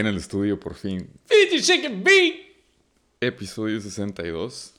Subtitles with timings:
[0.00, 1.08] en el estudio por fin.
[1.26, 2.34] Fiji Chicken Beat.
[3.20, 4.74] Episodio 62.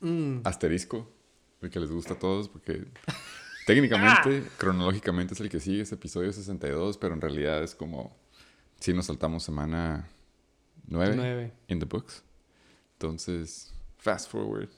[0.00, 0.38] Mm.
[0.44, 1.10] Asterisco.
[1.60, 2.84] El que les gusta a todos porque
[3.66, 8.14] técnicamente, cronológicamente es el que sigue, es episodio 62, pero en realidad es como
[8.80, 10.08] si nos saltamos semana
[10.88, 11.52] 9 Nueve.
[11.68, 12.22] in the books.
[12.94, 14.68] Entonces, fast forward.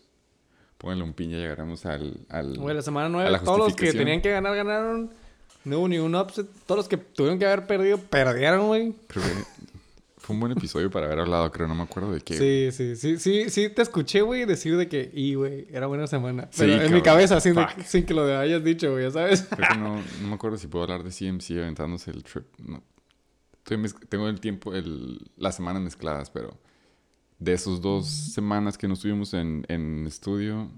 [0.79, 2.27] Pónganle un pin, ya llegaremos al...
[2.29, 5.11] al la semana a 9, la todos los que tenían que ganar, ganaron.
[5.65, 6.47] No hubo ni un upset.
[6.66, 8.95] Todos los que tuvieron que haber perdido, perdieron, güey.
[10.27, 12.37] Fue un buen episodio para haber hablado, creo, no me acuerdo de qué.
[12.37, 16.09] Sí, sí, sí, sí, sí, te escuché, güey, decir de que, y, güey, era buena
[16.09, 16.49] semana.
[16.51, 17.82] Sí, Pero en mi cabeza, sin, de- Fuck.
[17.85, 19.43] sin que lo hayas dicho, güey, ya sabes.
[19.49, 22.45] Creo que no, no me acuerdo si puedo hablar de CMC aventándose el trip.
[22.59, 22.82] No.
[23.59, 26.59] Estoy tengo el tiempo, el, las semanas mezcladas, pero
[27.38, 30.73] de esos dos semanas que no estuvimos en, en estudio,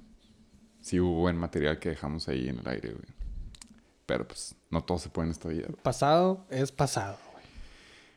[0.82, 3.06] sí hubo buen material que dejamos ahí en el aire, güey.
[4.04, 5.69] Pero pues no todo se puede en esta vida.
[5.82, 7.16] Pasado es pasado,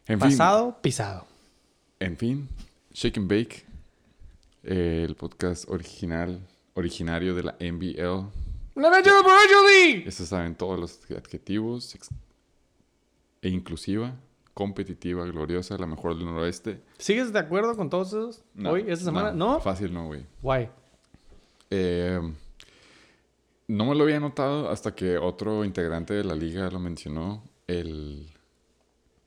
[0.06, 1.26] fin, Pasado, pisado.
[2.00, 2.50] en fin,
[2.94, 3.66] Shake and Bake,
[4.64, 6.40] eh, el podcast original,
[6.74, 8.30] originario de la NBL.
[8.76, 10.04] ¡La Major Major League!
[10.08, 11.96] Eso saben todos los adjetivos.
[13.42, 14.14] E inclusiva,
[14.54, 16.82] competitiva, gloriosa, la mejor del noroeste.
[16.98, 18.44] ¿Sigues de acuerdo con todos esos?
[18.54, 19.60] No, Hoy, esta semana, ¿no?
[19.60, 20.26] Fácil no, güey.
[20.42, 20.70] Guay.
[21.70, 22.20] Eh,
[23.68, 27.44] no me lo había notado hasta que otro integrante de la liga lo mencionó.
[27.68, 28.30] El,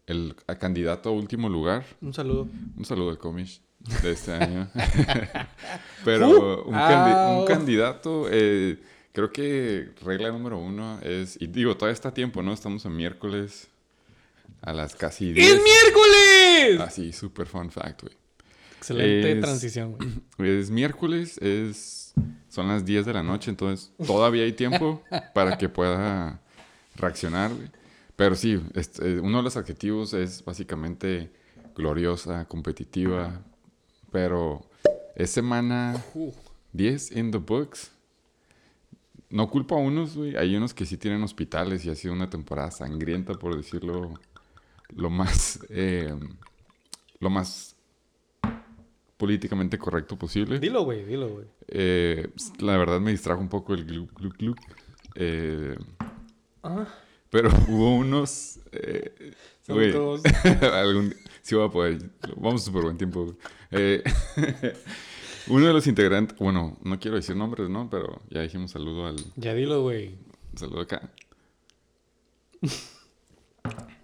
[0.06, 1.84] el candidato a último lugar.
[2.00, 2.48] Un saludo.
[2.76, 3.60] Un saludo al comish
[4.02, 4.68] de este año.
[6.04, 7.40] Pero un, candi- Au.
[7.40, 8.78] un candidato, eh,
[9.12, 12.52] creo que regla número uno es, y digo, todavía está a tiempo, ¿no?
[12.52, 13.68] Estamos en miércoles
[14.62, 15.46] a las casi 10.
[15.54, 16.80] ¡Es miércoles!
[16.80, 18.14] Así, super fun fact, güey.
[18.78, 20.10] Excelente Es- transición, güey.
[20.60, 22.12] Es miércoles, es,
[22.48, 25.02] son las 10 de la noche, entonces todavía hay tiempo
[25.34, 26.40] para que pueda
[26.96, 27.68] reaccionar, güey.
[28.16, 31.32] Pero sí, este, uno de los adjetivos es básicamente
[31.74, 33.42] gloriosa, competitiva,
[34.12, 34.62] pero
[35.16, 36.02] es semana
[36.72, 37.90] 10 in the books.
[39.30, 40.36] No culpo a unos, güey.
[40.36, 44.14] Hay unos que sí tienen hospitales y ha sido una temporada sangrienta, por decirlo
[44.94, 46.14] lo más, eh,
[47.18, 47.74] lo más
[49.16, 50.60] políticamente correcto posible.
[50.60, 51.46] Dilo, güey, dilo, güey.
[51.66, 54.58] Eh, la verdad me distrajo un poco el gluc, gluc, gluc.
[55.16, 55.76] Eh,
[56.62, 56.86] Ah,
[57.34, 58.60] pero hubo unos...
[58.70, 59.32] eh,
[59.66, 60.22] son güey, todos.
[60.72, 61.12] algún-
[61.42, 61.98] sí voy a poder.
[62.36, 63.34] Vamos súper buen tiempo.
[63.72, 64.04] Eh,
[65.48, 66.38] uno de los integrantes...
[66.38, 67.90] Bueno, no quiero decir nombres, ¿no?
[67.90, 69.16] Pero ya dijimos saludo al...
[69.34, 70.14] Ya dilo, güey.
[70.54, 71.10] Saludo acá.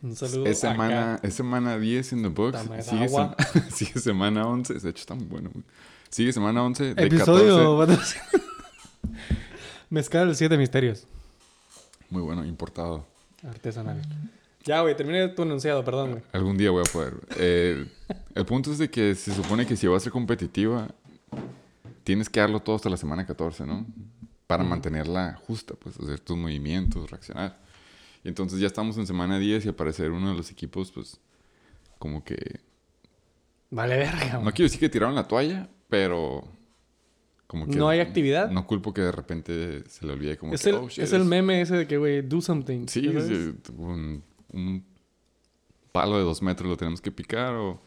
[0.03, 0.47] Un saludo.
[0.47, 1.29] Es semana, acá.
[1.29, 2.51] es semana 10 in the.
[2.51, 3.37] Dame Sigue, agua.
[3.37, 4.75] sem- sigue semana 11.
[4.75, 5.51] De hecho, está muy bueno.
[5.53, 5.65] güey.
[6.09, 7.79] Sigue semana 11 de Episodio.
[7.79, 8.19] 14.
[9.89, 11.07] Mezcal Siete Misterios.
[12.09, 13.07] Muy bueno, importado.
[13.49, 14.01] Artesanal.
[14.65, 16.23] Ya, güey, terminé tu enunciado, perdón, güey.
[16.33, 17.15] Algún día voy a poder.
[17.39, 17.87] Eh,
[18.35, 20.89] el punto es de que se supone que si vas a ser competitiva,
[22.05, 23.87] tienes que darlo todo hasta la semana 14, ¿no?
[24.47, 27.59] Para mantenerla justa, pues hacer tus movimientos, reaccionar.
[28.23, 31.19] Y entonces ya estamos en semana 10 y al parecer uno de los equipos, pues,
[31.99, 32.61] como que...
[33.71, 34.53] Vale, verga, No güey.
[34.53, 36.45] quiero decir que tiraron la toalla, pero...
[37.51, 38.49] Como que ¿No hay actividad?
[38.49, 40.69] No culpo que de repente se le olvide como Es, que...
[40.71, 42.87] el, "Oh, shit, es el meme ese de que, güey, do something.
[42.87, 43.09] Sí,
[43.77, 44.23] un,
[44.53, 44.85] un
[45.91, 47.81] palo de dos metros lo tenemos que picar o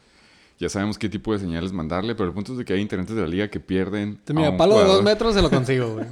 [0.58, 3.16] ya sabemos qué tipo de señales mandarle, pero el punto es de que hay integrantes
[3.16, 5.48] de la liga que pierden Entonces, a mira, un palo de dos metros se lo
[5.58, 6.06] consigo, güey.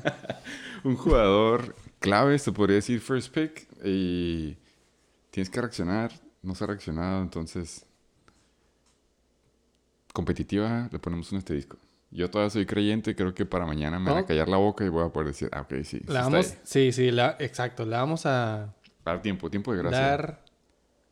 [0.84, 4.56] un jugador clave, se podría decir first pick, y
[5.30, 6.10] tienes que reaccionar,
[6.42, 7.84] no se ha reaccionado, entonces
[10.14, 11.76] competitiva, le ponemos un asterisco.
[12.12, 14.26] Yo todavía soy creyente, creo que para mañana me van a ¿No?
[14.26, 16.58] callar la boca y voy a poder decir, ah, ok, sí, está vamos, ahí.
[16.62, 17.84] sí, sí, la- exacto.
[17.86, 18.74] Le vamos a
[19.04, 19.98] Dar tiempo, tiempo de gracia.
[20.00, 20.44] dar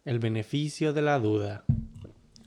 [0.05, 1.65] el beneficio de la duda.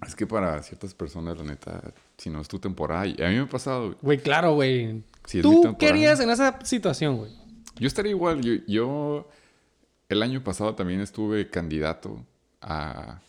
[0.06, 1.82] Es que para ciertas personas, la neta,
[2.18, 5.04] si no es tu temporada, y a mí me ha pasado, Güey, claro, güey.
[5.26, 7.32] si Tú querías en esa situación, güey.
[7.80, 9.30] Yo estaría igual, yo, yo
[10.10, 12.24] el año pasado también estuve candidato
[12.62, 13.20] a,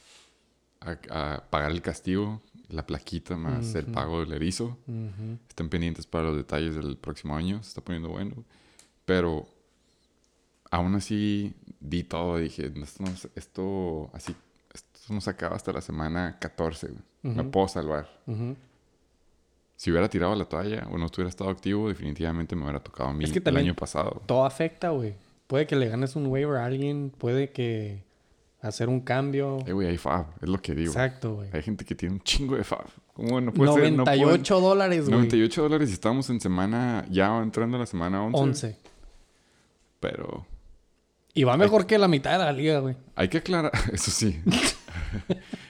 [0.80, 2.42] a, a pagar el castigo,
[2.74, 4.76] la plaquita más el pago del erizo.
[4.86, 5.38] Ujú.
[5.48, 8.34] Estén pendientes para los detalles del próximo año, se está poniendo bueno.
[9.04, 9.46] Pero
[10.70, 14.34] aún así di todo, dije, esto, no se- esto así,
[14.72, 17.34] esto no se acaba hasta la semana 14, güey.
[17.36, 18.08] me puedo salvar.
[19.76, 23.12] Si hubiera tirado la toalla o no estuviera estado activo, definitivamente me hubiera tocado a
[23.12, 24.22] mí Es que el año pasado.
[24.26, 25.14] Todo afecta, güey.
[25.46, 28.02] Puede que le ganes un waiver a alguien, puede que
[28.66, 29.58] hacer un cambio.
[29.66, 30.90] Eh, güey, hay fab, es lo que digo.
[30.92, 31.50] Exacto, güey.
[31.52, 32.86] Hay gente que tiene un chingo de fab.
[33.12, 33.92] ¿Cómo no puede ser?
[33.92, 35.12] No 98 dólares, güey.
[35.16, 38.38] 98 dólares y estamos en semana, ya entrando a la semana 11.
[38.40, 38.78] 11.
[40.00, 40.46] Pero
[41.34, 42.96] Y va mejor que la mitad de la liga, güey.
[43.16, 44.40] hay que aclarar, eso sí.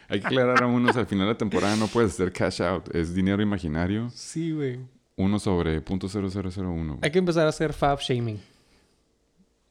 [0.08, 2.94] Hay que aclarar a unos, al final de la temporada no puedes hacer cash out.
[2.94, 4.10] Es dinero imaginario.
[4.10, 4.78] Sí, güey.
[5.16, 6.98] Uno sobre punto .0001.
[7.02, 8.38] Hay que empezar a hacer fab shaming.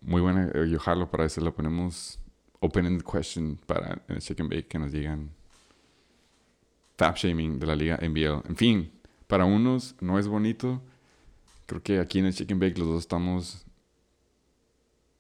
[0.01, 0.49] Muy buena.
[0.53, 1.39] eh, Yo jalo para eso.
[1.39, 2.19] Lo ponemos
[2.63, 5.31] open-ended question para en el Chicken Bake que nos digan
[6.97, 8.47] fab shaming de la liga NBL.
[8.47, 8.91] En fin,
[9.27, 10.81] para unos no es bonito.
[11.65, 13.65] Creo que aquí en el Chicken Bake los dos estamos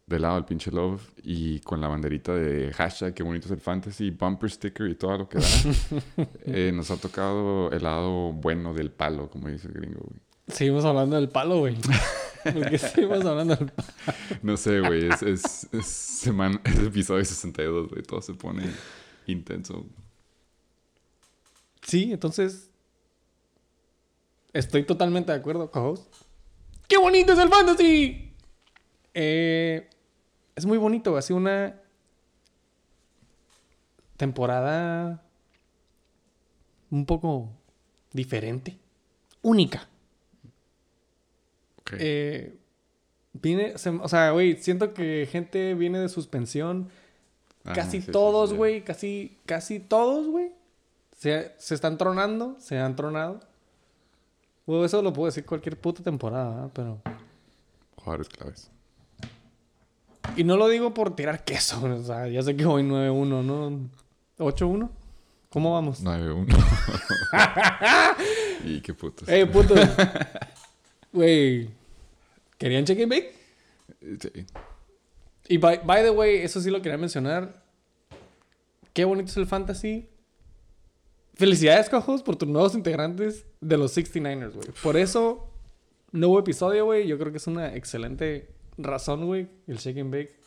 [0.05, 3.59] del lado del pinche love y con la banderita de hashtag qué bonito es el
[3.59, 5.47] fantasy, bumper sticker y todo lo que da.
[6.45, 10.19] Eh, nos ha tocado el lado bueno del palo, como dice el gringo, güey.
[10.47, 11.77] Seguimos hablando del palo, güey.
[12.53, 13.71] ¿Por qué seguimos hablando del?
[14.41, 18.63] No sé, güey, es, es, es, semana, es episodio 62, güey, todo se pone
[19.27, 19.85] intenso.
[21.81, 22.69] Sí, entonces.
[24.51, 26.13] Estoy totalmente de acuerdo, co-host.
[26.87, 28.35] ¡Qué bonito es el fantasy!
[29.13, 29.89] Eh,
[30.55, 31.81] es muy bonito, ha sido una
[34.17, 35.23] temporada
[36.91, 37.49] un poco
[38.11, 38.77] diferente,
[39.41, 39.89] única.
[41.83, 41.93] Ok.
[41.99, 42.57] Eh,
[43.33, 46.89] viene, se- o sea, güey, siento que gente viene de suspensión.
[47.63, 48.57] Ajá, casi sí, sí, todos, sí, ya.
[48.57, 50.51] güey, casi, casi todos, güey.
[51.17, 53.39] Se, se están tronando, se han tronado.
[54.65, 56.71] Güey, eso lo puedo decir cualquier puta temporada, ¿verdad?
[56.73, 57.01] pero...
[57.95, 58.69] Jugadores claves.
[60.35, 63.89] Y no lo digo por tirar queso, o sea, ya sé que voy 9-1, ¿no?
[64.39, 64.89] ¿8-1?
[65.49, 66.03] ¿Cómo vamos?
[66.03, 66.47] 9-1.
[68.65, 69.27] y qué putos.
[69.29, 69.75] ¡Eh, puto!
[71.13, 71.69] Güey,
[72.57, 73.33] ¿querían check and bake?
[74.19, 74.45] Sí.
[75.47, 77.63] Y by, by the way, eso sí lo quería mencionar.
[78.93, 80.09] Qué bonito es el fantasy.
[81.35, 84.67] Felicidades, cojos, por tus nuevos integrantes de los 69ers, güey.
[84.83, 85.49] Por eso,
[86.11, 87.07] nuevo episodio, güey.
[87.07, 89.47] Yo creo que es una excelente razón, güey.
[89.67, 90.43] El Shake and Bake.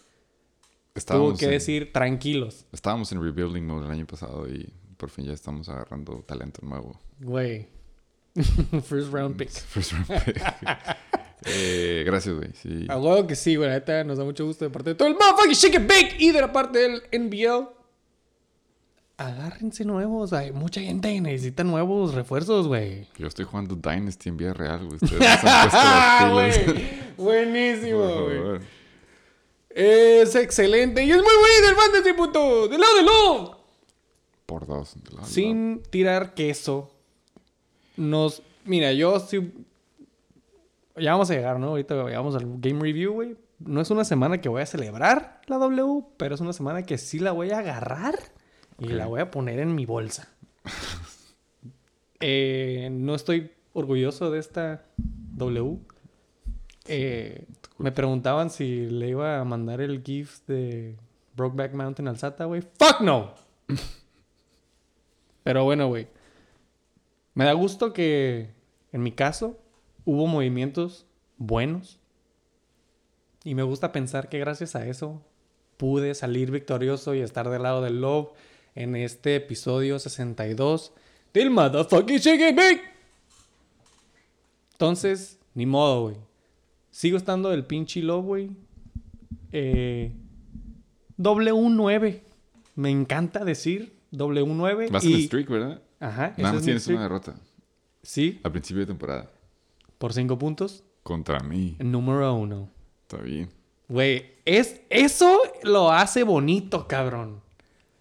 [1.05, 5.27] Tuvo que en, decir tranquilos, estábamos en rebuilding mode el año pasado y por fin
[5.27, 6.99] ya estamos agarrando talento nuevo.
[7.21, 7.69] güey.
[8.85, 9.51] First round pick.
[9.69, 10.43] First round pick.
[11.45, 12.51] Eh, gracias, güey.
[12.55, 12.87] Sí.
[12.89, 13.71] A huevo que sí, güey.
[13.71, 16.33] Neta nos da mucho gusto de parte de todo el motherfucking Shake and Bake y
[16.33, 17.69] de la parte del NBL.
[19.19, 20.33] Agárrense nuevos.
[20.33, 23.07] Hay mucha gente que necesita nuevos refuerzos, güey.
[23.17, 24.99] Yo estoy jugando Dynasty en vía real, güey.
[25.01, 28.61] Ustedes han puesto las Buenísimo, güey.
[29.71, 32.69] Es excelente y es muy bonito el fantasy, puto.
[32.69, 33.57] Del lado de love.
[34.47, 34.95] Por dos.
[34.95, 35.29] de lado lado.
[35.29, 36.96] Sin tirar queso.
[37.97, 38.43] Nos.
[38.65, 39.53] Mira, yo sí.
[40.97, 41.69] Ya vamos a llegar, ¿no?
[41.69, 43.37] Ahorita vamos al game review, güey.
[43.59, 46.99] No es una semana que voy a celebrar la W, pero es una semana que
[46.99, 48.19] sí la voy a agarrar
[48.79, 50.29] y la voy a poner en mi bolsa.
[52.19, 55.79] Eh, no estoy orgulloso de esta W.
[56.87, 57.45] Eh,
[57.77, 60.97] me preguntaban si le iba a mandar el GIF de
[61.37, 62.63] Brokeback Mountain al SATA, güey.
[62.63, 63.35] ¡Fuck no!
[65.43, 66.09] Pero bueno, güey.
[67.37, 68.49] Me da gusto que
[68.93, 69.59] en mi caso
[70.07, 71.05] hubo movimientos
[71.37, 72.01] buenos.
[73.45, 75.23] Y me gusta pensar que gracias a eso
[75.77, 78.31] pude salir victorioso y estar del lado del Love
[78.75, 80.95] en este episodio 62
[81.35, 82.83] del Motherfucking and Bake.
[84.73, 86.17] Entonces, ni modo, güey.
[86.91, 88.51] Sigo estando del pinche Love, güey.
[89.53, 90.11] Eh,
[91.19, 92.21] W9.
[92.77, 94.91] Me encanta decir W9.
[94.91, 95.13] Vas y...
[95.13, 95.83] en streak, ¿verdad?
[96.07, 96.35] Ajá.
[96.37, 97.35] Nada más tienes una derrota.
[98.03, 99.31] Sí, Al principio de temporada.
[99.99, 100.85] por cinco puntos.
[101.03, 101.77] Contra mí.
[101.81, 102.69] Número uno.
[103.03, 103.49] Está bien.
[103.89, 107.41] Güey, es, eso lo hace bonito, cabrón.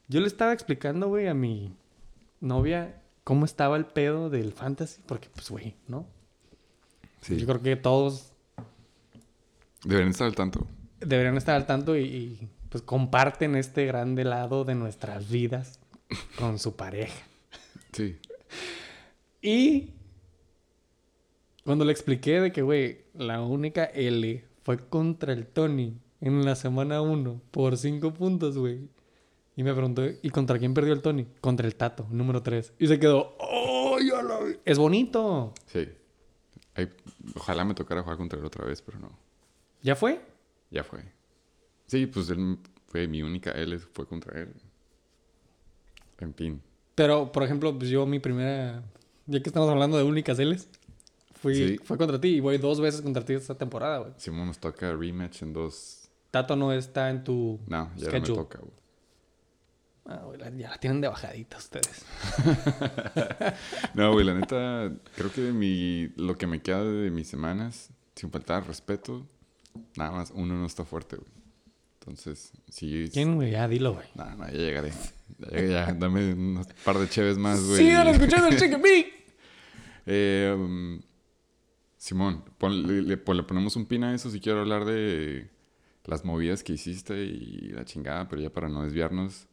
[0.08, 1.74] Yo le estaba explicando, güey, a mi
[2.40, 5.02] novia cómo estaba el pedo del fantasy.
[5.08, 6.06] Porque, pues, güey, ¿no?
[7.22, 7.38] Sí.
[7.38, 8.32] Yo creo que todos
[9.84, 10.68] Deberían estar al tanto.
[11.00, 15.80] deberían estar al tanto y, y, pues comparten este grande lado de nuestras vidas
[16.40, 17.24] con su pareja.
[17.96, 18.18] Sí.
[19.42, 19.94] Y
[21.64, 26.56] cuando le expliqué de que, güey, la única L fue contra el Tony en la
[26.56, 28.90] semana 1 por 5 puntos, güey.
[29.56, 31.26] Y me preguntó, ¿y contra quién perdió el Tony?
[31.40, 32.74] Contra el Tato, número 3.
[32.80, 34.58] Y se quedó, ¡oh, ya la vi!
[34.66, 35.54] Es bonito.
[35.68, 35.88] Sí.
[36.74, 36.90] Ay,
[37.34, 39.18] ojalá me tocara jugar contra él otra vez, pero no.
[39.82, 40.20] ¿Ya fue?
[40.70, 41.00] Ya fue.
[41.86, 44.54] Sí, pues él fue mi única L, fue contra él.
[46.20, 46.62] En fin.
[46.96, 48.84] Pero, por ejemplo, pues yo mi primera...
[49.28, 50.68] Ya que estamos hablando de únicas L's,
[51.42, 51.78] fui, Sí.
[51.84, 52.30] fue contra ti.
[52.30, 54.14] Y voy dos veces contra ti esta temporada, güey.
[54.18, 56.10] Simón nos toca rematch en dos.
[56.32, 58.20] Tato no está en tu No, ya no schedule.
[58.20, 58.72] me toca, güey.
[60.08, 62.06] Ah, güey, ya la tienen de bajadita ustedes.
[63.96, 68.30] No, güey, la neta, creo que mi, lo que me queda de mis semanas, sin
[68.30, 69.26] faltar respeto,
[69.98, 71.30] nada más uno no está fuerte, güey.
[72.08, 73.10] Entonces, sí.
[73.12, 73.50] ¿Quién, güey?
[73.52, 74.06] Ya, dilo, güey.
[74.14, 74.92] No, no, ya llegaré.
[75.52, 77.78] Ya, dame un par de cheves más, güey.
[77.80, 78.82] Sigan escuchando el Chicken.
[80.08, 81.02] Eh, um,
[81.98, 85.50] Simón, ponle- le, pon- le ponemos un pin a eso si quiero hablar de
[86.04, 89.48] las movidas que hiciste y la chingada, pero ya para no desviarnos.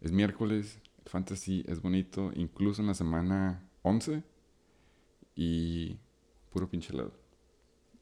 [0.00, 4.24] Es miércoles, el fantasy es bonito, incluso en la semana 11
[5.36, 5.96] y
[6.50, 7.12] puro pinche lado.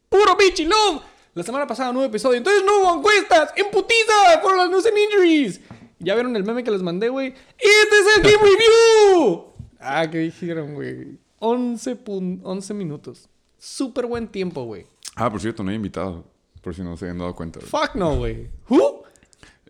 [0.08, 1.02] ¡Puro bitchy love!
[1.34, 3.52] La semana pasada nuevo episodio, entonces no hubo encuestas.
[3.56, 4.40] ¡En putiza!
[4.42, 5.60] Por las news and injuries.
[5.98, 7.28] ¿Ya vieron el meme que les mandé, güey?
[7.58, 9.44] ¡Este es el Game Review!
[9.80, 11.18] Ah, ¿qué dijeron, güey?
[11.40, 13.28] 11, pun- 11 minutos.
[13.58, 14.86] Súper buen tiempo, güey.
[15.16, 16.24] Ah, por cierto, no hay invitado,
[16.62, 17.60] por si no se han dado cuenta.
[17.60, 18.48] Fuck no, güey.
[18.68, 19.02] ¿Who?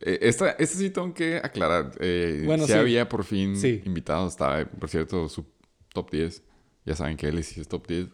[0.01, 1.93] Eh, esta, esta sí tengo que aclarar.
[2.01, 2.79] Eh, Bueno, sí, sí.
[2.79, 3.83] había por fin Sí.
[4.29, 5.47] Estaba, por cierto, su
[5.93, 6.43] top 10.
[6.85, 8.09] Ya saben que él es top 10.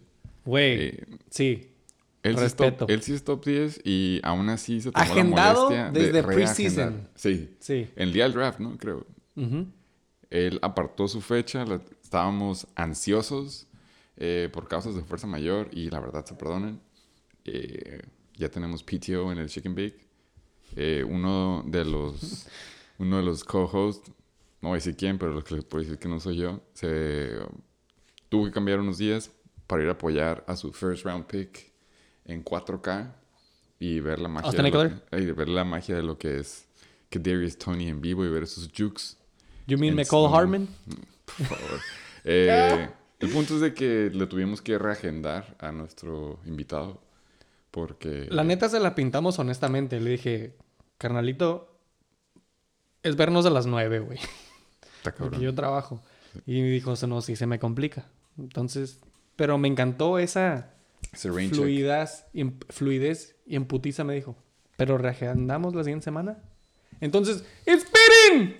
[0.44, 1.66] Güey, Eh, sí.
[2.22, 2.76] Él sí, es Respeto.
[2.78, 6.12] top, él sí es top 10 y aún así se tomó Agendado la molestia desde
[6.12, 7.08] de preseason.
[7.14, 7.56] Sí.
[7.60, 7.88] Sí.
[7.96, 8.76] El día del draft, ¿no?
[8.76, 9.06] Creo.
[10.30, 11.64] Él apartó su fecha.
[11.64, 13.66] la- estábamos ansiosos
[14.16, 16.80] eh, por causas de fuerza mayor y la verdad se perdonan.
[17.44, 18.02] Eh,
[18.36, 20.06] ya tenemos PTO en el Chicken Bake.
[20.76, 22.46] Eh, uno de los
[22.98, 24.10] uno de los co-hosts,
[24.60, 26.60] no voy a decir quién, pero lo que les puedo decir que no soy yo,
[26.74, 27.30] se
[28.28, 29.30] tuvo que cambiar unos días
[29.66, 31.69] para ir a apoyar a su first round pick
[32.30, 33.12] en 4K
[33.78, 36.38] y ver la magia, Austin de lo que, y ver la magia de lo que
[36.38, 36.66] es
[37.08, 39.16] que Darius Tony en vivo y ver sus jukes
[39.66, 40.68] You mean McCall su- Harmon?
[41.38, 41.80] por favor.
[42.24, 42.88] Eh,
[43.20, 47.00] el punto es de que le tuvimos que reagendar a nuestro invitado
[47.70, 50.00] porque La neta se la pintamos honestamente.
[50.00, 50.56] Le dije,
[50.98, 51.78] carnalito,
[53.02, 54.18] es vernos a las 9, güey.
[54.18, 55.40] está Porque cabrón.
[55.40, 56.02] yo trabajo.
[56.46, 58.06] Y me dijo, no, sí se me complica.
[58.38, 59.00] Entonces,
[59.36, 60.74] pero me encantó esa
[61.12, 61.22] Check.
[62.68, 64.36] fluidez y, en- putiza me dijo.
[64.76, 66.38] Pero reagendamos la siguiente semana.
[67.00, 68.56] Entonces, ¡esperen!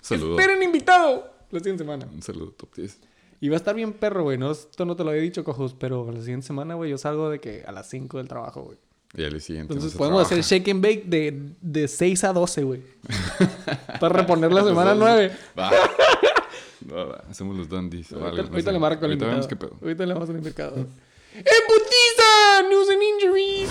[0.00, 0.38] Saludo.
[0.38, 1.30] ¡Esperen, invitado!
[1.50, 2.06] La siguiente semana.
[2.12, 2.98] Un saludo, top 10.
[3.40, 4.38] Y va a estar bien perro, güey.
[4.38, 7.28] No, esto no te lo había dicho, cojos, pero la siguiente semana, güey, yo salgo
[7.28, 8.78] de que a las 5 del trabajo, güey.
[9.14, 9.74] Y al siguiente.
[9.74, 10.48] Entonces podemos hacer trabaja.
[10.56, 12.82] shake and bake de, de 6 a 12, güey.
[14.00, 15.00] Para reponer la semana dos.
[15.00, 15.32] 9.
[15.58, 15.70] Va.
[16.90, 17.24] Va, va.
[17.28, 18.10] Hacemos los dandies.
[18.12, 18.72] o algo, Ahorita, no ahorita sé.
[18.72, 19.76] le marco Ahorita invitado.
[19.82, 20.86] Ahorita le vamos al invitado.
[21.34, 22.68] ¡En putiza!
[22.68, 23.70] News and injuries.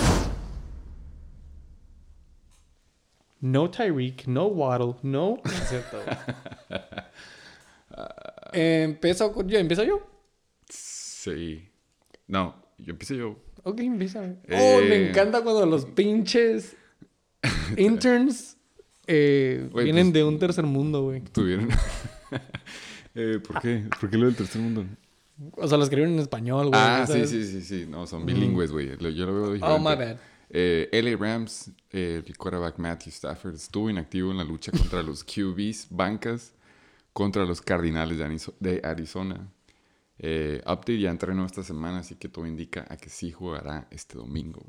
[3.42, 5.40] No Tyreek, no Waddle, no...
[5.44, 5.98] No es cierto.
[8.54, 9.48] Empiezo con...
[9.50, 9.60] ¿Yo?
[9.60, 10.08] ¿Empiezo yo?
[10.70, 11.68] Sí.
[12.28, 13.38] No, yo empecé yo.
[13.64, 14.26] Ok, empieza.
[14.26, 14.58] Eh.
[14.60, 16.76] Oh, me encanta cuando los pinches
[17.78, 18.58] interns
[19.08, 21.22] eh, vienen pues- de un tercer mundo, güey.
[21.22, 21.70] Tuvieron.
[23.16, 23.84] eh, ¿Por qué?
[24.00, 24.86] ¿Por qué lo del tercer mundo?
[25.58, 26.80] O sea, lo escriben en español, güey.
[26.82, 27.30] Ah, sí, ¿sabes?
[27.30, 27.86] sí, sí, sí.
[27.88, 28.98] No, son bilingües, güey.
[29.16, 29.66] Yo lo veo diferente.
[29.68, 30.18] Oh, my bad.
[30.50, 35.24] Eh, LA Rams, eh, el quarterback Matthew Stafford, estuvo inactivo en la lucha contra los
[35.24, 36.54] QBs, bancas,
[37.14, 39.48] contra los Cardinales de, Arizo- de Arizona.
[40.20, 44.18] Eh, update ya entrenó esta semana, así que todo indica a que sí jugará este
[44.18, 44.62] domingo.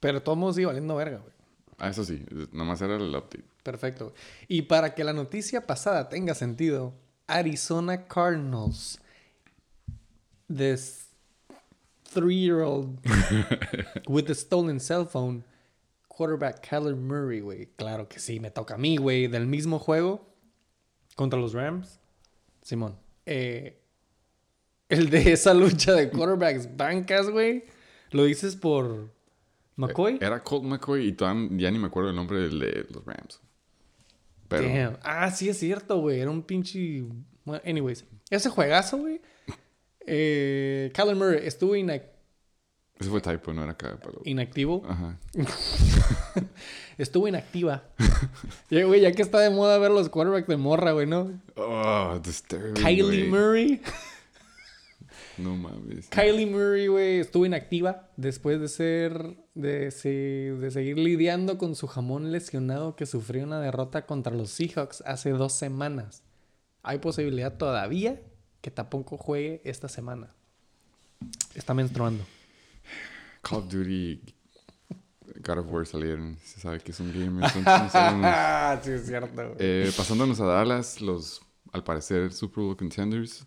[0.00, 1.32] Pero todos sigue valiendo verga, güey.
[1.78, 3.44] Ah, eso sí, nomás era el update.
[3.62, 4.12] Perfecto.
[4.48, 6.94] Y para que la noticia pasada tenga sentido,
[7.28, 8.98] Arizona Cardinals,
[10.48, 11.08] this
[12.04, 12.98] three-year-old
[14.08, 15.44] with a stolen cell phone,
[16.08, 17.68] quarterback Kyler Murray, güey.
[17.76, 19.26] Claro que sí, me toca a mí, güey.
[19.28, 20.26] Del mismo juego
[21.16, 22.00] contra los Rams.
[22.62, 22.96] Simón.
[23.26, 23.78] eh,
[24.88, 27.64] el de esa lucha de quarterbacks bancas, güey.
[28.10, 29.10] ¿Lo dices por
[29.76, 30.18] McCoy?
[30.20, 33.40] Era Colt McCoy y todavía ya ni me acuerdo el nombre del de los Rams.
[34.48, 34.98] Pero Damn.
[35.02, 36.20] Ah, sí es cierto, güey.
[36.20, 37.04] Era un pinche...
[37.44, 38.04] Bueno, anyways.
[38.30, 39.20] Ese juegazo, güey.
[40.06, 42.02] Eh, Murray estuvo inac-
[43.00, 43.76] ese fue typo, no era
[44.24, 44.82] inactivo.
[44.88, 45.18] Ajá.
[46.98, 47.84] Estuvo inactiva.
[48.70, 51.40] Ya, güey, ya que está de moda ver los quarterbacks de morra, güey, ¿no?
[51.56, 52.74] Oh, disturbing.
[52.74, 53.28] Kylie güey.
[53.28, 53.80] Murray.
[55.38, 56.08] No mames.
[56.08, 59.36] Kylie Murray, güey, estuvo inactiva después de ser...
[59.54, 65.02] De, de seguir lidiando con su jamón lesionado que sufrió una derrota contra los Seahawks
[65.04, 66.22] hace dos semanas.
[66.82, 68.20] Hay posibilidad todavía
[68.60, 70.28] que tampoco juegue esta semana.
[71.54, 72.24] Está menstruando.
[73.42, 74.20] Call of Duty,
[75.44, 76.36] God of War salieron.
[76.44, 77.48] Se sabe que es un game.
[78.82, 79.56] sí es cierto.
[79.58, 81.42] Eh, pasándonos a Dallas, los
[81.72, 83.46] al parecer Super Bowl contenders.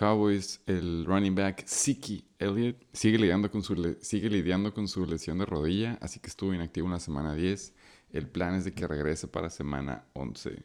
[0.00, 5.36] Cowboys, el running back Siki Elliott sigue lidiando, con su sigue lidiando con su lesión
[5.36, 7.74] de rodilla, así que estuvo inactivo en la semana 10.
[8.10, 10.64] El plan es de que regrese para semana 11.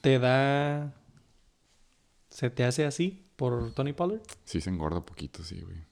[0.00, 0.92] ¿Te da...
[2.28, 4.22] ¿Se te hace así por Tony Pollard?
[4.46, 5.86] Sí se engorda poquito, sí, güey.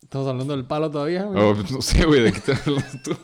[0.00, 1.42] Estamos hablando del palo todavía, güey.
[1.42, 3.14] Oh, no sé, güey, ¿de qué te hablas tú?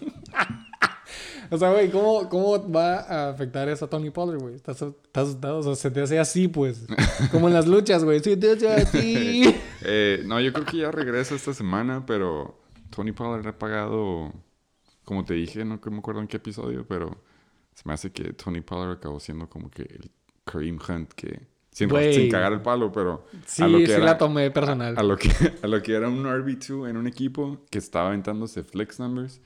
[1.54, 4.56] O sea, güey, ¿cómo, ¿cómo va a afectar eso a Tony Pollard, güey?
[4.56, 5.58] ¿Estás, estás asustado?
[5.58, 6.84] O sea, se te hace así, pues.
[7.30, 8.18] Como en las luchas, güey.
[8.18, 9.54] Se te hace así.
[9.86, 12.58] Eh, no, yo creo que ya regresa esta semana, pero
[12.88, 14.32] Tony Pollard ha pagado,
[15.04, 17.22] como te dije, no me acuerdo en qué episodio, pero
[17.74, 20.10] se me hace que Tony Pollard acabó siendo como que el
[20.44, 21.46] Kareem Hunt que...
[21.70, 23.26] Sin, sin cagar el palo, pero...
[23.46, 24.94] Sí, a lo que sí era- la tomé personal.
[24.96, 25.28] A lo, que,
[25.62, 29.40] a lo que era un RB2 en un equipo que estaba aventándose flex numbers.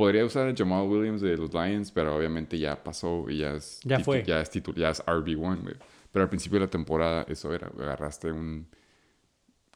[0.00, 3.80] Podría usar a Jamal Williams de los Lions, pero obviamente ya pasó y ya es,
[3.84, 4.24] Ya fue.
[4.24, 5.74] Ya es, ya es RB1, güey.
[6.10, 8.66] Pero al principio de la temporada eso era, güey, agarraste un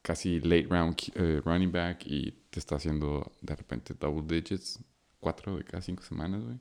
[0.01, 4.79] casi late round eh, running back y te está haciendo de repente double digits,
[5.21, 6.59] cuatro de cada cinco semanas, güey.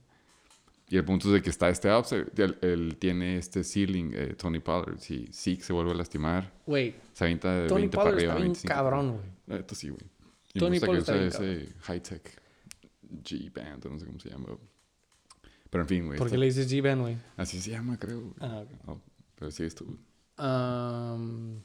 [0.90, 2.28] Y el punto es de que está este upside.
[2.36, 5.00] Él, él tiene este ceiling, eh, Tony Pollard.
[5.00, 8.34] Si Zeke se vuelve a lastimar, Güey, se avienta de Tony 20 Pollard para arriba,
[8.34, 8.74] está bien 25.
[8.74, 9.58] cabrón, güey.
[9.58, 10.04] Neta sí, güey.
[10.54, 12.43] Y Tony me gusta Pollard que usa ese high-tech
[13.22, 14.48] G-Band, no sé cómo se llama.
[15.70, 16.18] Pero en fin, güey.
[16.18, 17.18] ¿Por qué le dices G-Ben, güey?
[17.38, 18.34] Así se llama, creo.
[18.40, 18.70] Ah, ok.
[18.88, 19.02] Oh,
[19.36, 19.86] pero sí, esto.
[19.86, 19.98] güey.
[20.38, 21.62] Um,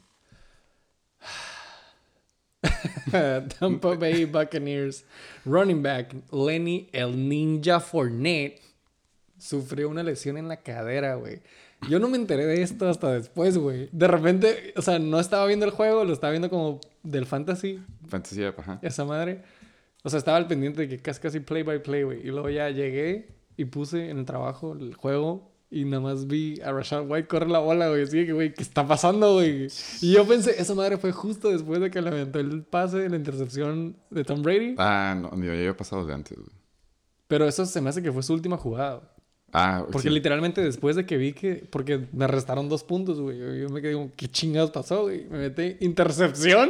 [3.59, 5.05] Tampa Bay Buccaneers
[5.45, 8.61] running back Lenny el Ninja Fournette
[9.37, 11.41] sufrió una lesión en la cadera, güey.
[11.89, 13.87] Yo no me enteré de esto hasta después, güey.
[13.93, 17.81] De repente, o sea, no estaba viendo el juego, lo estaba viendo como del fantasy,
[18.09, 18.79] Fantasía, ajá.
[18.81, 19.41] esa madre.
[20.03, 22.19] O sea, estaba al pendiente de que casi casi play by play, güey.
[22.21, 26.59] Y luego ya llegué y puse en el trabajo el juego y nada más vi
[26.61, 28.03] a Rashad White correr la bola, güey.
[28.03, 29.67] Así que, güey, ¿qué está pasando, güey?
[30.01, 33.09] Y yo pensé, esa madre fue justo después de que le aventó el pase de
[33.09, 34.75] la intercepción de Tom Brady.
[34.77, 36.49] Ah, no, yo ya había pasado de antes, güey.
[37.27, 39.01] Pero eso se me hace que fue su última jugada.
[39.53, 40.13] Ah, Porque sí.
[40.13, 41.67] literalmente después de que vi que...
[41.69, 43.37] Porque me restaron dos puntos, güey.
[43.61, 45.25] Yo me quedé como, ¿qué chingados pasó, güey?
[45.25, 46.69] Me metí intercepción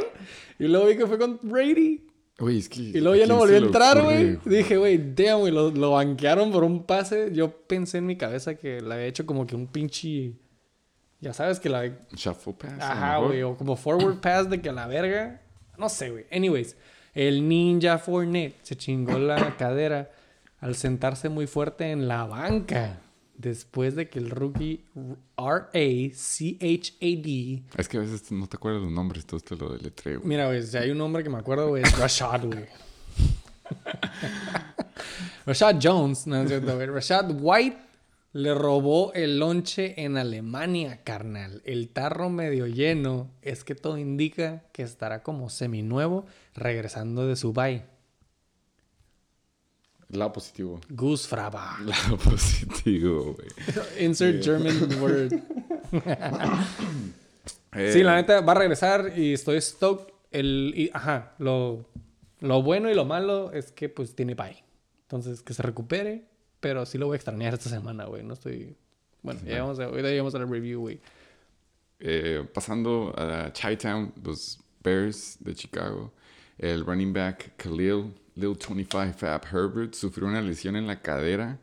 [0.58, 2.06] y luego vi que fue con Brady.
[2.40, 2.80] Güey, es que.
[2.80, 4.38] Y luego ya no volvió a entrar, güey.
[4.46, 7.30] Dije, güey, damn, güey, lo, lo banquearon por un pase.
[7.34, 10.32] Yo pensé en mi cabeza que le había hecho como que un pinche...
[11.20, 11.86] Ya sabes que la...
[12.14, 12.80] Shuffle pass.
[12.80, 15.42] Ajá, güey, o como forward pass de que a la verga.
[15.76, 16.24] No sé, güey.
[16.32, 16.76] Anyways,
[17.12, 20.10] el Ninja Fournette se chingó la cadera
[20.60, 23.00] al sentarse muy fuerte en la banca.
[23.40, 24.84] Después de que el rookie
[25.38, 26.12] R-A-C-H-A-D.
[27.74, 30.20] Es que a veces no te acuerdas los nombres, todo te lo deletreo.
[30.22, 32.66] Mira, güey, si hay un nombre que me acuerdo, güey, es Rashad, güey.
[35.46, 36.86] Rashad Jones, no es cierto, güey.
[36.86, 37.78] Rashad White
[38.34, 41.62] le robó el lonche en Alemania, carnal.
[41.64, 47.86] El tarro medio lleno es que todo indica que estará como seminuevo regresando de Dubai.
[50.12, 50.80] Lado positivo.
[50.88, 51.78] Goose Fraba.
[51.84, 53.48] Lado positivo, güey.
[54.04, 55.32] Insert German word.
[57.72, 60.12] Eh, Sí, la neta va a regresar y estoy stoked.
[60.32, 61.84] El, y- ajá, lo,
[62.40, 64.62] lo bueno y lo malo es que pues tiene bye.
[65.02, 66.24] Entonces que se recupere,
[66.60, 68.22] pero sí lo voy a extrañar esta semana, güey.
[68.22, 68.76] No estoy...
[69.22, 70.98] Bueno, ya vamos a, ahorita llegamos a la review, güey.
[71.98, 76.10] Eh, pasando a Chi-Town, los Bears de Chicago,
[76.56, 81.58] el running back Khalil, Lil 25 Fab Herbert, sufrió una lesión en la cadera.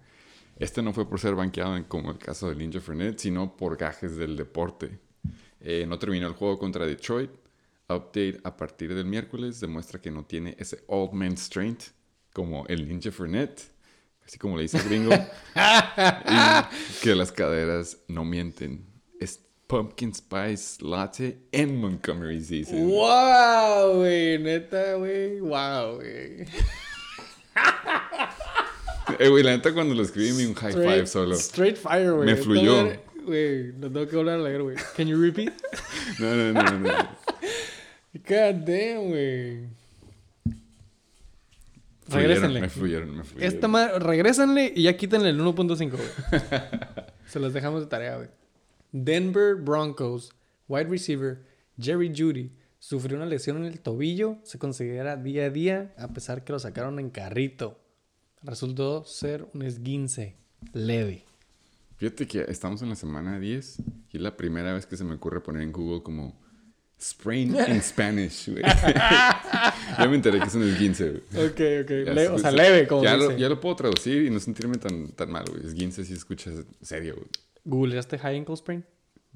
[0.57, 3.77] Este no fue por ser banqueado en- como el caso de Ninja Fernet, sino por
[3.77, 4.99] gajes del deporte.
[5.59, 7.31] Eh, no terminó el juego contra Detroit.
[7.89, 11.91] Update a partir del miércoles demuestra que no tiene ese old man strength
[12.33, 13.61] como el Ninja Fernet,
[14.25, 15.13] así como le dice el gringo,
[15.55, 18.85] y que las caderas no mienten.
[19.67, 22.87] Pumpkin Spice Latte en Montgomery Season.
[22.87, 24.39] ¡Wow, güey!
[24.39, 25.39] Neta, güey.
[25.41, 26.45] ¡Wow, güey!
[29.19, 31.35] Eh, güey, la neta cuando lo escribí me un high five solo.
[31.35, 32.25] straight fire, güey.
[32.25, 32.91] Me fluyó.
[33.25, 34.75] Güey, lo tengo que a leer, güey.
[34.95, 35.53] Can you repeat?
[36.19, 36.79] No, no, no, no.
[36.79, 37.09] no.
[38.13, 39.67] God damn, güey.
[42.09, 42.61] Regrésenle.
[42.61, 43.53] Me fluyeron, me fluyeron.
[43.55, 46.41] Esta madre, regrésenle y ya quítenle el 1.5, güey.
[47.27, 48.29] Se los dejamos de tarea, güey.
[48.91, 50.31] Denver Broncos,
[50.67, 51.43] wide receiver
[51.79, 54.37] Jerry Judy, sufrió una lesión en el tobillo.
[54.43, 57.79] Se considera día a día, a pesar que lo sacaron en carrito.
[58.43, 60.35] Resultó ser un esguince
[60.73, 61.25] leve.
[61.97, 63.79] Fíjate que estamos en la semana 10
[64.11, 66.39] y es la primera vez que se me ocurre poner en Google como
[67.01, 68.63] sprain in Spanish, güey.
[69.97, 71.45] ya me enteré que es un esguince, güey.
[71.47, 71.89] Ok, ok.
[72.13, 73.27] Le- o sea, se- leve, como ya dice.
[73.33, 75.65] lo, ya lo puedo traducir y no sentirme tan, tan mal, güey.
[75.65, 77.27] Esguince si escuchas serio, güey.
[77.67, 78.85] ¿Googleaste high ankle sprain?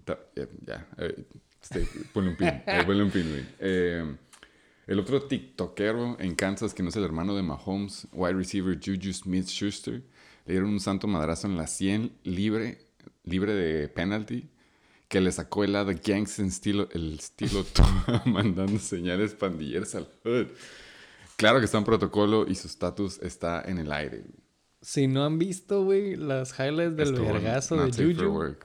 [0.05, 0.19] Ta-
[0.65, 1.25] Ya, eh,
[1.61, 2.47] este, ponle un pin.
[2.47, 3.45] eh, un pin, güey.
[3.59, 4.15] Eh,
[4.87, 9.13] el otro tiktokero en Kansas, que no es el hermano de Mahomes, wide receiver Juju
[9.13, 10.01] Smith-Schuster,
[10.45, 12.87] le dieron un santo madrazo en la 100 libre,
[13.23, 14.49] libre de penalty,
[15.07, 17.65] que le sacó el lado gangster estilo, el estilo
[18.25, 20.47] mandando señales pandilleras al hood.
[21.35, 24.23] Claro que está en protocolo y su estatus está en el aire.
[24.81, 28.55] Si no han visto, güey, las highlights del Estuvo vergazo de Juju.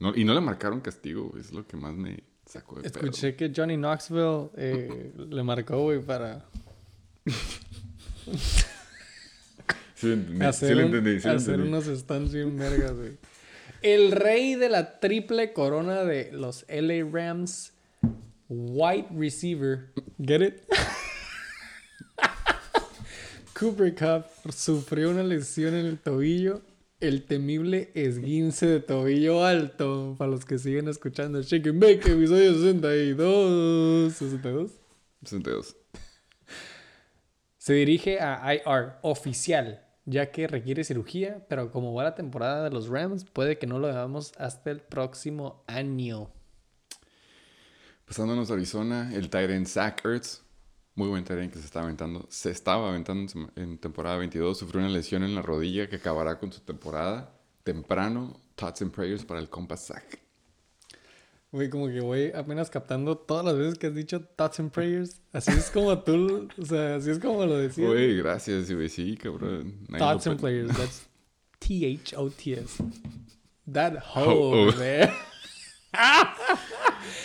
[0.00, 3.04] No, y no le marcaron castigo, güey, es lo que más me sacó de pedo.
[3.04, 6.44] Escuché que Johnny Knoxville eh, le marcó, güey, para
[9.94, 11.68] Sí, lo entendí, hacer, sí lo entendí, sí lo hacer entendí.
[11.68, 13.12] unos stands bien vergas, güey.
[13.82, 17.72] El rey de la triple corona de los LA Rams,
[18.48, 19.92] wide receiver.
[20.20, 20.62] Get it?
[23.62, 26.62] Cooper Cup sufrió una lesión en el tobillo.
[26.98, 30.16] El temible esguince de tobillo alto.
[30.18, 34.12] Para los que siguen escuchando and Bake, episodio 62.
[34.14, 34.72] 62.
[35.20, 35.76] 62.
[37.56, 42.70] Se dirige a IR oficial, ya que requiere cirugía, pero como va la temporada de
[42.70, 46.32] los Rams, puede que no lo veamos hasta el próximo año.
[48.06, 50.41] Pasándonos a Arizona, el Tyrant Zach Ertz,
[50.94, 54.90] muy buen Tyrant que se está aventando, se estaba aventando en temporada 22, sufrió una
[54.90, 58.38] lesión en la rodilla que acabará con su temporada temprano.
[58.54, 60.18] Thoughts and prayers para el compa Zach.
[61.50, 65.20] Güey, como que voy apenas captando todas las veces que has dicho thoughts and prayers.
[65.32, 67.88] Así es como tú, o sea, así es como lo decías.
[67.88, 69.74] Güey, gracias, güey, sí, cabrón.
[69.88, 71.06] Nadie Thoughts and players, that's
[71.58, 72.82] T-H-O-T-S.
[73.70, 75.12] That hoe Ho- over there.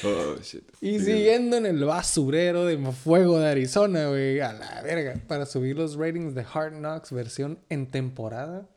[0.04, 0.64] Oh, shit.
[0.82, 5.22] Y siguiendo en el basurero de fuego de Arizona, güey, a la verga.
[5.28, 8.68] Para subir los ratings de Hard Knocks versión en temporada,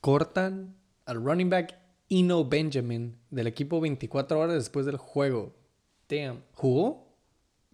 [0.00, 5.54] cortan al running back Eno Benjamin del equipo 24 horas después del juego.
[6.08, 6.42] Damn.
[6.54, 7.16] ¿Jugó?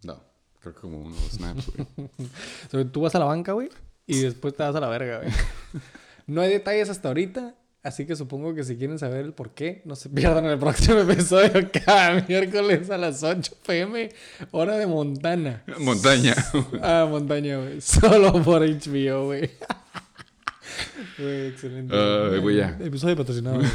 [0.02, 0.22] No,
[0.60, 2.84] creo que como unos snaps, güey.
[2.92, 3.68] Tú vas a la banca, güey,
[4.06, 5.30] y después te vas a la verga, güey.
[6.24, 9.82] No hay detalles hasta ahorita, así que supongo que si quieren saber el por qué,
[9.84, 14.10] no se pierdan el próximo episodio cada miércoles a las 8 pm,
[14.50, 15.64] hora de Montana.
[15.78, 16.34] Montaña.
[16.80, 17.80] Ah, montaña, güey.
[17.82, 19.50] Solo por HBO, güey.
[21.18, 21.94] Güey, excelente.
[22.40, 22.78] Güey, ya.
[22.80, 23.58] Episodio patrocinado.
[23.58, 23.68] güey.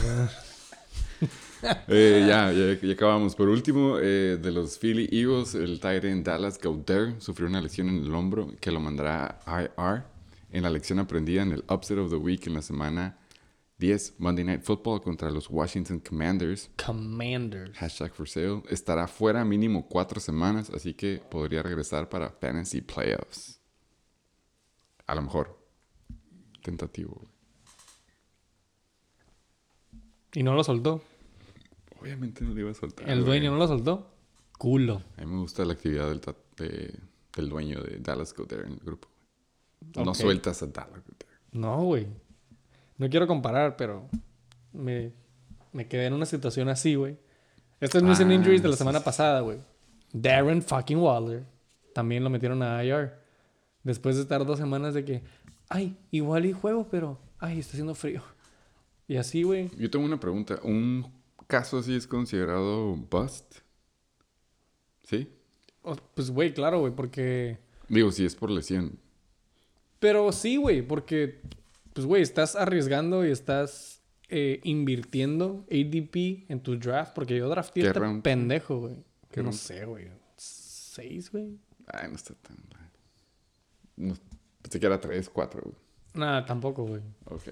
[1.87, 3.35] Eh, ya, ya, ya acabamos.
[3.35, 8.03] Por último, eh, de los Philly Eagles, el Tyrant Dallas Goddard sufrió una lesión en
[8.03, 10.03] el hombro que lo mandará a IR
[10.51, 13.17] en la lección aprendida en el Upset of the Week en la semana
[13.79, 16.69] 10 Monday Night Football contra los Washington Commanders.
[16.83, 17.77] Commanders.
[17.77, 18.63] Hashtag for sale.
[18.69, 23.59] Estará fuera mínimo cuatro semanas, así que podría regresar para Fantasy Playoffs.
[25.05, 25.57] A lo mejor.
[26.63, 27.13] Tentativo.
[27.15, 27.27] güey.
[30.33, 31.01] Y no lo soltó.
[32.01, 33.09] Obviamente no le iba a soltar.
[33.09, 34.11] El dueño no lo soltó.
[34.57, 35.03] Culo.
[35.17, 36.21] A mí me gusta la actividad del,
[36.57, 36.99] de-
[37.35, 39.07] del dueño de Dallas Goddard en el grupo.
[39.95, 41.27] No sueltas a Dallas Goddard.
[41.51, 42.07] No, güey.
[42.97, 44.07] No quiero comparar, pero
[44.73, 45.11] me,
[45.71, 47.17] me quedé en una situación así, güey.
[47.79, 49.59] Estos missing Ah, injuries de la semana pasada, güey.
[50.13, 51.43] Darren fucking Waller
[51.93, 53.13] también lo metieron a IR.
[53.83, 55.23] Después de estar dos semanas de que,
[55.69, 58.21] ay, igual y juego, pero, ay, está haciendo frío.
[59.07, 59.71] Y así, güey.
[59.77, 60.59] Yo tengo una pregunta.
[60.63, 61.11] ¿Un
[61.47, 63.57] caso así es considerado bust?
[65.03, 65.29] ¿Sí?
[66.13, 67.57] Pues, güey, claro, güey, porque...
[67.87, 68.99] Digo, si es por lesión.
[69.99, 71.41] Pero sí, güey, porque,
[71.97, 77.13] pues, güey, estás arriesgando y estás eh, invirtiendo ADP en tu draft.
[77.15, 78.21] Porque yo drafté ¿Qué este round?
[78.21, 79.03] pendejo, güey.
[79.31, 79.57] ¿Qué No round?
[79.59, 80.07] sé, güey.
[80.35, 81.57] ¿Seis, güey?
[81.87, 82.57] Ay, no está tan...
[83.95, 84.13] No,
[84.61, 85.61] pensé que era 3, 4.
[85.63, 85.75] güey.
[86.13, 87.01] Nada, tampoco, güey.
[87.25, 87.47] Ok.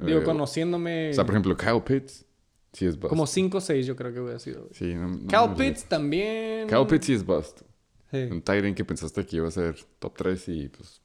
[0.00, 1.10] Digo, Eh, conociéndome...
[1.10, 2.24] O sea, por ejemplo, Kyle Pitts.
[2.72, 3.08] Sí es bust.
[3.08, 4.74] como cinco o seis yo creo que hubiera sido, güey.
[4.74, 6.68] Sí, no, no Cal Pitts también...
[6.68, 7.62] Kyle Pitts sí es bust.
[8.10, 8.18] Sí.
[8.30, 11.00] Un Tyrant que pensaste que iba a ser top 3 y pues...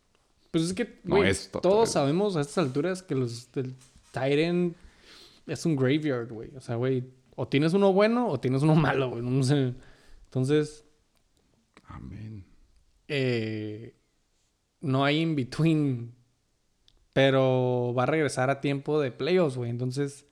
[0.51, 1.93] Pues es que, No es todos tres.
[1.93, 3.73] sabemos a estas alturas que los del
[4.11, 4.75] Titan
[5.47, 6.53] es un graveyard, güey.
[6.55, 7.03] O sea, güey,
[7.35, 9.21] o tienes uno bueno o tienes uno malo, güey.
[9.23, 9.73] No sé.
[10.25, 10.85] Entonces,
[11.85, 12.45] Amén.
[13.07, 13.95] eh,
[14.81, 16.13] no hay in between.
[17.13, 19.69] Pero va a regresar a tiempo de playoffs, güey.
[19.69, 20.25] Entonces,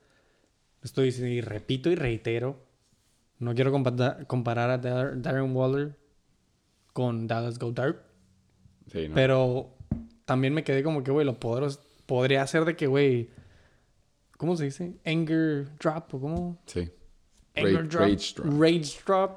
[0.82, 2.58] estoy diciendo, y repito y reitero,
[3.38, 5.98] no quiero compa- comparar a Dar- Darren Waller
[6.94, 7.96] con Dallas Goddard.
[8.90, 9.14] Sí, ¿no?
[9.14, 9.76] Pero
[10.30, 13.30] también me quedé como que, güey, lo poderos- podría ser de que, güey,
[14.36, 14.94] ¿cómo se dice?
[15.04, 16.58] Anger drop o cómo?
[16.66, 16.88] Sí.
[17.56, 18.00] Anger Rage- drop.
[18.00, 18.60] rage drop.
[18.62, 19.30] Rage drop.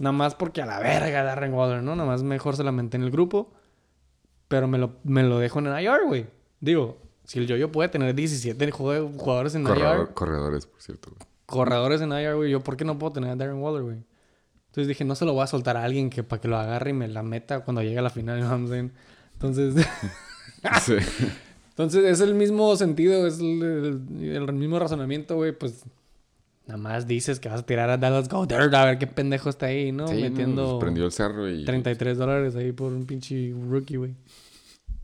[0.00, 1.94] Nada más porque a la verga Darren Waller, ¿no?
[1.94, 3.52] Nada más mejor se la menté en el grupo.
[4.48, 6.26] Pero me lo, me lo dejo en el IR, güey.
[6.58, 11.10] Digo, si el yo-yo puede tener 17 jue- jugadores en Corredor- IR, corredores, por cierto.
[11.10, 11.20] güey.
[11.46, 13.98] corredores en IR, güey, yo ¿por qué no puedo tener a Darren Waller, güey?
[14.66, 16.90] Entonces dije, no se lo voy a soltar a alguien que para que lo agarre
[16.90, 18.90] y me la meta cuando llegue a la final, you
[19.40, 19.74] Entonces,
[20.84, 20.96] Sí.
[21.70, 25.84] entonces es el mismo sentido, es el, el- el mismo razonamiento, güey, pues
[26.66, 29.66] Nada más dices que vas a tirar a Dallas Goddard a ver qué pendejo está
[29.66, 30.06] ahí, ¿no?
[30.06, 34.14] Sí, Metiendo pues, prendió el cerro y 33 dólares ahí por un pinche rookie, güey.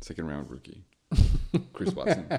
[0.01, 0.85] second round rookie.
[1.73, 2.27] Chris Watson.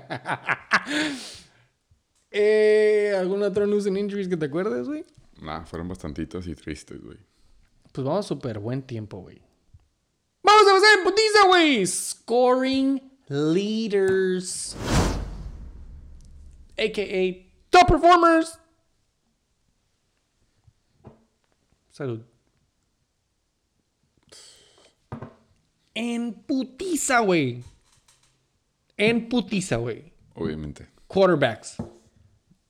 [2.32, 5.06] Eh, ¿Algún otro news and injuries que te acuerdes, güey?
[5.42, 7.18] nah, fueron bastantitos y tristes, güey.
[7.92, 9.42] Pues vamos súper buen tiempo, güey.
[10.44, 11.86] Vamos a pasar en putiza, güey.
[11.88, 14.76] Scoring leaders.
[16.78, 17.52] A.K.A.
[17.70, 18.60] top performers.
[21.92, 22.22] Salud.
[25.96, 27.64] En putiza, güey.
[28.98, 30.14] En putiza, güey.
[30.36, 30.88] Obviamente.
[31.08, 31.78] Quarterbacks.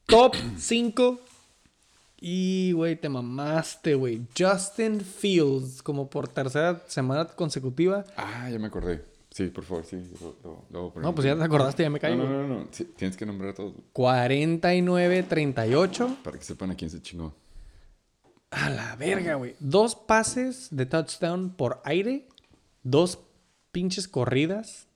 [0.05, 1.19] Top 5.
[2.19, 4.21] Y, güey, te mamaste, güey.
[4.37, 8.03] Justin Fields, como por tercera semana consecutiva.
[8.15, 9.05] Ah, ya me acordé.
[9.29, 9.97] Sí, por favor, sí.
[10.19, 11.05] Lo, lo- lo voy a poner.
[11.07, 12.15] No, pues ya te acordaste, ya me No, callo.
[12.17, 12.67] no, no, no.
[12.71, 16.15] Sí, tienes que nombrar a todos güey, 49-38.
[16.23, 17.35] para que sepan a quién se chingó.
[18.49, 19.55] A la verga, güey.
[19.59, 22.27] Dos pases de touchdown por aire.
[22.81, 23.19] Dos
[23.71, 24.87] pinches corridas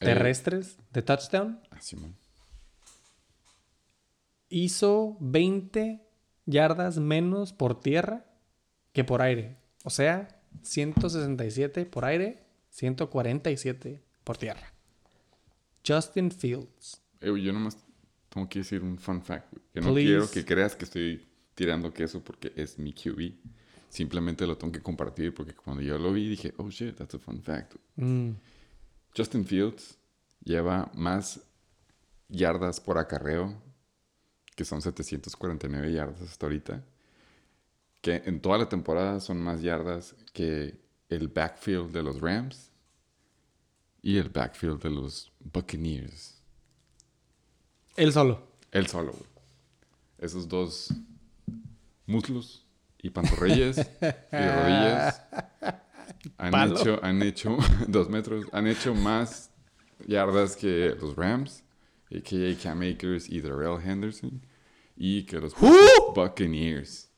[0.00, 1.60] Eh, terrestres de touchdown.
[1.70, 2.14] Ah, Simón.
[4.50, 6.02] Hizo 20
[6.46, 8.24] yardas menos por tierra
[8.92, 9.56] que por aire.
[9.84, 10.28] O sea,
[10.62, 14.72] 167 por aire, 147 por tierra.
[15.86, 17.02] Justin Fields.
[17.20, 17.76] Eh, yo nomás
[18.28, 19.52] tengo que decir un fun fact.
[19.72, 20.08] Que no Please.
[20.08, 23.34] quiero que creas que estoy tirando queso porque es mi QB.
[23.88, 27.18] Simplemente lo tengo que compartir porque cuando yo lo vi dije, oh shit, that's a
[27.18, 27.74] fun fact.
[27.96, 28.30] Mm.
[29.14, 29.98] Justin Fields
[30.42, 31.40] lleva más
[32.28, 33.60] yardas por acarreo,
[34.54, 36.84] que son 749 yardas hasta ahorita,
[38.00, 42.70] que en toda la temporada son más yardas que el backfield de los Rams
[44.02, 46.40] y el backfield de los Buccaneers.
[47.96, 48.46] Él solo.
[48.70, 49.30] Él solo, güey.
[50.18, 50.92] Esos dos
[52.06, 52.66] muslos
[52.98, 55.22] y pantorrillas y rodillas
[56.38, 56.78] han Palo.
[56.80, 59.50] hecho, han hecho dos metros, han hecho más
[60.06, 61.64] yardas que los Rams,
[62.14, 62.62] a.k.a.
[62.62, 64.40] Cam Akers y Darrell Henderson,
[64.96, 65.54] y que los.
[66.14, 67.08] Buccaneers,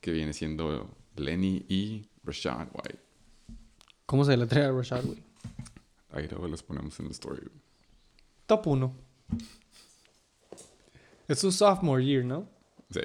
[0.00, 2.98] que viene siendo Lenny y Rashad White.
[4.06, 5.22] ¿Cómo se le trae a Rashad, güey?
[6.12, 7.42] Ahí luego los ponemos en la story.
[8.46, 8.94] Top 1.
[11.26, 12.48] Es su sophomore year, ¿no?
[12.90, 13.00] Sí.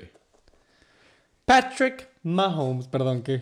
[1.46, 3.42] Patrick Mahomes, perdón, ¿qué?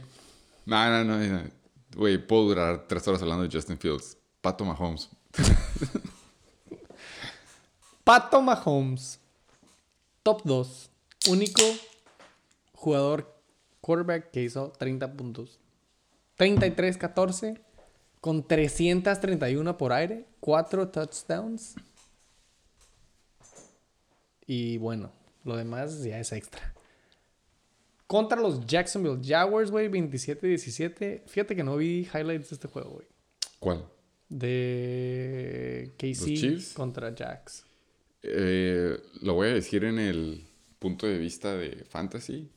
[0.66, 1.50] No, no, no, no.
[1.96, 4.18] Güey, puedo durar tres horas hablando de Justin Fields.
[4.42, 5.10] Pato Mahomes.
[8.08, 9.20] Pato Mahomes.
[10.24, 10.89] Top 2.
[11.30, 11.62] Único
[12.74, 13.36] jugador
[13.82, 15.60] quarterback que hizo 30 puntos.
[16.38, 17.60] 33-14
[18.22, 21.76] con 331 por aire, 4 touchdowns.
[24.46, 25.12] Y bueno,
[25.43, 26.74] lo demás ya es extra.
[28.08, 31.24] Contra los Jacksonville Jaguars, güey, 27-17.
[31.28, 33.08] Fíjate que no vi highlights de este juego, güey.
[33.60, 33.86] ¿Cuál?
[34.30, 37.67] De KC contra Jacks.
[38.24, 40.48] Eh, lo voy a decir en el
[40.80, 42.50] punto de vista de fantasy.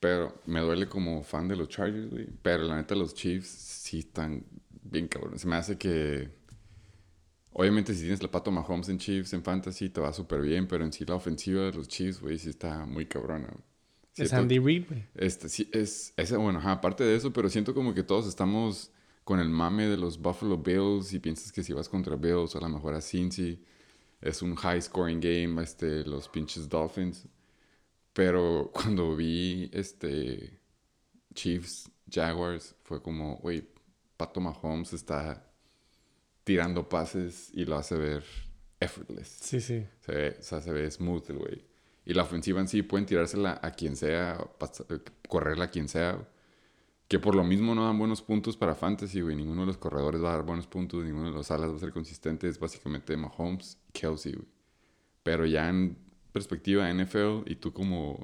[0.00, 2.28] Pero me duele como fan de los Chargers, güey.
[2.42, 4.44] Pero la neta, los Chiefs sí están
[4.82, 5.40] bien cabrones.
[5.40, 6.28] Se me hace que.
[7.52, 10.66] Obviamente, si tienes la pato Mahomes en Chiefs en fantasy, te va súper bien.
[10.66, 13.48] Pero en sí, la ofensiva de los Chiefs, güey, sí está muy cabrona.
[14.16, 15.04] Es Andy Reid, güey.
[15.14, 18.92] Este, sí, es, es, bueno, ajá, aparte de eso, pero siento como que todos estamos
[19.24, 22.60] con el mame de los Buffalo Bills y piensas que si vas contra Bills, a
[22.60, 23.58] lo mejor a Cincy,
[24.24, 27.28] es un high scoring game, este, los pinches Dolphins.
[28.14, 30.60] Pero cuando vi, este,
[31.34, 33.68] Chiefs, Jaguars, fue como, güey,
[34.16, 35.46] Pato Mahomes está
[36.42, 38.24] tirando pases y lo hace ver
[38.80, 39.28] effortless.
[39.28, 39.86] Sí, sí.
[40.00, 41.64] Se ve, o sea, se ve smooth el güey.
[42.06, 44.38] Y la ofensiva en sí pueden tirársela a quien sea,
[44.88, 46.26] eh, correrla a quien sea.
[47.08, 49.36] Que por lo mismo no dan buenos puntos para fantasy, güey.
[49.36, 51.78] Ninguno de los corredores va a dar buenos puntos, ninguno de los alas va a
[51.78, 52.48] ser consistente.
[52.48, 54.46] Es básicamente Mahomes Kelsey, güey.
[55.22, 55.96] Pero ya en
[56.32, 58.22] perspectiva NFL y tú como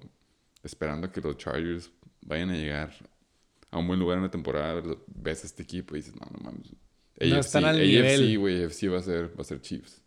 [0.63, 2.93] esperando a que los Chargers vayan a llegar
[3.71, 6.39] a un buen lugar en la temporada, ves a este equipo y dices, no, no
[6.45, 6.73] mames.
[7.21, 8.21] No están al nivel.
[8.21, 10.03] AFC, güey, AFC va a ser, va a ser Chiefs.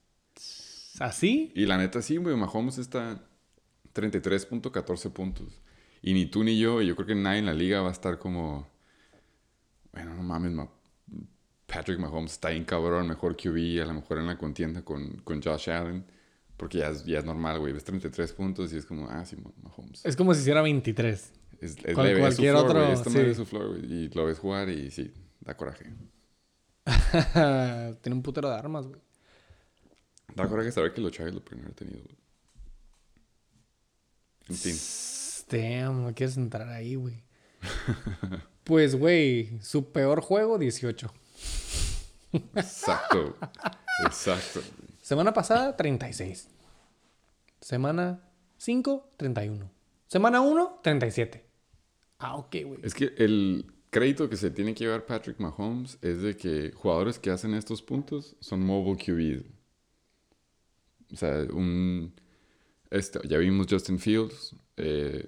[0.99, 1.51] ¿Así?
[1.55, 3.23] Y la neta sí, güey, Mahomes está
[3.95, 5.59] 33.14 puntos.
[6.01, 7.93] Y ni tú ni yo, y yo creo que nadie en la liga va a
[7.93, 8.67] estar como,
[9.93, 10.69] bueno, no mames, Ma-
[11.73, 15.41] Patrick Mahomes está bien cabrón, mejor QB, a lo mejor en la contienda con, con
[15.41, 16.05] Josh Allen,
[16.57, 19.35] porque ya es, ya es normal, güey, ves 33 puntos y es como, ah, sí,
[19.37, 20.05] Ma- Mahomes.
[20.05, 21.31] Es como si hiciera 23.
[21.61, 22.79] Es, es cual- leve, es su cualquier floor, otro,
[23.11, 25.85] madre es su floor, güey, y lo ves jugar y sí, da coraje.
[28.01, 28.99] Tiene un putero de armas, güey.
[30.35, 32.17] Da coraje saber que los Chargers lo pudieron haber tenido, güey.
[34.47, 34.75] Tintín.
[35.49, 37.23] Damn, no quieres entrar ahí, güey.
[38.63, 41.13] Pues, güey, su peor juego, 18.
[42.55, 43.35] Exacto.
[44.05, 44.61] Exacto.
[45.01, 46.49] Semana pasada, 36.
[47.61, 48.21] Semana
[48.57, 49.69] 5, 31.
[50.07, 51.45] Semana 1, 37.
[52.19, 52.79] Ah, ok, güey.
[52.83, 57.19] Es que el crédito que se tiene que llevar Patrick Mahomes es de que jugadores
[57.19, 59.45] que hacen estos puntos son mobile QBs.
[61.13, 62.13] O sea, un...
[62.89, 65.27] Este, ya vimos Justin Fields, eh,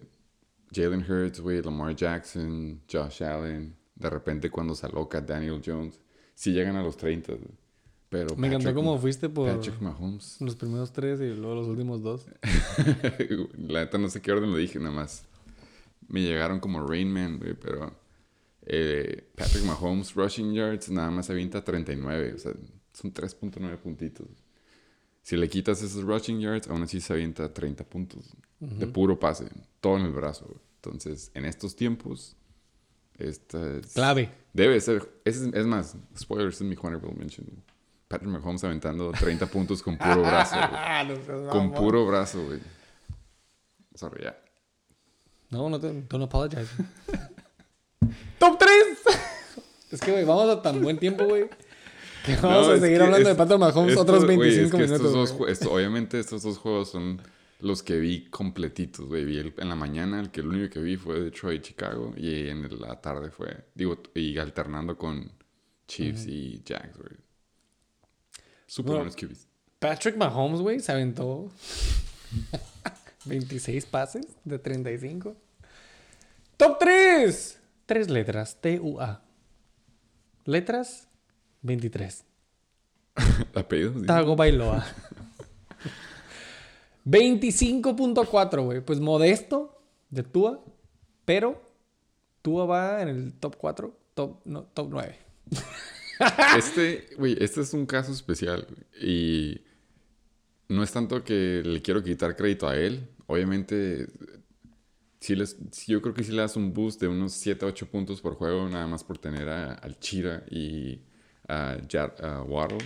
[0.72, 3.76] Jalen Hurts, güey, Lamar Jackson, Josh Allen.
[3.96, 6.00] De repente cuando se aloca Daniel Jones.
[6.34, 7.46] Sí llegan a los 30, güey.
[8.10, 10.38] Pero Me encantó Patrick- cómo fuiste por Patrick Mahomes.
[10.40, 12.26] los primeros tres y luego los últimos dos.
[13.58, 15.26] La neta no sé qué orden lo dije, nada más.
[16.08, 17.92] Me llegaron como Rain Man, güey, pero
[18.66, 22.54] eh, Patrick Mahomes rushing yards nada más avienta 39, o sea,
[22.94, 24.28] son 3.9 puntitos.
[25.24, 29.48] Si le quitas esos rushing yards, aún así se avienta 30 puntos de puro pase,
[29.82, 30.62] todo en el brazo.
[30.76, 32.36] Entonces, en estos tiempos,
[33.20, 34.30] esta es- Clave.
[34.54, 35.10] Debe ser.
[35.26, 37.46] Es, es más, spoilers es mi honorable mention.
[38.08, 40.56] Patrick Mahomes aventando 30 puntos con puro brazo.
[41.34, 42.60] no Con puro brazo, güey.
[43.96, 44.38] Sorry, ya.
[45.50, 46.68] No, no te don't apologize.
[48.40, 48.72] ¡Top 3!
[49.92, 51.50] es que, güey, vamos a tan buen tiempo, güey.
[52.26, 54.78] Que vamos No, a seguir hablando de Patrick Mahomes esto, otros güey, 25 es que
[54.78, 54.96] minutos.
[55.00, 55.50] Estos dos, güey.
[55.50, 57.22] jue- esto- obviamente estos dos juegos son
[57.60, 59.26] los que vi completitos, güey.
[59.26, 62.14] Vi el- en la mañana, el que el único que vi fue Detroit, Chicago.
[62.18, 65.32] Y en la tarde fue, digo, y alternando con
[65.88, 67.16] Chiefs y Jags, güey.
[68.68, 69.48] Super Bueno, buenos QBs.
[69.80, 71.52] Patrick Mahomes, güey, se aventó
[73.26, 75.36] 26 pases de 35.
[76.58, 77.60] Top 3.
[77.86, 78.60] Tres letras.
[78.62, 79.22] T-U-A.
[80.46, 81.08] Letras
[81.62, 82.24] 23.
[83.56, 84.02] ¿Apellidos?
[84.02, 84.06] sí?
[84.08, 84.86] Tago Bailoa.
[87.06, 88.82] 25.4, güey.
[88.82, 89.78] Pues modesto
[90.10, 90.64] de Tua,
[91.26, 91.62] pero
[92.42, 95.16] Tua va en el top 4, top, no, top 9.
[96.58, 98.66] Este, güey, este es un caso especial.
[99.02, 99.60] Y
[100.70, 103.10] no es tanto que le quiero quitar crédito a él.
[103.28, 104.08] Obviamente,
[105.20, 108.22] sí les, yo creo que sí le das un boost de unos 7, 8 puntos
[108.22, 111.02] por juego, nada más por tener a- al Chira y
[111.50, 112.78] a, Ja- a Waddle,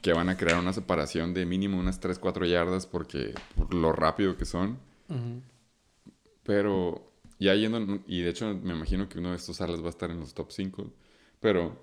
[0.00, 3.92] que van a crear una separación de mínimo unas 3, 4 yardas porque, por lo
[3.92, 4.78] rápido que son.
[6.42, 9.90] Pero ya yendo, y de hecho me imagino que uno de estos alas va a
[9.90, 10.92] estar en los top 5.
[11.40, 11.82] Pero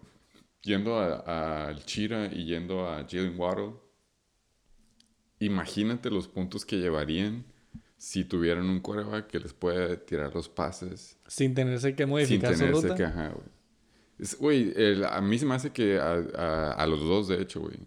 [0.62, 3.74] yendo a- al Chira y yendo a Jalen Waddle,
[5.40, 7.46] imagínate los puntos que llevarían
[7.98, 12.54] si tuvieran un quarterback que les puede tirar los pases Sin tenerse que sin modificar
[12.54, 12.96] su tenerse ruta.
[12.96, 13.48] que, ajá, güey.
[14.74, 17.78] Güey, a mí se me hace que a, a- a los dos, de hecho, güey,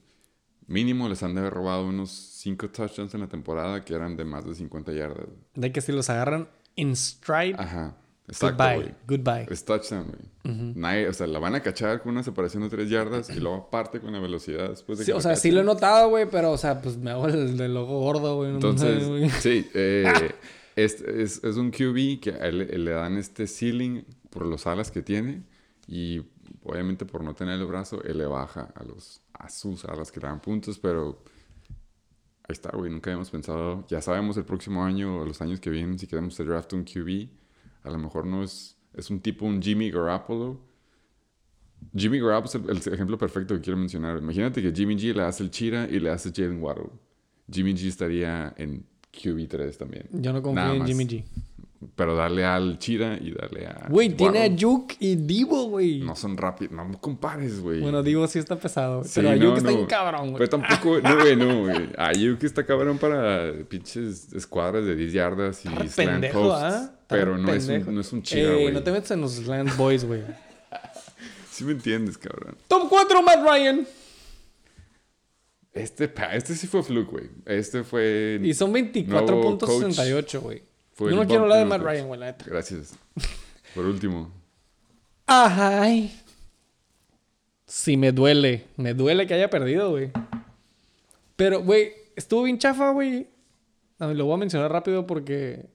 [0.69, 4.25] mínimo les han de haber robado unos 5 touchdowns en la temporada que eran de
[4.25, 5.27] más de 50 yardas.
[5.55, 7.97] De que si los agarran in stride, Ajá,
[8.29, 8.77] exacto, goodbye.
[8.77, 8.95] güey.
[9.19, 9.47] Goodbye.
[9.53, 10.73] Es touchdown, güey.
[10.77, 13.57] Nadie- o sea, la van a cachar con una separación de 3 yardas y luego
[13.69, 16.27] aparte con la velocidad después de Sí, que o sea, sí lo he notado, güey,
[16.31, 18.51] pero, o sea, pues me hago el del ojo gordo, güey.
[18.51, 19.29] no Entonces, güey.
[19.31, 20.31] sí, eh,
[20.77, 24.91] es, es, es un QB que a él- le dan este ceiling por los alas
[24.91, 25.43] que tiene
[25.87, 26.21] y
[26.69, 30.21] obviamente por no tener el brazo, él le baja a, los, a sus alas que
[30.21, 31.23] le dan puntos, pero
[32.43, 35.71] ahí está, güey, nunca habíamos pensado, ya sabemos el próximo año o los años que
[35.71, 37.29] vienen si queremos draft un QB,
[37.85, 40.61] a lo mejor no es, es un tipo un Jimmy Garoppolo.
[41.95, 44.19] Jimmy Garoppolo es el, el ejemplo perfecto que quiero mencionar.
[44.19, 46.91] Imagínate que Jimmy G le hace el Chira y le hace Jalen Waddle.
[47.51, 50.09] Jimmy G estaría en QB3 también.
[50.13, 50.87] Yo no confío en.
[50.87, 51.25] Jimmy G.
[51.95, 53.87] Pero darle al Chira y darle a.
[53.89, 54.57] Güey, tiene a.
[54.59, 56.01] Juke y Divo, güey.
[56.01, 56.73] No son rápidos.
[56.75, 57.81] No compares, güey.
[57.81, 59.05] Bueno, Divo sí está pesado.
[59.05, 59.77] Sí, pero no, Ayuk está no.
[59.77, 60.39] bien cabrón, güey.
[60.39, 61.89] Pero tampoco, no, güey, no, güey.
[61.97, 66.75] Ayuk está cabrón para pinches escuadras de 10 yardas y Está slant pendejo, posts.
[66.75, 68.73] Está Pero no es, un, no es un chira, Eh, güey.
[68.75, 70.23] no te metas en los Slant Boys, güey.
[71.51, 72.57] Sí me entiendes, cabrón.
[72.69, 73.85] Top 4, Matt Ryan.
[75.73, 77.31] Este, este sí fue fluke, güey.
[77.47, 78.41] Este fue...
[78.43, 78.89] Y son Nuevo
[79.59, 80.63] 24.68, güey.
[80.99, 81.81] Fue Yo no quiero hablar de Matt.
[81.81, 82.45] Ryan, güey, la neta.
[82.45, 82.99] Gracias.
[83.73, 84.33] Por último.
[85.29, 86.13] Ay.
[87.67, 88.67] Sí, me duele.
[88.77, 90.11] Me duele que haya perdido, güey.
[91.37, 93.29] Pero, güey, estuvo bien chafa, güey.
[94.01, 95.71] Lo voy a mencionar rápido porque...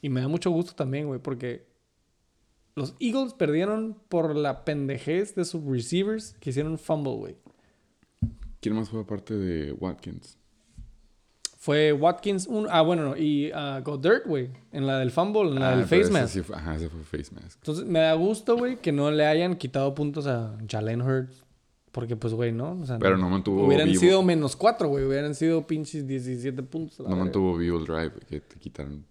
[0.00, 1.66] Y me da mucho gusto también, güey, porque...
[2.74, 7.36] Los Eagles perdieron por la pendejez de sus receivers que hicieron un fumble, güey.
[8.60, 10.38] ¿Quién más fue aparte de Watkins?
[11.64, 15.54] Fue Watkins, un, ah, bueno, no, y ah, Goddard, güey, en la del fumble, en
[15.60, 16.34] la Ah, del face mask.
[16.34, 17.56] sí fue- ajá, ese fue face mask.
[17.62, 21.42] Entonces, me da gusto, güey, que no le hayan quitado puntos a Jalen Hurts.
[21.90, 22.72] Porque, pues, güey, ¿no?
[22.82, 24.00] O sea, Pero no mantuvo Hubieran vivo.
[24.00, 25.04] sido menos cuatro, güey.
[25.04, 26.98] Hubieran sido pinches 17 puntos.
[26.98, 27.18] No verga.
[27.22, 29.06] mantuvo vivo el drive que te quitaron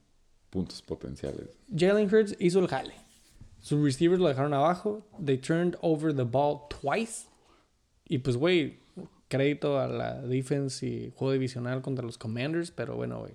[0.51, 1.57] puntos potenciales.
[1.75, 2.93] Jalen Hurts hizo el jale.
[3.61, 5.01] Sus receivers lo dejaron abajo.
[5.25, 7.29] They turned over the ball twice.
[8.05, 8.79] Y pues, güey,
[9.33, 12.69] crédito a la defense y juego divisional contra los Commanders.
[12.69, 13.33] Pero bueno, güey.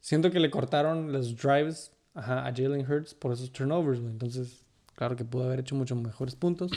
[0.00, 4.12] Siento que le cortaron los drives a Jalen Hurts por esos turnovers, güey.
[4.12, 4.64] Entonces,
[4.94, 6.70] claro que pudo haber hecho muchos mejores puntos.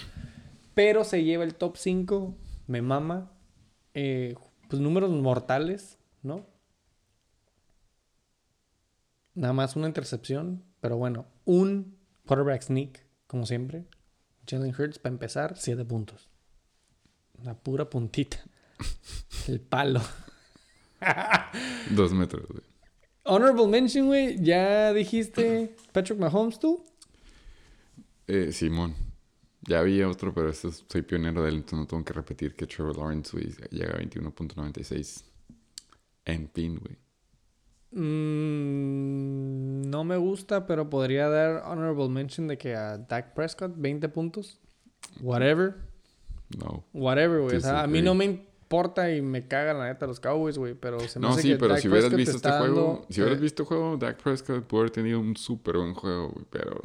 [0.73, 2.35] Pero se lleva el top 5.
[2.65, 3.31] Me mama.
[3.93, 4.33] Eh,
[4.67, 6.47] pues números mortales, ¿no?
[9.35, 10.63] Nada más una intercepción.
[10.79, 13.85] Pero bueno, un quarterback sneak, como siempre.
[14.47, 16.30] Jalen Hurts, para empezar, 7 puntos.
[17.41, 18.37] Una pura puntita.
[19.47, 20.01] El palo.
[21.91, 22.63] Dos metros, güey.
[23.23, 24.37] Honorable mention, güey.
[24.43, 26.83] Ya dijiste Patrick Mahomes, tú.
[28.27, 28.95] Eh, Simón.
[29.67, 32.55] Ya había otro, pero este es- soy pionero de él, entonces no tengo que repetir
[32.55, 35.23] que Trevor Lawrence, güey, llega a 21.96
[36.25, 36.97] en pin, güey.
[38.51, 44.09] Mm, no me gusta, pero podría dar honorable mention de que a Dak Prescott 20
[44.09, 44.59] puntos.
[45.19, 45.75] Whatever.
[46.59, 46.83] No.
[46.93, 47.57] Whatever, güey.
[47.57, 50.73] o sea, a mí no me importa y me cagan la neta los Cowboys, güey.
[50.75, 52.59] Pero se me No, hace sí, que pero Dak si hubieras Prescott visto este está
[52.59, 55.93] juego, dando- si hubieras visto el juego, Dak Prescott pudo haber tenido un súper buen
[55.93, 56.81] juego, güey, pero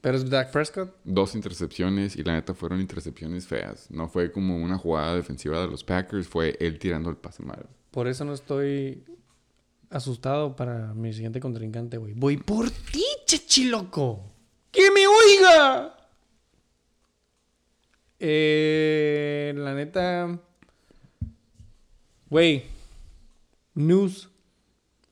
[0.00, 0.94] Pero es Dak Prescott.
[1.04, 3.90] dos intercepciones y la neta fueron intercepciones feas.
[3.90, 7.66] No fue como una jugada defensiva de los Packers, fue él tirando el pase mal.
[7.90, 9.02] Por eso no estoy
[9.90, 12.12] asustado para mi siguiente contrincante, güey.
[12.14, 14.32] Voy por ti, chechiloco.
[14.70, 15.95] ¡Que me oiga!
[18.18, 20.40] Eh, la neta.
[22.30, 22.64] Güey.
[23.74, 24.30] News.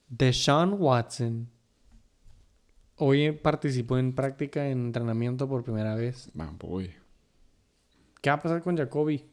[0.08, 1.48] Deshaun Watson.
[2.96, 6.30] Hoy participó en práctica en entrenamiento por primera vez.
[6.34, 6.90] Man, boy.
[8.20, 9.24] ¿Qué va a pasar con Jacoby?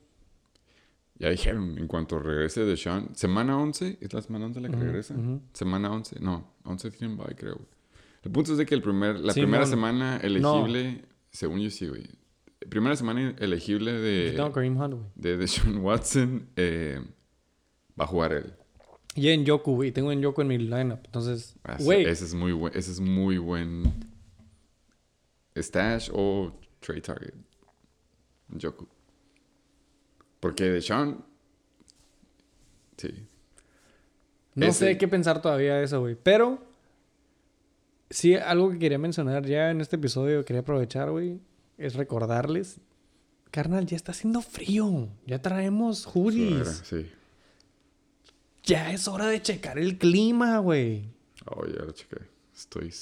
[1.20, 4.76] Ya dijeron, en cuanto regrese de Sean, semana 11, ¿es la semana 11 la que
[4.76, 5.16] regresa?
[5.54, 7.62] Semana 11, no, 11 tienen bye, creo.
[8.24, 12.10] El punto es de que el primer, la primera semana elegible, según yo sí, güey.
[12.70, 15.06] Primera semana elegible de, Tengo Kareem Hunt, güey.
[15.16, 17.00] de Deshaun Watson, eh,
[18.00, 18.54] va a jugar él.
[19.16, 19.92] Y en Yoku, güey.
[19.92, 21.00] Tengo en Yoku en mi lineup.
[21.06, 22.06] Entonces, Ah, Ese, güey.
[22.06, 23.84] ese es muy buen, ese es muy buen
[25.58, 27.34] stash o trade target.
[28.62, 28.88] Joku.
[30.40, 31.24] Porque Deshaun,
[32.98, 33.10] sí.
[34.56, 36.16] No Ese- sé qué pensar todavía de eso, güey.
[36.22, 36.60] Pero
[38.10, 41.40] sí, algo que quería mencionar ya en este episodio, quería aprovechar, güey,
[41.82, 42.80] es recordarles.
[43.50, 45.10] Carnal, ya está haciendo frío.
[45.26, 46.84] Ya traemos hoodies.
[46.86, 47.12] Sí.
[48.64, 51.10] Ya es hora de checar el clima, güey.
[51.46, 52.18] Oh, ya lo chequé.
[52.56, 52.94] Estoy.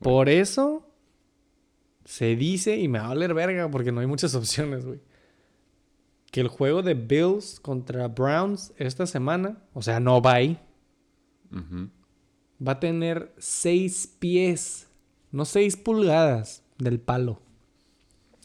[0.00, 0.88] Por eso
[2.04, 5.00] se dice, y me va a valer verga porque no hay muchas opciones, güey.
[6.32, 10.58] Que el juego de Bills contra Browns esta semana, o sea, no va ahí,
[12.66, 14.88] va a tener 6 pies,
[15.30, 17.40] no 6 pulgadas del palo.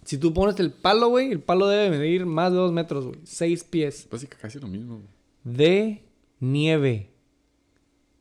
[0.05, 3.19] Si tú pones el palo, güey, el palo debe medir más de 2 metros, güey.
[3.23, 5.01] 6 pies Básicamente casi lo mismo.
[5.43, 6.03] de
[6.39, 7.11] nieve.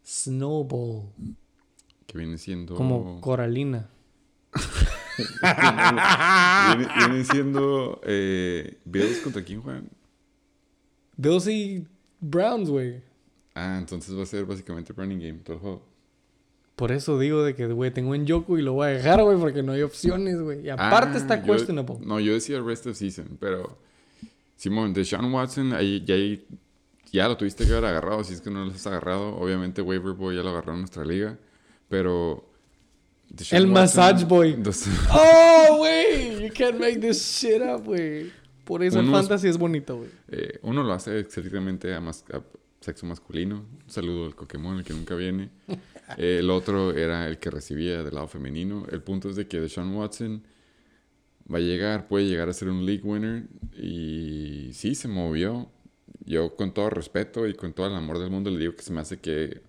[0.05, 1.11] Snowball.
[2.07, 2.75] Que viene siendo.
[2.75, 3.91] Como coralina.
[5.43, 8.01] viene, viene siendo.
[8.05, 9.89] Eh, Bills contra quién juegan.
[11.17, 11.87] Bills y
[12.21, 13.03] Browns, güey.
[13.55, 15.83] Ah, entonces va a ser básicamente running game todo el juego.
[16.79, 19.37] Por eso digo de que, güey, tengo en Yoku y lo voy a dejar, güey,
[19.37, 20.65] porque no hay opciones, güey.
[20.65, 21.97] Y aparte Ah, está yo- questionable.
[22.07, 23.77] No, yo decía rest of season, pero.
[24.57, 26.15] Simón, de Sean Watson, ahí ya,
[27.13, 28.23] ya lo tuviste que haber agarrado.
[28.23, 31.05] Si es que no lo has agarrado, obviamente Waiver Boy ya lo agarró en nuestra
[31.05, 31.37] liga.
[31.89, 32.45] Pero.
[33.29, 34.55] Deshaun El massage boy.
[34.55, 36.45] dos- ¡Oh, güey!
[36.47, 38.31] You can't make this shit up, güey.
[38.65, 40.11] Por eso el Unos- fantasy es bonito, güey.
[40.29, 42.41] eh, uno lo hace exactamente a, mas- a
[42.81, 43.57] sexo masculino.
[43.85, 45.51] Un saludo al Pokémon, el que nunca viene.
[46.17, 48.87] El otro era el que recibía del lado femenino.
[48.91, 50.43] El punto es de que Deshaun Watson
[51.53, 53.45] va a llegar, puede llegar a ser un league winner.
[53.77, 55.71] Y sí, se movió.
[56.25, 58.93] Yo con todo respeto y con todo el amor del mundo le digo que se
[58.93, 59.63] me hace que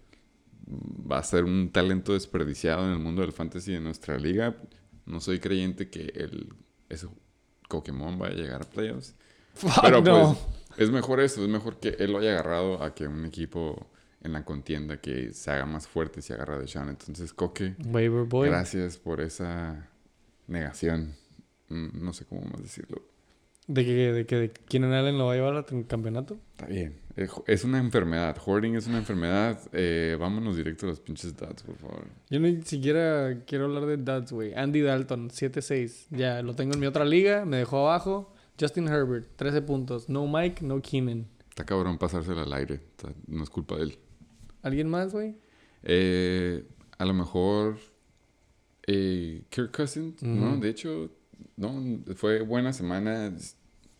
[1.10, 4.58] va a ser un talento desperdiciado en el mundo del fantasy de nuestra liga.
[5.06, 6.54] No soy creyente que el,
[6.90, 7.08] ese
[7.68, 9.16] Pokémon vaya a llegar a playoffs.
[9.54, 10.38] Fuck Pero no.
[10.38, 13.90] pues es mejor eso, es mejor que él lo haya agarrado a que un equipo
[14.22, 16.90] en la contienda que se haga más fuerte si agarra de Sean.
[16.90, 18.48] Entonces, Coque, boy.
[18.50, 19.90] gracias por esa
[20.48, 21.14] negación.
[21.70, 23.02] Mm, No sé cómo más decirlo.
[23.68, 26.40] ¿De que, de que de Keenan Allen lo va a llevar al campeonato?
[26.52, 27.00] Está bien.
[27.16, 28.36] Eh, Es una enfermedad.
[28.44, 29.60] Hoarding es una enfermedad.
[29.74, 32.08] Eh, vámonos directo a los pinches datos, por favor.
[32.32, 34.56] Yo ni siquiera quiero hablar de Duds, güey.
[34.56, 36.08] Andy Dalton, 7-6.
[36.10, 37.46] Ya, lo tengo en mi otra liga.
[37.46, 38.34] Me dejó abajo.
[38.60, 40.10] Justin Herbert, 13 puntos.
[40.10, 41.28] No Mike, no Keenan.
[41.50, 42.80] Está cabrón pasárselo al aire.
[43.28, 44.00] No es culpa de él.
[44.62, 45.36] ¿Alguien más, güey?
[45.84, 46.66] Eh,
[46.98, 47.78] a lo mejor
[48.86, 50.58] eh, Kirk Cousins, ¿no?
[50.58, 51.12] De hecho,
[51.56, 53.34] no, fue buena semana.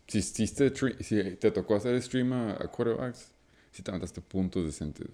[0.06, 3.32] Si, hiciste si te tocó hacer stream a, a quarterbacks,
[3.70, 5.08] si te mataste puntos decentes.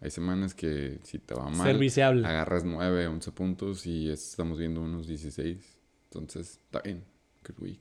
[0.00, 5.08] Hay semanas que si te va mal, agarras 9, 11 puntos y estamos viendo unos
[5.08, 5.58] 16.
[6.04, 7.04] Entonces, está bien.
[7.46, 7.80] Good week.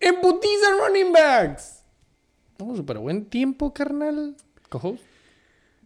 [0.00, 1.84] ¡En putiza running backs!
[2.58, 4.34] No, súper buen tiempo, carnal.
[4.68, 4.96] Cojo.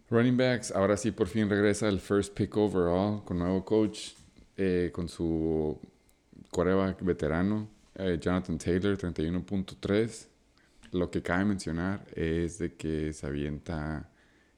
[0.09, 4.11] Running backs, ahora sí por fin regresa el first pick overall con nuevo coach,
[4.55, 5.77] eh, con su
[6.49, 10.29] quarterback veterano, eh, Jonathan Taylor, 31.3.
[10.91, 14.09] Lo que cabe mencionar es de que se avienta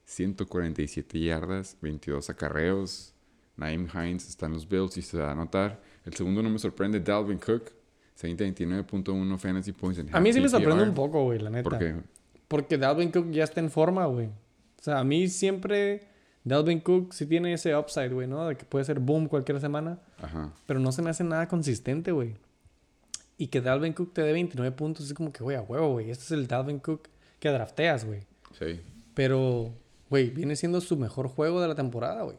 [0.06, 3.16] 147 yardas, 22 acarreos.
[3.58, 5.82] Naim Hines está en los Bills y se va a anotar.
[6.06, 7.72] El segundo no me sorprende, Dalvin Cook,
[8.14, 11.50] se avienta 29.1 fantasy points en A mí sí me sorprende un poco, güey, la
[11.50, 11.68] neta.
[11.68, 11.96] ¿Por qué?
[12.48, 14.30] Porque Dalvin Cook ya está en forma, güey.
[14.80, 16.08] O sea, a mí siempre
[16.44, 18.48] Dalvin Cook sí tiene ese upside, güey, ¿no?
[18.48, 20.00] De que puede ser boom cualquier semana.
[20.18, 20.54] Ajá.
[20.66, 22.36] Pero no se me hace nada consistente, güey.
[23.38, 26.10] Y que Dalvin Cook te dé 29 puntos es como que, güey, a huevo, güey.
[26.10, 27.10] Este es el Dalvin Cook
[27.40, 28.22] que drafteas, güey.
[28.58, 28.82] Sí.
[29.14, 29.74] Pero,
[30.10, 32.38] güey, viene siendo su mejor juego de la temporada, güey.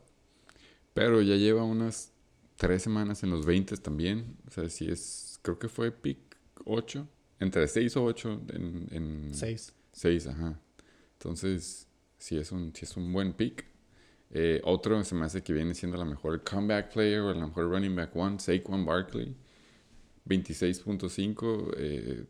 [0.94, 2.12] Pero ya lleva unas
[2.56, 4.36] tres semanas en los 20 también.
[4.46, 5.38] O sea, sí es.
[5.42, 6.18] Creo que fue pick
[6.64, 7.06] 8.
[7.38, 8.88] Entre 6 o 8 en.
[8.90, 9.72] en 6.
[9.92, 10.60] 6, ajá.
[11.12, 11.86] Entonces,
[12.20, 13.64] sí es un, sí es un buen pick.
[14.32, 17.68] Eh, otro se me hace que viene siendo la mejor comeback player o la mejor
[17.68, 19.34] running back one, Saquon Barkley.
[20.26, 21.74] 26.5.
[21.76, 22.24] Eh,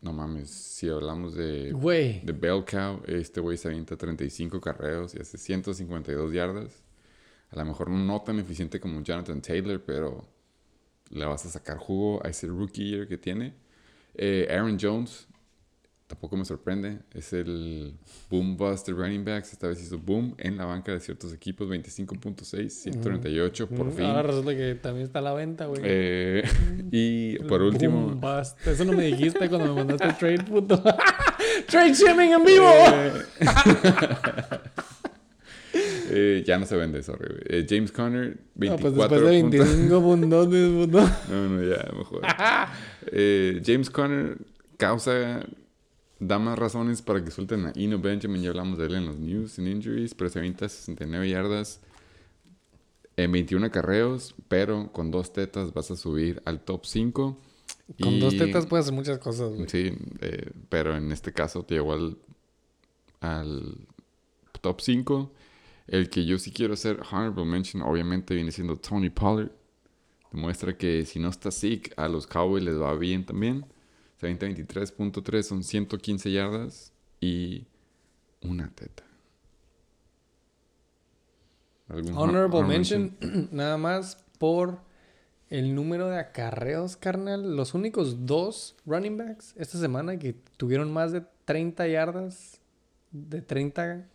[0.00, 1.72] no mames, si hablamos de,
[2.24, 6.82] de Bell Cow, este güey se avienta 35 carreos y hace 152 yardas.
[7.50, 10.26] A lo mejor no tan eficiente como Jonathan Taylor, pero
[11.10, 13.54] le vas a sacar jugo a ese rookie year que tiene.
[14.14, 15.28] Eh, Aaron Jones,
[16.12, 16.98] tampoco me sorprende.
[17.14, 17.94] Es el
[18.28, 19.54] boom bust de running backs.
[19.54, 21.66] Esta vez hizo boom en la banca de ciertos equipos.
[21.70, 24.04] 25.6, 138 por Mm, fin.
[24.04, 25.80] Ahora resulta que también está a la venta, güey.
[25.82, 26.42] Eh,
[26.92, 28.08] y El por último...
[28.08, 28.66] boom bust.
[28.66, 30.82] Eso no me dijiste cuando me mandaste el trade, puto.
[31.66, 32.68] trade shipping en vivo.
[36.14, 37.36] Eh, ya no se vende, sorry.
[37.46, 39.60] Eh, James Conner, 24 No, pues después de puntos.
[39.60, 41.10] 25 puntones, puto.
[41.30, 42.20] No, no, ya, mejor.
[43.06, 44.36] Eh, James Conner
[44.76, 45.40] causa,
[46.24, 48.42] da más razones para que suelten a Eno Benjamin.
[48.42, 51.80] Ya hablamos de él en los news and injuries, pero se avienta 69 yardas
[53.16, 57.38] en 21 carreos, pero con dos tetas vas a subir al top 5.
[58.00, 59.68] Con Y- dos tetas puedes hacer muchas cosas, güey.
[59.68, 62.16] Sí, eh, pero en este caso te llegó al,
[63.20, 63.86] al
[64.60, 65.32] top 5.
[65.88, 69.50] El que yo sí quiero hacer honorable mention, obviamente, viene siendo Tony Pollard.
[70.30, 73.66] Demuestra que si no está sick, a los Cowboys les va bien también.
[74.22, 77.66] Se avienta 23.3, son 115 yardas y
[78.40, 79.02] una teta.
[81.88, 83.16] ¿Algún hon- Honorable mention,
[83.50, 84.78] nada más por
[85.50, 87.56] el número de acarreos, carnal.
[87.56, 92.60] Los únicos dos running backs esta semana que tuvieron más de 30 yardas,
[93.10, 94.06] de 30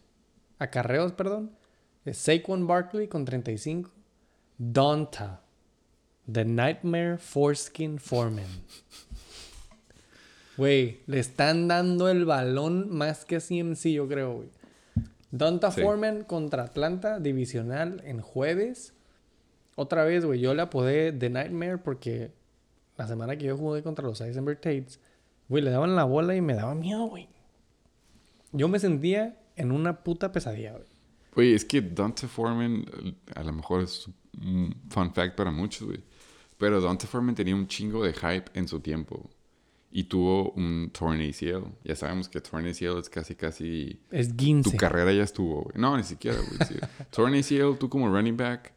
[0.57, 1.51] acarreos, perdón,
[2.05, 3.91] es Saquon Barkley con 35,
[4.57, 5.41] Donta,
[6.31, 8.45] The Nightmare Foreskin Foreman.
[10.57, 14.49] Güey, le están dando el balón más que CMC, yo creo, güey.
[15.31, 15.81] Donta Sí.
[15.81, 18.93] Foreman contra Atlanta, divisional en jueves.
[19.75, 22.31] Otra vez, güey, yo le apodé The Nightmare porque
[22.97, 24.99] la semana que yo jugué contra los Eisenberg Tates,
[25.47, 27.27] güey, le daban la bola y me daba miedo, güey.
[28.51, 30.85] Yo me sentía en una puta pesadilla, güey.
[31.35, 32.85] Oye, es que Dante Foreman,
[33.35, 34.09] a lo mejor es
[34.41, 35.99] un fun fact para muchos, güey.
[36.57, 39.29] Pero Dante Foreman tenía un chingo de hype en su tiempo.
[39.91, 41.63] Y tuvo un torn ACL.
[41.83, 43.99] Ya sabemos que torn ACL es casi, casi...
[44.11, 44.77] Es Tu 15.
[44.77, 45.77] carrera ya estuvo, güey.
[45.77, 46.67] No, ni siquiera, güey.
[46.67, 46.75] Sí.
[47.09, 48.73] torn ACL, tú como running back,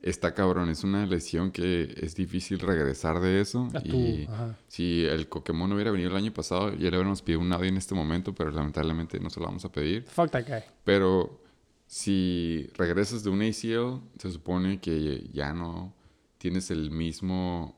[0.00, 0.70] está cabrón.
[0.70, 3.68] Es una lesión que es difícil regresar de eso.
[3.74, 4.28] A tu- y
[4.68, 7.76] si el Pokémon hubiera venido el año pasado, ya le hubiéramos pedido un audio en
[7.76, 10.04] este momento, pero lamentablemente no se lo vamos a pedir.
[10.04, 10.62] Fuck that guy.
[10.84, 11.42] Pero
[11.86, 15.92] si regresas de un ACL, se supone que ya no
[16.38, 17.76] tienes el mismo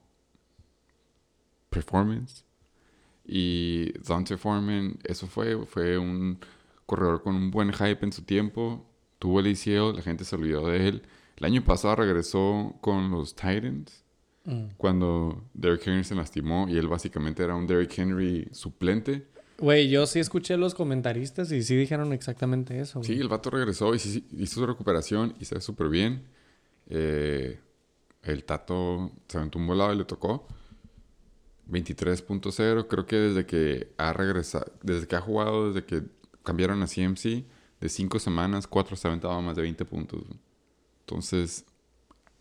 [1.70, 2.44] performance.
[3.28, 6.38] Y Dante Foreman, eso fue, fue un
[6.86, 8.84] corredor con un buen hype en su tiempo.
[9.18, 11.02] Tuvo el ACL, la gente se olvidó de él.
[11.36, 14.02] El año pasado regresó con los Titans
[14.48, 14.70] Mm.
[14.78, 19.26] cuando Derrick Henry se lastimó y él básicamente era un Derrick Henry suplente.
[19.58, 23.02] Güey, yo sí escuché los comentaristas y sí dijeron exactamente eso.
[23.02, 26.22] Sí, el vato regresó y sí, hizo su recuperación y se ve súper bien.
[26.88, 27.58] Eh,
[28.22, 30.46] el Tato se aventó un volado y le tocó.
[31.70, 36.02] 23.0, creo que desde que ha regresado, desde que ha jugado, desde que
[36.42, 37.44] cambiaron a CMC,
[37.80, 40.22] de cinco semanas, cuatro se aventaba más de 20 puntos.
[41.00, 41.64] Entonces,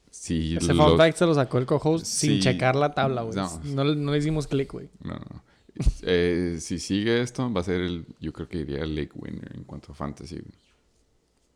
[0.09, 2.39] si Ese los- fact se lo sacó el co-host sin Sí.
[2.39, 3.35] checar la tabla, güey.
[3.35, 3.61] No.
[3.65, 4.89] No, le- no le hicimos clic, güey.
[5.03, 5.43] No, no.
[6.01, 9.55] Eh, si sigue esto, va a ser el, yo creo que iría el league winner
[9.55, 10.35] en cuanto a fantasy.
[10.37, 10.53] güey.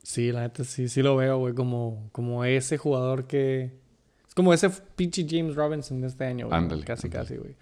[0.03, 3.79] Sí, la neta sí, sí lo veo, güey, como, como ese jugador que...
[4.31, 6.57] Es como ese pinche James Robinson de este año, güey.
[6.57, 7.23] Ándale, Casi, ándale.
[7.25, 7.53] casi, güey.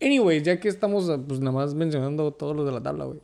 [0.00, 3.18] Anyway, ya que estamos, ah, pues, nada más mencionando todos los de la tabla, güey.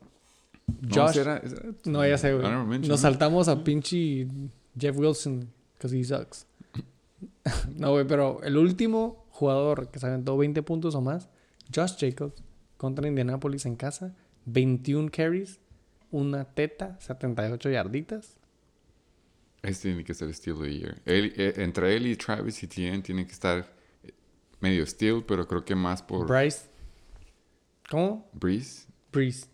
[0.82, 1.10] No, Josh...
[1.12, 2.46] ese era- era- No, ya sé, güey.
[2.80, 2.96] Nos ¿no?
[2.98, 4.26] saltamos a pinche
[4.78, 6.46] Jeff Wilson, because he sucks.
[7.74, 11.30] no, güey, pero el último jugador que se aventó 20 puntos o más,
[11.74, 12.42] Josh Jacobs,
[12.76, 14.14] contra Indianapolis en casa,
[14.44, 15.58] 21 carries,
[16.10, 18.36] una teta, 78 yarditas.
[19.64, 21.00] Este tiene que ser Steel of the Year.
[21.04, 24.12] Él- eh, entre él y Travis Etienne tiene que estar eh,
[24.60, 26.66] medio Steel, pero creo que más por Bryce.
[27.90, 28.28] ¿Cómo?
[28.32, 28.86] Breeze.
[29.12, 29.46] Breeze.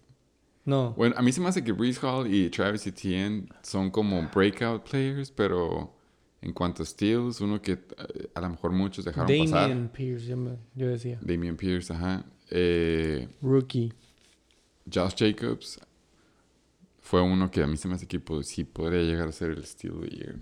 [0.64, 0.92] No.
[0.96, 4.88] Bueno, a mí se me hace que Breeze Hall y Travis Etienne son como breakout
[4.88, 5.96] players, pero
[6.42, 9.92] en cuanto a steals, uno que eh, a lo mejor muchos dejaron Damian pasar.
[9.92, 11.18] Pierce, yo, me- yo decía.
[11.22, 12.24] Damian Pierce, ajá.
[12.50, 13.92] Eh, Rookie.
[14.92, 15.78] Josh Jacobs
[17.00, 19.50] fue uno que a mí se me hace que pues, sí podría llegar a ser
[19.50, 20.38] el Steel of the Year.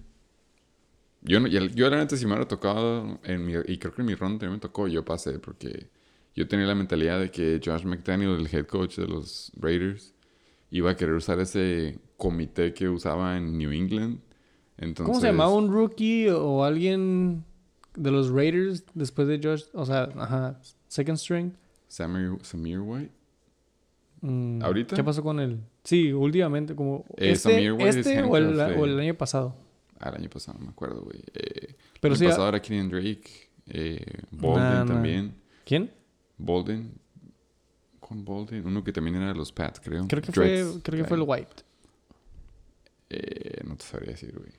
[1.23, 4.07] Yo, no, yo la neta si me hubiera tocado, en mi, y creo que en
[4.07, 5.91] mi ronda también me tocó, yo pasé, porque
[6.35, 10.15] yo tenía la mentalidad de que Josh McDaniel, el head coach de los Raiders,
[10.71, 14.21] iba a querer usar ese comité que usaba en New England.
[14.77, 17.45] Entonces, ¿Cómo se llamaba un rookie o alguien
[17.97, 19.65] de los Raiders después de Josh?
[19.73, 21.53] O sea, ajá, second string.
[21.89, 23.13] Samir, Samir White.
[24.21, 24.95] Mm, ¿Ahorita?
[24.95, 25.61] ¿Qué pasó con él?
[25.89, 29.57] Sí, últimamente, como Eh, este, este o, el, de- o el año pasado.
[29.99, 31.19] Ah, el año pasado, no me acuerdo, güey.
[31.33, 33.49] Eh, Pero el sí, año ah, pasado era Kenyon Drake.
[33.69, 34.87] Eh, Bolden Nah, nah.
[34.93, 35.35] también.
[35.65, 35.91] ¿quién?
[36.37, 36.93] Bolden.
[38.01, 38.67] Con Bolden.
[38.67, 40.07] Uno que también era de los Pats, creo.
[40.09, 41.23] Creo que fue, creo que fue el.
[41.27, 41.63] White.
[43.09, 44.53] Eh, no te sabría decir, güey.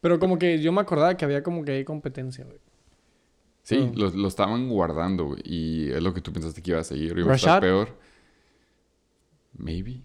[0.00, 2.58] Pero como que yo me acordaba que había como que hay competencia, güey.
[3.62, 3.98] Sí, Oh.
[3.98, 5.42] lo, lo estaban guardando, güey.
[5.44, 7.18] Y es lo que tú pensaste que iba a seguir.
[7.18, 7.94] Iba a estar peor.
[9.58, 10.00] Maybe.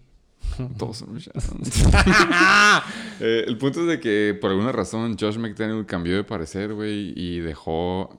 [0.78, 1.32] Todos son Rashad.
[3.18, 7.12] Eh, el punto es de que por alguna razón Josh McDaniel cambió de parecer, güey.
[7.16, 8.10] Y dejó...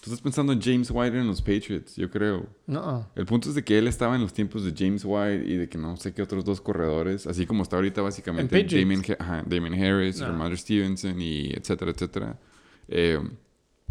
[0.00, 2.46] Tú estás pensando en James White en los Patriots, yo creo.
[2.66, 3.06] No.
[3.14, 5.68] El punto es de que él estaba en los tiempos de James White y de
[5.68, 8.64] que no sé qué otros dos corredores, así como está ahorita básicamente.
[8.64, 10.20] Damien, ajá, Damien Harris.
[10.20, 12.38] Ramondre Stevenson y etcétera, etcétera.
[12.86, 13.20] Eh,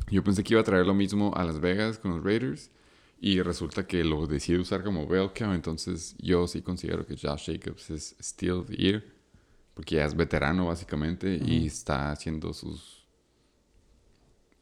[0.09, 2.71] yo pensé que iba a traer lo mismo a Las Vegas con los Raiders
[3.20, 7.89] y resulta que lo decide usar como cow, entonces yo sí considero que Josh Jacobs
[7.89, 9.18] es Steel of the Year
[9.78, 13.05] porque ya es veterano básicamente y está haciendo sus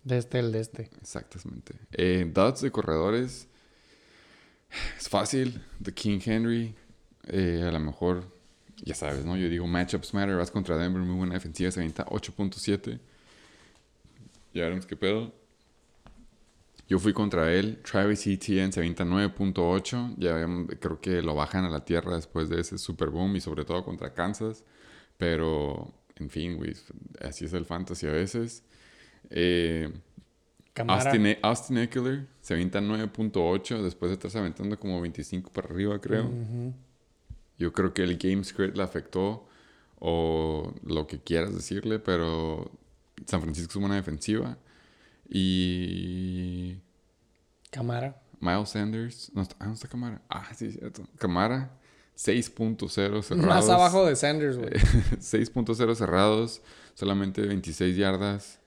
[0.04, 0.90] De este, el este.
[1.00, 1.74] Exactamente.
[1.94, 3.48] Eh, Duds de corredores.
[4.98, 5.64] Es fácil.
[5.82, 6.76] The King Henry.
[7.28, 8.30] eh, a lo mejor,
[8.84, 9.38] ya sabes, ¿no?
[9.38, 10.36] Yo digo matchups matter.
[10.36, 11.72] Vas contra Denver, muy buena defensiva.
[11.72, 13.00] Se avienta 8.7.
[14.54, 15.34] Ya veremos qué pedo.
[16.88, 17.82] Yo fui contra él.
[17.82, 20.16] Travis Etienne se avienta 9.8.
[20.18, 20.46] Ya
[20.80, 23.84] creo que lo bajan a la tierra después de ese super boom y sobre todo
[23.84, 24.64] contra Kansas.
[25.18, 26.74] Pero, en fin, güey,
[27.22, 28.64] así es el fantasy a veces.
[29.30, 29.92] Eh.
[30.88, 36.30] Austin, Austin Eckler se avienta 9.8 después de estarse aventando como 25 para arriba, creo.
[37.58, 39.48] Yo creo que el game script le afectó
[40.00, 42.70] o lo que quieras decirle, pero
[43.26, 44.58] San Francisco es una defensiva.
[45.30, 46.78] Y
[47.72, 48.22] Camara.
[48.40, 50.22] Miles Sanders, no está, ah, no está Camara.
[50.30, 51.08] Ah, sí, cierto.
[51.18, 51.72] Camara
[52.18, 53.46] 6.0 cerrados.
[53.46, 54.70] Más abajo de Sanders, güey.
[55.20, 56.62] 6.0 cerrados,
[56.94, 58.60] solamente 26 yardas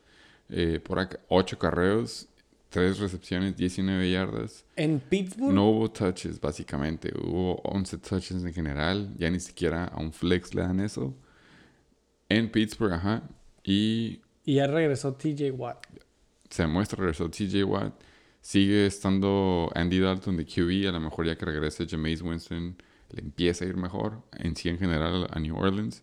[0.50, 2.28] eh, por acá, 8 carreos,
[2.70, 4.64] 3 recepciones, 19 yardas.
[4.76, 5.54] En Pittsburgh.
[5.54, 7.12] No hubo touches, básicamente.
[7.18, 9.14] Hubo 11 touches en general.
[9.16, 11.14] Ya ni siquiera a un flex le dan eso.
[12.28, 13.22] En Pittsburgh, ajá.
[13.64, 15.86] Y Y ya regresó TJ Watt.
[16.50, 17.94] Se muestra, regresó TJ Watt.
[18.40, 20.88] Sigue estando Andy Dalton de QB.
[20.88, 22.76] A lo mejor ya que regrese Jameis Winston
[23.10, 24.22] le empieza a ir mejor.
[24.32, 26.02] En sí, en general, a New Orleans.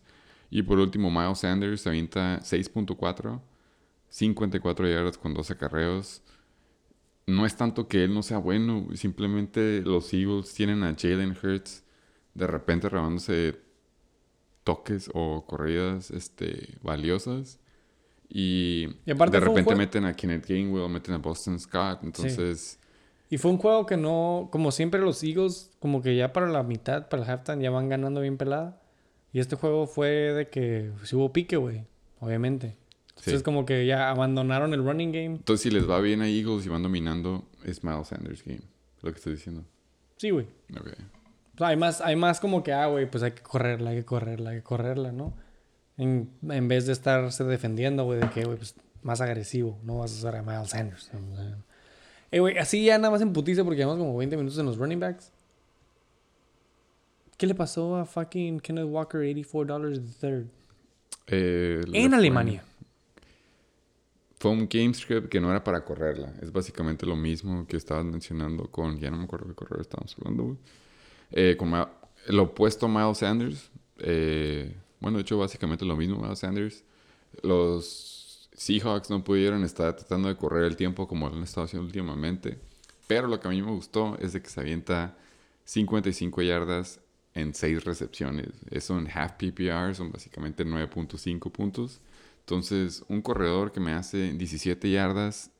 [0.50, 3.40] Y por último, Miles Sanders se avienta 6.4.
[4.08, 6.22] 54 yardas con 12 acarreos.
[7.26, 8.86] No es tanto que él no sea bueno.
[8.94, 11.82] Simplemente los Eagles tienen a Jalen Hurts
[12.34, 13.58] de repente robándose
[14.62, 17.58] toques o corridas este, valiosas.
[18.28, 22.00] Y, Y aparte de repente meten a Kenneth Gainwell, meten a Boston Scott.
[22.02, 22.78] Entonces,
[23.30, 26.62] Y fue un juego que no, como siempre los Eagles, como que ya para la
[26.62, 28.80] mitad, para el halftime, ya van ganando bien pelada.
[29.32, 31.84] Y este juego fue de que si hubo pique, güey,
[32.20, 32.76] obviamente.
[33.10, 33.42] Entonces Sí.
[33.44, 35.24] como que ya abandonaron el running game.
[35.36, 38.60] entonces, si les va bien a Eagles y van dominando, es Miles Sanders game.
[39.02, 39.64] Lo que estoy diciendo.
[40.16, 40.46] Sí, güey.
[40.74, 43.96] O sea, hay más, hay más como que, ah, güey, pues hay que correrla, hay
[43.98, 45.34] que correrla, hay que correrla, ¿no?
[45.98, 50.12] En, en vez de estarse defendiendo, güey, de que, güey, pues más agresivo, no vas
[50.12, 51.10] a usar a Miles Sanders.
[52.30, 54.76] Eh, güey, así ya nada más en putiza porque llevamos como 20 minutos en los
[54.76, 55.32] running backs.
[57.38, 60.46] ¿Qué le pasó a fucking Kenneth Walker, $84 the third?
[61.26, 62.64] Eh, En Alemania.
[64.38, 66.32] Fue un game script que no era para correrla.
[66.42, 68.98] Es básicamente lo mismo que estabas mencionando con...
[68.98, 70.56] Ya no me acuerdo qué corredor estábamos hablando, güey.
[71.32, 71.72] Eh, con
[72.26, 73.70] el opuesto a Miles Sanders.
[73.98, 76.84] Eh, bueno, de hecho, básicamente lo mismo Miles Sanders.
[77.42, 81.86] Los Seahawks no pudieron estar tratando de correr el tiempo como lo han estado haciendo
[81.86, 82.58] últimamente.
[83.06, 85.16] Pero lo que a mí me gustó es de que se avienta
[85.64, 87.00] 55 yardas
[87.34, 88.48] en 6 recepciones.
[88.70, 92.00] Eso en half PPR son básicamente 9.5 puntos.
[92.40, 95.50] Entonces, un corredor que me hace 17 yardas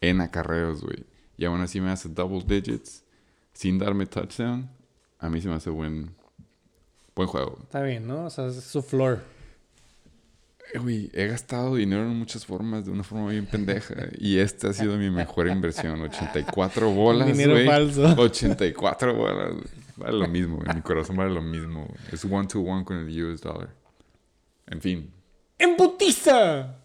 [0.00, 1.04] en acarreos, güey.
[1.36, 3.04] Y aún así me hace double digits
[3.52, 4.70] sin darme touchdown.
[5.18, 6.14] A mí se me hace buen,
[7.18, 7.58] buen juego.
[7.62, 8.24] Está bien, ¿no?
[8.26, 9.20] O sea, es su floor.
[10.72, 13.94] Eh, Güey, he gastado dinero en muchas formas, de una forma bien pendeja.
[14.18, 16.00] Y esta ha sido mi mejor inversión.
[16.00, 17.66] 84 bolas, Dinero güey.
[17.66, 18.14] falso.
[18.16, 19.52] 84 bolas.
[19.96, 20.74] Vale lo mismo, güey.
[20.76, 21.88] Mi corazón vale lo mismo.
[22.12, 23.70] Es one to one con el US dollar.
[24.68, 25.10] En fin.
[25.58, 26.76] ¡En putiza!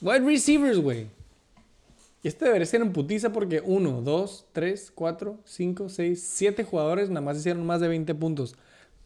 [0.00, 1.06] Wide receivers, güey.
[2.22, 7.10] Y este debería ser en putiza porque 1, 2, 3, 4, 5, 6, 7 jugadores
[7.10, 8.56] nada más hicieron más de 20 puntos.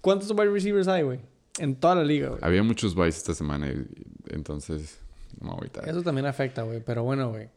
[0.02, 1.20] ¿Cuántos wide receivers hay, güey?
[1.58, 2.40] En toda la liga, güey.
[2.42, 3.86] Había muchos buys esta semana, y-
[4.30, 4.98] entonces
[5.40, 5.88] no me voy a agüitar.
[5.88, 6.82] Eso también afecta, güey.
[6.84, 7.48] Pero bueno, güey.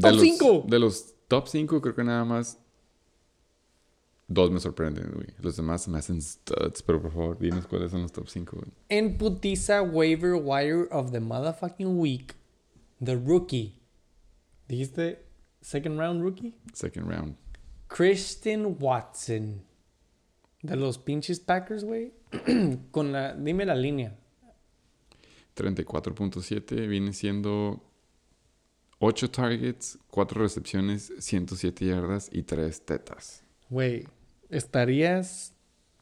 [0.00, 0.64] ¡Top los- cinco!
[0.68, 2.58] De los top 5, creo que nada más
[4.28, 5.28] dos me sorprenden, güey.
[5.40, 8.70] Los demás me hacen studs, pero por favor, dinos cuáles son los top 5, güey.
[8.88, 12.34] En putiza waiver wire of the motherfucking week.
[13.02, 13.80] The rookie.
[14.68, 15.24] ¿Dijiste
[15.60, 16.54] second round rookie?
[16.72, 17.36] Second round.
[17.88, 19.62] Christian Watson.
[20.62, 22.12] De los pinches Packers, güey.
[22.90, 23.34] Con la...
[23.34, 24.16] Dime la línea.
[25.56, 27.82] 34.7 viene siendo
[28.98, 33.42] 8 targets, 4 recepciones, 107 yardas y 3 tetas.
[33.70, 34.06] Güey,
[34.48, 35.54] estarías...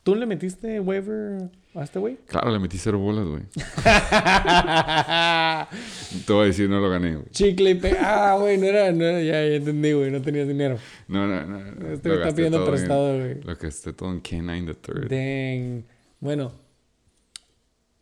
[0.03, 2.17] ¿Tú le metiste waiver a este güey?
[2.27, 3.43] Claro, le metí 0 bolas, güey.
[6.25, 7.29] Te voy a decir, no lo gané, güey.
[7.31, 7.97] Chicle y pe...
[8.01, 9.21] Ah, güey, no era, no era...
[9.21, 10.09] Ya, ya entendí, güey.
[10.11, 10.79] No tenías dinero.
[11.09, 11.59] No, no, no.
[11.59, 11.93] no.
[11.93, 13.41] Este me está pidiendo prestado, güey.
[13.43, 15.09] Lo que esté todo en K9 the third.
[15.11, 15.85] Dang.
[16.21, 16.64] Bueno.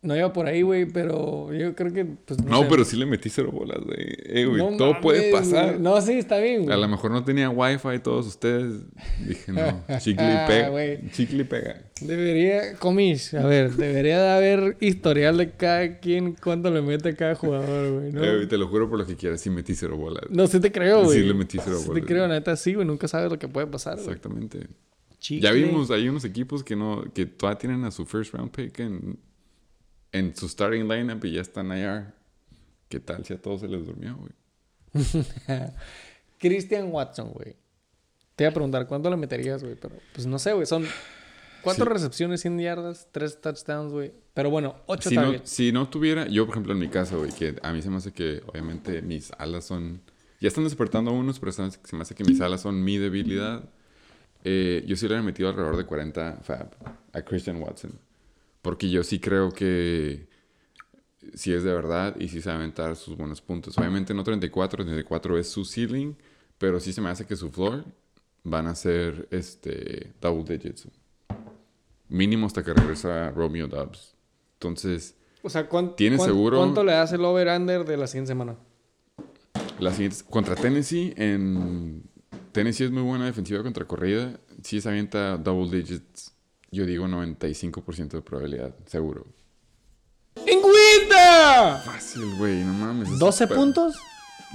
[0.03, 2.05] No iba por ahí, güey, pero yo creo que...
[2.05, 2.67] Pues, No, sé.
[2.69, 3.99] pero sí le metí cero bolas, güey.
[4.25, 5.71] Eh, güey, No todo puede pasar.
[5.75, 5.81] güey.
[5.81, 6.75] No, sí, está bien, güey.
[6.75, 8.83] A lo mejor no tenía wifi todos ustedes.
[9.25, 11.11] Dije, no, chicle y Ah, pega.
[11.13, 11.83] chicle y pega.
[12.01, 17.15] Debería, comis, a ver, debería de haber historial de cada quien, cuánto le mete a
[17.15, 18.25] cada jugador, güey, ¿no?
[18.25, 20.25] Eh, te lo juro por lo que quieras, sí metí cero bolas.
[20.31, 21.21] no, sí te creo, güey.
[21.21, 22.03] Sí le metí cero Sí bolas.
[22.03, 23.99] te creo, neta, sí, güey, nunca sabes lo que puede pasar.
[24.01, 24.67] Exactamente.
[25.21, 28.81] Ya vimos, hay unos equipos que no, que todavía tienen a su first round pick
[28.81, 29.17] en,
[30.13, 32.15] en su starting lineup y ya están allá.
[32.89, 34.33] ¿Qué tal si a todos se les durmió, güey?
[36.39, 37.57] Christian Watson, güey.
[38.37, 39.77] Te iba a preguntar, ¿cuánto le meterías, güey?
[39.77, 40.85] Pero, pues no sé, güey, son
[41.63, 41.91] cuatro Sí.
[41.93, 44.13] recepciones, 100 yardas, tres touchdowns, güey.
[44.35, 47.31] Pero bueno, ocho Si no, si no tuviera, yo por ejemplo en mi caso, güey,
[47.33, 50.01] que a mí se me hace que obviamente mis alas son,
[50.41, 52.83] ya están despertando unos, pero se me hace- se me hace que mis alas son
[52.83, 53.69] mi debilidad.
[54.45, 56.71] Eh, yo sí le he metido alrededor de 40 fab
[57.13, 57.93] a Christian Watson.
[58.63, 60.29] Porque yo sí creo que
[61.35, 63.77] si es de verdad y sí a aventar sus buenos puntos.
[63.79, 66.15] Obviamente no 34, 34 es su ceiling,
[66.59, 67.85] pero sí se me hace que su floor
[68.45, 70.89] van a ser este, double digits.
[72.09, 74.15] Mínimo hasta que regresa Romeo Dobbs.
[74.55, 76.59] Entonces, O sea, ¿cuán- ¿Tienes cuán- seguro?
[76.59, 78.57] ¿cuánto le das el over-under de la siguiente semana?
[79.81, 82.05] la siguiente contra Tennessee en
[82.53, 84.39] Tennessee es muy buena defensiva contra corrida.
[84.63, 86.32] Si se avienta double digits,
[86.73, 89.27] yo digo 95% de probabilidad, seguro.
[90.47, 91.83] ¡Encuentra!
[91.85, 93.11] Fácil, güey, no mames.
[93.11, 93.97] es ¿12 súper- puntos?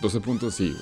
[0.01, 0.75] 12 puntos, sí.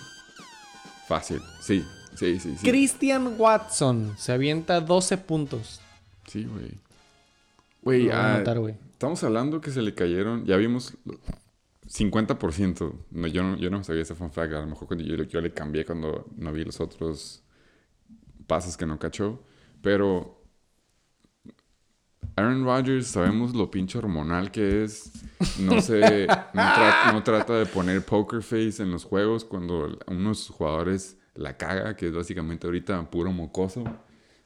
[1.08, 2.68] Fácil, sí, sí, sí, sí.
[2.68, 5.82] Christian Watson se avienta 12 puntos.
[6.28, 6.72] Sí, güey.
[7.84, 8.42] Güey, ah,
[8.94, 10.96] estamos hablando que se le cayeron, ya vimos
[11.88, 12.94] 50%.
[13.12, 14.54] No, yo, no, yo no sabía ese fun fact.
[14.54, 17.44] A lo mejor cuando yo, yo le cambié cuando no vi los otros
[18.48, 19.44] pases que no cachó.
[19.84, 20.42] Pero
[22.38, 25.12] Aaron Rodgers, sabemos lo pinche hormonal que es.
[25.60, 30.30] No sé, no, tra- no trata de poner poker face en los juegos cuando uno
[30.30, 33.84] de sus jugadores la caga, que es básicamente ahorita puro mocoso.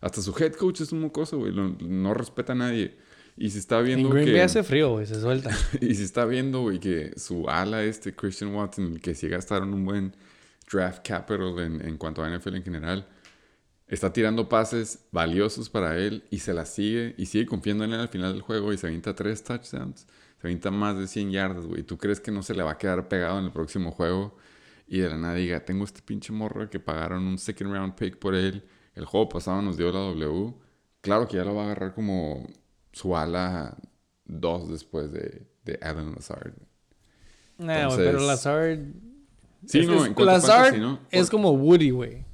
[0.02, 1.52] Hasta su head coach es un mocoso, güey.
[1.52, 2.98] lo- No respeta a nadie.
[3.38, 4.32] Y se está En viendo Green que...
[4.34, 5.50] Bay hace frío, güey, se suelta.
[5.82, 9.86] Y se está viendo, güey, que su ala, este Christian Watson, que sí gastaron un
[9.86, 10.14] buen
[10.72, 13.08] draft capital en, en cuanto a NFL en general,
[13.90, 18.00] está tirando pases valiosos para él y se la sigue y sigue confiando en él
[18.00, 20.02] al final del juego y se avienta tres touchdowns,
[20.40, 21.84] se avienta más de 100 yardas, güey.
[21.84, 24.38] ¿Tú crees que no se le va a quedar pegado en el próximo juego?
[24.88, 28.18] Y de la nada diga, tengo este pinche morro que pagaron un second round pick
[28.18, 28.64] por él.
[28.96, 30.54] El juego pasado nos dio la W.
[31.02, 32.48] Claro que ya lo va a agarrar como
[32.92, 33.78] su ala
[34.26, 36.54] dos después de, de Adam Lazard.
[37.58, 38.80] Nah, güey, Entonces- pero Lazard.
[39.66, 41.00] Sí, es- no, en Lazard fantasy, ¿no?
[41.12, 42.26] es como Woody, güey.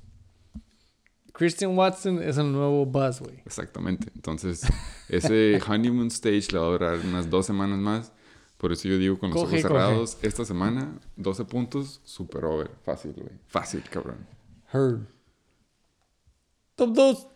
[1.38, 3.42] Christian Watson es el nuevo Buzz, güey.
[3.46, 4.10] Exactamente.
[4.16, 4.62] Entonces,
[5.10, 8.12] ese honeymoon stage le va a durar unas dos semanas más.
[8.58, 9.74] Por eso yo digo con los Coge, ojos coge.
[9.74, 12.72] cerrados, esta semana, 12 puntos, super over.
[12.84, 13.30] Fácil, güey.
[13.48, 14.26] Fácil, cabrón.
[14.74, 15.02] Heard.
[16.76, 17.28] Top 2.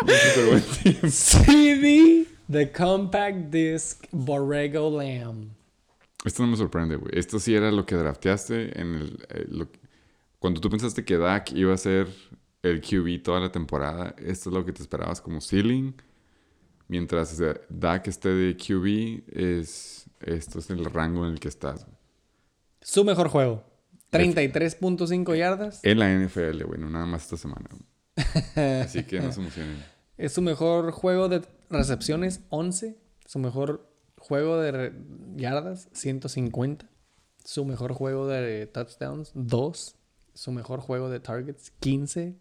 [0.00, 0.96] Súper buen team.
[1.10, 5.50] CD, The Compact Disc Borrego Lamb.
[6.24, 7.12] Esto no me sorprende, güey.
[7.18, 9.26] Esto sí era lo que drafteaste en el...
[9.30, 9.68] eh, lo-
[10.42, 12.08] cuando tú pensaste que Dak iba a ser
[12.64, 15.92] el QB toda la temporada, esto es lo que te esperabas como ceiling.
[16.88, 21.84] Mientras eh, Dak esté de QB, es, esto es el rango en el que estás.
[21.84, 21.96] güey.
[22.80, 23.62] Su mejor juego.
[24.10, 25.78] 33.5 yardas.
[25.84, 27.68] En la NFL, güey, no nada más esta semana.
[28.84, 29.76] Así que no se emocionen.
[30.18, 32.98] Es su mejor juego de recepciones, 11.
[33.26, 33.88] Su mejor
[34.18, 34.92] juego de
[35.36, 36.90] yardas, 150.
[37.44, 39.96] Su mejor juego de touchdowns, 2.
[40.34, 42.34] Su mejor juego de targets, 15.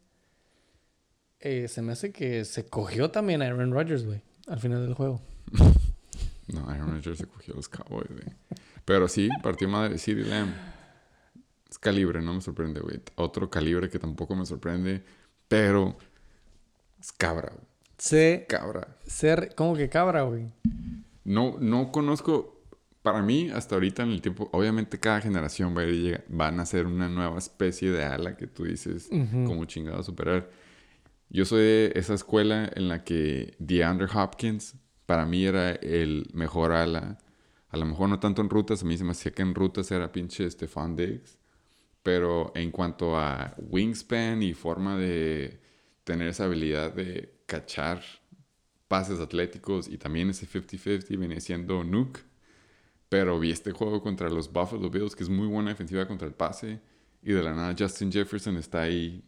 [1.40, 4.94] Eh, se me hace que se cogió también a Aaron Rodgers, güey, al final del
[4.94, 5.22] juego.
[6.48, 8.26] No, Aaron Rodgers se cogió a los Cowboys, güey.
[8.84, 10.54] Pero sí, partió madre CeeDee Lamb.
[11.70, 13.00] Es calibre, no me sorprende, güey.
[13.16, 15.02] Otro calibre que tampoco me sorprende,
[15.48, 15.96] pero
[17.00, 17.66] es cabra, güey.
[17.98, 18.98] Se, Cabra.
[19.06, 20.50] ser, ¿Cómo que cabra, güey?
[21.24, 22.61] No, no conozco,
[23.02, 26.66] para mí, hasta ahorita en el tiempo, obviamente cada generación va a ir van a
[26.66, 29.46] ser una nueva especie de ala que tú dices, Ujú.
[29.46, 30.50] como chingado a superar.
[31.30, 34.76] Yo soy de esa escuela en la que DeAndre Hopkins,
[35.06, 37.18] para mí era el mejor ala.
[37.70, 39.90] A lo mejor no tanto en rutas, a mí se me hacía que en rutas
[39.92, 41.38] era pinche Stefan Diggs.
[42.04, 45.62] Pero en cuanto a wingspan y forma de
[46.04, 48.02] tener esa habilidad de cachar
[48.88, 52.22] pases atléticos y también ese 50-50 venía siendo Nuke.
[53.12, 56.34] Pero vi este juego contra los Buffalo Bills, que es muy buena defensiva contra el
[56.34, 56.80] pase.
[57.22, 59.22] Y de la nada Justin Jefferson está ahí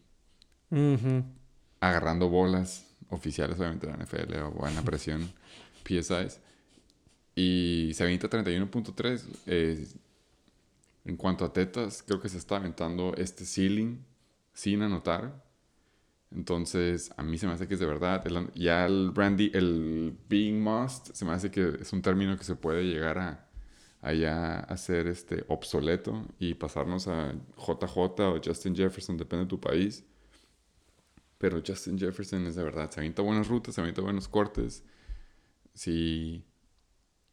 [1.81, 5.29] agarrando bolas oficiales, obviamente, de la NFL o buena presión,
[5.83, 6.39] PSIs.
[7.35, 9.21] Y se avienta 31.3.
[9.47, 9.85] eh,
[11.03, 13.97] en cuanto a tetas, creo que se está aventando este ceiling
[14.53, 15.43] sin anotar.
[16.31, 18.25] Entonces, a mí se me hace que es de verdad.
[18.25, 22.45] El- ya el Randy, el being must, se me hace que es un término que
[22.45, 23.49] se puede llegar a,
[24.03, 29.61] a ya hacer este obsoleto y pasarnos a JJ o Justin Jefferson, depende de tu
[29.61, 30.03] país.
[31.37, 32.91] Pero Justin Jefferson es de verdad.
[32.91, 34.83] Se avienta buenas rutas, se avienta buenos cortes.
[35.73, 36.43] Sí,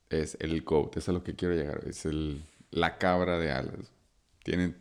[0.09, 0.97] es el GOAT.
[0.97, 1.83] Es a lo que quiero llegar.
[1.87, 2.41] Es el,
[2.71, 3.93] la cabra de alas.
[4.45, 4.77] Tiene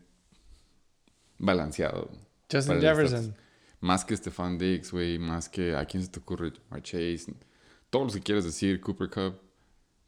[1.39, 2.11] balanceado.
[2.51, 3.19] Justin Jefferson.
[3.19, 3.43] estatus.
[3.81, 5.17] Más que Stefan Diggs, güey.
[5.17, 6.51] Más que a quién se te ocurre.
[6.51, 7.33] Jamar Chase.
[7.89, 8.79] Todos los que quieras decir.
[8.79, 9.48] Cooper Cup.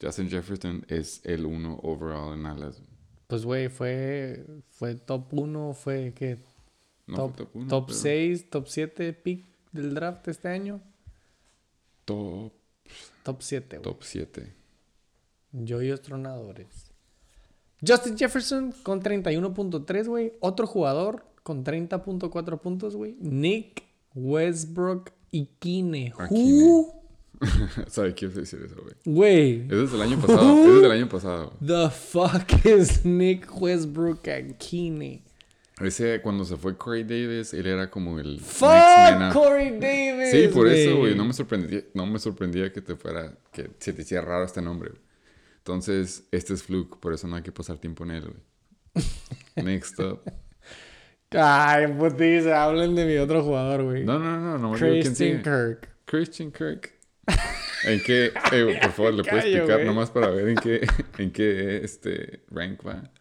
[0.02, 2.82] Justin Jefferson es el uno overall en alas.
[3.28, 6.39] Pues, güey, fue, fue top 1, fue que
[7.08, 10.82] No top, fue top uno, top pero 6, top 7 pick del draft este año.
[12.06, 12.52] Top,
[13.24, 13.84] Top 7, güey.
[13.84, 14.54] top 7.
[15.54, 16.91] Joyos tronadores.
[17.86, 20.34] Justin Jefferson con 31.3, güey.
[20.39, 23.16] Otro jugador con 30.4 puntos, güey.
[23.20, 23.84] Nick
[24.14, 26.14] Westbrook y Kine.
[26.18, 26.64] Akine.
[26.64, 27.01] Who?
[27.88, 28.96] ¿Sabes qué decir eso, güey?
[29.06, 29.62] Güey.
[29.64, 30.62] Es desde el año pasado.
[30.62, 31.54] es desde el año pasado.
[31.66, 35.24] The fuck is Nick Westbrook and Kine?
[35.80, 39.34] Ese, cuando se fue Corey Davis, él era como el Fuck.
[39.34, 40.30] Corey Davis.
[40.32, 41.16] Sí, por eso, güey.
[41.16, 44.62] No me sorprendía, no me sorprendía que te fuera, que se te hiciera raro este
[44.62, 44.92] nombre.
[44.92, 45.02] güey.
[45.58, 49.06] Entonces, este es Fluke, por eso no hay que pasar tiempo en él, güey.
[49.56, 50.22] Next up.
[51.32, 54.04] Ay, putiza, hablen de mi otro jugador, güey.
[54.04, 54.74] No, no, no, no.
[54.74, 55.42] quién Christian.
[55.42, 55.89] Kirk.
[56.06, 56.94] Christian Kirk.
[57.84, 58.32] ¿En qué?
[58.51, 62.86] eh, por favor, le puedes explicar nomás para ver en qué, en qué este rank
[62.86, 63.11] va.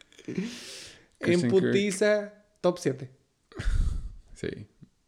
[1.21, 3.11] En putiza, top 7.
[4.35, 4.49] Sí.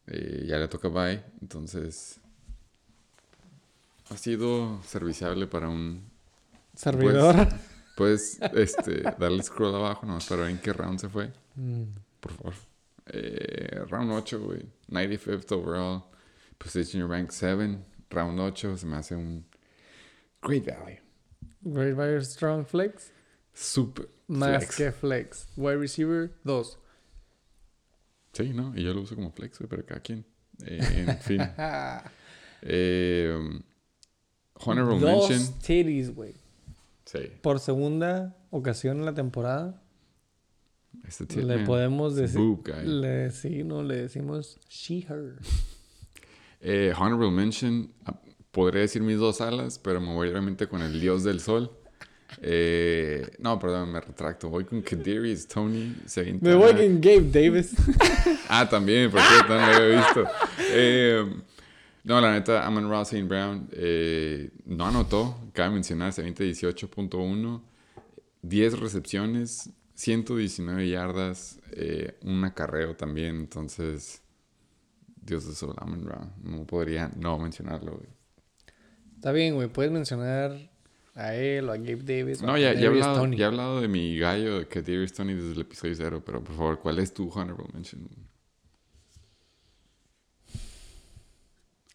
[0.07, 1.23] Eh, ya le toca bye.
[1.41, 2.21] Entonces.
[4.11, 6.11] Ha sido serviciable para un.
[6.75, 7.49] Servidor.
[7.97, 11.33] Puedes este, darle scroll abajo nomás para ver en qué round se fue.
[11.55, 11.85] Mm.
[12.21, 12.55] Por favor.
[13.07, 14.67] Eh, round 8, güey.
[14.89, 16.05] 95th overall.
[16.59, 17.79] Position rank 7.
[18.13, 19.45] Round 8 se me hace un
[20.43, 21.01] great value.
[21.63, 23.13] Great Fire Strong Flex.
[23.55, 24.09] Super.
[24.29, 24.77] Más flex.
[24.77, 25.49] que Flex.
[25.57, 26.79] Wide Receiver 2.
[28.33, 28.73] Sí, ¿no?
[28.75, 30.25] Y yo lo uso como flex, güey, pero cada quien.
[30.65, 31.41] Eh, en fin.
[32.65, 33.61] Eh,
[34.55, 35.59] honorable Dos mention.
[35.59, 36.35] titties, güey.
[37.05, 37.19] Sí.
[37.43, 39.83] Por segunda ocasión en la temporada.
[41.05, 41.67] Este le man.
[41.67, 42.41] podemos decir.
[42.85, 45.39] Le, sí, no, le decimos she, her.
[46.63, 47.93] Eh, honorable mention.
[48.51, 51.71] Podría decir mis dos alas, pero me voy obviamente con el dios del sol.
[52.41, 54.49] Eh, no, perdón, me retracto.
[54.49, 55.95] Voy con Kadarius Tony.
[56.41, 57.75] Me voy con Gabe Davis.
[58.55, 60.25] Ah, también, por cierto, no lo había visto.
[60.75, 61.25] Eh,
[62.05, 63.27] no, la neta, Amon Ross St.
[63.27, 65.39] Brown eh, no anotó.
[65.55, 67.63] Cabe mencionar, se avienta 18.1,
[68.43, 71.61] 10 recepciones, 119 yardas,
[72.23, 73.37] un acarreo también.
[73.37, 74.22] Entonces,
[75.23, 76.33] Dios de sol, Amon Brown.
[76.43, 77.93] No podría no mencionarlo.
[77.93, 78.09] güey.
[79.15, 79.69] Está bien, güey.
[79.69, 80.71] Puedes mencionar
[81.15, 82.43] a él o a Gabe Davis.
[82.43, 83.39] No, ya, ya, he hablado, Toney.
[83.39, 86.23] ya he hablado de mi gallo, de Kadarius Tony, desde el episodio 0.
[86.27, 88.09] Pero por favor, ¿cuál es tu honorable mention?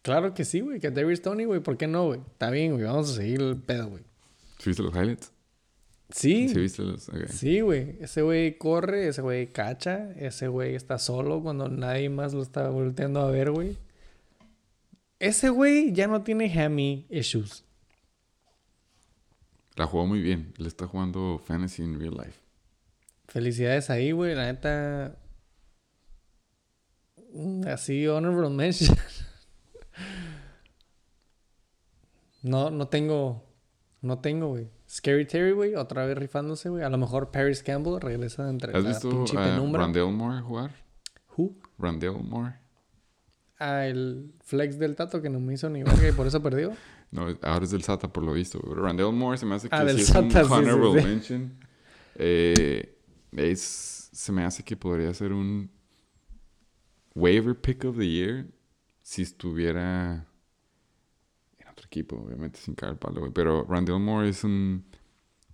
[0.02, 0.80] Claro que sí, güey.
[0.80, 1.60] Que Davis Tony, güey.
[1.60, 2.20] ¿Por qué no, güey?
[2.20, 2.84] Está bien, güey.
[2.84, 4.04] Vamos a seguir el pedo, güey.
[4.58, 5.32] ¿Sí ¿Viste los highlights?
[6.10, 6.48] Sí.
[6.48, 7.08] ¿Sí viste los?
[7.08, 7.26] ok.
[7.28, 7.96] Sí, güey.
[8.00, 12.68] Ese güey corre, ese güey cacha, ese güey está solo cuando nadie más lo está
[12.70, 13.76] volteando a ver, güey.
[15.18, 17.64] Ese güey ya no tiene hammy issues.
[19.76, 20.54] La jugó muy bien.
[20.58, 22.40] Él está jugando fantasy en real life.
[23.28, 24.34] Felicidades ahí, güey.
[24.34, 25.18] La neta.
[27.34, 28.96] mm, Así, honorable mention.
[32.42, 33.44] No, no tengo.
[34.00, 34.68] No tengo, güey.
[34.88, 35.74] Scary Terry, güey.
[35.74, 36.82] Otra vez rifándose, güey.
[36.82, 39.82] A lo mejor Paris Campbell regresa de entre ¿Has la visto pinche a penumbra.
[39.82, 40.70] Randall Moore jugar?
[41.36, 41.56] Who?
[41.78, 42.54] Randall Moore.
[43.58, 46.72] Ah, el flex del tato que no me hizo ni verga y por eso perdió.
[47.10, 48.60] No, ahora es del SATA por lo visto.
[48.60, 50.52] Pero Randall Moore se me hace que Ah, del sí es SATA, un sí, sí,
[50.52, 51.06] honorable sí.
[51.08, 51.58] mention.
[52.16, 52.98] Eh,
[53.32, 55.70] es, se me hace que podría ser un
[57.14, 58.46] waiver pick of the year
[59.00, 60.27] si estuviera
[61.88, 63.20] equipo, obviamente sin caer el palo.
[63.20, 63.32] güey.
[63.32, 64.84] Pero Randall Moore es un...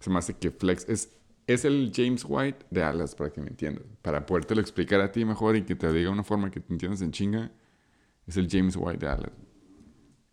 [0.01, 0.87] Se me hace que flex...
[0.89, 1.11] Es,
[1.47, 3.85] es el James White de Alas, para que me entiendas.
[4.03, 7.01] Para podértelo explicar a ti mejor y que te diga una forma que te entiendas
[7.03, 7.51] en chinga.
[8.27, 9.33] Es el James White de Alas.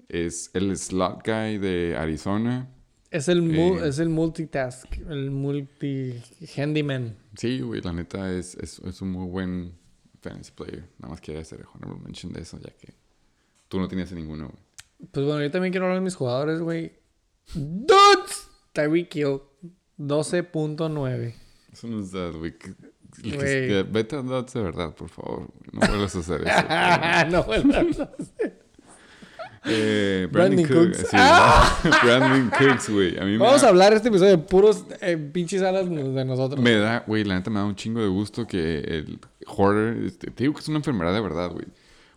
[0.09, 2.69] Es el slot guy de Arizona.
[3.09, 3.89] Es el, mu- Eh.
[3.89, 6.13] es el multitask, el multi
[6.57, 7.17] handyman.
[7.35, 9.73] Sí, güey, la neta es, es, es un muy buen
[10.21, 10.87] fantasy player.
[10.99, 12.93] Nada más quería hacer honorable mention de eso, ya que
[13.67, 14.59] tú no tenías ninguno, güey.
[15.11, 16.93] Pues bueno, yo también quiero hablar de mis jugadores, güey.
[17.53, 18.47] Dudes.
[18.73, 19.39] Tyreek Hill,
[19.97, 21.33] 12.9.
[21.73, 22.53] Eso no es that, güey.
[22.57, 22.73] Que-
[23.91, 25.49] Vete a Dots de verdad, por favor.
[25.73, 27.29] No vuelvas a hacer eso.
[27.31, 27.73] no, bueno.
[29.65, 31.09] eh, Brandon Brandon, Cooks.
[31.13, 31.79] Ah.
[31.83, 31.97] Cooks.
[32.01, 33.17] Sí, Brandon Cooks, güey.
[33.17, 36.61] A Vamos da, a hablar este episodio de puros eh, pinches alas de nosotros.
[36.63, 40.31] me da, güey, la neta me da un chingo de gusto que el Hoarder, este,
[40.31, 41.65] te digo que es una enfermedad de verdad, güey.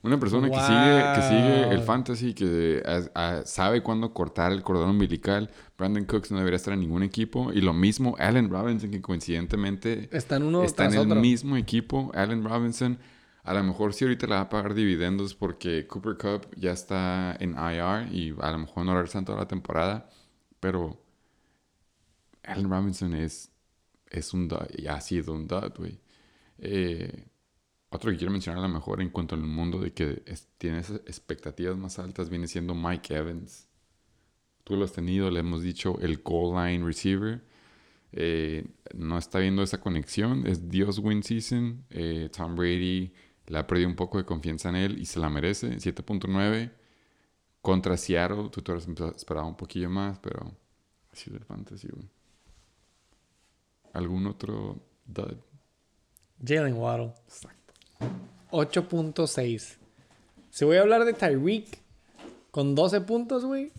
[0.05, 4.62] Una persona que sigue, que sigue el fantasy, que ah, ah, sabe cuándo cortar el
[4.62, 5.50] cordón umbilical.
[5.78, 7.50] Brandon Cooks no debería estar en ningún equipo.
[7.55, 10.11] Y lo mismo Allen Robinson, que coincidentemente
[10.42, 11.14] uno está en el otro.
[11.14, 12.12] mismo equipo.
[12.14, 12.98] Allen Robinson,
[13.44, 17.34] a lo mejor sí ahorita le va a pagar dividendos porque Cooper Cup ya está
[17.40, 20.11] en IR y a lo mejor no regresan toda la temporada.
[20.61, 21.02] Pero
[22.42, 23.50] Allen Robinson es,
[24.11, 25.98] es un dud, y ha sido un dud, güey.
[26.59, 27.24] Eh,
[27.95, 30.78] otro que quiero mencionar a lo mejor en cuanto al mundo de que es- tiene
[30.80, 33.68] esas expectativas más altas viene siendo Mike Evans.
[34.64, 37.42] Tú lo has tenido, le hemos dicho el goal line receiver.
[38.12, 40.47] Eh, no está viendo esa conexión.
[40.47, 41.84] Es Dios win season.
[41.90, 43.12] Eh, Tom Brady
[43.47, 45.78] le ha perdido un poco de confianza en él y se la merece.
[45.80, 46.70] 7.9
[47.61, 48.49] contra Seattle.
[48.51, 50.51] Tú te hubieras esperado un poquillo más, pero
[51.12, 52.09] así es el fantasy, güey.
[53.92, 55.36] ¿Algún otro dud?
[56.45, 57.64] Jalen Waddle, Exacto.
[58.51, 59.76] 8.6.
[60.51, 61.78] Si voy a hablar de Tyreek
[62.51, 63.72] con 12 puntos, güey.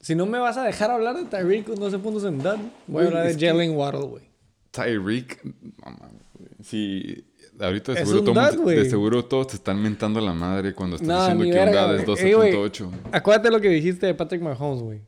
[0.00, 2.56] Si no me vas a dejar hablar de Tyreek con 12 puntos en dud,
[2.86, 4.24] voy a hablar de Jalen Waddle, güey.
[4.70, 5.44] Tyreek,
[5.84, 6.00] mames,
[6.34, 6.50] güey.
[6.62, 7.24] Sí,
[7.60, 11.08] ahorita de seguro, un todo- de seguro todos te están mentando la madre cuando estás
[11.34, 12.18] diciendo que un verga, dad es güey.
[12.30, 12.52] Eh, güey.
[12.52, 12.90] 12.8.
[13.12, 15.00] Acuérdate lo que dijiste de Patrick Mahomes, güey.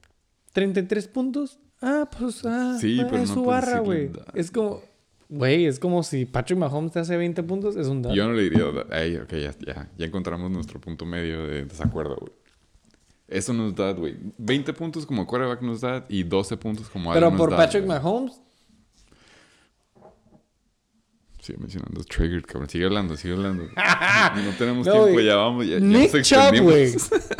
[0.53, 1.59] 33 puntos.
[1.81, 4.11] Ah, pues, ah, Sí, ah, pero es su barra, güey.
[4.35, 4.83] Es como,
[5.31, 8.13] güey, es como si Patrick Mahomes te hace 20 puntos, es un dud.
[8.13, 12.17] Yo no le diría, ay, ok, ya, ya, ya encontramos nuestro punto medio de desacuerdo,
[12.17, 12.33] güey.
[13.29, 14.17] Eso nos da, güey.
[14.39, 17.87] 20 puntos como quarterback nos da y 12 puntos como Pero por Patrick.
[17.87, 18.41] Mahomes,
[21.41, 22.69] Sigue mencionando Triggered, cabrón.
[22.69, 23.65] Sigue hablando, sigue hablando.
[24.45, 25.67] no tenemos No, tiempo, ya vamos.
[25.67, 26.95] Ya, ya Nick nos Chubb, güey.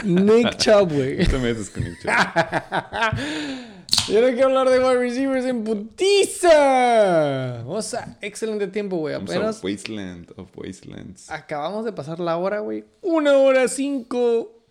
[0.05, 1.19] Nick Chubb, güey.
[1.25, 2.11] No te metes con Nick Chubb.
[4.11, 7.63] Yo no quiero hablar de wide receivers en putiza.
[7.63, 9.15] Vamos a excelente tiempo, güey.
[9.15, 11.31] Apenas Wasteland of Wastelands.
[11.31, 12.85] acabamos de pasar la hora, güey.
[13.03, 14.65] Una hora cinco.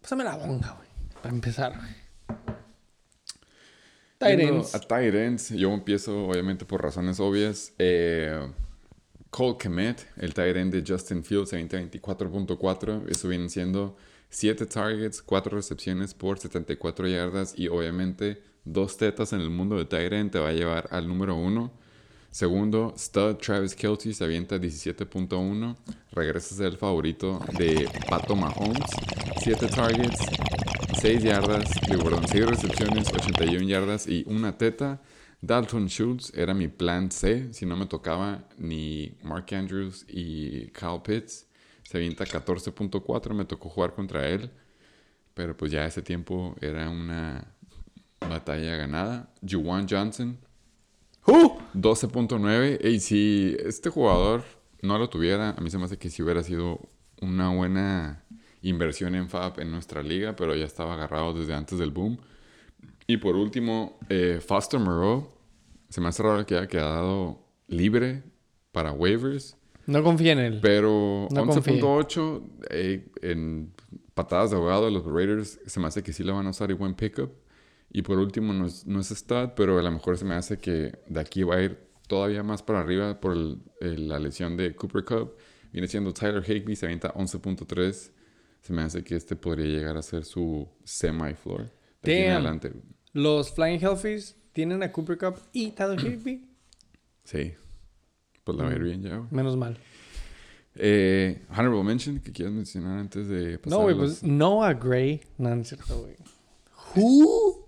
[0.00, 0.88] Pásame la bonga, güey.
[1.22, 1.74] Para empezar,
[4.20, 4.74] ends.
[4.74, 5.50] A ends.
[5.50, 7.72] Yo empiezo, obviamente, por razones obvias.
[7.78, 8.50] Eh,
[9.30, 13.08] Cole Kemet, el tight end de Justin Fields, 20-24.4.
[13.08, 13.96] Eso vienen siendo
[14.32, 20.06] 7 targets, 4 recepciones por 74 yardas y, obviamente, dos tetas en el mundo de
[20.06, 21.70] end te va a llevar al número 1.
[22.30, 25.76] Segundo, Stud Travis Kelce se avienta 17.1.
[26.12, 28.80] Regresa a ser favorito de Pato Mahomes.
[29.42, 30.20] 7 targets,
[30.98, 35.02] 6 yardas, digo, perdón, 6 recepciones, 81 yardas y una teta.
[35.42, 41.02] Dalton Schultz era mi plan C, si no me tocaba ni Mark Andrews y Kyle
[41.04, 41.51] Pitts.
[41.84, 44.50] Se avienta 14.4, me tocó jugar contra él,
[45.34, 47.54] pero pues ya ese tiempo era una
[48.20, 49.32] batalla ganada.
[49.48, 50.38] Juwan Johnson,
[51.26, 52.84] 12.9.
[52.84, 54.44] Y si este jugador
[54.80, 56.80] no lo tuviera, a mí se me hace que si hubiera sido
[57.20, 58.24] una buena
[58.62, 62.18] inversión en Fab en nuestra liga, pero ya estaba agarrado desde antes del boom.
[63.06, 65.30] Y por último, eh, Foster Moreau.
[65.88, 68.22] Se me hace raro que haya quedado libre
[68.72, 70.58] para waivers, No confía en él.
[70.62, 71.80] pero No confíe.
[71.80, 73.72] 11.8 eh, en
[74.14, 76.70] patadas de ahogado de los Raiders se me hace que sí lo van a usar
[76.70, 77.30] y buen pickup.
[77.90, 80.56] Y por último, no es, no es stat, pero a lo mejor se me hace
[80.58, 84.56] que de aquí va a ir todavía más para arriba por el- el- la lesión
[84.56, 85.32] de Cooper Cup.
[85.72, 88.12] Viene siendo Tyler Higby, se avienta 11.3.
[88.62, 91.70] Se me hace que este podría llegar a ser su semi-floor.
[92.02, 92.36] De aquí en Damn.
[92.36, 92.72] adelante.
[93.12, 96.48] Los Flying Hellfish tienen a Cooper Cup y Tyler Higby.
[97.24, 97.54] Sí.
[98.44, 99.28] Pues la va a ir bien ya, güey.
[99.30, 99.76] Menos mal.
[100.74, 105.20] Eh, honorable mention que quieras mencionar antes de pasar No, güey, pues Noah Gray.
[105.38, 106.16] No, no es cierto, güey.
[106.96, 107.66] Who?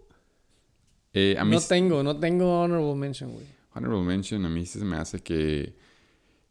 [1.13, 3.47] Eh, a mí No s- tengo, no tengo honorable mention, güey.
[3.75, 5.75] Honorable mention, a mí se me hace que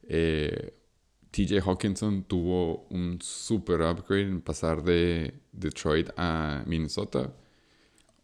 [0.03, 0.73] eh,
[1.31, 7.33] TJ Hawkinson tuvo un super upgrade en pasar de Detroit a Minnesota.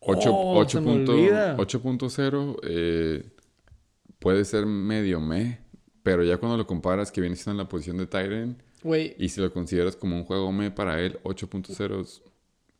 [0.01, 1.57] Ocho- Oh, se me olvida.
[1.57, 3.23] 8.0 eh,
[4.19, 5.59] puede ser medio me,
[6.03, 9.29] pero ya cuando lo comparas que viene siendo en la posición de Tyrant Güey, y
[9.29, 12.21] si lo consideras como un juego me para él, 8.0 es-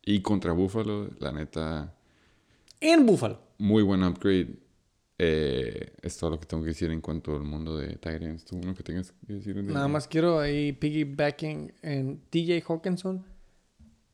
[0.04, 1.94] y contra Buffalo, la neta,
[2.80, 3.40] en Buffalo.
[3.58, 4.56] muy buen upgrade.
[5.22, 8.46] Eh, es todo lo que tengo que decir en cuanto al mundo de Tyrants.
[8.46, 9.54] ¿Tú uno que tengas que decir?
[9.56, 13.26] de- Nada más quiero ahí piggybacking en TJ Hawkinson.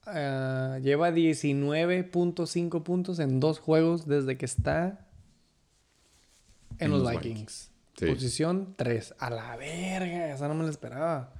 [0.07, 5.07] ah, lleva 19.5 puntos en dos juegos desde que está
[6.79, 7.71] en, En los, los Vikings.
[7.97, 8.07] Sí.
[8.07, 9.15] Posición 3.
[9.19, 11.33] A la verga, esa no me la esperaba.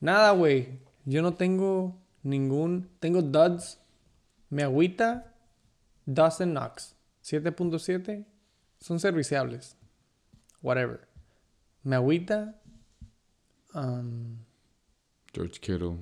[0.00, 0.78] Nada, güey.
[1.04, 2.90] Yo no tengo ningún.
[3.00, 3.78] Tengo duds.
[4.50, 5.32] Me agüita.
[6.04, 6.94] Dustin Knox.
[7.24, 8.24] 7.7.
[8.80, 9.76] Son serviciables.
[10.62, 11.08] Whatever.
[11.82, 12.54] Me agüita.
[13.74, 14.38] um,
[15.32, 15.98] George Kittle.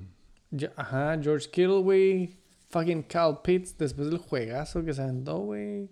[0.75, 2.37] ajá, George Kittle, güey.
[2.69, 5.89] Fucking Kyle Pitts después del juegazo que se aventó, güey.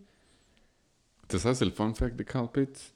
[1.27, 2.92] ¿Te sabes el fun fact de Cal Pitts?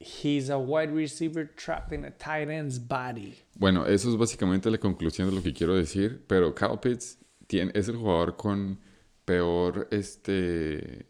[0.00, 3.34] He's a wide receiver trapped in a tight end's body.
[3.54, 6.24] Bueno, eso es básicamente la conclusión de lo que quiero decir.
[6.26, 8.80] Pero Cal Pitts tiene, es el jugador con
[9.24, 11.06] peor este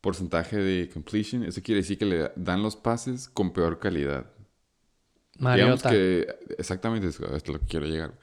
[0.00, 1.44] porcentaje de completion.
[1.44, 4.30] Eso quiere decir que le dan los pases con peor calidad.
[5.36, 5.90] Digamos Mariota.
[5.90, 6.26] que
[6.58, 8.18] exactamente eso es lo que quiero llegar.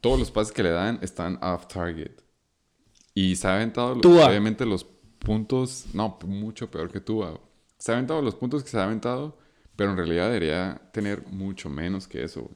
[0.00, 2.12] Todos los pases que le dan están off target.
[3.14, 4.28] Y se ha aventado, Tua.
[4.28, 4.84] obviamente, los
[5.18, 5.86] puntos.
[5.92, 7.24] No, mucho peor que tú.
[7.78, 9.38] Se ha aventado los puntos que se ha aventado,
[9.76, 12.50] pero en realidad debería tener mucho menos que eso.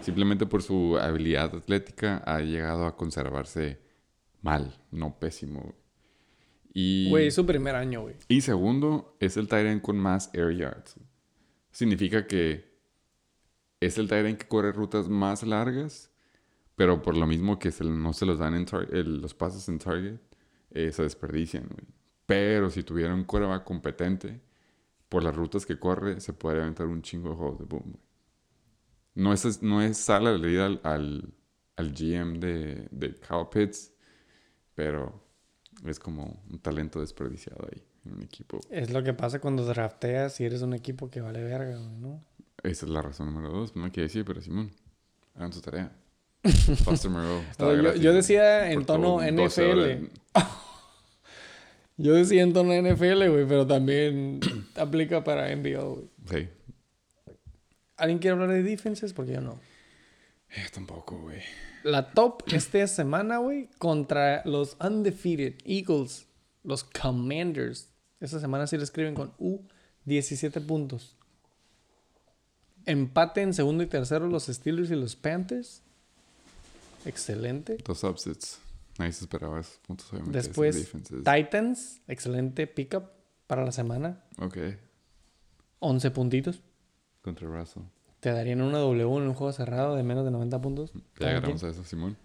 [0.00, 3.80] Simplemente por su habilidad atlética ha llegado a conservarse
[4.42, 5.60] mal, no pésimo.
[5.60, 5.74] güey.
[6.78, 8.16] Y, Güey, es su primer año, güey.
[8.28, 10.96] y segundo, es el end con más air yards.
[11.70, 12.76] Significa que
[13.80, 16.10] es el end que corre rutas más largas,
[16.74, 19.66] pero por lo mismo que se- no se los dan en tar- el- los pases
[19.70, 20.18] en target,
[20.70, 21.66] eh, se desperdician.
[21.68, 21.86] güey.
[22.26, 24.40] Pero si tuviera un quarterback competente,
[25.08, 27.82] por las rutas que corre, se podría aventar un chingo de juegos de boom.
[27.84, 28.06] güey.
[29.14, 31.34] No es, no es sala de leer al, al,
[31.76, 33.92] al GM de, de Kyle Pitts,
[34.74, 35.24] pero
[35.86, 38.60] es como un talento desperdiciado ahí en un equipo.
[38.70, 42.24] Es lo que pasa cuando drafteas y eres un equipo que vale verga, güey, ¿no?
[42.62, 43.76] Esa es la razón número dos.
[43.76, 44.72] No hay que decir, pero Simón,
[45.34, 45.92] hagan su tarea.
[46.84, 47.42] Foster Moreau.
[47.58, 49.98] Yo, yo decía en tono todo 12 horas.
[49.98, 50.06] NFL.
[51.98, 54.40] Yo decía en tono NFL, güey, pero también
[54.76, 56.44] aplica para NBO, güey.
[56.44, 56.48] Sí.
[57.96, 59.12] ¿Alguien quiere hablar de defenses?
[59.12, 59.58] Porque yo no.
[60.50, 61.40] Eh, tampoco, güey.
[61.84, 66.26] la top esta semana, güey, contra los undefeated Eagles,
[66.62, 67.88] los Commanders.
[68.20, 69.60] Esta semana sí le escriben con U,
[70.04, 71.16] 17 puntos.
[72.84, 75.82] Empate en segundo y tercero los Steelers y los Panthers.
[77.04, 77.78] Excelente.
[77.84, 78.60] Dos upsets.
[78.98, 80.38] Nadie se esperaba esos puntos, obviamente.
[80.38, 80.90] Después.
[81.24, 83.04] Titans, excelente pickup
[83.46, 84.24] para la semana.
[84.38, 84.56] Ok.
[85.80, 86.62] 11 puntitos.
[87.22, 87.82] Contra Russell.
[88.20, 90.92] Te darían una W en un juego cerrado de menos de 90 puntos.
[91.20, 91.70] Ya llegamos quien.
[91.70, 92.16] a eso, Simón.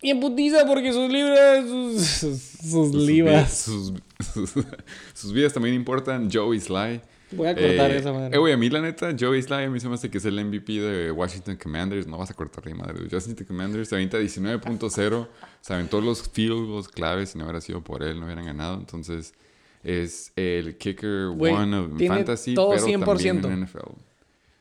[0.00, 3.66] Y en putiza porque sus libras, sus, sus, sus Sus libras.
[3.68, 3.92] vidas-
[4.24, 4.66] Sus, sus-
[5.14, 6.30] sus vidas también importan.
[6.32, 7.00] Joey Sly.
[7.30, 8.34] Voy a cortar Eh, esa madre.
[8.34, 10.24] Eh, güey, a mí la neta, Joey Sly a mí se me hace que es
[10.24, 12.06] el MVP de Washington Commanders.
[12.06, 13.06] No vas a cortar ni madre.
[13.12, 15.28] Washington Commanders se avienta 19.0.
[15.60, 17.30] Se aventó los field goals claves.
[17.30, 18.76] Si no hubiera sido por él, no hubieran ganado.
[18.78, 19.34] Entonces,
[19.82, 23.04] es el kicker Güey, one of tiene fantasy, todo pero 100%.
[23.42, 23.78] también en NFL.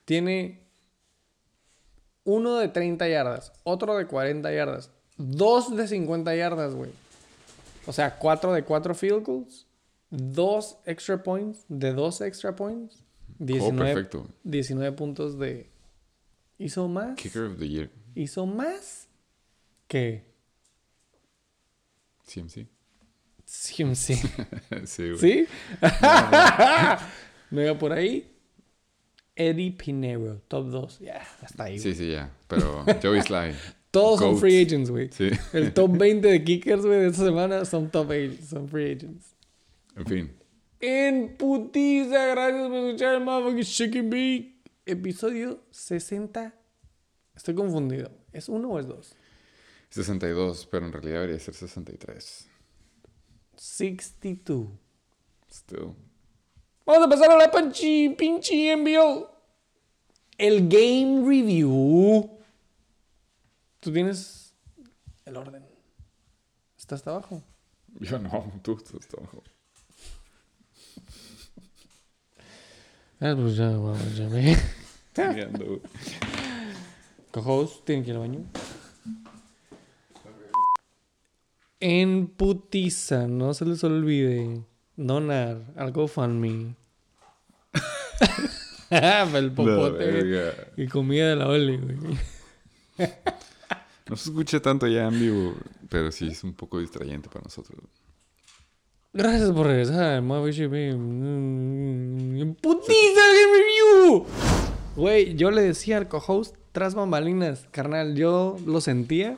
[0.06, 0.60] Tiene
[2.24, 6.92] uno de 30 yardas, otro de 40 yardas, dos de 50 yardas, güey.
[7.86, 9.66] O sea, cuatro de cuatro field goals,
[10.10, 13.04] dos extra points de dos extra points,
[13.40, 14.28] 19, perfecto.
[14.44, 15.70] 19 puntos de...
[16.58, 17.16] ¿Hizo más?
[17.16, 17.90] Kicker of the year.
[18.16, 19.08] ¿Hizo más?
[19.88, 20.24] que
[22.26, 22.68] CMC.
[23.46, 24.16] Sí, sí.
[24.86, 25.18] sí, güey.
[25.18, 25.48] ¿Sí?
[27.52, 28.30] iba por ahí.
[29.36, 31.00] Eddie Pinero, top 2.
[31.00, 31.80] Ya, hasta ahí.
[31.80, 32.30] Sí, sí, ya.
[32.48, 33.54] Pero Joey Sly.
[33.92, 34.42] Todos son GOAT.
[34.42, 35.10] free agents, güey.
[35.12, 35.30] Sí.
[35.54, 39.37] El top 20 de kickers, güey, de esta semana son top agents, son free agents.
[39.98, 40.40] En fin.
[40.80, 44.46] En putiza, gracias por escuchar el motherfucking Chicken Beat.
[44.86, 46.54] Episodio 60.
[47.36, 48.12] Estoy confundido.
[48.32, 49.16] ¿Es uno o es dos?
[49.90, 52.48] 62, pero en realidad debería ser 63.
[53.56, 54.68] 62.
[55.52, 55.96] Still.
[56.86, 59.32] Vamos a pasar a la pinche, pinche envío.
[60.38, 62.38] El game review.
[63.80, 64.54] Tú tienes
[65.26, 65.66] el orden.
[66.78, 67.42] Está hasta abajo.
[68.00, 69.42] Yo no, tú estás abajo.
[73.20, 73.72] Ah, pues ya,
[74.16, 74.56] ya me...
[75.18, 75.82] Mirando.
[77.32, 78.46] Co-host, tienen que ir al baño.
[81.80, 84.64] En putiza, no se les olvide
[84.96, 86.76] donar al GoFundMe.
[88.90, 91.98] El popote y comida de la Oli, güey.
[94.10, 95.56] No se escucha tanto ya en vivo,
[95.90, 97.80] pero sí es un poco distrayente para nosotros.
[99.14, 100.74] Gracias por regresar, Mothership.
[100.74, 104.26] En putiza Game Review.
[104.96, 109.38] Güey, yo le decía al co-host tras bambalinas, carnal, yo lo sentía.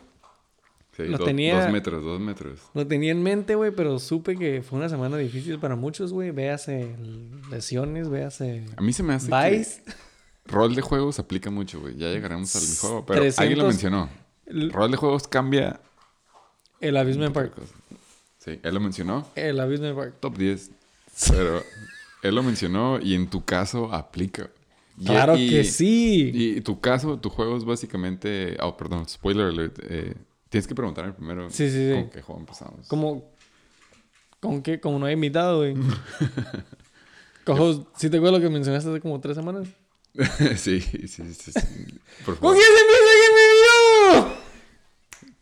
[0.97, 2.59] Sí, Lo do- tenía- Dos metros, dos metros.
[2.73, 6.31] Lo tenía en mente, güey, pero supe que fue una semana difícil para muchos, güey.
[6.31, 6.93] Véase
[7.49, 9.81] lesiones, véase A mí se me hace Vice.
[9.85, 9.93] que
[10.51, 11.95] rol de juegos aplica mucho, güey.
[11.95, 14.09] Ya llegaremos al juego, pero 300 alguien lo mencionó.
[14.45, 15.79] El, Rol de juegos cambia.
[16.81, 17.53] el Abysmal Park.
[18.53, 19.27] Sí, él lo mencionó.
[19.35, 20.15] El Abysmal Park.
[20.19, 20.71] Top 10.
[21.29, 21.63] Pero
[22.23, 24.49] él lo mencionó y en tu caso aplica.
[24.97, 26.31] Y- Claro y- que sí.
[26.33, 28.57] Y tu caso, tu juego es básicamente.
[28.61, 29.79] Oh, perdón, spoiler alert.
[29.83, 30.13] eh,
[30.49, 31.49] tienes que preguntarme primero.
[31.49, 31.93] Sí, sí, sí.
[31.93, 32.87] ¿Con qué juego empezamos?
[32.87, 33.31] Como.
[34.41, 34.79] ¿Con qué?
[34.79, 35.75] Como no hay invitado, güey.
[37.45, 39.67] Co-host, ¿sí te acuerdas lo que mencionaste hace como tres semanas?
[40.57, 41.51] sí, sí, sí, sí.
[42.25, 42.55] Por ¿Con favor.
[42.55, 43.11] quién se empieza?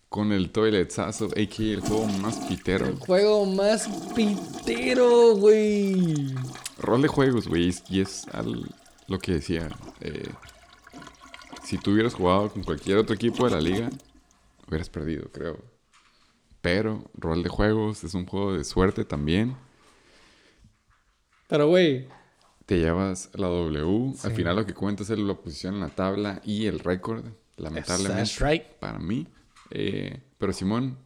[0.09, 1.63] Con el Toiletsazo, a.k.a.
[1.63, 2.85] el juego más pitero.
[2.87, 6.33] El juego más pitero, güey.
[6.79, 7.73] Rol de juegos, güey.
[7.89, 8.69] Y es al-
[9.07, 9.67] lo que decía.
[10.01, 10.29] eh,
[11.63, 13.89] si tú hubieras jugado con cualquier otro equipo de la liga,
[14.67, 15.57] hubieras perdido, creo.
[16.61, 19.57] Pero rol de juegos es un juego de suerte también.
[21.47, 22.07] Pero, güey,
[22.65, 24.13] Te llevas la W.
[24.23, 27.23] Al final lo que cuenta es la posición en la tabla y el récord.
[27.57, 28.21] Lamentablemente.
[28.21, 28.63] That's right.
[28.79, 29.27] Para mí.
[29.71, 30.97] Eh, pero Simón,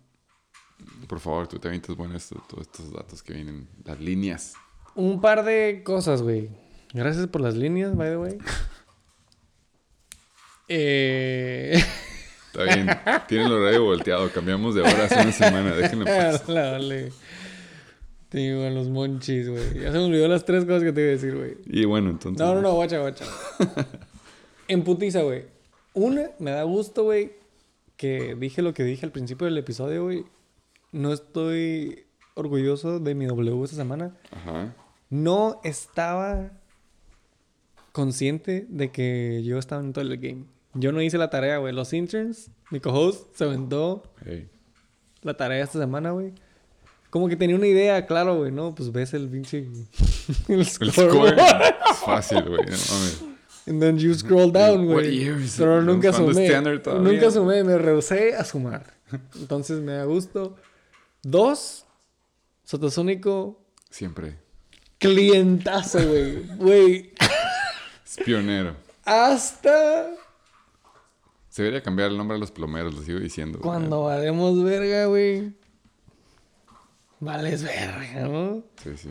[1.08, 3.68] por favor, tú te avientas bueno esto, todos estos datos que vienen.
[3.86, 4.54] Las líneas.
[4.96, 6.50] un par de cosas, güey.
[6.94, 8.38] Gracias por las líneas, by the way.
[10.74, 11.84] Eh...
[12.54, 12.88] Está bien.
[13.28, 14.30] Tienen el horario volteado.
[14.32, 15.74] Cambiamos de hora hace una semana.
[15.74, 16.48] Déjenlo en paz.
[16.48, 17.12] Dale, dale.
[18.30, 19.82] Te digo, a los monchis, güey.
[19.82, 21.58] Ya se me olvidó las tres cosas que te iba a decir, güey.
[21.66, 22.40] Y bueno, entonces.
[22.40, 23.26] No, no, no, guacha, guacha.
[24.70, 25.44] en putiza, güey.
[25.94, 27.34] Una, me da gusto, güey,
[28.02, 30.26] que dije lo que dije al principio del episodio, güey.
[30.92, 34.18] No estoy orgulloso de mi W esta semana.
[34.32, 34.74] Ajá.
[35.12, 36.52] No estaba
[37.92, 40.46] consciente de que yo estaba en todo el game.
[40.74, 41.76] Yo no hice la tarea, güey.
[41.76, 44.50] Los interns, mi co-host, se aventó Hey.
[45.22, 46.34] la tarea esta semana, güey.
[47.12, 48.74] Como que tenía una idea, claro, güey, ¿no?
[48.74, 49.68] Pues ves el pinche...
[50.48, 51.36] el score
[51.92, 52.66] es fácil, güey.
[52.66, 53.31] No.
[53.68, 55.30] And then you scroll down, güey.
[55.58, 57.00] Pero nunca ¿cuándo es sumé.
[57.00, 58.94] Nunca sumé, me rehusé a sumar.
[59.36, 60.56] Entonces me da gusto.
[61.22, 61.86] Dos,
[62.64, 64.38] Sotosónico, Siempre.
[64.98, 66.48] clientazo, güey.
[66.58, 67.14] Güey,
[68.06, 68.76] Es pionero.
[69.06, 70.08] hasta
[71.50, 73.60] Se debería cambiar el nombre a los plomeros, lo sigo diciendo.
[73.60, 73.70] güey.
[73.70, 75.54] cuando valemos verga, güey.
[77.20, 78.64] Vales verga, ¿no?
[78.82, 79.10] Sí, sí.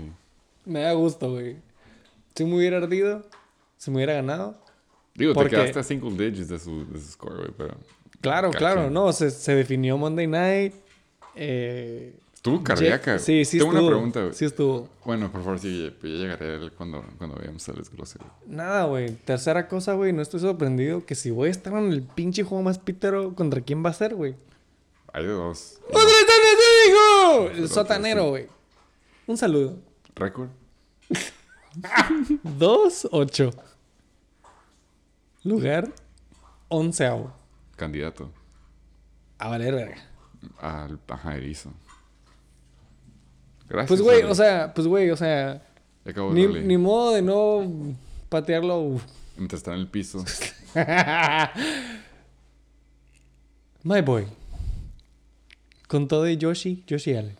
[0.65, 1.57] Me da gusto, güey.
[2.35, 3.25] Si me hubiera ardido,
[3.81, 4.63] si me hubiera ganado.
[5.15, 7.77] Digo, Porque- te quedaste a single digits de su, de su score, güey, pero...
[8.21, 10.75] Claro, claro, no, se, se definió Monday Night.
[11.35, 13.19] Eh, Estuvo cardíaca.
[13.19, 13.87] Sí, sí Tengo estuvo.
[13.87, 14.35] una pregunta, güey.
[14.35, 14.89] Sí estuvo.
[15.07, 18.31] Bueno, por favor, sí, ya llegaré a él cuando, cuando veamos al desglose, güey.
[18.47, 19.13] Nada, güey.
[19.15, 20.13] Tercera cosa, güey.
[20.13, 23.63] No estoy sorprendido que si voy a estar en el pinche juego más pítero, ¿contra
[23.63, 24.35] quién va a ser, güey?
[25.15, 25.81] Hay de dos.
[25.91, 27.47] ¡Contra el Sotanero!
[27.49, 28.47] Pero El sotanero, güey.
[29.27, 29.79] Un saludo.
[30.15, 30.49] ¿Récord?
[32.59, 33.51] Dos, ocho.
[35.43, 35.93] Lugar
[36.69, 37.33] onceavo.
[37.77, 38.31] Candidato.
[39.39, 39.97] A valer verga.
[40.59, 41.73] Al ajá, erizo.
[43.69, 43.89] Gracias.
[43.89, 45.63] Pues, güey, o sea, pues, güey, o sea.
[46.33, 47.97] Ni, modo de no
[48.29, 49.01] patearlo.
[49.37, 50.25] Mientras está en el piso.
[53.83, 54.27] My boy.
[55.87, 57.40] Con todo de Yoshi, Yoshi Allen.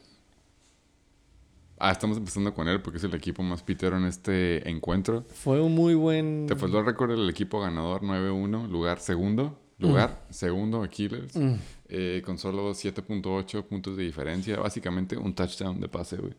[1.83, 5.25] Ah, estamos empezando con él porque es el equipo más pitero en este encuentro.
[5.33, 6.47] Fue un muy buen.
[6.47, 9.59] Te faltó el récord del equipo ganador 9-1, lugar segundo.
[9.79, 11.35] Lugar segundo, Aquiles.
[11.35, 11.55] Mm.
[11.89, 14.59] Eh, con solo 7.8 puntos de diferencia.
[14.59, 16.35] Básicamente un touchdown de pase, güey.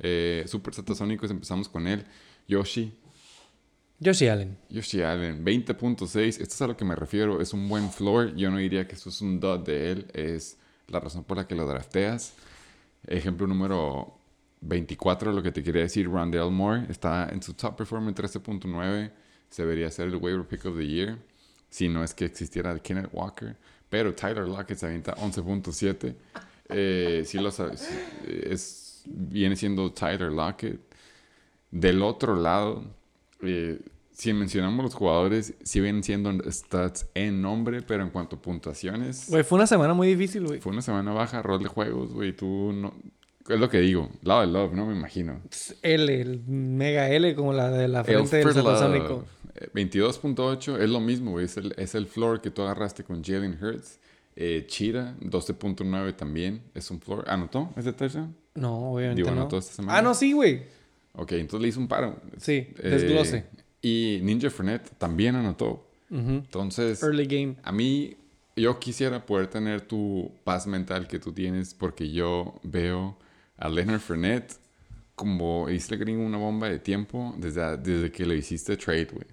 [0.00, 2.04] Eh, Super Satasónicos, empezamos con él.
[2.48, 2.92] Yoshi.
[4.00, 4.58] Yoshi Allen.
[4.68, 6.26] Yoshi Allen, 20.6.
[6.26, 7.40] Esto es a lo que me refiero.
[7.40, 8.34] Es un buen floor.
[8.34, 10.06] Yo no diría que esto es un dot de él.
[10.12, 12.34] Es la razón por la que lo drafteas.
[13.06, 14.18] Ejemplo número
[14.62, 19.10] 24, lo que te quería decir, Rondell Moore está en su top performance 13.9.
[19.50, 21.18] Se debería ser el waiver pick of the year.
[21.68, 23.56] Si no es que existiera Kenneth Walker.
[23.88, 26.14] Pero Tyler Lockett se avienta 11.7.
[26.70, 27.88] Eh, sí lo sabes.
[28.26, 30.80] Es, viene siendo Tyler Lockett.
[31.70, 32.84] Del otro lado,
[33.42, 33.80] eh,
[34.12, 39.28] si mencionamos los jugadores, sí vienen siendo stats en nombre, pero en cuanto a puntuaciones,
[39.28, 40.60] Güey, fue una semana muy difícil, güey.
[40.60, 42.34] fue una semana baja, rol de juegos, güey.
[42.34, 42.94] Tú no.
[43.48, 45.40] Es lo que digo, lado de love, no me imagino.
[45.82, 49.08] L, el mega L, como la de la frente del Satasónico.
[49.08, 51.46] Love, eh, 22.8 es lo mismo, güey.
[51.46, 53.98] Es el, es el floor que tú agarraste con Jalen Hurts.
[54.36, 57.24] Eh, Chira, 12.9 también es un floor.
[57.28, 58.34] ¿Anotó ese touchdown?
[58.54, 59.42] No, obviamente Digo, no.
[59.42, 59.98] anotó esta semana.
[59.98, 60.62] Ah, no, sí, güey.
[61.14, 62.16] Ok, entonces le hizo un paro.
[62.38, 63.44] Sí, Eh, desglose.
[63.82, 65.88] y Ninja Fernet también anotó.
[66.10, 67.56] Entonces, Early game.
[67.62, 68.16] a mí,
[68.56, 73.16] yo quisiera poder tener tu paz mental que tú tienes porque yo veo
[73.62, 74.54] a Leonard Fournette
[75.14, 79.26] como hice gringo una bomba de tiempo desde, desde que lo hiciste trade, güey.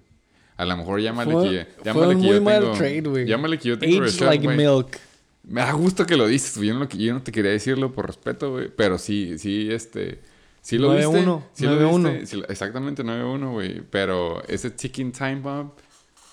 [0.56, 3.26] A lo mejor llámale Fue- que, llámale que yo mal tengo, trade, güey.
[3.26, 4.62] Llámale que yo tengo Rashad like White.
[4.62, 4.98] milk.
[5.42, 6.68] Me da gusto que lo dices, güey.
[6.68, 8.68] Yo no, yo no te quería decirlo por respeto, güey.
[8.68, 10.20] Pero sí, sí, este...
[10.60, 11.48] Sí lo 9-1, viste.
[11.54, 12.20] Sí lo 9-1.
[12.20, 12.26] viste.
[12.36, 13.80] Sí exactamente 9-1, güey.
[13.90, 15.70] Pero ese ticking time bomb...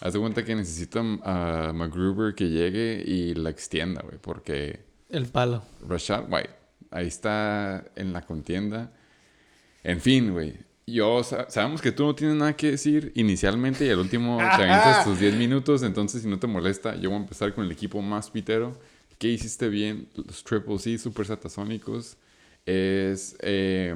[0.02, 4.18] Haz de cuenta que necesito a McGruber que llegue y la extienda, güey.
[4.22, 5.64] Porque El palo.
[5.88, 6.57] Rashad White
[6.92, 8.92] ahí está en la contienda.
[9.84, 10.56] En fin, güey.
[10.86, 14.44] Yo, sa- sabemos que tú no tienes nada que decir inicialmente y al último te
[14.64, 15.84] avientas tus 10 minutos.
[15.84, 18.78] Entonces, si no te molesta, yo voy a empezar con el equipo más pitero.
[19.20, 20.08] ¿Qué hiciste bien?
[20.16, 22.18] Los Triple C, Super Satasónicos.
[22.66, 23.96] Es eh,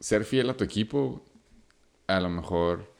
[0.00, 1.24] ser fiel a tu equipo.
[2.06, 2.90] A lo mejor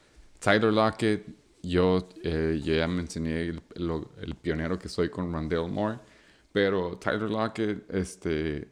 [0.41, 1.27] Tyler Lockett.
[1.63, 5.99] Yo, eh, yo ya mencioné el, el pionero que soy con Rondell Moore.
[6.53, 8.69] Pero Tyler Lockett este,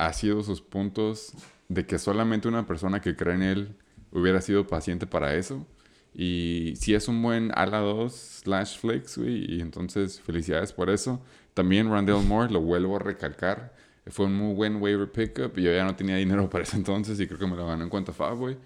[0.00, 1.32] ha sido sus puntos
[1.68, 3.76] de que solamente una persona que cree en él
[4.12, 5.66] hubiera sido paciente para eso.
[6.14, 9.56] Y si es un buen ala 2 slash flex, güey.
[9.56, 11.22] Y entonces felicidades por eso.
[11.54, 13.74] También Rondell Moore, lo vuelvo a recalcar.
[14.06, 15.56] Fue un muy buen waiver pickup.
[15.58, 17.84] Y yo ya no tenía dinero para ese entonces y creo que me lo ganó
[17.84, 18.56] en cuenta Fab, güey.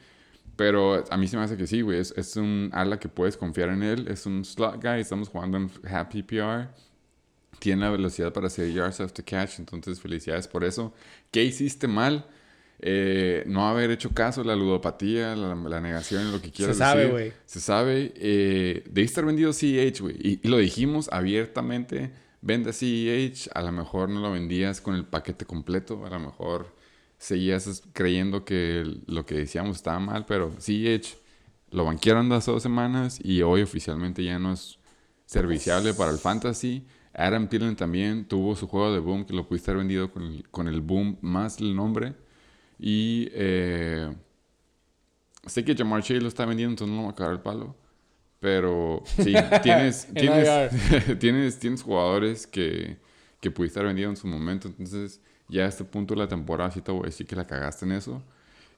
[0.57, 1.99] Pero a mí se me hace que sí, güey.
[1.99, 4.07] Es, es un ala que puedes confiar en él.
[4.09, 5.01] Es un slot guy.
[5.01, 6.69] Estamos jugando en Happy PR
[7.65, 10.93] tiene la velocidad para hacer yards after catch, entonces felicidades por eso.
[11.35, 12.27] ¿Qué hiciste mal?
[12.79, 17.13] Eh, no haber hecho caso la ludopatía, la, la negación, lo que quieras sabe, decir.
[17.13, 17.33] güey.
[17.45, 18.13] Se sabe.
[18.15, 20.15] Eh, debiste estar vendido CEH, güey.
[20.21, 22.13] Y, y lo dijimos abiertamente.
[22.41, 23.51] Vende CEH.
[23.53, 26.07] A lo mejor no lo vendías con el paquete completo.
[26.07, 26.73] A lo mejor
[27.19, 30.25] seguías creyendo que lo que decíamos estaba mal.
[30.27, 31.17] Pero CEH
[31.73, 34.79] lo banquearon hace dos semanas y hoy oficialmente ya no es
[35.27, 36.87] serviciable para el fantasy.
[37.15, 40.49] Adam Thielen también tuvo su juego de boom que lo pudiste haber vendido con el,
[40.51, 42.15] con el boom más el nombre.
[42.79, 44.13] Y eh,
[45.47, 47.77] sé que Jamar Chase lo está vendiendo, entonces no lo va a cagar el palo.
[48.41, 49.33] Pero sí,
[49.63, 52.99] tienes, En tienes, tienes, tienes jugadores que,
[53.41, 54.69] que pudiste haber vendido en su momento.
[54.69, 57.47] Entonces, ya a este punto de la temporada, sí te voy a decir que la
[57.47, 58.23] cagaste en eso.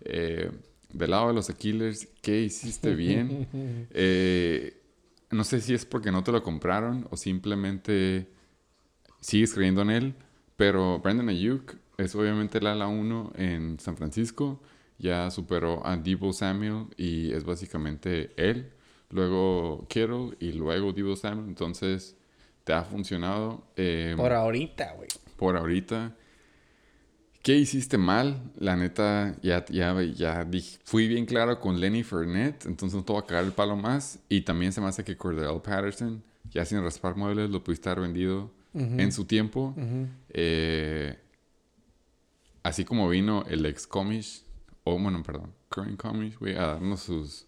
[0.02, 0.50] Eh,
[0.92, 3.48] del lado de los Killers, ¿qué hiciste bien?
[3.92, 4.82] Eh,
[5.30, 8.28] no sé si es porque no te lo compraron o simplemente
[9.20, 10.14] sigues creyendo en él.
[10.56, 14.60] Pero Brandon Ayuk es obviamente el ala 1 en San Francisco.
[14.98, 18.72] Ya superó a Debo Samuel y es básicamente él.
[19.10, 21.48] Luego Kittle y luego Debo Samuel.
[21.48, 22.16] Entonces,
[22.64, 23.66] te ha funcionado.
[23.76, 25.08] eh, Por ahorita, güey.
[25.36, 26.16] por ahorita.
[27.46, 28.50] ¿Qué hiciste mal?
[28.58, 33.12] La neta, ya, ya, ya dije- fui bien claro con Lenny Fournette, entonces no te
[33.12, 34.18] voy a cagar el palo más.
[34.28, 38.02] Y también se me hace que Cordell Patterson, ya sin raspar muebles, lo pudiste haber
[38.02, 38.50] vendido
[39.00, 39.74] en su tiempo.
[40.30, 41.16] Eh,
[42.64, 44.42] así como vino el ex Comish,
[44.82, 47.46] o bueno, perdón, current Comish, güey, a darnos sus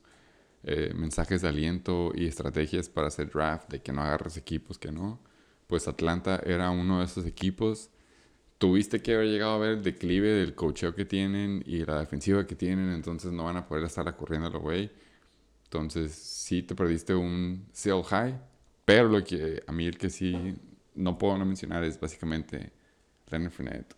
[0.62, 4.92] eh, mensajes de aliento y estrategias para hacer draft, de que no agarres equipos, que
[4.92, 5.18] no.
[5.66, 7.90] Pues Atlanta era uno de esos equipos.
[8.58, 12.46] Tuviste que haber llegado a ver el declive del cocheo que tienen y la defensiva
[12.46, 14.90] que tienen, entonces no van a poder estar corriendo güey.
[15.64, 18.38] Entonces sí te perdiste un sell high,
[18.84, 20.56] pero lo que a mí el que sí
[20.94, 22.72] no puedo no mencionar es básicamente
[23.30, 23.94] Leonard Fournette.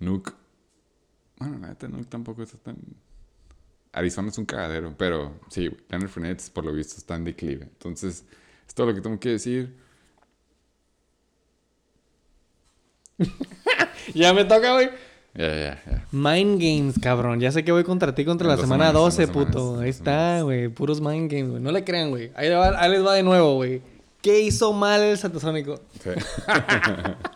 [0.00, 0.32] Nuke.
[1.36, 2.76] Bueno, la neta, Nuke tampoco está tan...
[3.92, 7.64] Arizona es un cagadero, pero sí, Leonard Fournette por lo visto está en declive.
[7.64, 8.24] Entonces,
[8.66, 9.76] es todo lo que tengo que decir.
[14.14, 14.90] Ya me toca, güey.
[15.34, 16.06] Ya, ya, ya.
[16.12, 17.40] Mind games, cabrón.
[17.40, 19.52] Ya sé que voy contra ti contra En la semana semanas, en 12, dos semanas,
[19.54, 19.80] puto.
[19.80, 20.68] Ahí está, güey.
[20.68, 21.62] Puros mind games, güey.
[21.62, 22.30] No le crean, güey.
[22.34, 23.82] Ahí, ahí les va de nuevo, güey.
[24.22, 25.80] ¿Qué hizo mal el satasónico?
[26.02, 26.10] Sí.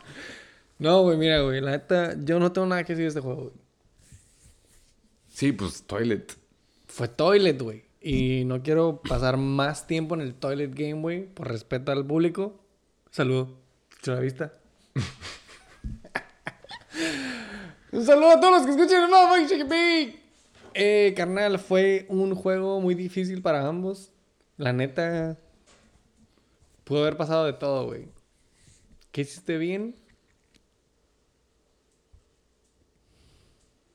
[0.79, 1.61] No, güey, mira, güey.
[1.61, 3.55] La neta, yo no tengo nada que decir de este juego, güey.
[5.29, 6.37] Sí, pues Toilet.
[6.87, 7.85] Fue toilet, güey.
[8.01, 11.27] Y no quiero pasar más tiempo en el toilet game, güey.
[11.27, 12.61] Por respeto al público.
[13.11, 13.59] Saludo.
[14.03, 14.53] Chula vista.
[17.91, 20.23] Un saludo a todos los que escuchan el Motherfucking Big.
[20.75, 24.13] Eh, carnal, fue un juego muy difícil para ambos.
[24.59, 25.39] La neta,
[26.85, 28.09] pudo haber pasado de todo, güey.
[29.11, 29.95] ¿Qué hiciste bien?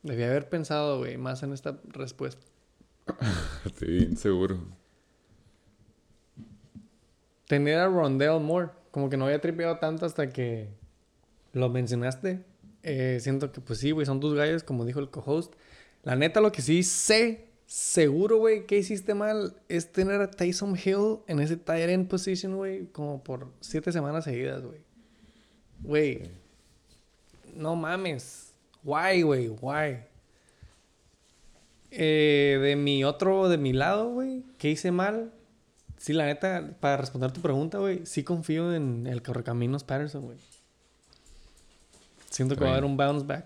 [0.01, 2.41] Debí haber pensado, güey, más en esta respuesta.
[3.65, 4.59] Estoy bien seguro.
[7.47, 8.71] Tener a Rondell Moore.
[8.89, 10.69] Como que no había tripeado tanto hasta que
[11.53, 12.43] lo mencionaste.
[12.83, 15.53] Eh, siento que, pues sí, güey, son tus gallos, como dijo el co-host.
[16.03, 20.77] La neta, lo que sí sé, seguro, güey, que hiciste mal es tener a Tyson
[20.77, 24.79] Hill en ese tight end position, güey, como por siete semanas seguidas, güey.
[25.81, 26.29] Güey,
[27.55, 28.53] no mames.
[28.83, 29.99] Why, güey, why?
[31.91, 35.31] Eh, de mi otro, de mi lado, güey, ¿qué hice mal?
[35.97, 40.37] Sí, la neta, para responder tu pregunta, güey, sí confío en el Correcaminos Patterson, güey.
[42.33, 43.45] Siento que va a haber un bounce back.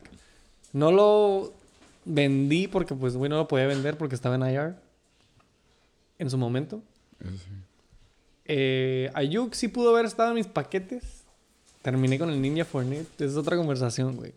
[0.72, 1.54] No lo
[2.06, 4.76] vendí porque, pues, güey, no lo podía vender porque estaba en IR
[6.20, 6.82] en su momento.
[7.22, 7.28] Sí.
[8.46, 11.04] Eh, Ayuk sí pudo haber estado en mis paquetes.
[11.82, 13.10] Terminé con el Ninja Fournette.
[13.16, 14.32] Esa es otra conversación, güey.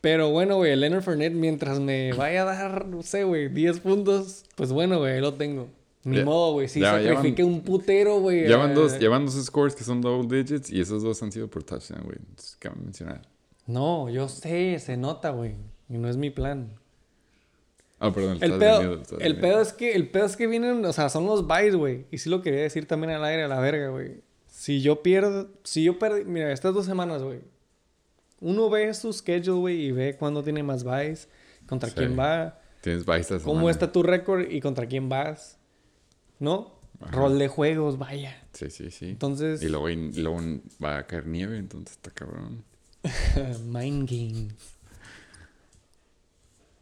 [0.00, 3.80] Pero bueno, güey, el Leonard Fournette, mientras me vaya a dar, no sé, güey, 10
[3.80, 5.68] puntos, pues bueno, güey, lo tengo.
[6.04, 6.68] Ni Ya- modo, güey.
[6.68, 8.46] Sí, sacrifiqué un putero, güey.
[8.46, 8.74] Llevan eh.
[8.74, 12.02] dos, llevan dos scores que son double digits y esos dos han sido por touchdown,
[12.04, 12.18] güey.
[12.58, 13.22] Cabe mencionar.
[13.66, 15.56] No, yo sé, se nota, güey.
[15.88, 16.72] Y no es mi plan.
[17.98, 18.38] Ah, perdón.
[18.40, 21.46] El pedo, el pedo es que, el pedo es que vienen, o sea, son los
[21.46, 22.06] buys, güey.
[22.12, 24.22] Y sí lo quería decir también al aire a la verga, güey.
[24.46, 27.40] Si yo pierdo, si yo perdí, mira, estas dos semanas, güey.
[28.40, 31.28] Uno ve su schedule, güey, y ve cuándo tiene más buys,
[31.66, 31.96] contra Sí.
[31.96, 33.70] quién va, Tienes bye esta cómo semana.
[33.72, 35.57] está tu récord y contra quién vas.
[36.38, 36.78] ¿No?
[37.00, 37.12] Ajá.
[37.12, 38.42] Rol de juegos, vaya.
[38.52, 39.10] Sí, sí, sí.
[39.10, 40.40] Entonces, Y luego, y luego
[40.82, 42.64] va a caer nieve, entonces está cabrón.
[43.66, 44.78] Mind games.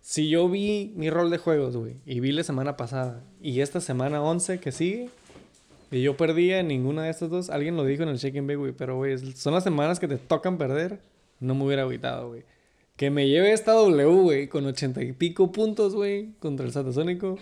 [0.01, 3.81] Si yo vi mi rol de juegos, güey, y vi la semana pasada, y esta
[3.81, 5.11] semana 11 que sigue,
[5.91, 8.47] y yo perdía en ninguna de estas dos, alguien lo dijo en el Shake and
[8.47, 11.01] Bake, güey, pero, güey, son las semanas que te tocan perder,
[11.41, 12.45] no me hubiera agüitado, güey.
[12.97, 17.39] Que me lleve esta W, güey, con ochenta y pico puntos, güey, contra el Satasónico.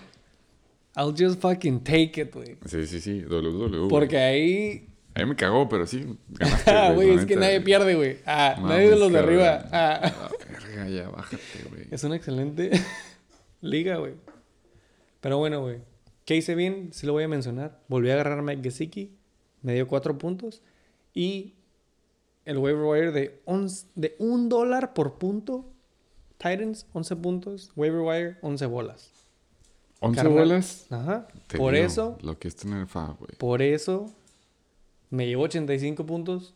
[0.96, 2.56] I'll just fucking take it, güey.
[2.66, 3.20] Sí, sí, sí.
[3.24, 3.88] WWE.
[3.88, 6.16] Porque ahí A mí me cagó, pero sí.
[6.28, 8.18] Ganaste, Ah, güey, es que nadie pierde, güey.
[8.26, 9.68] Ah, Mames, nadie de los de arriba.
[9.72, 10.00] Ah.
[10.04, 11.86] Ah, verga, ya, bájate, güey.
[11.90, 12.70] Es una excelente
[13.60, 14.14] liga, güey.
[15.20, 15.78] Pero bueno, güey.
[16.24, 16.90] ¿Qué hice bien?
[16.92, 17.80] Sí lo voy a mencionar.
[17.88, 19.12] Volví a agarrar a Mike Gesicki.
[19.62, 20.62] Me dio cuatro puntos.
[21.12, 21.54] Y
[22.44, 25.70] el waiver wire de, once- de un dólar por punto.
[26.38, 27.72] Titans, 11 puntos.
[27.76, 29.10] Waiver wire, 11 bolas.
[30.04, 30.38] 11 Carnal.
[30.38, 30.86] bolas.
[30.90, 31.28] Ajá.
[31.46, 33.30] Te Por digo, eso, Lo que es tener FAB, güey.
[33.38, 34.12] por eso
[35.10, 36.54] me llevó 85 puntos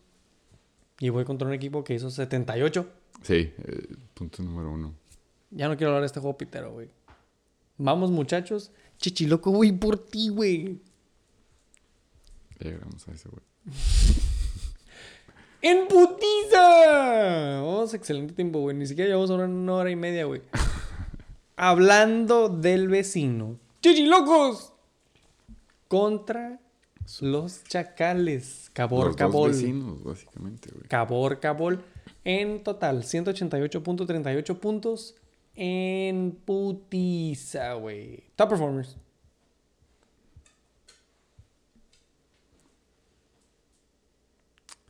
[1.01, 2.87] y voy contra un equipo que hizo 78.
[3.23, 4.95] Sí, eh, punto número uno.
[5.51, 6.89] Ya no quiero hablar de este juego pitero, güey.
[7.79, 8.71] Vamos, muchachos.
[8.99, 10.81] Chichiloco, güey, por ti, güey.
[12.59, 13.43] Ya llegamos a ese, güey.
[15.63, 17.61] ¡En putiza!
[17.63, 18.77] Vamos, excelente tiempo, güey.
[18.77, 20.43] Ni siquiera llevamos una, una hora y media, güey.
[21.61, 23.59] Hablando del vecino.
[23.83, 24.73] ¡Chichilocos!
[25.89, 26.61] Contra
[27.21, 28.71] los chacales.
[28.73, 29.51] Cabor, Los dos cabol.
[29.51, 30.87] vecinos, básicamente, güey.
[30.87, 31.83] Cabor, cabol.
[32.25, 35.17] En total, 188.38 puntos.
[35.57, 38.23] En putiza, güey.
[38.37, 38.97] Top performers.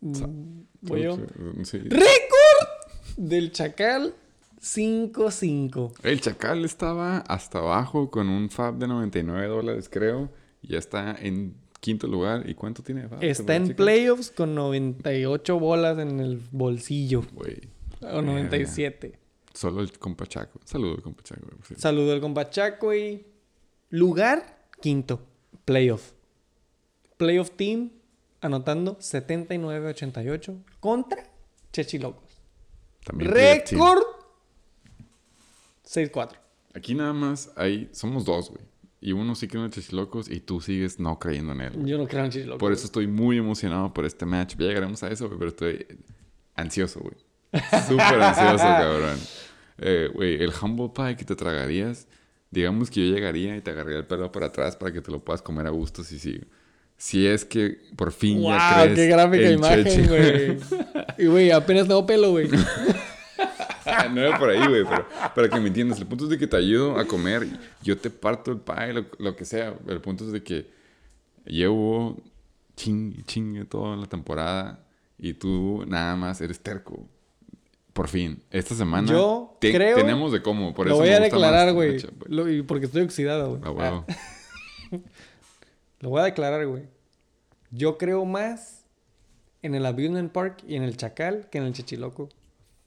[0.01, 1.19] Voy yo.
[1.65, 1.79] Sí.
[1.79, 2.69] Récord
[3.17, 4.15] del Chacal
[4.61, 5.93] 5-5.
[6.03, 10.31] El Chacal estaba hasta abajo con un FAB de 99 dólares, creo.
[10.63, 12.49] Ya está en quinto lugar.
[12.49, 13.21] ¿Y cuánto tiene de FAB?
[13.21, 17.23] ¿Se Está en playoffs con 98 bolas en el bolsillo.
[17.33, 17.69] Güey.
[18.01, 19.19] O 97.
[19.55, 20.61] Solo el compa Chaco.
[20.65, 21.49] Saludos, compa Chaco.
[21.77, 23.27] Saludo al compa Chaco y...
[23.91, 25.21] Lugar quinto.
[25.65, 26.13] Playoff.
[27.17, 27.91] Playoff team
[28.41, 31.25] anotando 79-88 contra
[31.73, 32.41] Chechilocos.
[33.07, 34.03] Récord
[35.89, 36.33] 6-4.
[36.75, 37.89] Aquí nada más hay...
[37.93, 38.63] Somos dos, güey.
[39.01, 41.73] Y uno sí cree en los locos y tú sigues no creyendo en él.
[41.75, 41.87] güey.
[41.91, 42.59] Yo no creo en Chechilocos.
[42.59, 44.57] Por eso estoy muy emocionado por este match.
[44.59, 45.87] Ya llegaremos a eso, güey, pero estoy
[46.57, 47.15] ansioso, güey.
[47.89, 49.19] Súper ansioso, cabrón.
[49.79, 52.09] Eh, Güey, el humble pie que te tragarías,
[52.51, 55.25] digamos que yo llegaría y te agarraría el pelo para atrás para que te lo
[55.25, 56.41] puedas comer a gusto si sí.
[56.97, 58.83] Si es que por fin ya ¡Wow!
[58.83, 60.59] crees ¡Qué gráfica en imagen, güey!
[61.19, 62.49] Y, güey, apenas tengo pelo, güey.
[64.13, 66.47] no era por ahí, güey, pero para que me entiendas, el punto es de que
[66.47, 67.47] te ayudo a comer.
[67.83, 69.75] Yo te parto el pie, lo, lo que sea.
[69.87, 70.71] El punto es de que
[71.45, 72.17] llevo
[72.77, 74.85] ching, chingue toda la temporada
[75.19, 77.07] y tú nada más eres terco.
[77.93, 80.73] Por fin, esta semana Yo te- creo- tenemos de cómo.
[80.73, 81.97] Por Lo eso voy a declarar, güey.
[82.57, 83.63] y Porque estoy oxidado, güey.
[83.81, 84.05] Ah,
[86.01, 86.85] lo voy a declarar, güey.
[87.71, 88.85] Yo creo más
[89.63, 92.29] en el Abusement Park y en el Chacal que en el Chichiloco.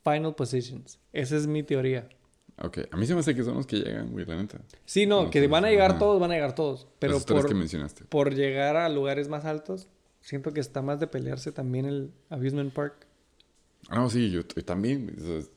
[0.03, 0.99] Final positions.
[1.13, 2.09] Esa es mi teoría.
[2.57, 4.59] Ok, a mí se me hace que son los que llegan, güey, la neta.
[4.85, 6.87] Sí, no, No que van a llegar todos, van a llegar todos.
[6.99, 8.05] Pero tres por, que mencionaste.
[8.05, 12.71] por llegar a lugares más altos, siento que está más de pelearse también el Abusement
[12.73, 13.07] Park.
[13.89, 15.05] Ah, no, sí, yo, también.
[15.05, 15.49] güey, o sea,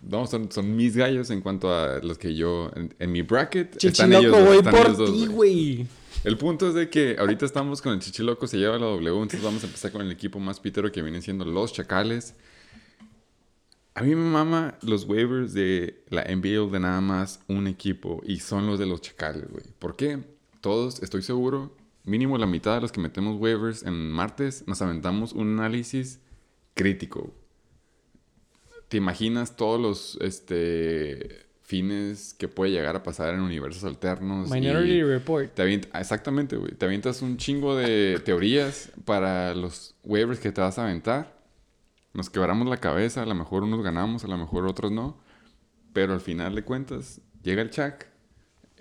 [0.00, 2.70] No, son, son mis gallos en cuanto a los que yo...
[2.76, 5.74] En, en mi bracket están ellos, Chichiloco, dos, voy están por dos, ti, güey.
[5.76, 5.86] güey.
[6.22, 9.42] El punto es de que ahorita estamos con el Chichiloco, se lleva la W, entonces
[9.42, 12.36] vamos a empezar con el equipo más pitero que vienen siendo los Chacales.
[13.94, 18.38] A mí me mama los waivers de la NBA de nada más un equipo y
[18.40, 19.64] son los de los Chacales, güey.
[19.78, 20.18] ¿Por qué?
[20.62, 25.32] Todos, estoy seguro, mínimo la mitad de los que metemos waivers en martes, nos aventamos
[25.34, 26.20] un análisis
[26.74, 27.34] crítico.
[28.88, 34.48] ¿Te imaginas todos los este, fines que puede llegar a pasar en universos alternos?
[34.48, 35.52] y- Minority Report.
[35.54, 36.72] te avient- exactamente, güey.
[36.72, 41.41] Te avientas un chingo de teorías para los waivers que te vas a aventar.
[42.14, 45.18] Nos quebramos la cabeza, a lo mejor unos ganamos, a lo mejor otros no.
[45.92, 48.06] Pero al final de cuentas, llega el Chuck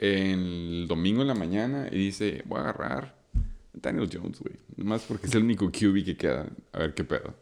[0.02, 3.16] el domingo en la mañana y dice, voy a agarrar
[3.74, 4.56] Daniel Jones, güey.
[4.78, 6.48] Más porque es el único QB que queda.
[6.74, 7.36] A ver qué pedo.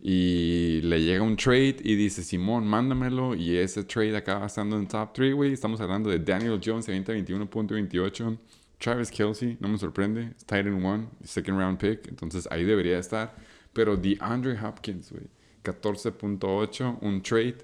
[0.00, 3.34] Y le llega un trade y dice, Simón, mándamelo.
[3.34, 5.52] Y ese trade acaba estando en top 3, güey.
[5.52, 8.38] Estamos hablando de Daniel Jones, 20 21.28.
[8.78, 10.32] Travis Kelsey, no me sorprende.
[10.50, 12.08] End 1, second round pick.
[12.08, 13.36] Entonces ahí debería estar.
[13.72, 15.24] Pero DeAndre Hopkins, güey.
[15.64, 17.58] 14.8, un trade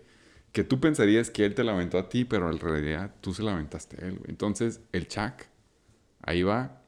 [0.53, 4.03] que tú pensarías que él te aventó a ti, pero en realidad tú se aventaste
[4.03, 4.31] a él, güey.
[4.31, 5.45] Entonces el Chuck,
[6.23, 6.83] ahí va.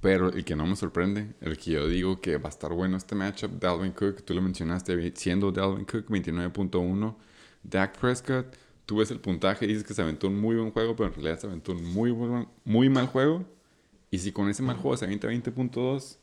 [0.00, 2.96] Pero el que no me sorprende, el que yo digo que va a estar bueno
[2.96, 7.16] este matchup, Dalvin Cook, tú lo mencionaste, siendo Dalvin Cook 29.1,
[7.64, 8.46] Dak Prescott,
[8.86, 11.14] tú ves el puntaje y dices que se aventó un muy buen juego, pero en
[11.14, 13.44] realidad se aventó un muy, buen- muy mal juego.
[14.10, 16.18] Y si con ese mal juego se avienta 20.2,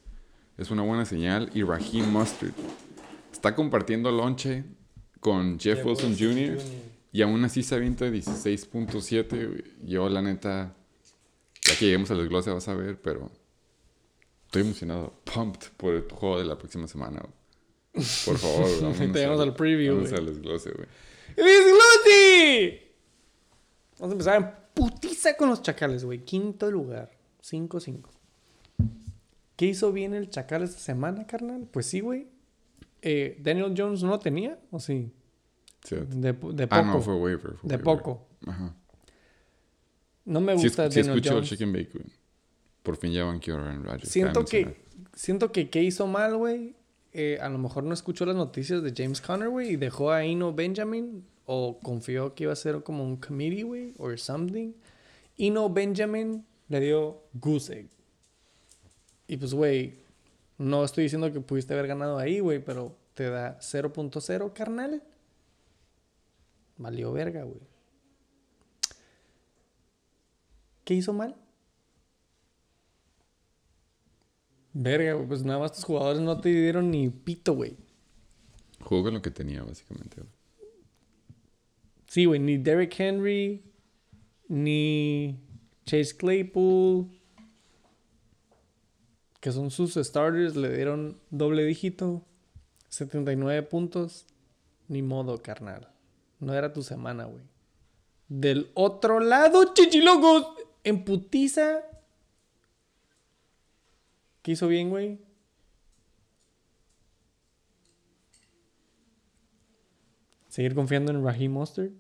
[0.57, 1.49] es una buena señal.
[1.53, 2.51] Y Raheem Mustard
[3.31, 4.63] está compartiendo lonche
[5.19, 6.57] con Jeff, Wilson Jr.
[7.11, 9.47] Y aún así se avienta 16.7.
[9.47, 9.63] güey.
[9.83, 10.75] Yo, la neta,
[11.61, 13.31] ya que lleguemos al desglose vas a ver, pero
[14.45, 17.21] estoy emocionado, pumped por el juego de la próxima semana.
[17.93, 18.67] Por favor,
[18.97, 20.87] Te llevamos al preview, Vamos al desglose, güey.
[21.37, 22.81] ¡Bisgluti!
[23.99, 26.19] Vamos a empezar en putiza con los chacales, güey.
[26.25, 27.11] Quinto lugar.
[27.41, 28.14] 5-5.
[29.55, 31.67] ¿Qué hizo bien el chacal esta semana, carnal?
[31.71, 32.27] Pues sí, güey.
[33.01, 35.11] Eh, Daniel Jones no lo tenía, ¿o sí?
[35.83, 35.95] Sí.
[36.09, 36.75] De, de poco.
[36.75, 37.53] Ah, no, fue waiver.
[37.57, 37.83] fue de waiver.
[37.83, 38.27] poco.
[38.47, 38.75] Ajá.
[40.25, 41.49] No me Sí, gusta sí Daniel el Jones.
[41.49, 42.05] Chicken Bake, güey.
[42.83, 44.09] Por fin ya banqueó Aaron Rodgers.
[44.09, 44.75] Siento que,
[45.13, 46.75] siento que qué hizo mal, güey.
[47.13, 50.25] Eh, a lo mejor no escuchó las noticias de James Conner, güey, y dejó a
[50.25, 54.73] Eno Benjamin o confió que iba a ser como un committee, güey, or something.
[55.37, 57.89] Eno Benjamin le dio goose egg.
[59.27, 59.99] Y pues, güey,
[60.57, 65.01] no estoy diciendo que pudiste haber ganado ahí, güey, pero te da 0.0, carnal.
[66.77, 67.61] Valió verga, güey.
[70.83, 71.35] ¿Qué hizo mal?
[74.73, 77.77] Verga, güey, pues nada más tus jugadores no te dieron ni pito, güey.
[78.81, 80.17] Jugó con lo que tenía, básicamente.
[80.17, 80.29] güey.
[82.07, 83.63] Sí, güey, ni Derrick Henry,
[84.47, 85.39] ni
[85.85, 87.07] Chase Claypool,
[89.45, 92.25] que son sus starters, le dieron doble dígito,
[92.89, 94.25] 79 puntos.
[94.87, 95.87] Ni modo, carnal.
[96.39, 97.43] No era tu semana, güey.
[98.27, 100.47] Del otro lado, chichilocos,
[100.83, 101.83] en putiza.
[104.41, 105.19] ¿Qué hizo bien, güey?
[110.47, 111.93] Seguir confiando en Raheem Mostert.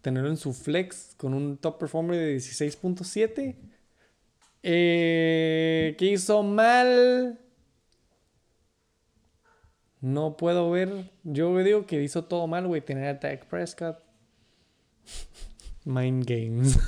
[0.00, 3.75] Tenerlo en su flex con un top performer de 16.7.
[4.62, 7.38] Eh, ¿Qué hizo mal?
[10.00, 11.10] No puedo ver.
[11.24, 12.80] Yo digo que hizo todo mal, güey.
[12.80, 13.98] Tener a Dak Prescott.
[15.84, 16.78] Mind games.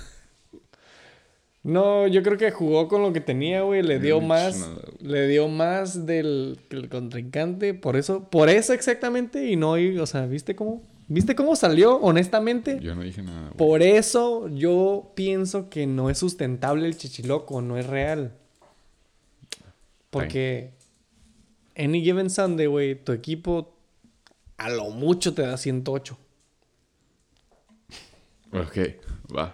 [1.62, 3.82] no, yo creo que jugó con lo que tenía, güey.
[3.82, 4.68] Le dio más.
[5.00, 7.74] le dio más del que el contrincante.
[7.74, 9.46] Por eso, por eso exactamente.
[9.46, 10.82] Y no, y- o sea, ¿viste cómo?
[11.08, 11.96] ¿Viste cómo salió?
[11.96, 12.78] Honestamente.
[12.80, 13.56] Yo no dije nada, güey.
[13.56, 18.34] Por eso yo pienso que no es sustentable el chichiloco, no es real.
[20.10, 20.72] Porque
[21.76, 23.74] any given Sunday, güey, tu equipo
[24.58, 26.18] a lo mucho te da 108.
[28.52, 28.76] Ok,
[29.34, 29.52] va.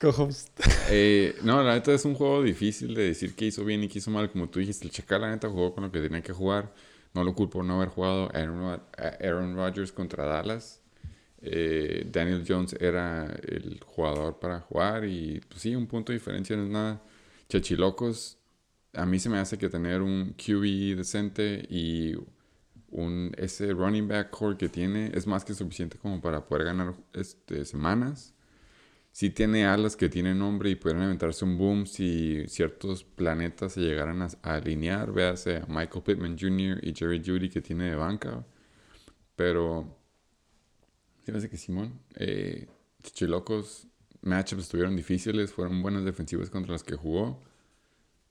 [0.00, 0.60] Co-host.
[0.90, 3.98] Eh, no, la neta es un juego difícil de decir qué hizo bien y qué
[3.98, 4.30] hizo mal.
[4.30, 6.72] Como tú dijiste, el Chacal la neta jugó con lo que tenía que jugar.
[7.16, 10.82] No lo culpo no haber jugado Aaron Rodgers contra Dallas.
[11.40, 16.54] Eh, Daniel Jones era el jugador para jugar y pues sí, un punto de diferencia
[16.56, 17.02] no es nada.
[17.48, 18.36] Chachilocos,
[18.92, 22.16] a mí se me hace que tener un QB decente y
[22.90, 26.94] un, ese running back core que tiene es más que suficiente como para poder ganar
[27.14, 28.35] este, semanas
[29.16, 33.80] sí tiene alas que tienen nombre y pueden aventarse un boom si ciertos planetas se
[33.80, 35.10] llegaran a, a alinear.
[35.10, 36.86] Véase a Michael Pittman Jr.
[36.86, 38.44] y Jerry Judy que tiene de banca.
[39.34, 39.96] Pero,
[41.24, 42.66] se me hace que Simón, eh,
[43.02, 43.86] Chichilocos,
[44.20, 47.40] matchups estuvieron difíciles, fueron buenas defensivas contra las que jugó.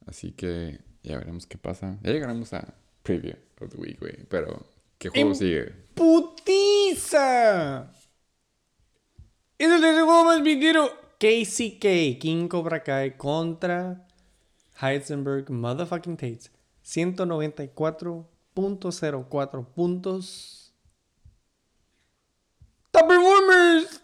[0.06, 1.98] Así que ya veremos qué pasa.
[2.04, 4.18] Ya llegaremos a preview of the week, güey.
[4.30, 4.64] Pero,
[5.00, 5.74] ¿qué juego Em- sigue?
[5.96, 7.92] ¡Putiza!
[9.58, 10.90] Es el más minero.
[11.18, 14.06] KCK, King Cobra Kai contra
[14.82, 16.52] Heisenberg Motherfucking Tates.
[16.84, 20.74] 194.04 puntos.
[22.92, 24.02] Top Performers.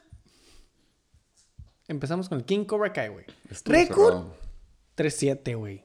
[1.88, 3.26] Empezamos con el King Cobra Kai, güey.
[3.52, 4.34] Cerrado.
[4.96, 5.84] 3-7, güey.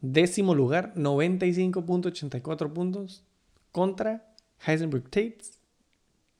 [0.00, 3.22] Décimo lugar, 95.84 puntos.
[3.70, 4.34] Contra
[4.66, 5.60] Heisenberg Tates.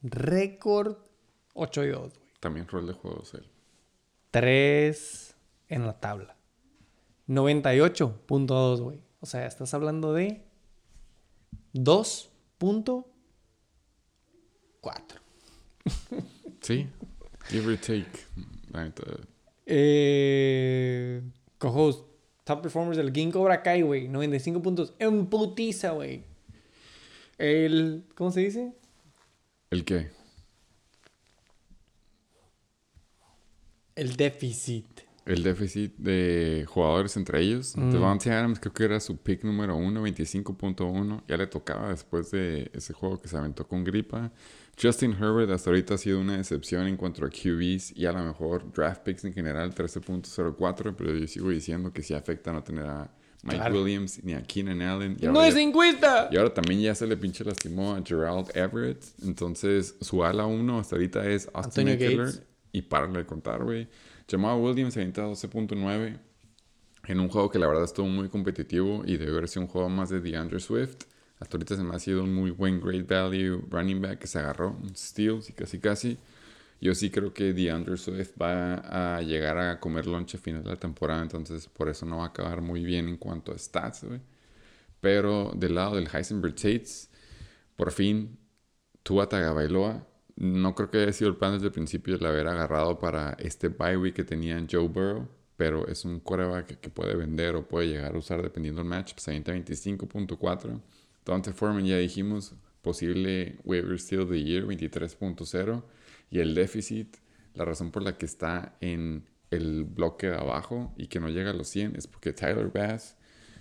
[0.03, 0.97] Récord
[1.55, 2.26] 8 y 2, güey.
[2.41, 3.47] También rol de juegos él.
[4.31, 5.37] 3
[5.69, 6.37] en la tabla.
[7.29, 9.01] 98.2, güey.
[9.21, 10.45] O sea, estás hablando de
[11.75, 13.05] 2.4.
[16.61, 16.87] Sí,
[17.49, 18.07] give or take.
[19.67, 21.23] Eh,
[21.59, 22.07] co-host,
[22.45, 24.09] top performers del King Cobra Kai, güey.
[24.09, 24.95] 95 puntos.
[24.99, 26.25] En putiza, güey.
[27.39, 28.05] El.
[28.15, 28.73] ¿Cómo se dice?
[29.71, 30.11] ¿El qué?
[33.97, 34.87] El déficit.
[35.25, 37.77] El déficit de jugadores entre ellos.
[37.77, 37.91] Mm.
[37.91, 41.23] Devontae Adams creo que era su pick número uno, 25.1.
[41.27, 44.31] Ya le tocaba después de ese juego que se aventó con gripa.
[44.81, 48.23] Justin Herbert hasta ahorita ha sido una decepción en cuanto a QBs y a lo
[48.23, 50.95] mejor draft picks en general, 13.04.
[50.97, 53.11] Pero yo sigo diciendo que sí afecta no tener a
[53.43, 53.83] Mike Claro.
[53.83, 55.17] Williams ni a Keenan Allen.
[55.21, 56.29] Y ¡No es encuesta!
[56.31, 59.03] y ahora también ya se le pinche lastimó a Gerald Everett.
[59.25, 62.27] Entonces, su ala 1 hasta ahorita es Austin Antonio Eckler.
[62.27, 62.43] Gates.
[62.77, 63.89] Y párale de contar, güey.
[64.31, 66.21] Jamal Williams se avienta 12.9
[67.07, 69.89] en un juego que la verdad estuvo muy competitivo y debió haber sido un juego
[69.89, 71.05] más de DeAndre Swift.
[71.41, 74.41] Hasta ahorita se me ha sido un muy buen great value running back que se
[74.41, 76.19] agarró, un steal, sí, casi casi.
[76.79, 80.69] Yo sí creo que DeAndre Swift va a llegar a comer lonche a final de
[80.69, 84.05] la temporada, entonces por eso no va a acabar muy bien en cuanto a stats,
[84.05, 84.21] güey.
[85.01, 87.09] Pero del lado del Heisenberg Tates,
[87.75, 88.39] por fin
[89.03, 92.99] Tua Tagovailoa no creo que haya sido el plan desde el principio el haber agarrado
[92.99, 97.57] para este bye week que tenían Joe Burrow, pero es un coreback que, puede vender
[97.57, 99.15] o puede llegar a usar dependiendo del match.
[99.15, 100.81] Pues 25.4.
[101.25, 105.83] Dante Foreman ya dijimos, posible waiver steal the year 23.0.
[106.31, 107.17] Y el déficit,
[107.55, 111.51] la razón por la que está en el bloque de abajo y que no llega
[111.51, 113.17] a los 100 es porque Tyler Bass,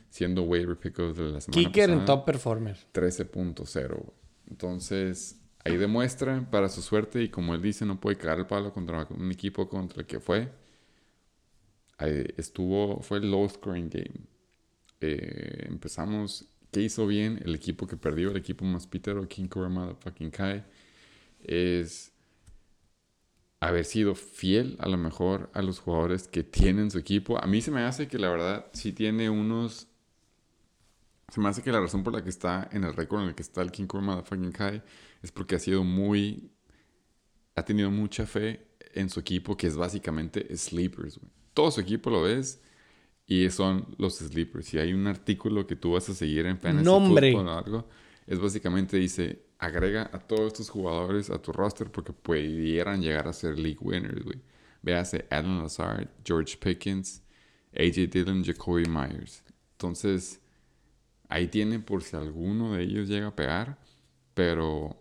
[0.09, 2.77] siendo waiver pick de la semana Kicker en top performer.
[2.93, 4.13] 13.0.
[4.47, 8.71] Entonces, ahí demuestra para su suerte y como él dice, no puede cagar el palo
[8.73, 10.51] contra un equipo contra el que fue.
[12.37, 14.27] estuvo, fue el low scoring game.
[15.01, 17.41] Eh, empezamos, ¿qué hizo bien?
[17.43, 20.63] El equipo que perdió, el equipo más Peter King Kurama fucking Kai,
[21.43, 22.11] es
[23.59, 27.41] haber sido fiel a lo mejor a los jugadores que tienen su equipo.
[27.43, 29.87] A mí se me hace que la verdad sí tiene unos
[31.29, 33.35] se me hace que la razón por la que está en el récord en el
[33.35, 34.81] que está el King Kong Motherfucking Kai
[35.21, 36.51] es porque ha sido muy.
[37.55, 41.19] Ha tenido mucha fe en su equipo, que es básicamente sleepers,
[41.53, 42.61] Todo su equipo lo ves
[43.25, 44.67] y son los sleepers.
[44.67, 47.33] Si hay un artículo que tú vas a seguir en Fantasy Nombre.
[47.33, 47.87] o algo,
[48.27, 53.33] es básicamente dice: agrega a todos estos jugadores a tu roster porque pudieran llegar a
[53.33, 54.41] ser league winners, güey.
[54.81, 57.23] Véase Alan Lazard, George Pickens,
[57.73, 59.43] AJ Dillon, Jacoby Myers.
[59.71, 60.41] Entonces
[61.29, 63.77] Ahí tiene por si alguno de ellos llega a pegar.
[64.33, 64.97] Pero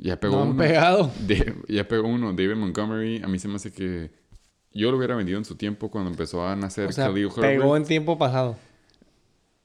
[0.00, 0.58] ya pegó no han uno.
[0.58, 1.12] pegado.
[1.68, 2.32] ya pegó uno.
[2.32, 4.10] David Montgomery, a mí se me hace que
[4.72, 7.84] yo lo hubiera vendido en su tiempo cuando empezó a nacer o sea, Pegó en
[7.84, 8.56] tiempo pasado.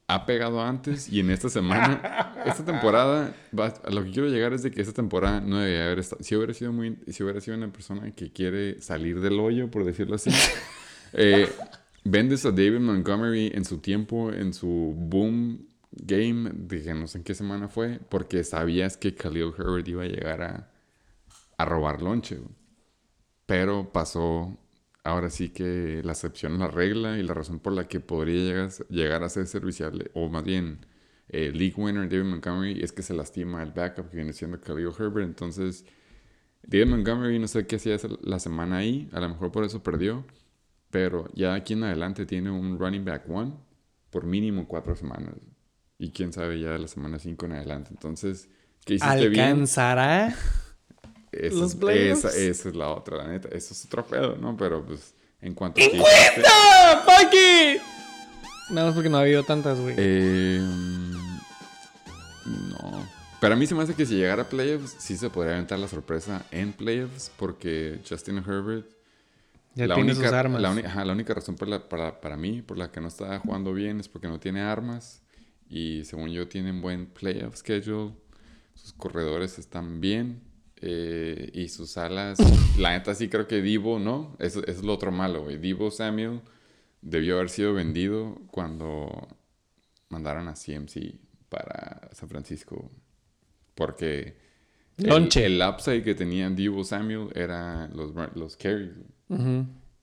[0.08, 4.62] Ha pegado antes y en esta semana, esta temporada, a lo que quiero llegar es
[4.62, 6.22] de que esta temporada no debería haber estado.
[6.22, 9.84] Si hubiera sido muy, si hubiera sido una persona que quiere salir del hoyo, por
[9.84, 10.30] decirlo así,
[11.14, 11.50] eh,
[12.04, 17.24] vendes a David Montgomery en su tiempo, en su boom game, dije, no sé en
[17.24, 20.72] qué semana fue, porque sabías que Khalil Herbert iba a llegar a,
[21.58, 22.40] a robar lonche.
[23.46, 24.58] Pero pasó,
[25.04, 28.44] ahora sí que la excepción es la regla y la razón por la que podría
[28.44, 30.86] llegar, llegar a ser serviciable, o más bien
[31.30, 34.90] eh, league winner David Montgomery, es que se lastima el backup que viene siendo Khalil
[34.98, 35.28] Herbert.
[35.28, 35.86] Entonces,
[36.64, 40.26] David Montgomery no sé qué hacía la semana ahí, a lo mejor por eso perdió.
[40.92, 43.54] Pero ya aquí en adelante tiene un running back one
[44.12, 45.36] por mínimo cuatro semanas.
[46.06, 47.90] Y quién sabe ya de la semana cinco en adelante.
[47.90, 48.48] Entonces,
[48.86, 50.36] ¿qué hiciste ¿Alcanzará
[51.32, 53.50] los esa, esa, es la otra, la neta.
[53.50, 54.56] Eso es otro pedo, ¿no?
[54.56, 55.84] Pero pues, en cuanto a.
[55.84, 57.04] ¡Encuesta!
[57.08, 57.80] ¡Paki!
[58.70, 59.96] Nada más porque no ha habido tantas, güey.
[59.98, 60.60] Eh,
[62.46, 63.10] no.
[63.42, 65.80] Pero a mí se me hace que si llegara a playoffs, sí se podría aventar
[65.80, 67.32] la sorpresa en playoffs.
[67.36, 68.88] Porque Justin Herbert
[69.74, 70.62] ya la tiene única, sus armas.
[70.62, 74.08] La, la, única razón para, para, mí por la que no está jugando bien es
[74.08, 75.24] porque no tiene armas.
[75.70, 78.14] Y según yo, tienen buen playoff schedule.
[78.74, 80.42] Sus corredores están bien.
[80.82, 82.38] Eh, y sus alas.
[82.78, 84.36] la neta, sí creo que Divo, ¿no?
[84.40, 85.58] Eso, es lo otro malo, güey.
[85.58, 86.42] Divo Samuel
[87.02, 89.28] debió haber sido vendido cuando
[90.10, 91.16] mandaron a CMC
[91.50, 92.92] para San Francisco.
[93.74, 94.38] Porque.
[94.98, 98.96] El, el, upside que tenían Divo Samuel era los, los carries.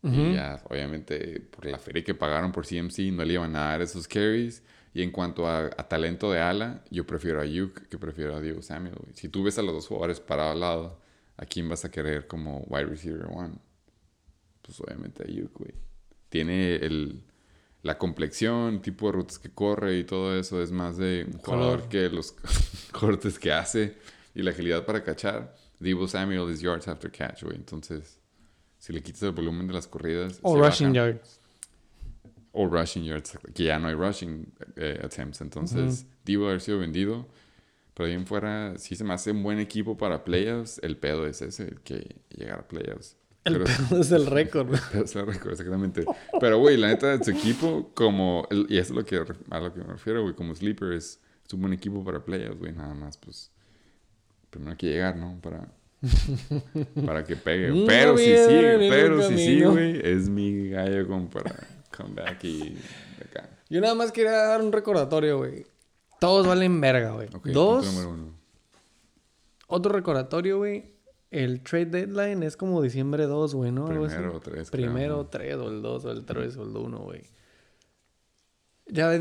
[0.05, 3.82] Y ya, obviamente, por la feria que pagaron por CMC, no le iban a dar
[3.82, 4.62] esos carries.
[4.94, 8.60] Y en cuanto a, talento de ala, yo prefiero a Yuk que prefiero a Diego
[8.60, 8.94] Samuel.
[9.14, 11.01] Si tú ves a los dos jugadores parados al lado,
[11.36, 13.55] ¿a quién vas a querer como wide receiver one?
[14.60, 15.73] Pues obviamente a Yuk, güey.
[16.28, 17.24] Tiene el,
[17.82, 20.62] la complexión, tipo de rutas que corre y todo eso.
[20.62, 22.32] Es más de un jugador que los
[22.93, 23.97] cortes que hace
[24.35, 25.56] y la agilidad para cachar.
[25.78, 27.56] Divo Samuel is yards after catch, güey.
[27.56, 28.19] Entonces,
[28.78, 30.39] si le quitas el volumen de las corridas.
[30.43, 31.40] O rushing yards.
[32.53, 35.41] O rushing yards, que ya no hay rushing eh, attempts.
[35.41, 37.27] Entonces, Divo haber sido vendido.
[37.95, 41.43] Pero bien fuera, si se me hace un buen equipo para playoffs, el pedo es
[41.43, 43.16] ese, que llegar a playoffs.
[43.45, 44.73] El pedo es el récord.
[44.73, 46.05] El pedo es el récord, exactamente.
[46.41, 48.47] Pero, güey, la neta, de su equipo, como...
[48.51, 49.16] y eso es lo que,
[49.51, 52.59] a lo que me refiero, güey, como Sleeper es, es un buen equipo para playoffs,
[52.59, 53.51] güey, nada más, pues...
[54.51, 55.39] Primero hay que llegar, ¿no?
[55.41, 55.69] Para
[57.07, 57.85] para que pegue.
[57.87, 61.55] pero si sigue, pero si sí, güey, es mi gallo como para
[61.97, 62.77] come back y
[63.20, 63.48] acá.
[63.69, 65.66] Yo nada más quería dar un recordatorio, güey.
[66.20, 67.28] Todos valen verga, güey.
[67.44, 68.09] Dos.
[69.66, 70.93] Otro recordatorio, güey.
[71.31, 73.86] El trade deadline es como diciembre 2, güey, ¿no?
[73.86, 74.70] Primero o 3.
[74.70, 77.23] Primero 3 o el 2 o el 3 o el 1, güey.
[78.86, 79.19] Ya,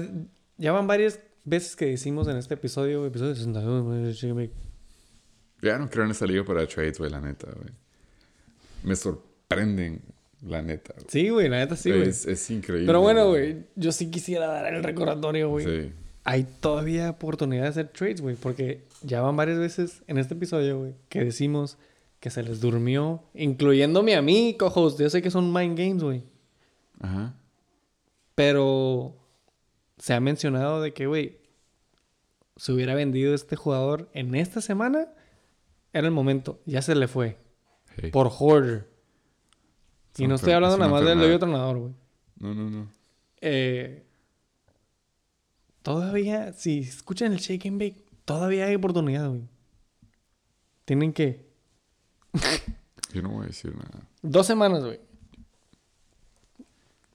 [0.58, 4.52] ya van varias veces que decimos en este episodio, güey, episodio 62, güey,
[5.62, 7.70] ya no creo en esa liga para trades, güey, la neta, güey.
[8.84, 10.02] Me sorprenden,
[10.42, 10.96] la neta.
[11.08, 12.10] Sí, güey, la neta sí, güey.
[12.10, 12.88] Es, increíble.
[12.88, 15.66] Pero bueno, güey, yo sí quisiera dar el recordatorio, güey.
[15.66, 15.92] Sí.
[16.24, 18.36] hay todavía oportunidad de hacer trades, güey.
[18.36, 21.78] Porque ya van varias veces en este episodio, güey, que decimos
[22.20, 24.98] que se les durmió, incluyéndome a mí, cojos.
[24.98, 26.24] Yo sé que son mind games, güey.
[27.00, 27.36] Ajá.
[28.36, 29.16] Pero
[29.98, 31.40] se ha mencionado de que, güey,
[32.56, 35.08] se hubiera vendido este jugador en esta semana,
[35.94, 36.60] era el momento.
[36.66, 37.38] Ya se le fue.
[37.98, 38.12] Hey.
[38.12, 38.91] Por Hoarder.
[40.18, 41.94] Y no estoy hablando es nada más del hoyo tronador, güey.
[42.40, 42.88] No, no, no.
[43.40, 44.04] Eh,
[45.82, 49.44] todavía, si escuchan el Shake and Bake, todavía hay oportunidad, güey.
[50.86, 51.46] Tienen que.
[53.14, 54.08] Yo no voy a decir nada.
[54.22, 55.00] Dos semanas, güey.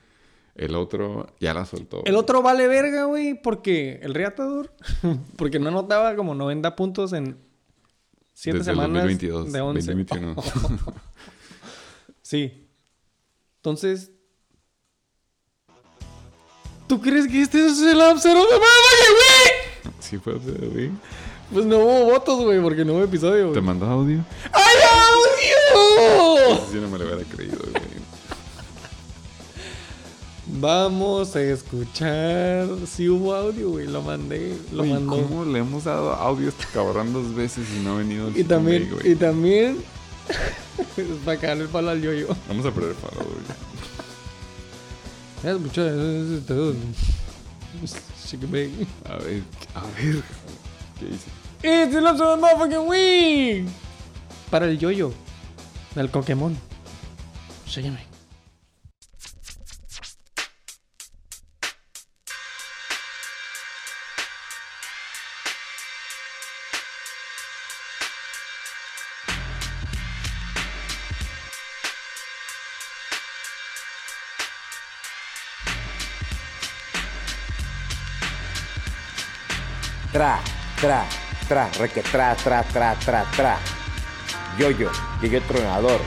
[0.55, 2.01] el otro ya las soltó.
[2.05, 4.71] El otro vale verga, güey, porque el Reatador,
[5.37, 7.37] porque no anotaba como 90 puntos en
[8.33, 9.93] 7 Desde el semanas 2022, de 11.
[9.93, 10.35] 2021.
[12.21, 12.67] Sí.
[13.57, 14.11] Entonces,
[16.87, 19.93] ¿tú crees que este es el upset of the week?
[19.99, 20.89] sí fue, güey.
[21.51, 23.61] Pues no hubo votos, güey, porque no hubo episodio, ¿Te güey.
[23.61, 24.23] mandó audio?
[24.51, 24.75] ¡Ay,
[26.47, 26.59] audio!
[26.71, 27.72] Sí, no me lo hubiera creído, güey.
[30.63, 32.69] Vamos a escuchar.
[32.87, 35.21] Si hubo audio, güey, lo mandé, lo mandó.
[35.21, 38.37] ¿Cómo le hemos dado audio a este cabrón dos veces y no ha venido el
[38.37, 39.11] Y también, güey?
[39.11, 39.83] y también,
[40.95, 42.27] es para cagarle el palo al yo-yo.
[42.47, 43.43] Vamos a perder el paro, güey.
[49.03, 49.43] A ver,
[49.75, 50.23] a ver.
[50.97, 51.27] ¿Qué dice?
[51.61, 53.65] It's the episode of motherfucking week.
[54.49, 55.11] Para el yoyo.
[55.93, 56.57] Del Pokémon.
[57.67, 58.12] Sígueme.
[80.23, 80.39] Tra,
[80.79, 81.05] tra,
[81.49, 83.57] tra, reque tra, tra, tra, tra, tra.
[84.57, 84.89] Yoyo,
[85.21, 85.99] yoyo tronador.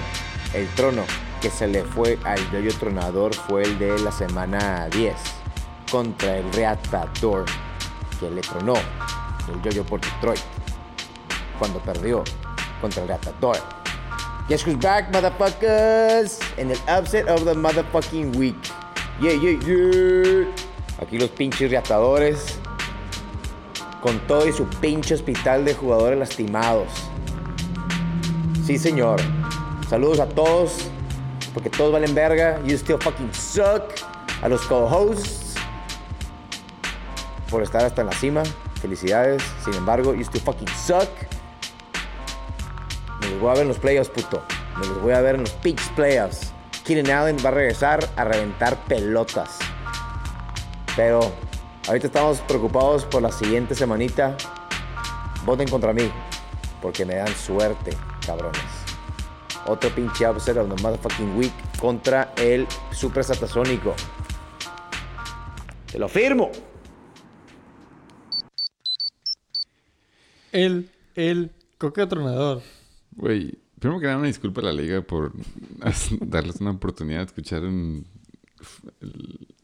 [0.54, 1.04] El trono
[1.42, 5.14] que se le fue al yoyo tronador fue el de la semana 10
[5.90, 7.44] contra el Reatador
[8.18, 8.76] que le tronó
[9.52, 10.40] el yoyo por Detroit
[11.58, 12.24] cuando perdió
[12.80, 13.58] contra el Reatador.
[14.48, 16.38] Guess who's back, motherfuckers?
[16.56, 18.56] En el upset of the motherfucking week.
[19.20, 20.46] Yeah, yeah, yeah.
[21.02, 22.58] Aquí los pinches reatadores
[24.06, 26.86] con todo y su pinche hospital de jugadores lastimados.
[28.64, 29.20] Sí, señor.
[29.90, 30.88] Saludos a todos,
[31.52, 32.60] porque todos valen verga.
[32.64, 33.82] You still fucking suck.
[34.42, 35.56] A los co-hosts
[37.50, 38.44] por estar hasta en la cima.
[38.80, 39.42] Felicidades.
[39.64, 41.08] Sin embargo, you still fucking suck.
[43.22, 44.40] Me los voy a ver en los playoffs, puto.
[44.78, 46.52] Me los voy a ver en los pinches playoffs.
[46.84, 49.58] Keenan Allen va a regresar a reventar pelotas.
[50.94, 51.32] Pero
[51.86, 54.36] ahorita estamos preocupados por la siguiente semanita.
[55.44, 56.10] Voten contra mí,
[56.82, 57.96] porque me dan suerte,
[58.26, 58.60] cabrones.
[59.66, 63.94] Otro pinche upset of the motherfucking week contra el Super Satasónico.
[65.90, 66.50] Te lo firmo.
[70.52, 72.62] El, el coque tronador.
[73.12, 75.32] Güey, Primero que nada, una disculpa a la liga por
[76.20, 78.06] darles una oportunidad de escuchar un
[79.00, 79.54] el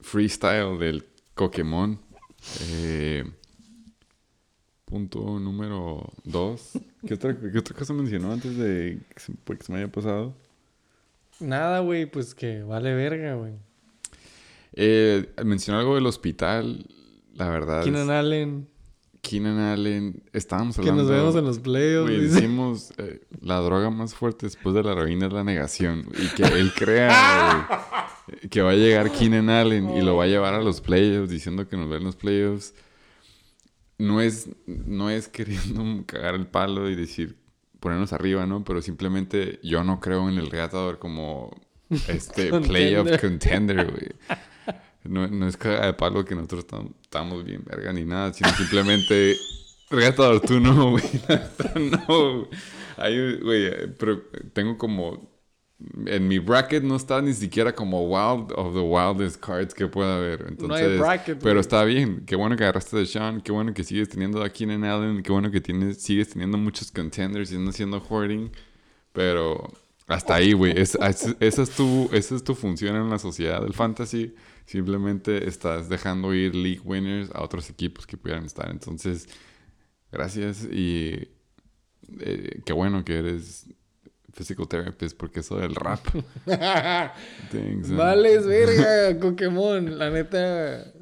[0.00, 1.02] freestyle del
[1.34, 1.98] Pokémon.
[2.70, 3.24] Eh,
[4.84, 6.78] punto número dos.
[7.06, 10.34] ¿Qué otra, ¿Qué otra cosa mencionó antes de que se, que se me haya pasado?
[11.40, 13.54] Nada, güey, pues que vale verga, güey.
[14.72, 16.86] Eh, mencionó algo del hospital.
[17.34, 17.82] La verdad.
[17.82, 18.68] Keenan Allen.
[19.24, 20.22] Keenan Allen.
[20.32, 21.02] Estábamos Que hablando.
[21.02, 22.12] nos vemos en los playoffs.
[22.34, 26.06] Decimos, eh, la droga más fuerte después de la heroína es la negación.
[26.16, 27.68] Y que él crea
[28.50, 31.66] que va a llegar Keenan Allen y lo va a llevar a los playoffs diciendo
[31.68, 32.74] que nos ve en los playoffs.
[33.98, 37.36] No es, no es queriendo cagar el palo y decir,
[37.80, 38.62] ponernos arriba, ¿no?
[38.64, 41.50] Pero simplemente yo no creo en el reatador como
[42.08, 43.20] este playoff Contender.
[43.20, 44.38] contender, güey.
[45.04, 48.48] No, no es cagar el palo que nosotros tam- estamos bien verga ni nada, sino
[48.50, 49.36] simplemente
[49.90, 51.04] Reatador, tú no, güey.
[52.08, 52.48] no.
[52.96, 54.22] Ahí, güey, pero
[54.52, 55.32] tengo como.
[56.06, 60.16] En mi bracket no está ni siquiera como wild of the wildest cards que pueda
[60.16, 60.46] haber.
[60.48, 62.24] Entonces, bracket, pero está bien.
[62.24, 63.40] Qué bueno que agarraste de Sean.
[63.42, 65.22] Qué bueno que sigues teniendo a Keenan Allen.
[65.22, 68.50] Qué bueno que tienes, sigues teniendo muchos contenders y no haciendo hoarding.
[69.12, 69.70] Pero
[70.06, 70.72] hasta ahí, güey.
[70.80, 74.34] Es- es- esa, es tu, esa es tu función en la sociedad del fantasy.
[74.66, 78.70] Simplemente estás dejando ir league winners a otros equipos que pudieran estar.
[78.70, 79.28] Entonces,
[80.10, 81.28] gracias y
[82.20, 83.66] eh, qué bueno que eres
[84.32, 86.00] physical therapist porque eso del rap.
[86.44, 87.94] Thanks, eh.
[87.94, 89.98] Vales, verga, Pokémon.
[89.98, 90.92] La neta.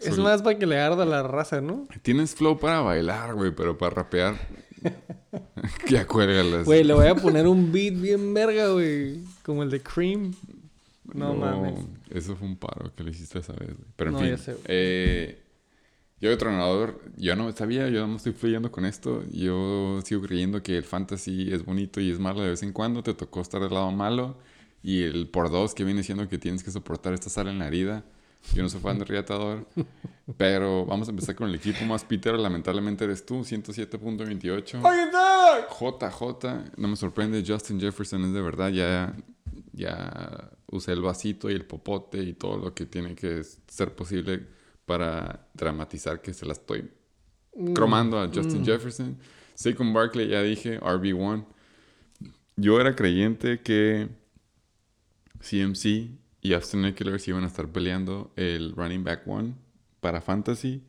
[0.00, 1.88] Es más para que le arda la raza, ¿no?
[2.02, 4.36] Tienes flow para bailar, güey, pero para rapear.
[5.88, 6.64] ya cuélgalas.
[6.64, 9.20] Güey, le voy a poner un beat bien verga, güey.
[9.42, 10.34] Como el de Cream.
[11.14, 11.78] No, mames.
[12.10, 13.88] Eso fue un paro que le hiciste esa vez, güey.
[13.96, 14.28] Pero en No, fin.
[14.30, 15.42] ya sé, eh,
[16.20, 19.22] yo, entrenador, yo no sabía, yo no estoy fluyendo con esto.
[19.30, 23.02] Yo sigo creyendo que el fantasy es bonito y es malo de vez en cuando.
[23.02, 24.36] Te tocó estar del lado malo.
[24.82, 27.66] Y el por dos que viene siendo que tienes que soportar esta sal en la
[27.66, 28.04] herida.
[28.54, 29.66] Yo no soy fan de Riatador.
[30.36, 32.36] pero vamos a empezar con el equipo más pitero.
[32.38, 34.80] Lamentablemente eres tú, 107.28.
[35.68, 39.14] JJ, no me sorprende, Justin Jefferson es de verdad, ya,
[39.72, 44.46] ya usé el vasito y el popote y todo lo que tiene que ser posible
[44.84, 46.90] para dramatizar que se la estoy
[47.74, 49.18] cromando a Justin Jefferson.
[49.54, 51.46] Saquon Barkley, ya dije, RB1.
[52.56, 54.08] Yo era creyente que
[55.40, 56.10] CMC
[56.40, 59.54] y Austin Eckler se iban a estar peleando el running back one
[60.00, 60.82] para fantasy.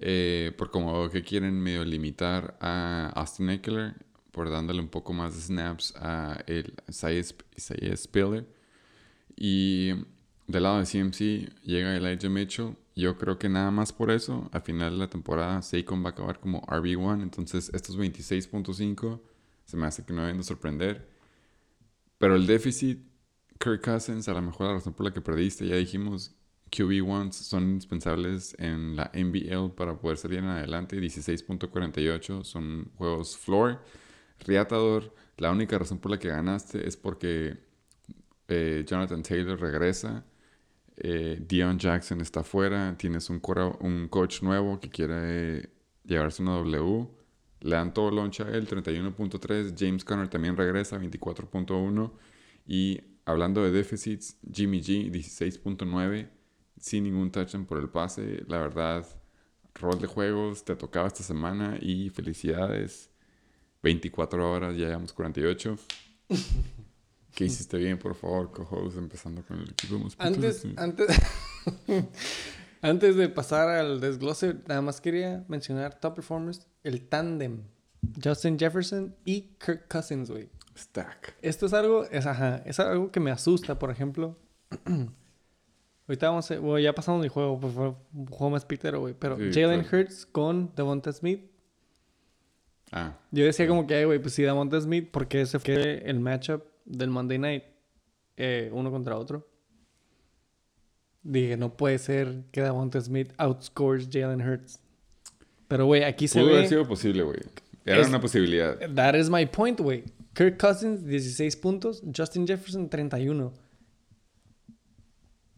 [0.00, 3.94] eh, por como que quieren medio limitar a Austin Eckler
[4.30, 8.46] por dándole un poco más de snaps a el Isaiah Spiller.
[9.40, 9.90] Y
[10.48, 12.76] del lado de CMC llega Elijah Mitchell.
[12.96, 16.12] Yo creo que nada más por eso, al final de la temporada, Saquon va a
[16.12, 17.22] acabar como RB1.
[17.22, 19.20] Entonces, estos 26.5
[19.64, 21.08] se me hace que no deben de sorprender.
[22.18, 23.00] Pero el déficit,
[23.60, 26.34] Kirk Cousins, a lo mejor la razón por la que perdiste, ya dijimos,
[26.72, 31.00] QB1s son indispensables en la NBL para poder salir en adelante.
[31.00, 33.80] 16.48 son juegos floor.
[34.40, 37.67] Riatador, la única razón por la que ganaste es porque
[38.48, 40.24] eh, Jonathan Taylor regresa.
[40.96, 42.96] Eh, Dion Jackson está fuera.
[42.98, 45.68] Tienes un, coach nuevo que quiere eh,
[46.04, 47.08] llevarse una W.
[47.60, 49.74] Le dan todo loncha a él, 31.3.
[49.78, 52.12] James Conner también regresa, 24.1.
[52.66, 56.28] Y hablando de déficits, Jimmy G, 16.9.
[56.80, 58.44] Sin ningún touchdown por el pase.
[58.48, 59.06] La verdad,
[59.74, 63.10] rol de juegos, te tocaba esta semana y felicidades.
[63.82, 65.76] 24 horas, ya llevamos 48.
[67.38, 71.06] ¿Qué hiciste bien, por favor, co empezando con el equipo más Antes, antes,
[72.82, 77.62] antes de pasar al desglose, nada más quería mencionar top performers, el tándem.
[78.20, 80.48] Justin Jefferson y Kirk Cousins, güey.
[80.76, 81.36] Stack.
[81.40, 84.36] Esto es algo, es, ajá, es algo que me asusta, por ejemplo.
[86.08, 89.14] Ahorita vamos a, bueno, ya pasamos mi juego, fue un juego más pitero, güey.
[89.16, 89.98] Pero Sí, Jalen claro.
[89.98, 91.48] Hurts con Devonta Smith.
[92.90, 96.18] Ah, Yo decía como que, "Ay, güey, pues sí, Devonta Smith, porque ese fue el
[96.18, 97.64] matchup del Monday Night,
[98.36, 99.46] eh, uno contra otro.
[101.22, 104.80] Dije, no puede ser que Devonta Smith outscores Jalen Hurts.
[105.68, 106.68] Pero, güey, aquí se pudo haber ve...
[106.68, 107.38] sido posible, güey.
[107.84, 108.78] Era Es- una posibilidad.
[108.94, 110.04] That is my point, güey.
[110.34, 112.02] Kirk Cousins, 16 puntos.
[112.16, 113.52] Justin Jefferson, 31.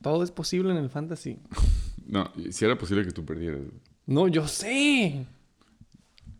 [0.02, 1.38] Todo es posible en el fantasy.
[2.06, 3.60] No, si era posible que tú perdieras.
[4.04, 5.24] No, yo sé.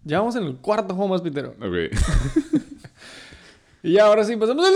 [0.03, 1.51] Ya vamos en el cuarto juego más pitero.
[1.61, 1.97] Ok.
[3.83, 4.75] Y ahora sí, pasamos al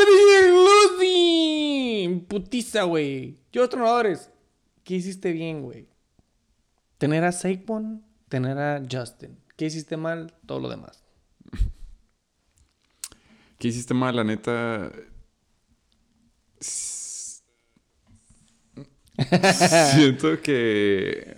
[0.99, 2.25] Lucy.
[2.29, 3.39] Putiza, güey.
[3.53, 4.31] Yo, entrenadores.
[4.83, 5.89] ¿Qué hiciste bien, güey?
[6.99, 9.39] Tener a Saquon, tener a Justin.
[9.57, 10.35] ¿Qué hiciste mal?
[10.47, 11.05] Todo lo demás.
[11.51, 11.59] ¿Qué
[13.59, 14.91] ¿Qué hiciste mal, la neta?
[19.93, 21.37] Siento que.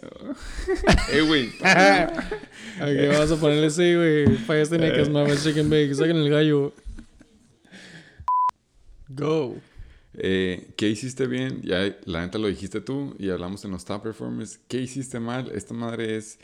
[1.12, 1.52] eh, güey.
[1.62, 4.36] Aquí vamos a ponerle sí, güey.
[4.38, 5.94] Fallas técnicas, mames, chicken bake.
[5.94, 6.72] Saquen el gallo.
[9.08, 9.56] Go.
[10.14, 11.62] Eh, ¿Qué hiciste bien?
[11.62, 14.58] Ya, la neta lo dijiste tú y hablamos en los top performers.
[14.68, 15.50] ¿Qué hiciste mal?
[15.54, 16.38] Esta madre es.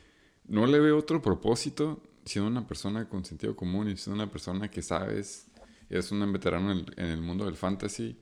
[0.47, 4.71] No le veo otro propósito siendo una persona con sentido común y siendo una persona
[4.71, 5.47] que sabes,
[5.89, 8.17] eres un veterano en el, en el mundo del fantasy.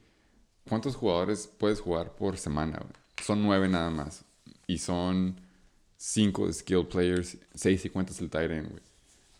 [0.68, 2.80] ¿Cuántos jugadores puedes jugar por semana?
[3.22, 4.24] Son nueve nada más.
[4.66, 5.40] Y son
[5.96, 8.89] cinco de skill players, seis y cuentas el tight end, güey.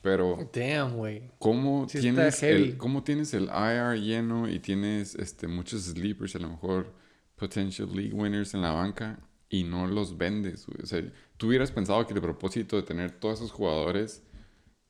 [0.03, 1.31] Pero Damn, güey.
[1.39, 6.39] ¿Cómo Sí tienes, el, ¿Cómo tienes el IR lleno y tienes este, muchos sleepers, a
[6.39, 6.93] lo mejor
[7.37, 9.21] potential league winners en la banca
[9.51, 10.67] y no los vendes?
[10.83, 11.03] O sea,
[11.37, 14.23] tú hubieras pensado que el propósito de tener todos esos jugadores,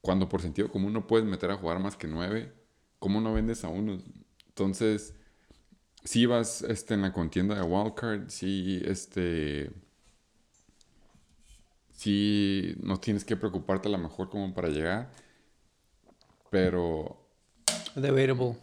[0.00, 2.52] cuando por sentido común no puedes meter a jugar más que nueve,
[3.00, 4.00] ¿cómo no vendes a uno?
[4.46, 5.14] Entonces,
[6.04, 9.72] si vas este, en la contienda de wildcard, si este
[12.00, 15.10] sí no tienes que preocuparte a lo mejor como para llegar,
[16.50, 17.26] pero
[17.94, 18.56] Debatable.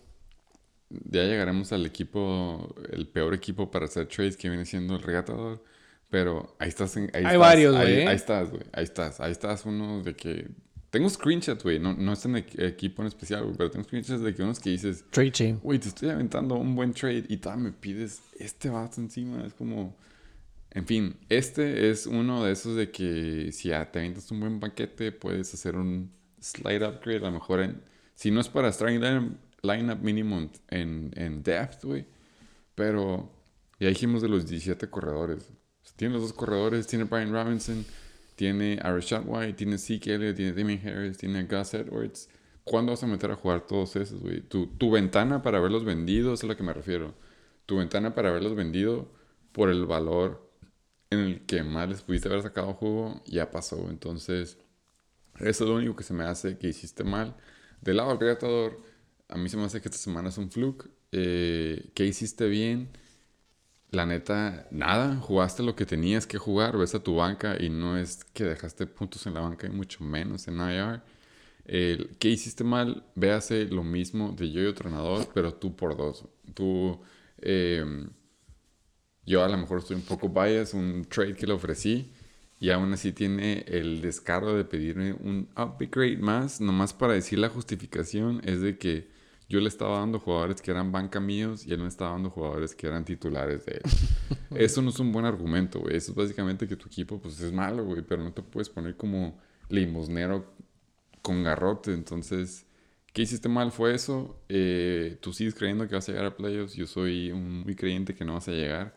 [0.89, 5.63] ya llegaremos al equipo, el peor equipo para hacer trades que viene siendo el regatador,
[6.09, 8.07] pero ahí estás, en- ahí Hay estás, varios, ahí, güey.
[8.07, 10.49] ahí estás, güey, ahí estás, ahí estás uno de que
[10.89, 14.21] tengo screenshots, güey, no, no es en equ- equipo en especial, güey, pero tengo screenshots
[14.21, 15.59] de que unos que dices, Trade chain.
[15.61, 19.45] Güey, te estoy aventando un buen trade y todavía me pides este vato encima.
[19.45, 19.95] Es como.
[20.77, 25.11] En fin, este es uno de esos de que si te avientas un buen paquete,
[25.11, 27.17] puedes hacer un slight upgrade.
[27.17, 27.81] A lo mejor en.
[28.13, 30.37] Si no es para starting line- lineup mínimo
[30.69, 32.05] en, en depth, güey.
[32.75, 33.31] Pero
[33.79, 35.49] ya dijimos de los 17 corredores.
[35.49, 37.83] O tiene los dos corredores, tiene Brian Robinson,
[38.35, 42.29] tiene a White, tiene Zeke Elliott, tiene Damien Harris, tiene Gus Edwards.
[42.63, 44.41] ¿Cuándo vas a meter a jugar todos esos, güey?
[44.41, 47.15] Tu, tu ventana para verlos vendidos es a lo que me refiero.
[47.65, 49.11] Tu ventana para verlos vendido
[49.53, 50.46] por el valor
[51.09, 53.89] en el que más les pudiste haber sacado jugo ya pasó.
[53.89, 54.57] Entonces,
[55.39, 57.35] eso es lo único que se me hace que hiciste mal.
[57.81, 58.79] Del lado del creador,
[59.29, 60.89] a mí se me hace que esta semana es un fluke.
[61.11, 62.89] Eh, ¿Qué hiciste bien?
[63.91, 65.15] La neta, nada.
[65.17, 66.77] Jugaste lo que tenías que jugar.
[66.77, 70.03] Ves a tu banca y no es que dejaste puntos en la banca y mucho
[70.03, 71.01] menos en IR.
[71.65, 73.05] El, ¿Qué hiciste mal?
[73.15, 76.25] Véase lo mismo de yo y otro entrenador, pero tú por dos.
[76.53, 76.99] Tú,
[77.39, 77.85] eh,
[79.27, 82.11] yo a lo mejor estoy un poco bias, un trade que le ofrecí,
[82.59, 87.49] y aún así tiene el descaro de pedirme un upgrade más, nomás para decir la
[87.49, 89.15] justificación es de que
[89.49, 92.73] yo le estaba dando jugadores que eran banca míos y él me estaba dando jugadores
[92.73, 93.81] que eran titulares de él.
[94.55, 95.95] Eso no es un buen argumento, güey.
[95.95, 98.97] Eso es básicamente que tu equipo pues es malo, güey, pero no te puedes poner
[98.97, 99.39] como
[99.69, 100.53] limosnero
[101.21, 101.93] con garrote.
[101.93, 102.65] Entonces,
[103.13, 103.71] ¿qué hiciste mal?
[103.71, 104.41] Fue eso.
[104.49, 106.73] Eh, tú sigues creyendo que vas a llegar a playoffs.
[106.73, 108.95] Yo soy un muy creyente que no vas a llegar.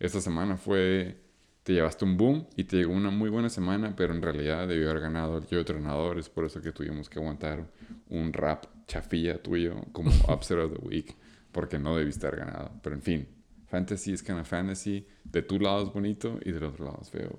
[0.00, 1.20] Esta semana fue,
[1.62, 4.90] te llevaste un boom y te llegó una muy buena semana, pero en realidad debió
[4.90, 6.18] haber ganado el yo entrenador.
[6.18, 7.66] Es por eso que tuvimos que aguantar
[8.08, 11.16] un rap chafilla tuyo como Upset of the Week,
[11.52, 12.70] porque no debiste haber ganado.
[12.82, 13.28] Pero en fin,
[13.66, 15.06] fantasy es kind of fantasy.
[15.24, 17.36] De tu lado es bonito y del otro lado es feo.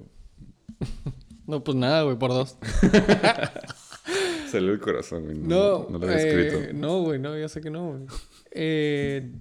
[1.48, 2.58] No, pues nada, güey, por dos.
[4.52, 5.38] Salió el corazón, güey.
[5.38, 6.74] No, no lo había eh, escrito.
[6.78, 8.06] No, güey, no, ya sé que no, güey.
[8.52, 9.32] Eh,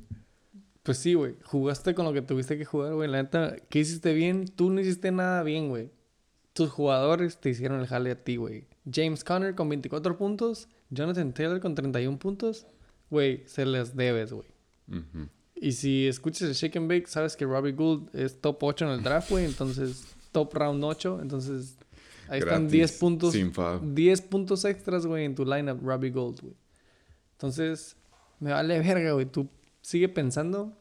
[0.89, 1.35] pues sí, güey.
[1.45, 3.11] Jugaste con lo que tuviste que jugar, güey.
[3.11, 4.47] La neta, ¿qué hiciste bien?
[4.47, 5.91] Tú no hiciste nada bien, güey.
[6.55, 8.65] Tus jugadores te hicieron el jale a ti, güey.
[8.91, 10.67] James Conner con 24 puntos.
[10.89, 12.67] Jonathan Taylor con 31 puntos.
[13.11, 14.49] Güey, se les debes, güey.
[15.55, 18.91] Y si escuchas el Shake and Bake, sabes que Robbie Gould es top 8 en
[18.93, 19.45] el draft, güey.
[19.45, 21.19] Entonces, top round 8.
[21.21, 21.77] Entonces,
[22.29, 23.33] ahí están Gratis, 10 puntos.
[23.35, 23.83] Sin fab.
[23.83, 26.55] 10 puntos extras, güey, en tu lineup, Robbie Gold, güey.
[27.33, 27.95] Entonces,
[28.41, 29.27] me vale verga, güey.
[29.27, 29.51] Tú
[29.89, 30.77] sigue pensando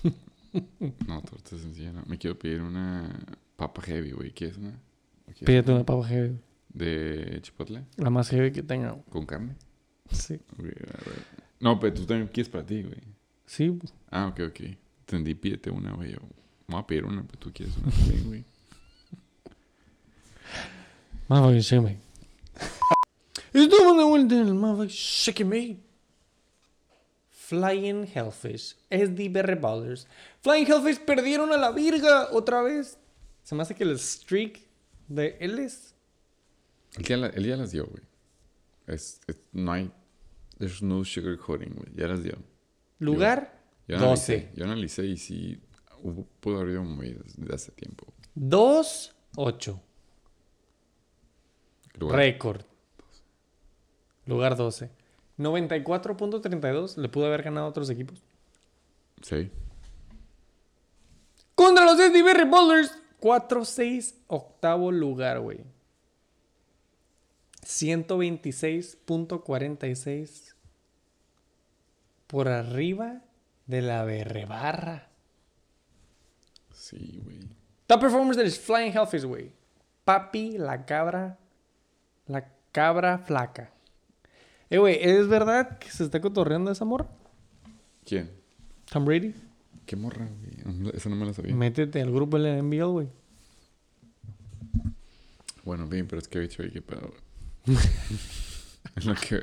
[1.06, 2.02] no, torta sencilla, no.
[2.06, 3.08] Me quiero pedir una
[3.56, 4.32] papa heavy, güey.
[4.32, 4.70] ¿Quieres una?
[4.70, 6.38] ¿O quieres Pídete una papa heavy.
[6.72, 8.92] De chipotle La más heavy que tenga.
[8.92, 9.04] güey.
[9.10, 9.56] con carne.
[10.10, 10.34] Sí.
[10.34, 11.24] Ok, a ver.
[11.58, 13.00] No, pero tú también quieres para ti, güey.
[13.46, 13.76] Sí.
[14.10, 14.60] Ah, ok, ok.
[15.00, 16.12] Entendí, pídete una, güey.
[16.12, 16.18] Yo
[16.68, 18.44] me voy a pedir una, pero tú quieres una también, güey.
[21.60, 22.09] Shake me.
[23.52, 25.80] Estamos de vuelta en el motherfucking shake me.
[27.30, 28.76] Flying Hellfish.
[28.90, 30.06] SDBR Ballers.
[30.40, 32.98] Flying Hellfish perdieron a la virga otra vez.
[33.42, 34.60] Se me hace que el streak
[35.08, 35.94] de él es.
[36.96, 38.02] Él ya, la- él ya las dio, güey.
[38.86, 39.90] Es, es- no hay.
[40.58, 41.88] There's no sugarcoating, güey.
[41.96, 42.36] Ya las dio.
[42.98, 43.58] Lugar
[43.88, 44.32] Yo 12.
[44.34, 45.60] analicé, yo analicé y sí
[46.02, 48.12] hubo, pudo haber habido movidas de hace tiempo.
[48.36, 49.80] 2-8.
[52.00, 52.62] Lugar- Récord.
[54.26, 54.90] Lugar 12.
[55.38, 58.22] 94.32 le pudo haber ganado a otros equipos.
[59.22, 59.50] Sí.
[61.54, 62.96] Contra los SDB Ballers.
[63.20, 65.60] 4-6, octavo lugar, güey.
[67.66, 70.54] 126.46
[72.26, 73.22] por arriba
[73.66, 75.08] de la berrebarra.
[76.72, 77.40] Sí, güey.
[77.86, 79.52] Top performers del Flying Hellfish, güey.
[80.04, 81.38] Papi, la cabra.
[82.30, 83.72] La cabra flaca.
[84.70, 87.08] Eh, güey, ¿es verdad que se está cotorreando esa morra?
[88.04, 88.30] ¿Quién?
[88.88, 89.34] Tom Brady.
[89.84, 90.78] ¿Qué morra, güey?
[90.78, 91.52] No, Esa no me la sabía.
[91.52, 93.08] Métete al grupo de la NBL, güey.
[95.64, 97.12] Bueno, bien, pero es que he dicho qué pedo.
[97.66, 97.78] güey.
[99.04, 99.42] lo que.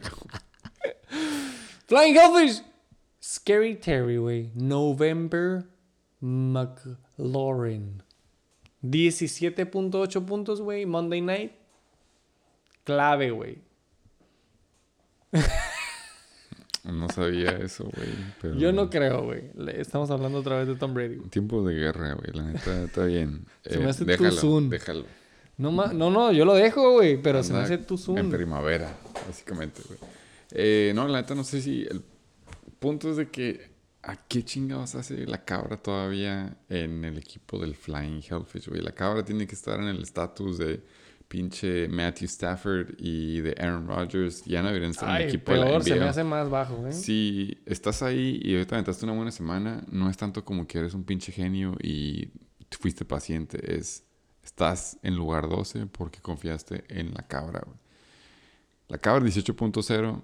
[1.87, 2.63] Flying Hellfish.
[3.21, 4.51] Scary Terry, güey.
[4.55, 5.65] November
[6.21, 8.01] McLaurin.
[8.81, 10.85] 17.8 puntos, güey.
[10.85, 11.51] Monday night.
[12.87, 13.57] Clave, güey.
[16.85, 18.07] No sabía eso, güey.
[18.41, 18.55] Pero...
[18.55, 19.51] Yo no creo, güey.
[19.75, 21.15] Estamos hablando otra vez de Tom Brady.
[21.17, 21.29] güey.
[21.29, 22.31] Tiempo de guerra, güey.
[22.33, 23.43] La neta, está bien.
[23.65, 24.69] Eh, Se me hace too déjalo, soon.
[24.69, 25.05] déjalo.
[25.57, 27.21] No, ma- no, no, yo lo dejo, güey.
[27.21, 28.31] Pero se me hace tu En zoom.
[28.31, 28.95] primavera,
[29.27, 29.99] básicamente, güey.
[30.51, 31.81] Eh, no, la neta, no sé si...
[31.83, 32.01] El
[32.79, 33.75] punto es de que...
[34.03, 38.79] ¿A qué chingados hace la cabra todavía en el equipo del Flying Hellfish, güey?
[38.81, 40.81] La cabra tiene que estar en el estatus de
[41.27, 44.43] pinche Matthew Stafford y de Aaron Rodgers.
[44.45, 46.09] Ya no deberían estar en el equipo de la peor, se me NBA.
[46.09, 46.93] hace más bajo, ¿eh?
[46.93, 50.93] Si estás ahí y ahorita aventaste una buena semana, no es tanto como que eres
[50.93, 52.29] un pinche genio y
[52.79, 54.03] fuiste paciente, es
[54.43, 57.61] estás en lugar 12 porque confiaste en la cabra.
[57.65, 57.77] güey.
[58.87, 60.21] La cabra 18.0,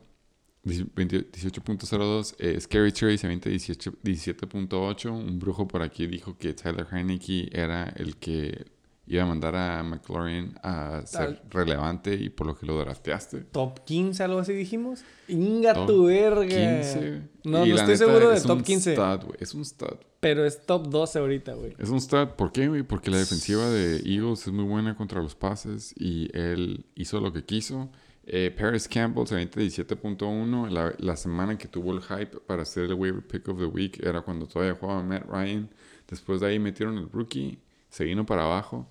[0.64, 6.54] 20 18.02, eh, Scary Cherry se avienta 18 17.8, un brujo por aquí dijo que
[6.54, 8.66] Tyler Heineke era el que
[9.06, 13.42] iba a mandar a McLaurin a ser Al- relevante y por lo que lo drafteaste.
[13.52, 15.04] Top 15, algo así dijimos.
[15.28, 16.46] Inga Top tu verga.
[16.48, 17.22] 15.
[17.44, 18.94] No, Y no estoy seguro de es top un 15.
[18.94, 19.38] stud, güey.
[19.40, 19.98] es un stud.
[20.22, 21.76] Pero es top 12 ahorita, güey.
[21.78, 22.30] Es un stud.
[22.38, 22.84] ¿Por qué, güey?
[22.84, 27.34] Porque la defensiva de Eagles es muy buena contra los pases y él hizo lo
[27.34, 27.90] que quiso.
[28.26, 30.70] Eh, Paris Campbell se avienta 17.1.
[30.70, 34.00] La, la semana que tuvo el hype para ser el waiver pick of the week
[34.02, 35.70] era cuando todavía jugaba Matt Ryan.
[36.10, 37.60] Después de ahí metieron el rookie.
[37.94, 38.88] Se vino para abajo.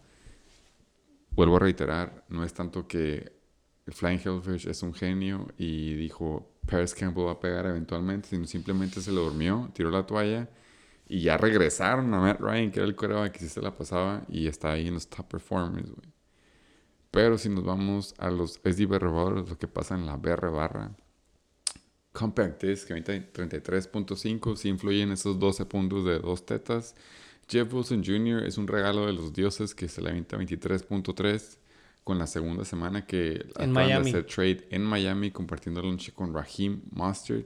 [1.33, 3.33] Vuelvo a reiterar, no es tanto que
[3.85, 8.47] el Flying Hellfish es un genio y dijo Paris Campbell va a pegar eventualmente, sino
[8.47, 10.49] simplemente se lo durmió, tiró la toalla
[11.09, 14.23] y ya regresaron a Matt Ryan, que era el coreback que sí se la pasaba
[14.29, 15.91] y está ahí en los top performers.
[17.11, 20.93] Pero si nos vamos a los SDB Revolvers, lo que pasa en la BR barra,
[22.13, 26.95] Compact Disc, que ahorita 33.5, sí influyen esos 12 puntos de dos tetas.
[27.49, 28.45] Jeff Wilson Jr.
[28.45, 31.59] es un regalo de los dioses que se le avienta 23.3
[32.05, 34.11] con la segunda semana que acaban Miami.
[34.13, 37.45] de hacer trade en Miami compartiendo lunch con Raheem Mustard.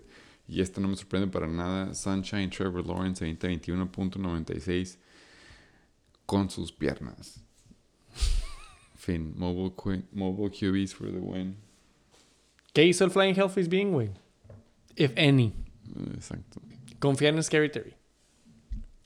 [0.49, 1.93] Y esto no me sorprende para nada.
[1.93, 4.97] Sunshine Trevor Lawrence avienta 21.96
[6.25, 7.43] con sus piernas.
[8.95, 9.35] fin.
[9.37, 11.57] Mobile, Qu- mobile QBs for the win.
[12.73, 14.11] ¿Qué hizo el Flying Hellfish bien, güey?
[14.95, 15.53] If any.
[16.15, 16.61] Exacto.
[17.01, 17.95] Confiar en Scary Terry.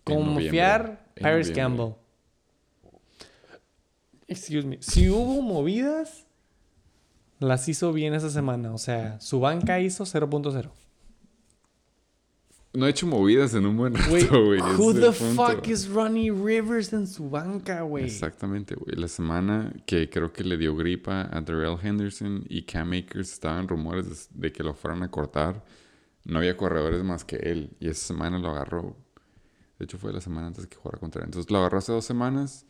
[0.05, 1.51] Confiar Paris.
[1.51, 1.95] Campbell.
[4.27, 4.79] Excuse me.
[4.81, 6.27] Si hubo movidas,
[7.41, 8.73] las hizo bien esa semana.
[8.73, 10.71] O sea, su banca hizo 0.0.
[12.73, 14.61] No he hecho movidas en un buen rato, güey.
[14.61, 15.35] who the punto.
[15.35, 18.05] fuck is Ronnie Rivers en su banca, güey?
[18.05, 18.95] Exactamente, güey.
[18.95, 23.67] La semana que creo que le dio gripa a Darrell Henderson y Cam Akers estaban
[23.67, 25.65] rumores de, de que lo fueran a cortar.
[26.25, 27.71] No había corredores más que él.
[27.81, 28.97] Y esa semana lo agarró.
[29.81, 31.27] De hecho, fue la semana antes que jugara contra él.
[31.29, 32.67] Entonces lo agarró hace dos semanas.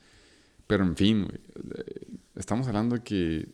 [0.66, 1.40] Pero en fin, güey.
[1.76, 2.06] eh,
[2.36, 3.48] Estamos hablando de que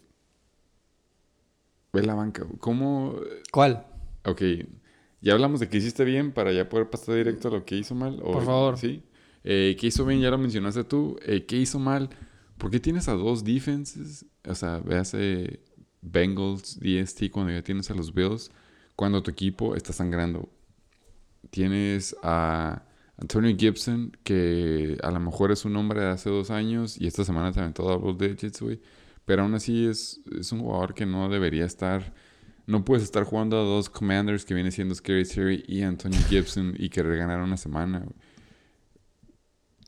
[1.92, 2.46] Ve la banca.
[2.60, 3.16] ¿Cómo...?
[3.52, 3.86] ¿Cuál?
[4.24, 4.42] Ok.
[5.22, 7.94] Ya hablamos de que hiciste bien para ya poder pasar directo a lo que hizo
[7.94, 8.20] mal.
[8.22, 8.76] o- Por favor.
[8.78, 9.02] Sí.
[9.44, 10.20] Eh, ¿Qué hizo bien?
[10.20, 11.16] Ya lo mencionaste tú.
[11.22, 12.10] Eh, ¿Qué hizo mal?
[12.58, 14.26] ¿Por qué tienes a dos defenses?
[14.46, 15.60] O sea, veas eh,
[16.02, 18.50] Bengals, DST, cuando ya tienes a los Bills,
[18.94, 20.48] cuando tu equipo está sangrando.
[21.50, 22.82] Tienes a
[23.18, 27.24] Antonio Gibson, que a lo mejor es un hombre de hace dos años y esta
[27.24, 28.80] semana se aventó double digits, güey.
[29.24, 32.14] Pero aún así es, es un jugador que no debería estar.
[32.66, 36.74] No puedes estar jugando a dos Commanders que viene siendo Scary Terry y Antonio Gibson
[36.76, 38.06] y querer ganar una semana.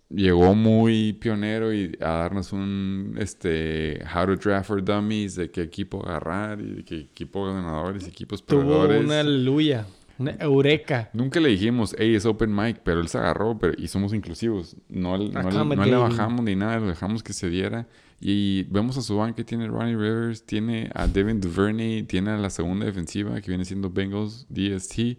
[0.09, 5.60] Llegó muy pionero y a darnos un este how to draft for dummies de qué
[5.60, 9.05] equipo agarrar y de qué equipo ganadores y equipos Tuvo perdedores.
[9.05, 9.86] una aleluya.
[10.19, 11.11] Una eureka.
[11.12, 14.77] Nunca le dijimos, hey, es open mic, pero él se agarró pero, y somos inclusivos.
[14.89, 15.99] No, no, le- no le Accommodating.
[16.01, 17.86] bajamos ni nada, lo dejamos que se diera.
[18.20, 22.51] Y vemos a su banca, tiene Ronnie Rivers, tiene a Devin Duvernay, tiene a la
[22.51, 25.19] segunda defensiva que viene siendo Bengals DST.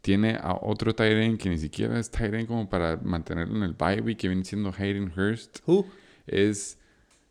[0.00, 4.00] Tiene a otro end que ni siquiera es end como para mantenerlo en el bye
[4.02, 5.86] week, que viene siendo Hayden Hurst Who?
[6.26, 6.78] es,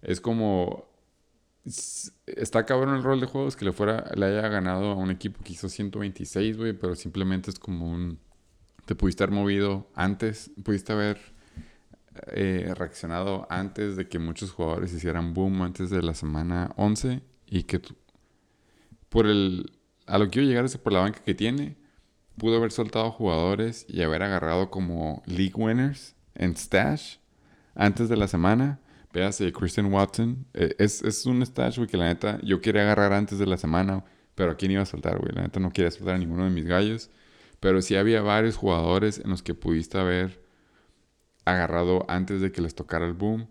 [0.02, 0.86] es como...
[2.26, 5.41] Está cabrón el rol de juegos que le fuera le haya ganado a un equipo
[5.44, 8.19] que hizo 126, güey, pero simplemente es como un...
[8.85, 11.19] Te pudiste haber movido antes, pudiste haber
[12.27, 17.64] eh, reaccionado antes de que muchos jugadores hicieran boom antes de la semana 11 y
[17.64, 17.95] que tú-
[19.10, 19.72] por el...
[20.06, 21.77] A lo que quiero llegar es por la banca que tiene,
[22.38, 27.18] pudo haber soltado jugadores y haber agarrado como league winners en stash
[27.73, 28.81] antes de la semana.
[29.14, 30.45] Véase Christian Watson.
[30.53, 33.57] Eh, es, es un stash, güey, que la neta yo quería agarrar antes de la
[33.57, 34.03] semana,
[34.35, 35.31] pero ¿a quién iba a soltar, güey?
[35.34, 37.10] La neta no quería soltar a ninguno de mis gallos.
[37.60, 40.41] Pero sí había varios jugadores en los que pudiste haber
[41.45, 43.48] agarrado antes de que les tocara el boom.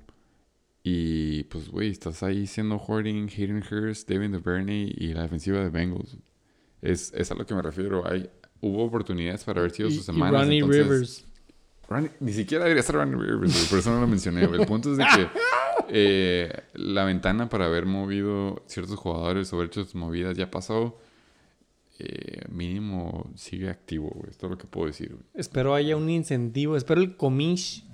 [0.83, 5.71] Y pues, güey, estás ahí siendo hoarding, Hayden Hurst, David Duvernay y la defensiva de
[5.71, 6.17] Bengals.
[6.81, 8.07] Es, es a lo que me refiero.
[8.07, 8.29] Hay,
[8.61, 10.43] hubo oportunidades para haber sido Y, sus y semanas.
[10.43, 11.25] Ronnie entonces- Rivers.
[11.89, 14.47] Ronnie- ni siquiera debería estar Ronnie Rivers, güey, por eso no lo mencioné.
[14.47, 14.61] güey.
[14.61, 15.29] El punto es de que
[15.93, 20.99] eh, la ventana para haber movido ciertos jugadores o haber hecho sus movidas ya pasó.
[21.99, 24.31] Eh, mínimo sigue activo, güey.
[24.31, 25.11] Esto es lo que puedo decir.
[25.11, 25.23] güey.
[25.35, 26.77] Espero haya un incentivo.
[26.77, 27.85] Espero el comish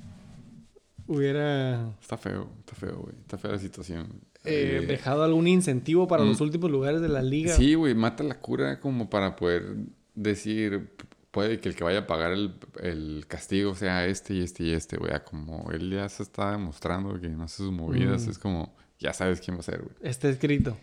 [1.06, 3.14] hubiera Está feo, está feo, güey.
[3.20, 4.06] Está fea la situación.
[4.44, 6.28] eh, Eh, dejado algún incentivo para mm.
[6.28, 7.52] los últimos lugares de la liga.
[7.54, 9.76] Sí, güey, mata la cura como para poder
[10.14, 10.90] decir,
[11.30, 14.70] puede que el que vaya a pagar el, el castigo sea este y este y
[14.72, 15.12] este, güey.
[15.24, 18.30] Como él ya se está demostrando que no hace sus movidas, Mm.
[18.30, 19.94] es como, ya sabes quién va a ser, güey.
[20.02, 20.76] Está escrito.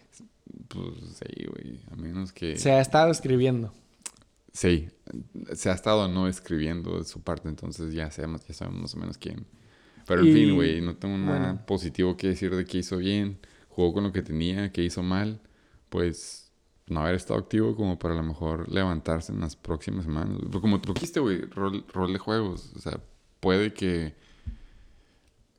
[0.68, 2.58] Pues sí, güey, a menos que...
[2.58, 3.74] Se ha estado escribiendo.
[4.54, 4.88] Sí,
[5.54, 8.98] se ha estado no escribiendo de su parte, entonces ya sabemos, ya sabemos más o
[9.00, 9.46] menos quién.
[10.08, 11.66] Pero en Y- fin, güey, no tengo nada bueno.
[11.66, 15.42] positivo que decir de que hizo bien, jugó con lo que tenía, que hizo mal,
[15.90, 16.45] pues
[16.88, 20.38] no haber estado activo como para a lo mejor levantarse en las próximas semanas.
[20.46, 23.00] Pero como tú dijiste, güey, rol, rol de juegos, o sea,
[23.40, 24.14] puede que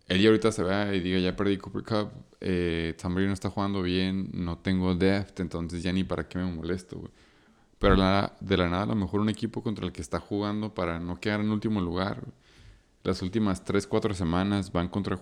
[0.08, 3.82] él ya ahorita se vea y diga, ya perdí Cooper Cup, eh, no está jugando
[3.82, 7.12] bien, no tengo depth, entonces ya ni para qué me molesto, güey.
[7.78, 7.94] Pero
[8.40, 11.20] de la nada, a lo mejor un equipo contra el que está jugando para no
[11.20, 12.22] quedar en último lugar.
[13.02, 15.20] Las últimas 3, 4 semanas van contra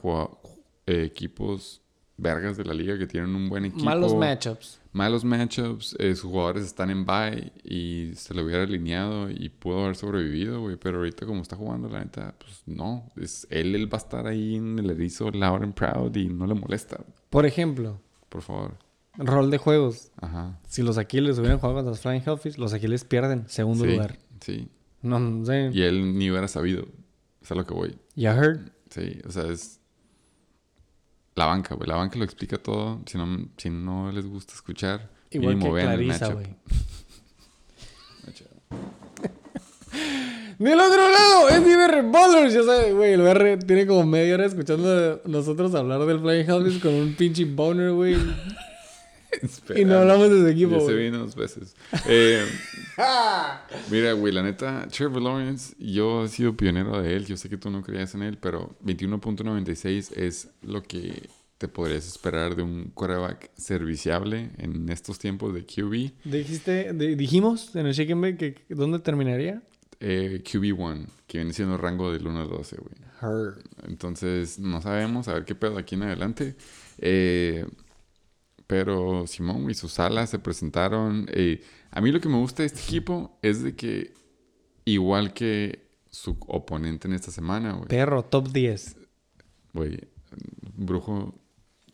[0.86, 1.82] eh, equipos
[2.16, 3.84] vergas de la liga que tienen un buen equipo.
[3.84, 4.80] Malos matchups.
[4.94, 5.96] Malos matchups.
[5.98, 10.60] eh, sus jugadores están en bye y se lo hubiera alineado y pudo haber sobrevivido,
[10.60, 10.76] güey.
[10.76, 13.10] Pero ahorita, como está jugando, la neta, pues no.
[13.16, 16.46] Es, él, él va a estar ahí en el erizo loud and proud y no
[16.46, 17.04] le molesta.
[17.28, 18.78] Por ejemplo, Por favor.
[19.18, 20.12] rol de juegos.
[20.20, 20.60] Ajá.
[20.68, 23.48] Si los Aquiles hubieran jugado contra los Flying Hellfish, los Aquiles pierden.
[23.48, 24.18] Segundo Sí, lugar.
[24.40, 24.68] Sí.
[25.02, 25.70] No, no sé.
[25.74, 26.86] Y él ni hubiera sabido.
[27.42, 27.98] Es a lo que voy.
[28.14, 28.70] Ya heard.
[28.90, 29.80] Sí, o sea, es
[31.34, 31.88] la banca, güey.
[31.88, 33.00] La banca lo explica todo.
[33.06, 36.46] Si no, si no les gusta escuchar, Igual que Clarisa, güey.
[40.58, 42.54] Del otro lado, es Iber Ballers.
[42.54, 46.48] Ya sabes, güey, el BR tiene como media hora escuchando a nosotros hablar del Flying
[46.48, 48.16] Hellfish con un pinche boner, güey.
[49.42, 51.74] Espera, Y no hablamos de su equipo, Ya se vino dos veces.
[52.08, 52.44] Eh,
[53.90, 57.26] mira, güey, la neta, Trevor Lawrence, yo he sido pionero de él.
[57.26, 61.28] Yo sé que tú no creías en él, pero 21.96 es lo que
[61.58, 66.12] te podrías esperar de un quarterback serviciable en estos tiempos de QB.
[66.30, 69.62] Dijiste, di- dijimos en el Shake and Bake que que dónde terminaría.
[70.00, 72.94] Eh, QB1, que viene siendo rango del 1 al 12, güey.
[73.22, 73.54] Her.
[73.88, 76.56] Entonces, no sabemos, a ver qué pedo aquí en adelante.
[76.98, 77.64] Eh,
[78.66, 81.26] pero Simón y sus alas se presentaron.
[81.32, 84.12] eh, a mí lo que me gusta de este equipo es de que,
[84.84, 87.88] igual que su oponente en esta semana, güey.
[87.88, 88.96] Perro, top 10.
[89.72, 90.00] Güey,
[90.76, 91.34] Brujo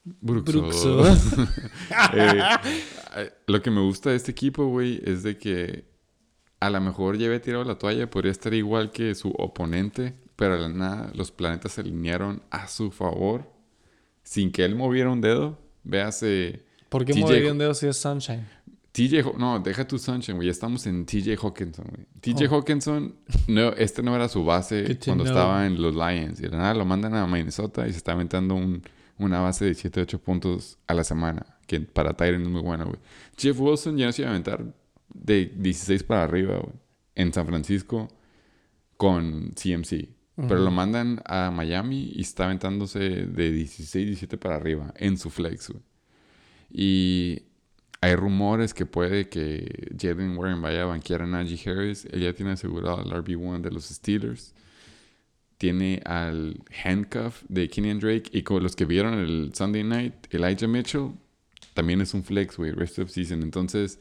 [0.05, 0.63] Bruxo.
[0.63, 1.03] Bruxo.
[2.15, 2.41] Eh,
[3.17, 5.85] eh, lo que me gusta de este equipo, güey, es de que
[6.61, 10.55] a lo mejor ya había tirado la toalla, podría estar igual que su oponente, pero
[10.55, 13.51] a la nada los planetas se alinearon a su favor
[14.23, 15.59] sin que él moviera un dedo.
[15.85, 16.65] Véase.
[16.89, 18.47] ¿Por qué movería un dedo si es Sunshine?
[18.93, 20.47] TJ, no, deja tu Sunshine, güey.
[20.47, 22.07] Ya estamos en TJ Hawkinson, güey.
[22.21, 23.15] TJ Hawkinson,
[23.47, 25.05] no, este no era su base Oh.
[25.05, 25.33] Cuando know.
[25.33, 26.41] estaba en los Lions.
[26.41, 28.83] Y de nada lo mandan a Minnesota y se está aventando un-
[29.19, 31.47] una base de 7, 8 puntos a la semana.
[31.67, 32.99] Que para Tyron es muy bueno, güey.
[33.39, 34.65] Jeff Wilson ya no se iba a aventar
[35.15, 36.73] de 16 para arriba, güey.
[37.15, 38.09] En San Francisco
[38.97, 40.09] con CMC.
[40.49, 45.31] Pero lo mandan a Miami y está aventándose de 16, 17 para arriba en su
[45.31, 45.83] flex, güey.
[46.73, 47.43] Y
[48.01, 52.07] hay rumores que puede que Jalen Warren vaya a banquear a Najee Harris.
[52.07, 54.55] Él ya tiene asegurado al RB1 de los Steelers.
[55.59, 58.31] Tiene al handcuff de Kenyan Drake.
[58.33, 61.13] Y con los que vieron el Sunday night, Elijah Mitchell
[61.75, 63.43] también es un flex, güey, rest of season.
[63.43, 64.01] Entonces,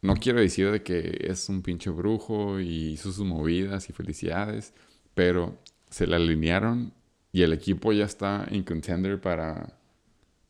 [0.00, 4.74] no quiero decir de que es un pinche brujo y hizo sus movidas y felicidades,
[5.14, 5.56] pero
[5.90, 6.92] se le alinearon
[7.32, 9.74] y el equipo ya está en contender para,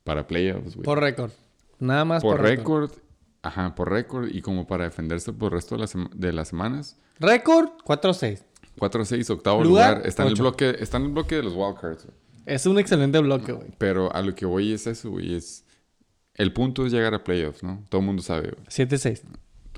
[0.04, 1.30] para playoffs, güey Por récord.
[1.78, 2.90] Nada más por por, récord.
[3.42, 6.48] ajá, por récord y como para defenderse por el resto de, las sema- de las
[6.48, 6.96] semanas.
[7.18, 8.42] Récord 4-6.
[8.78, 12.06] 4-6, octavo Lugar, lugar, está en, el bloque, está en el bloque de los wildcards.
[12.46, 13.68] Es un excelente bloque, güey.
[13.78, 15.64] Pero a lo que voy es eso, güey, es...
[16.34, 17.84] El punto es llegar a playoffs, ¿no?
[17.90, 18.64] Todo el mundo sabe, güey.
[18.66, 19.22] 7-6.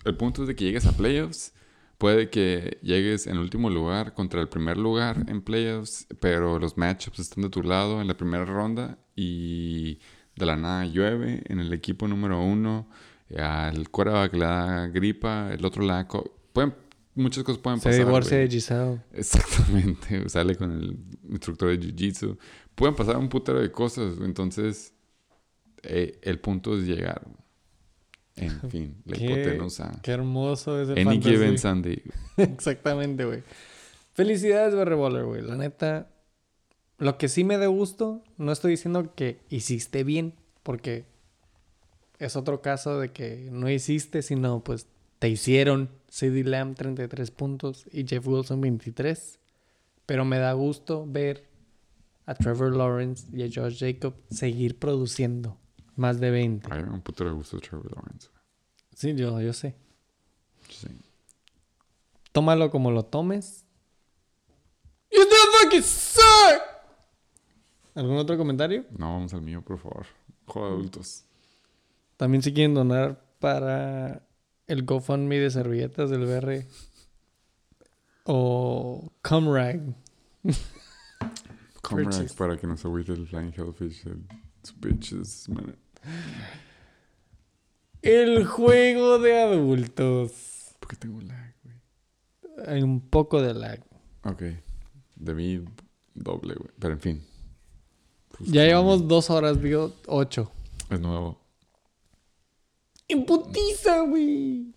[0.04, 1.52] El punto es de que llegues a playoffs.
[1.98, 7.18] Puede que llegues en último lugar contra el primer lugar en playoffs, pero los matchups
[7.20, 10.00] están de tu lado en la primera ronda y
[10.36, 12.88] de la nada llueve en el equipo número uno.
[13.38, 16.06] Al quarterback le da gripa, el otro le da...
[16.08, 16.74] co- Pueden,
[17.14, 18.04] muchas cosas pueden Se pasar.
[18.06, 18.48] divorcia güey.
[18.48, 19.00] de Giselle.
[19.12, 20.98] Exactamente, sale con el
[21.30, 22.36] instructor de Jiu-Jitsu.
[22.74, 24.92] Pueden pasar un putero de cosas, entonces
[25.82, 27.26] eh, el punto es llegar.
[28.36, 29.92] En fin, la Qué- hipotenusa.
[30.02, 31.30] Qué hermoso ese Any fantasy.
[31.30, 32.02] given Sunday.
[32.36, 33.42] Exactamente, güey.
[34.12, 35.42] Felicidades, Barry Baller, güey.
[35.42, 36.08] La neta,
[36.98, 41.04] lo que sí me da gusto, no estoy diciendo que hiciste bien, porque
[42.18, 44.86] es otro caso de que no hiciste, sino pues
[45.18, 49.38] te hicieron CD Lamb 33 puntos y Jeff Wilson 23.
[50.06, 51.44] Pero me da gusto ver
[52.26, 55.58] a Trevor Lawrence y a Josh Jacob seguir produciendo
[55.96, 56.68] más de 20.
[56.70, 58.28] Ay, me da un putero de gusto Trevor Lawrence.
[58.94, 59.74] Sí, yo, yo sé.
[60.68, 60.88] Sí.
[62.32, 63.64] Tómalo como lo tomes.
[65.10, 66.62] You still fucking suck.
[67.94, 68.84] ¿Algún otro comentario?
[68.98, 70.06] No, vamos al mío, por favor.
[70.46, 71.24] Juego de adultos.
[72.16, 74.26] También si quieren donar para
[74.66, 76.66] el GoFundMe de servilletas del BR.
[78.24, 79.94] O Comrag.
[81.88, 82.34] Purchase.
[82.34, 84.06] para que nos agüite el Flying Hellfish.
[84.06, 84.26] El
[84.80, 85.76] bitches, man.
[88.02, 90.74] El juego de adultos.
[90.78, 91.76] ¿Por qué tengo lag, güey?
[92.68, 93.80] Hay un poco de lag.
[94.24, 94.42] Ok.
[95.16, 95.64] Debí
[96.14, 96.70] doble, güey.
[96.78, 97.24] Pero en fin.
[98.36, 100.50] Pues, Ya llevamos dos horas, digo, ocho.
[100.90, 101.40] Es nuevo.
[103.08, 104.74] ¡En putiza, güey!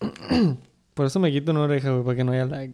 [0.94, 2.72] Por eso me quito una oreja, güey, para que no haya lag.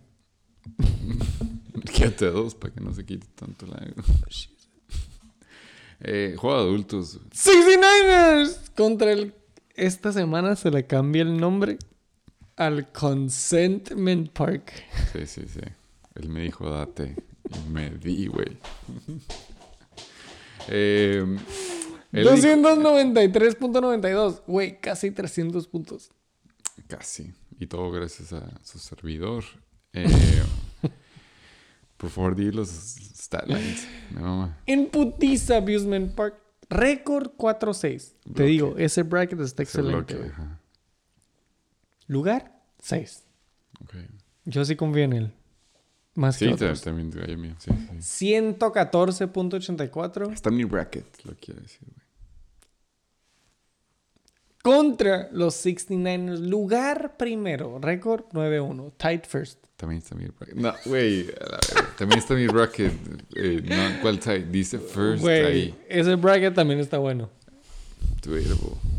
[1.94, 3.94] Quédate dos para que no se quite tanto lag.
[6.00, 7.18] Eh, juego de adultos.
[7.32, 9.34] 69ers contra el...
[9.74, 11.78] Esta semana se le cambia el nombre
[12.56, 14.72] al Consentment Park.
[15.12, 15.60] Sí, sí, sí.
[16.16, 17.14] Él me dijo, date.
[17.66, 18.58] Y me di, güey.
[20.68, 21.24] eh,
[22.12, 24.42] dijo- 293.92.
[24.46, 26.10] Güey, casi 300 puntos.
[26.86, 27.32] Casi.
[27.58, 29.44] Y todo gracias a su servidor.
[29.92, 30.06] Eh,
[32.00, 33.86] por favor, di los stat lines.
[34.12, 34.56] Mama.
[34.66, 36.36] En putiza Abusement Park.
[36.70, 38.14] Récord 4-6.
[38.22, 38.44] Te Bloque.
[38.44, 40.32] digo, ese bracket está Ese bloque, excelente.
[40.34, 40.60] ajá.
[42.06, 43.24] Lugar 6.
[43.82, 43.94] Ok.
[44.44, 45.32] Yo sí confío en él.
[46.14, 46.80] Más Sí, que otros.
[46.82, 47.54] también mío.
[47.58, 47.70] Sí,
[48.00, 48.26] sí.
[48.26, 52.00] 114.84 Está en mi bracket, lo quiero decir, güey.
[54.62, 56.38] Contra los 69ers.
[56.38, 57.78] Lugar primero.
[57.80, 58.92] Récord 9-1.
[58.96, 59.64] Tight first.
[59.76, 60.54] También está mi bracket.
[60.56, 61.26] No, güey.
[61.96, 62.92] También está mi bracket.
[63.34, 64.46] Eh, no, ¿Cuál side?
[64.50, 65.74] Dice first Güey, ahí.
[65.88, 67.30] ese bracket también está bueno.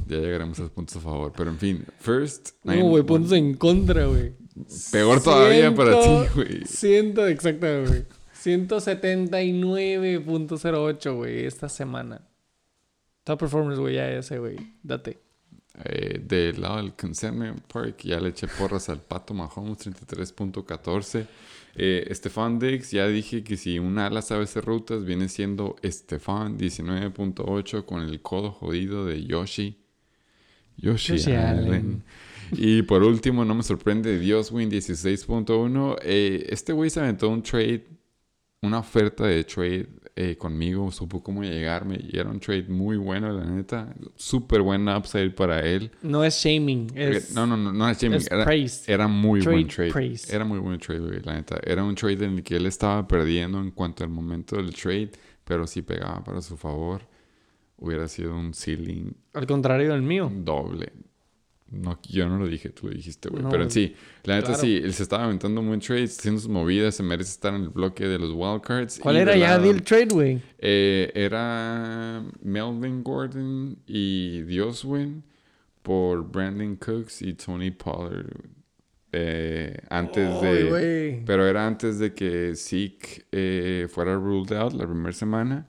[0.07, 1.31] Ya llegaremos a los puntos a favor.
[1.38, 2.49] Pero en fin, first.
[2.63, 4.33] No, güey, puntos en contra, güey.
[4.91, 6.65] Peor todavía para ti, güey.
[6.65, 8.03] Ciento, exacto, güey.
[8.43, 12.27] 179.08, güey, esta semana.
[13.23, 14.57] Top performance, güey, ya ese, güey.
[14.81, 15.21] Date.
[15.85, 21.26] Eh, del lado del Consentment Park, ya le eché porras al Pato Mahomes, 33.14.
[21.76, 26.57] Eh, Estefan Dix, ya dije que si un ala sabe hacer rutas, viene siendo Estefan
[26.57, 29.77] 19.8 con el codo jodido de Yoshi.
[30.76, 31.68] Yoshi, Yoshi Allen.
[31.68, 32.03] Allen.
[32.52, 35.98] Y por último, no me sorprende, Dioswin 16.1.
[36.03, 37.85] Eh, este güey se aventó un trade,
[38.61, 43.31] una oferta de trade eh, conmigo, supo cómo llegarme y era un trade muy bueno,
[43.31, 43.95] la neta.
[44.15, 45.89] Súper buen upside para él.
[46.01, 48.91] No es shaming, es, no, no, no, no es shaming, es era, praise.
[48.91, 49.91] era muy buen Trade trade.
[49.91, 50.35] praise.
[50.35, 51.59] Era muy buen trade, güey, la neta.
[51.63, 55.11] Era un trade en el que él estaba perdiendo en cuanto al momento del trade,
[55.43, 57.01] pero si pegaba para su favor,
[57.77, 60.29] hubiera sido un ceiling Al contrario del mío.
[60.33, 60.91] doble.
[61.72, 63.43] No, yo no lo dije, tú lo dijiste, güey.
[63.43, 64.61] No, pero sí, la neta claro.
[64.61, 67.69] sí, él se estaba aventando buen trade, haciendo sus movidas, se merece estar en el
[67.69, 68.99] bloque de los wildcards.
[68.99, 70.41] ¿Cuál era ya deal trade, güey?
[70.60, 75.23] eh, era Melvin Gordon y Dioswin
[75.81, 78.27] por Brandon Cooks y Tony Pollard.
[79.14, 80.64] eh, antes de.
[80.65, 81.26] güey.
[81.26, 85.68] Pero era antes de que Zeke eh, fuera ruled out la primera semana.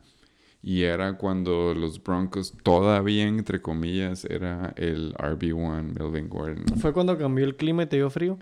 [0.62, 6.64] Y era cuando los Broncos todavía, entre comillas, era el RB1 Melvin Gordon.
[6.78, 8.38] ¿Fue cuando cambió el clima y te dio frío?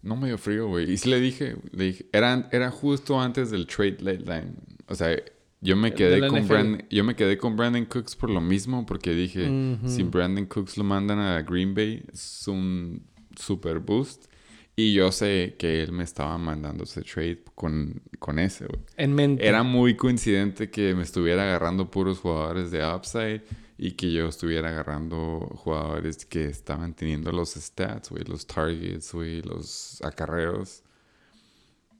[0.00, 0.90] No me dio frío, güey.
[0.90, 4.54] Y sí le dije, le dije, era, era justo antes del trade deadline.
[4.88, 5.16] O sea,
[5.60, 6.48] yo me quedé con NFL.
[6.52, 9.88] Brandon, yo me quedé con Brandon Cooks por lo mismo, porque dije, Ujú.
[9.88, 13.02] si Brandon Cooks lo mandan a Green Bay, es un
[13.36, 14.26] super boost.
[14.76, 18.80] Y yo sé que él me estaba mandando ese trade con, con ese, güey.
[18.96, 19.46] En mente.
[19.46, 23.42] Era muy coincidente que me estuviera agarrando puros jugadores de upside
[23.78, 29.42] y que yo estuviera agarrando jugadores que estaban teniendo los stats, güey, los targets, güey,
[29.42, 30.82] los acarreos.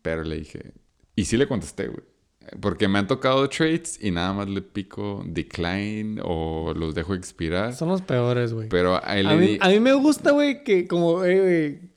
[0.03, 0.73] Pero le dije,
[1.15, 2.03] y sí le contesté, güey.
[2.61, 7.73] Porque me han tocado trades y nada más le pico decline o los dejo expirar.
[7.75, 8.69] Son los peores, güey.
[8.69, 9.59] Pero a él A le mí, di...
[9.61, 11.94] a mí me gusta, güey, que como, eh, güey,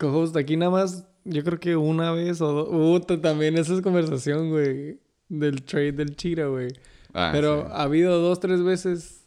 [0.00, 4.50] co-host, aquí nada más, yo creo que una vez o dos, t- también esa conversación,
[4.50, 4.98] güey,
[5.28, 6.68] del trade del Chira, güey.
[7.12, 7.68] Ah, Pero sí.
[7.72, 9.22] ha habido dos, tres veces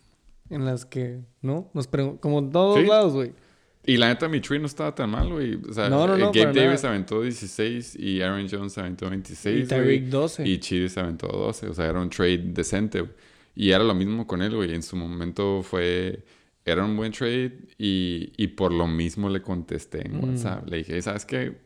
[0.50, 1.70] en las que, ¿no?
[1.74, 1.88] Nos
[2.20, 2.86] como en todos Sí.
[2.86, 3.32] lados, güey.
[3.86, 5.60] Y la neta, mi trade no estaba tan mal, güey.
[5.70, 6.96] O sea, No, no, eh, no, Gabe para Davis nada.
[6.96, 9.66] aventó 16 y Aaron Jones aventó 26.
[9.66, 9.68] Y.
[9.68, 10.48] Tyreek 12.
[10.48, 11.68] Y Chiri se aventó 12.
[11.68, 13.12] O sea, era un trade decente, güey.
[13.56, 14.74] Y era lo mismo con él, güey.
[14.74, 16.24] En su momento fue...
[16.66, 20.24] Era un buen trade y, y por lo mismo le contesté en Mm.
[20.24, 20.68] WhatsApp.
[20.70, 21.58] Le dije, ¿sabes qué?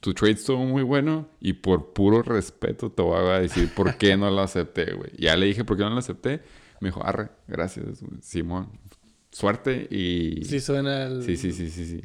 [0.00, 4.16] Tu trade estuvo muy bueno y por puro respeto te voy a decir por qué
[4.16, 5.10] no lo acepté, güey.
[5.18, 6.42] Ya le dije por qué no lo acepté.
[6.80, 8.02] Me dijo, arre, gracias.
[8.20, 8.68] Simón.
[9.36, 10.42] Suerte y...
[10.46, 11.22] Sí suena al...
[11.22, 12.00] Sí, sí, sí, sí, sí.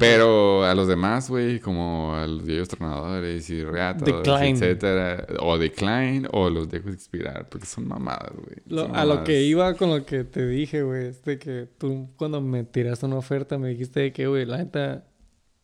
[0.00, 4.56] Pero a los demás, güey, como a los viejos tronadores y reatos, Decline.
[4.56, 8.88] etcétera, o decline, o los dejo expirar, porque son mamadas, güey.
[8.94, 12.40] A lo que iba con lo que te dije, güey, es de que tú cuando
[12.40, 15.06] me tiraste una oferta me dijiste de que, güey, la neta,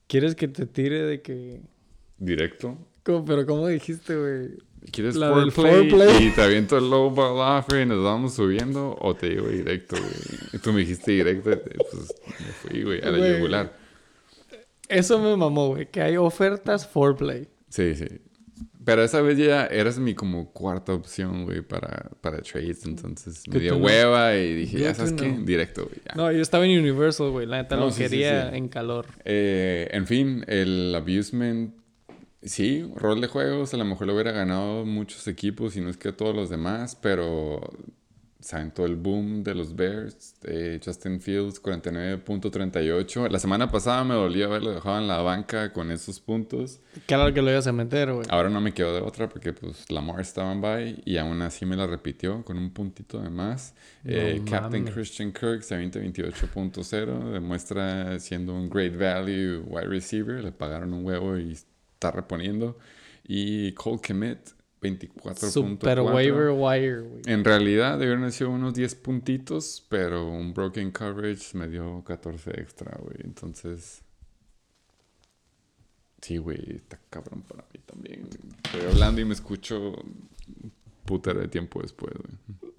[0.06, 1.62] ¿quieres que te tire de que...
[2.18, 2.78] Directo.
[3.02, 4.50] ¿Cómo- pero ¿cómo dijiste, güey?
[4.90, 8.96] ¿Quieres La del foreplay, y te aviento el low ball offer y nos vamos subiendo?
[9.00, 10.12] ¿O te digo directo, güey?
[10.52, 11.50] Y tú me dijiste directo,
[11.90, 13.36] pues me fui, güey, a la Güey.
[13.36, 13.76] yugular.
[14.88, 17.46] Eso me mamó, güey, que hay ofertas foreplay.
[17.68, 18.06] Sí, sí.
[18.84, 22.86] Pero esa vez ya eras mi como cuarta opción, güey, para, para trades.
[22.86, 25.96] Entonces me dio hueva y dije, ya sabes qué, directo, güey.
[26.06, 26.14] ya.
[26.14, 28.56] No, yo estaba en Universal, güey, la neta No, lo sí, sí, quería sí.
[28.56, 29.04] en calor.
[29.26, 31.74] Eh, en fin, el abusement,
[32.42, 35.96] sí, rol de juegos, a lo mejor lo hubiera ganado muchos equipos y no es
[35.96, 37.60] que todos los demás, pero
[38.40, 43.28] se aventó el boom de los Bears, eh, Justin Fields 49.38.
[43.28, 46.80] La semana pasada me dolió haberlo dejado en la banca con esos puntos.
[47.06, 48.26] Claro que lo ibas a meter, güey.
[48.30, 51.66] Ahora no me quedo de otra porque pues Lamar estaba en bye y aún así
[51.66, 53.74] me la repitió con un puntito de más.
[54.04, 54.84] Eh, Captain.
[54.86, 60.44] Christian Kirk 2028.0 demuestra siendo un great value wide receiver.
[60.44, 61.58] Le pagaron un huevo y
[61.98, 62.78] está reponiendo.
[63.24, 65.50] Y Cole Kemet 24.4.
[65.50, 67.22] Super waiver wire, güey.
[67.26, 72.60] En realidad debieron haber sido unos 10 puntitos, pero un broken coverage me dio 14
[72.60, 73.16] extra, güey.
[73.24, 74.02] Entonces...
[76.20, 78.28] Sí, güey, está cabrón para mí también.
[78.64, 79.94] Estoy hablando y me escucho
[81.04, 82.72] putero de tiempo después, güey.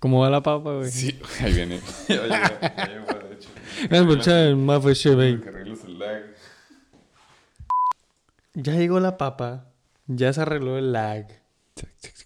[0.00, 0.90] ¿Cómo va la papa, güey?
[0.90, 1.80] Sí, ahí viene.
[2.08, 4.20] ya llegó, ya llegó, de hecho.
[4.20, 5.40] Echar el mafe cheve.
[5.40, 6.22] Que arregles el lag.
[8.54, 9.70] Ya llegó la papa.
[10.06, 11.26] Ya se arregló el lag.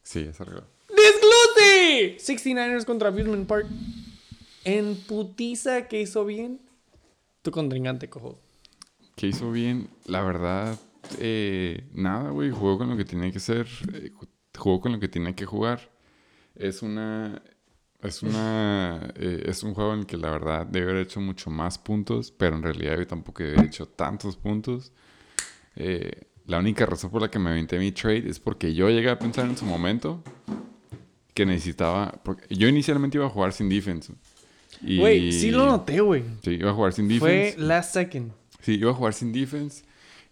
[0.03, 0.65] Sí, ya se arregló.
[0.89, 2.17] ¡Desglose!
[2.19, 3.67] 69ers contra Abusement Park.
[4.65, 6.61] En putiza que hizo bien.
[7.43, 8.39] Tu contrincante, cojo.
[9.17, 9.89] ¿Qué hizo bien?
[10.05, 10.79] La verdad,
[11.19, 12.51] eh, nada, güey.
[12.51, 13.67] Jugó con lo que tenía que ser.
[13.95, 15.91] eh, ju- jugó con lo que tenía que jugar.
[16.57, 17.41] Es una.
[18.03, 19.13] Es una.
[19.17, 22.31] eh, es un juego en el que la verdad debe haber hecho mucho más puntos.
[22.33, 24.93] Pero en realidad yo tampoco haber hecho tantos puntos.
[25.81, 29.11] Eh, la única razón por la que me aventé mi trade es porque yo llegué
[29.11, 30.23] a pensar en su momento
[31.35, 32.21] que necesitaba.
[32.25, 34.13] Porque yo inicialmente iba a jugar sin defense.
[34.83, 36.25] Güey, sí lo noté, güey.
[36.43, 37.59] Sí, iba a jugar sin Fue defense.
[37.61, 38.33] last second.
[38.61, 39.85] Sí, iba a jugar sin defense.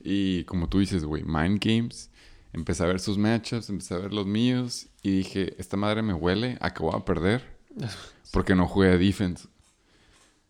[0.02, 2.10] Y como tú dices, güey, mind games.
[2.52, 4.86] Empecé a ver sus matchups, empecé a ver los míos.
[5.02, 7.42] Y dije, esta madre me huele a que voy a perder.
[8.32, 9.46] Porque no jugué a defense.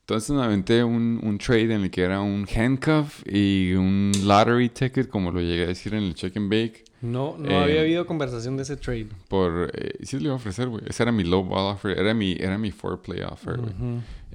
[0.08, 4.68] Entonces me aventé un, un trade en el que era un handcuff y un lottery
[4.68, 6.84] ticket, como lo llegué a decir en el check and bake.
[7.02, 9.08] No, no Eh, había habido conversación de ese trade.
[9.26, 10.84] Por, eh, sí le iba a ofrecer, güey.
[10.86, 11.98] Ese era mi low ball offer.
[11.98, 13.72] Era mi, era mi four play offer, güey.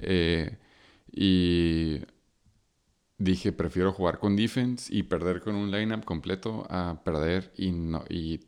[0.02, 0.58] Eh,
[1.10, 2.00] y
[3.18, 8.04] dije, prefiero jugar con defense y perder con un lineup completo a perder y no
[8.10, 8.42] y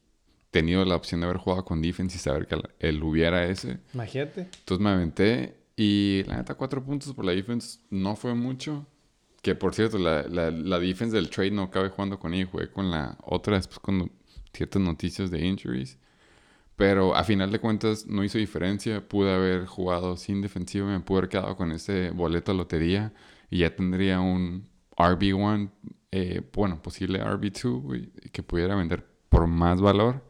[0.51, 3.79] tenido la opción de haber jugado con defense y saber que él hubiera ese.
[3.93, 4.41] Imagínate.
[4.59, 8.87] Entonces me aventé y la neta, cuatro puntos por la defense no fue mucho.
[9.41, 12.71] Que por cierto, la, la, la defense del trade no acabé jugando con ella, jugué
[12.71, 14.11] con la otra después con
[14.53, 15.97] ciertas noticias de injuries.
[16.75, 19.07] Pero a final de cuentas no hizo diferencia.
[19.07, 23.13] Pude haber jugado sin defensiva, me pude haber quedado con ese boleto lotería
[23.49, 24.67] y ya tendría un
[24.97, 25.71] RB1,
[26.11, 30.23] eh, bueno, posible RB2, güey, que pudiera vender por más valor.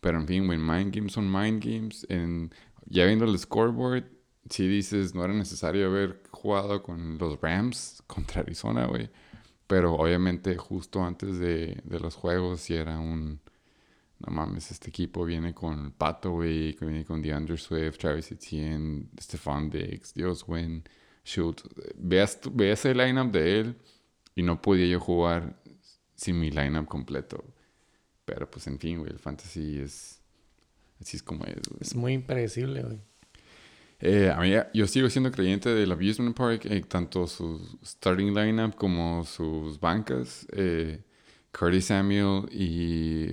[0.00, 2.06] Pero en fin, mind games son mind games.
[2.08, 2.52] En,
[2.86, 4.04] ya viendo el scoreboard,
[4.50, 9.10] si dices, no era necesario haber jugado con los Rams contra Arizona, güey.
[9.66, 13.40] Pero obviamente justo antes de, de los juegos, si era un...
[14.20, 19.68] No mames, este equipo viene con Pato, güey, viene con DeAndre Swift, Travis Etienne, Stephon
[19.68, 20.84] Diggs, Dios Win,
[21.24, 21.62] Shoot.
[21.96, 23.76] Veas, veas el lineup de él
[24.34, 25.60] y no podía yo jugar
[26.14, 27.44] sin mi lineup completo.
[28.24, 30.20] Pero pues en fin, güey, el fantasy es...
[31.00, 31.80] Así es como es, güey.
[31.80, 33.00] Es muy impredecible, güey.
[34.06, 38.74] Eh, a mí, yo sigo siendo creyente del Abusement Park, eh, tanto su starting lineup
[38.74, 40.46] como sus bancas.
[40.52, 41.02] Eh,
[41.50, 43.28] Curtis Samuel y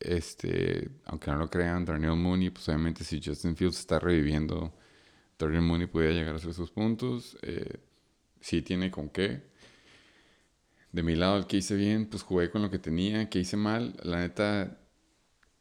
[0.00, 4.74] este, aunque no lo crean, Darnell Mooney, pues obviamente si Justin Fields está reviviendo,
[5.38, 7.38] Darnell Mooney puede llegar a hacer sus puntos.
[7.42, 7.78] Eh,
[8.40, 9.42] sí tiene con qué.
[10.92, 13.56] De mi lado, el que hice bien, pues jugué con lo que tenía, que hice
[13.56, 13.96] mal.
[14.02, 14.80] La neta,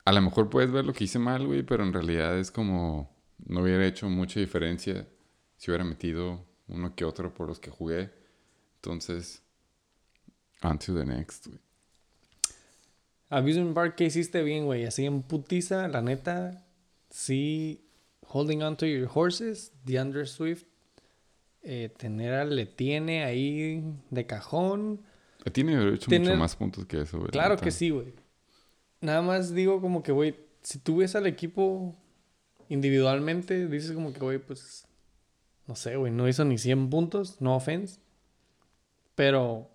[0.06, 3.21] a lo mejor puedes ver lo que hice mal, güey, pero en realidad es como
[3.46, 5.08] no hubiera hecho mucha diferencia
[5.58, 8.10] si hubiera metido uno que otro por los que jugué.
[8.76, 9.42] Entonces,
[10.64, 11.60] on to the next, güey.
[13.30, 14.86] Abusement Park, ¿qué hiciste bien, güey?
[14.86, 16.66] Así en putiza, la neta,
[17.10, 17.86] sí,
[18.28, 20.66] holding on to your horses, DeAndre Swift,
[21.64, 25.02] eh, tener le tiene ahí de cajón.
[25.54, 27.28] Tiene que hecho Tener- mucho más puntos que eso, güey.
[27.28, 28.14] la Claro que sí, güey.
[29.00, 31.96] Nada más digo como que, güey, si tú ves al equipo
[32.72, 34.86] individualmente, dices como que, güey, pues,
[35.68, 38.00] no sé, güey, no hizo ni 100 puntos, no offense.
[39.16, 39.70] Pero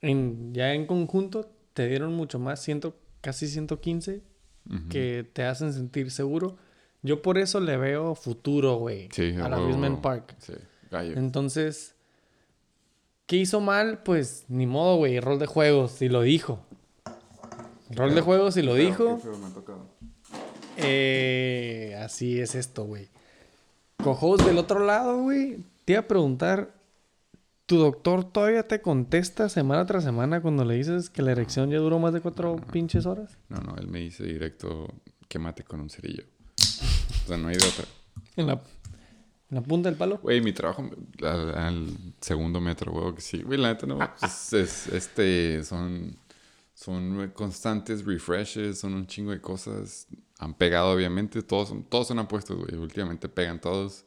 [0.00, 4.20] en, ya en conjunto te dieron mucho más, ciento, casi 115,
[4.68, 4.88] Ujú.
[4.88, 6.56] que te hacen sentir seguro.
[7.02, 9.54] Yo por eso le veo futuro, güey, Sí, a huevo.
[9.54, 10.34] Abusement Park.
[10.38, 10.52] Sí,
[10.90, 11.16] gallo.
[11.16, 11.94] Entonces,
[13.26, 14.02] ¿qué hizo mal?
[14.02, 16.64] Pues ni modo, güey, rol de juegos, y lo dijo.
[17.90, 19.20] Rol de juegos, y lo dijo.
[20.76, 23.08] Eh, así es esto, güey.
[24.02, 25.58] Cojos del otro lado, güey.
[25.84, 26.74] Te iba a preguntar,
[27.66, 31.78] ¿tu doctor todavía te contesta semana tras semana cuando le dices que la erección ya
[31.78, 33.36] duró más de cuatro pinches horas?
[33.48, 34.88] No, no, él me dice directo
[35.28, 36.24] que mate con un cerillo.
[37.24, 37.84] O sea, no hay de otra.
[38.36, 38.60] En la, en
[39.54, 40.18] la punta del palo.
[40.18, 40.88] Güey, mi trabajo
[41.22, 41.86] al, al
[42.20, 43.42] segundo metro, güey, que sí.
[43.42, 43.98] Güey, la neta no.
[44.22, 46.16] Es, es- este, son,
[46.74, 50.06] son constantes refreshes, son un chingo de cosas.
[50.42, 51.42] Han pegado, obviamente.
[51.42, 52.74] Todos son, todos son apuestos, güey.
[52.80, 54.04] Últimamente pegan todos.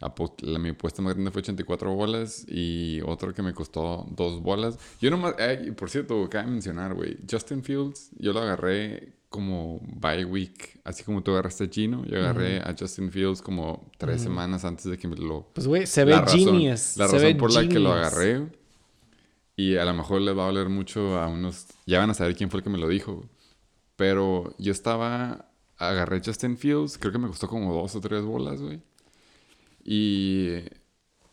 [0.00, 4.78] La- mi apuesta más grande fue 84 bolas y otro que me costó dos bolas.
[5.00, 10.24] Yo nomás, ay, por cierto, cabe mencionar, güey, Justin Fields, yo lo agarré como bye
[10.24, 14.64] week, así como tú agarraste a Gino, yo agarré a Justin Fields como tres semanas
[14.64, 15.48] antes de que me lo...
[15.52, 16.96] Pues, güey, se ve la razón, genius.
[16.96, 18.06] La se razón ve por la que lo genius.
[18.06, 18.46] agarré,
[19.56, 22.36] y a lo mejor les va a doler mucho a unos, ya van a saber
[22.36, 23.24] quién fue el que me lo dijo,
[23.96, 25.47] pero yo estaba,
[25.78, 28.80] agarré Justin Fields, creo que me costó como dos o tres bolas, güey.
[29.84, 30.56] Y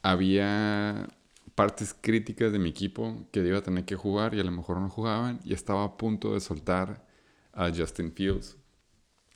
[0.01, 1.09] había
[1.55, 4.79] partes críticas de mi equipo que iba a tener que jugar y a lo mejor
[4.79, 5.39] no jugaban.
[5.43, 7.05] Y estaba a punto de soltar
[7.53, 8.57] a Justin Fields.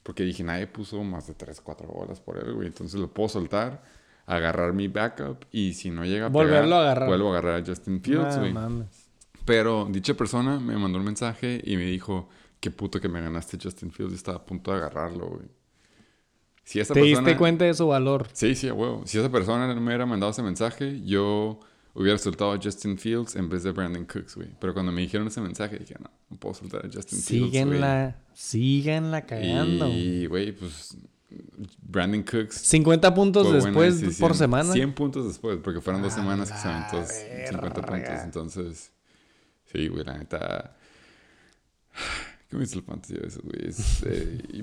[0.04, 2.68] Porque dije, nadie puso más de 3, 4 bolas por él, güey.
[2.68, 3.84] Entonces lo puedo soltar,
[4.26, 7.08] agarrar mi backup y si no llega a Volverlo pegar, a agarrar.
[7.10, 8.54] vuelvo a agarrar a Justin Fields, güey.
[8.54, 9.10] mames.
[9.46, 12.30] Pero dicha persona me mandó un mensaje y me dijo,
[12.60, 14.14] qué puto que me ganaste Justin Fields.
[14.14, 15.48] y Estaba a punto de agarrarlo, güey.
[16.64, 17.26] Si esa Te persona...
[17.28, 18.28] diste cuenta de su valor.
[18.34, 19.02] Sí, sí, a huevo.
[19.06, 21.60] Si esa persona no me hubiera mandado ese mensaje, yo
[21.96, 24.50] hubiera soltado a Justin Fields en vez de Brandon Cooks, güey.
[24.60, 27.52] Pero cuando me dijeron ese mensaje, dije, no, no puedo soltar a Justin Fields, güey.
[27.52, 29.88] Síguenla, síganla cagando.
[29.88, 30.96] Y, güey, pues
[31.82, 34.30] Brandon Cooks 50 puntos después decisión.
[34.30, 34.72] por semana.
[34.72, 37.04] 100 puntos después, porque fueron dos semanas que se aventó
[37.50, 38.24] 50 puntos.
[38.24, 38.92] Entonces,
[39.72, 40.78] sí, güey, la neta.
[42.50, 43.68] ¿Cómo hizo el fantasy de eso, güey?
[43.68, 44.62] Es, eh, y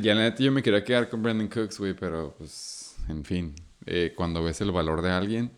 [0.00, 3.54] ya la neta yo me quería quedar con Brandon Cooks, güey, pero pues, en fin.
[3.86, 5.52] eh, cuando ves el valor de alguien,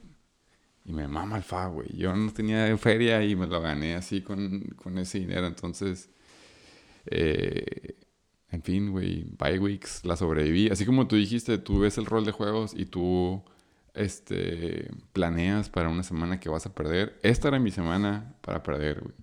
[0.84, 1.88] y me mama el fa, güey.
[1.96, 6.10] Yo no tenía feria y me lo gané así con, con ese dinero, entonces.
[7.06, 7.96] Eh,
[8.50, 10.68] en fin, güey, bye weeks, la sobreviví.
[10.70, 13.44] Así como tú dijiste, tú ves el rol de juegos y tú
[13.94, 17.18] este, planeas para una semana que vas a perder.
[17.22, 19.14] Esta era mi semana para perder, güey.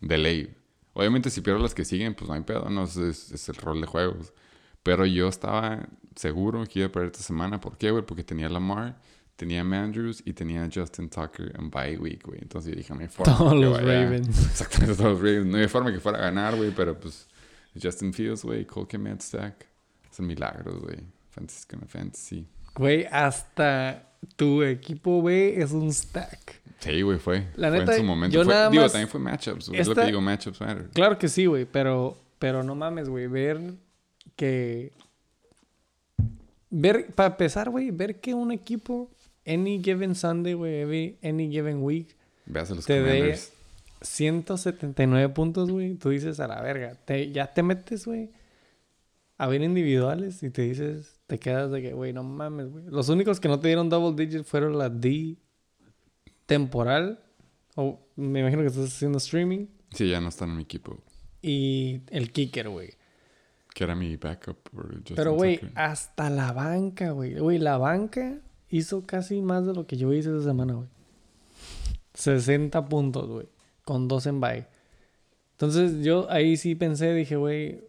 [0.00, 0.56] De ley.
[0.94, 3.80] Obviamente si pierdo las que siguen, pues no hay pedo, no es, es- el rol
[3.80, 4.32] de juegos.
[4.82, 7.60] Pero yo estaba seguro que iba a perder esta semana.
[7.60, 8.04] ¿Por qué, güey?
[8.04, 9.00] Porque tenía Lamar,
[9.36, 12.38] tenía Andrews y tenía Justin Tucker en bye week, güey.
[12.42, 14.28] Entonces yo dije, no hay forma Todos los vaya- Ravens.
[14.50, 15.46] Exactamente, todos los Ravens.
[15.46, 17.26] No hay forma que fuera a ganar, güey, pero pues
[17.82, 19.66] Justin Fields, güey, Cole Kmet Stack.
[20.10, 20.98] Son milagros, güey.
[21.30, 22.46] Fantasy con fantasy.
[22.76, 26.60] Güey, hasta tu equipo, güey, es un stack.
[26.80, 27.48] Sí, güey, fue.
[27.56, 28.34] La fue neta, en su momento.
[28.36, 29.70] yo Fue- nada digo, más- también fue matchups.
[29.72, 30.90] Es lo que digo, matchups matter.
[30.92, 33.60] Claro que sí, güey, pero, pero no mames, güey, ver
[34.36, 34.92] que...
[36.70, 39.10] Ver, para empezar, güey, ver que un equipo,
[39.46, 43.52] any given Sunday, güey, any given week, Veas a los te dé commanders.
[44.02, 46.94] 179 puntos, güey, tú dices a la verga.
[47.04, 48.30] Te, ya te metes, güey,
[49.38, 52.84] a ver individuales y te dices, te quedas de que, güey, no mames, güey.
[52.88, 55.36] Los únicos que no te dieron double digit fueron la D
[56.46, 57.20] temporal,
[57.76, 60.98] o me imagino que estás haciendo streaming, Sí, ya no están en mi equipo.
[61.42, 62.90] y el kicker, güey.
[63.74, 64.58] Que era mi backup
[65.16, 67.34] Pero, güey, hasta la banca, güey.
[67.38, 70.88] Güey, la banca hizo casi más de lo que yo hice esa semana, güey.
[72.14, 73.48] 60 puntos, güey.
[73.84, 74.66] Con dos en bye.
[75.52, 77.82] Entonces, yo ahí sí pensé, dije, güey,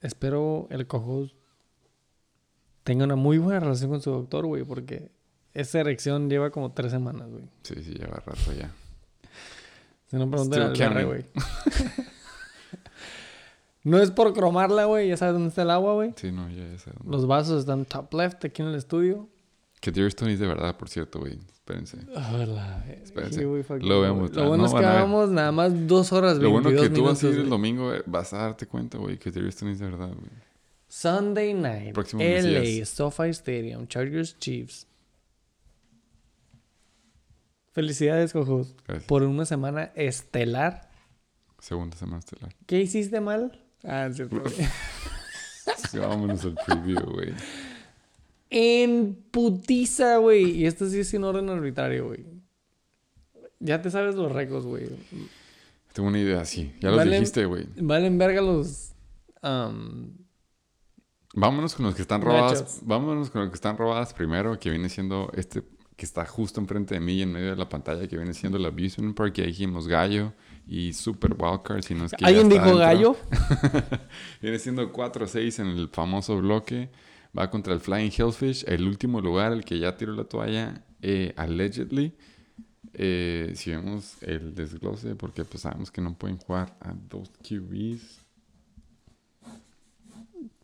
[0.00, 1.28] espero el cojo
[2.84, 5.10] tenga una muy buena relación con su doctor, güey, porque
[5.54, 7.44] esa erección lleva como tres semanas, güey.
[7.62, 8.70] Sí, sí, lleva rato ya.
[10.06, 11.24] Si no, Still al güey.
[13.84, 15.08] no es por cromarla, güey.
[15.08, 16.12] Ya sabes dónde está el agua, güey.
[16.16, 16.90] Sí, no, ya, ya sé.
[16.90, 17.16] dónde.
[17.16, 19.28] Los vasos están top left aquí en el estudio.
[19.80, 21.38] Que Dear Stone es de verdad, por cierto, güey.
[21.48, 21.98] Espérense.
[22.14, 22.84] Hola.
[23.02, 23.40] Espérense.
[23.40, 26.38] Here we fucking Lo vemos, Lo bueno no es que vamos nada más dos horas
[26.38, 27.50] Lo bueno 22 que tú vas a ir el güey.
[27.50, 30.30] domingo, eh, vas a darte cuenta, güey, que Dear Stone es de verdad, güey.
[30.88, 31.94] Sunday night.
[31.94, 32.84] Próximo LA.
[32.84, 34.86] SoFi Stadium, Chargers Chiefs.
[37.72, 38.74] Felicidades, cojos.
[38.86, 39.06] Gracias.
[39.06, 40.90] Por una semana estelar.
[41.58, 42.54] Segunda semana estelar.
[42.66, 43.60] ¿Qué hiciste mal?
[43.84, 44.42] Ah, es cierto.
[45.90, 47.32] Sí, vámonos al preview, güey.
[48.50, 50.50] en putiza, güey.
[50.50, 52.24] Y esto sí es sin orden arbitrario, güey.
[53.60, 54.88] Ya te sabes los récords, güey.
[55.92, 56.74] Tengo una idea, sí.
[56.80, 57.66] Ya los dijiste, güey.
[57.76, 58.92] Valen verga los.
[59.42, 60.10] um,
[61.34, 62.80] Vámonos con los que están robadas.
[62.82, 65.62] Vámonos con los que están robadas primero, que viene siendo este
[66.02, 68.58] que está justo enfrente de mí y en medio de la pantalla, que viene siendo
[68.58, 69.34] el Abusement Park.
[69.36, 70.32] Ya dijimos gallo
[70.66, 73.16] y Super Wildcard, si no es que ya ¿Alguien está dijo gallo?
[74.42, 76.90] Viene siendo 4-6 en el famoso bloque.
[77.38, 81.34] Va contra el Flying Hellfish, el último lugar, el que ya tiró la toalla, eh,
[81.36, 82.16] allegedly.
[82.94, 88.18] Eh, si vemos el desglose, porque pues sabemos que no pueden jugar a dos QBs.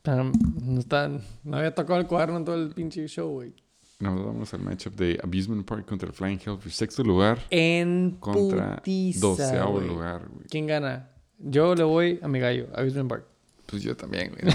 [0.04, 0.32] Um,
[0.64, 1.08] no, está,
[1.44, 3.54] no había tocado el cuaderno en todo el pinche show, güey.
[4.00, 6.72] Nos vamos al matchup de Abusement Park contra el Flying Hellfish.
[6.72, 10.46] Sexto lugar En contra putiza, doceavo lugar, güey.
[10.48, 11.10] ¿Quién gana?
[11.38, 13.24] Yo le voy a mi gallo, a Bismarck Park.
[13.66, 14.54] Pues yo también, güey.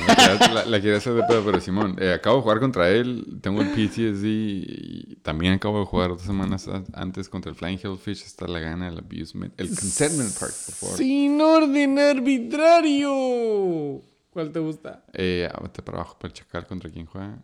[0.54, 3.40] La, la- quería hacer de pedo, pero Simón, eh, acabo de jugar contra él.
[3.42, 8.24] Tengo el PTSD y también acabo de jugar dos semanas antes contra el Flying Hellfish.
[8.24, 9.54] Esta la gana el Abusement.
[9.60, 10.98] El Consentment Park, por favor.
[10.98, 13.12] ¡Sin orden arbitrario!
[14.30, 15.04] ¿Cuál te gusta?
[15.12, 16.66] Eh, vete para abajo para el Chacal.
[16.66, 17.44] ¿Contra quién juega?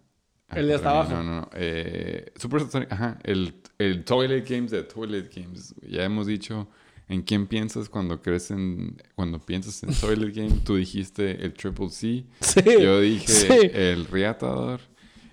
[0.50, 1.12] Ah, El de hasta abajo.
[1.12, 1.50] No, no, no.
[1.54, 3.20] Eh, Super Sonic, ajá.
[3.24, 5.76] El, el Toilet Games de Toilet Games.
[5.88, 6.68] Ya hemos dicho
[7.08, 9.02] en quién piensas cuando crees en...
[9.16, 10.62] Cuando piensas en Toilet Game.
[10.64, 12.26] Tú dijiste el Triple C.
[12.42, 12.62] Sí.
[12.66, 13.48] Yo dije Sí.
[13.74, 14.82] el Riatador.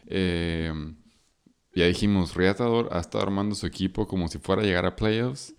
[0.06, 0.72] Eh,
[1.74, 5.54] ya dijimos, Riatador ha estado armando su equipo como si fuera a llegar a playoffs.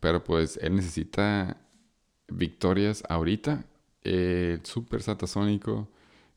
[0.00, 1.56] Pero pues él necesita
[2.28, 3.64] victorias ahorita.
[4.04, 5.88] Eh, el Super Satasónico.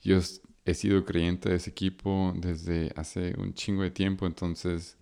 [0.02, 0.20] Yo
[0.66, 4.26] he sido creyente de ese equipo desde hace un chingo de tiempo.
[4.26, 4.98] Entonces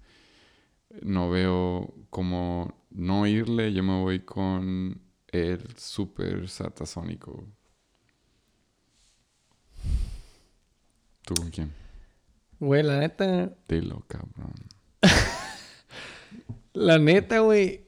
[1.01, 3.73] no veo cómo no irle.
[3.73, 7.45] Yo me voy con el Super Satasónico.
[11.25, 11.71] ¿Tú con quién?
[12.59, 14.53] Güey, la neta, Dilo, cabrón.
[16.73, 17.87] La neta, güey.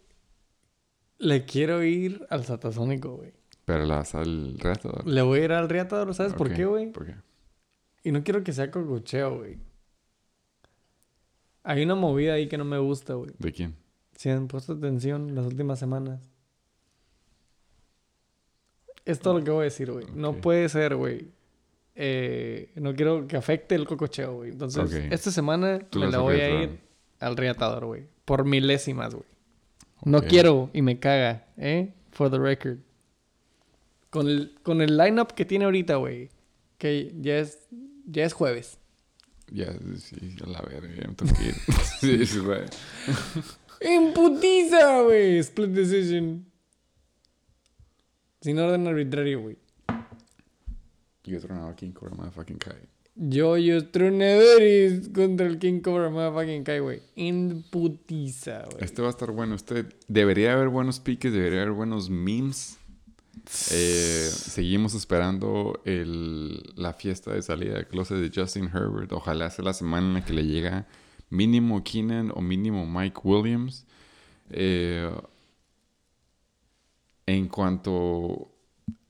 [1.17, 3.33] Le quiero ir al satasónico, güey.
[3.65, 5.03] Pero la vas al reto.
[5.05, 6.91] Le voy a ir al Riatador, ¿sabes por qué, güey?
[6.91, 7.15] ¿Por qué?
[8.03, 9.57] Y no quiero que sea cocucheo, güey.
[11.63, 13.31] Hay una movida ahí que no me gusta, güey.
[13.37, 13.75] ¿De quién?
[14.15, 16.21] Si han puesto atención las últimas semanas.
[19.05, 20.05] Es todo lo que voy a decir, güey.
[20.13, 21.27] No puede ser, güey.
[21.95, 24.51] Eh, no quiero que afecte el cococheo, güey.
[24.51, 26.79] Entonces, esta semana me la voy a ir
[27.19, 28.05] al riatador, güey.
[28.25, 29.25] Por milésimas, güey.
[30.03, 31.93] No quiero y me caga, ¿eh?
[32.11, 32.79] For the record.
[34.09, 36.29] Con el, con el lineup que tiene ahorita, güey.
[36.77, 37.67] Que ya es,
[38.05, 38.77] ya es jueves.
[39.51, 41.55] Ya, sí, a la verga, ya me tengo que ir.
[41.99, 42.61] sí, sí, güey.
[43.81, 45.39] En putiza, güey.
[45.39, 46.45] Split decision.
[48.39, 49.57] Sin orden arbitrario, güey.
[51.23, 51.37] Yo
[51.69, 52.89] aquí en Cobra Motherfucking Kai.
[53.15, 57.01] Yo, yo, tronadores contra el King Cobra Motherfucking Kai, güey.
[57.15, 58.83] En putiza, güey.
[58.83, 59.55] Este va a estar bueno.
[59.55, 62.79] Este debería haber buenos piques, debería haber buenos memes.
[63.71, 69.11] Eh, seguimos esperando el, la fiesta de salida de closet de Justin Herbert.
[69.13, 70.87] Ojalá sea la semana en la que le llega
[71.29, 73.85] mínimo Keenan o mínimo Mike Williams.
[74.49, 75.09] Eh,
[77.25, 78.51] en cuanto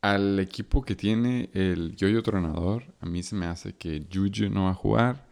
[0.02, 4.66] al equipo que tiene el Yoyo Tronador, a mí se me hace que Juju no
[4.66, 5.26] va a jugar.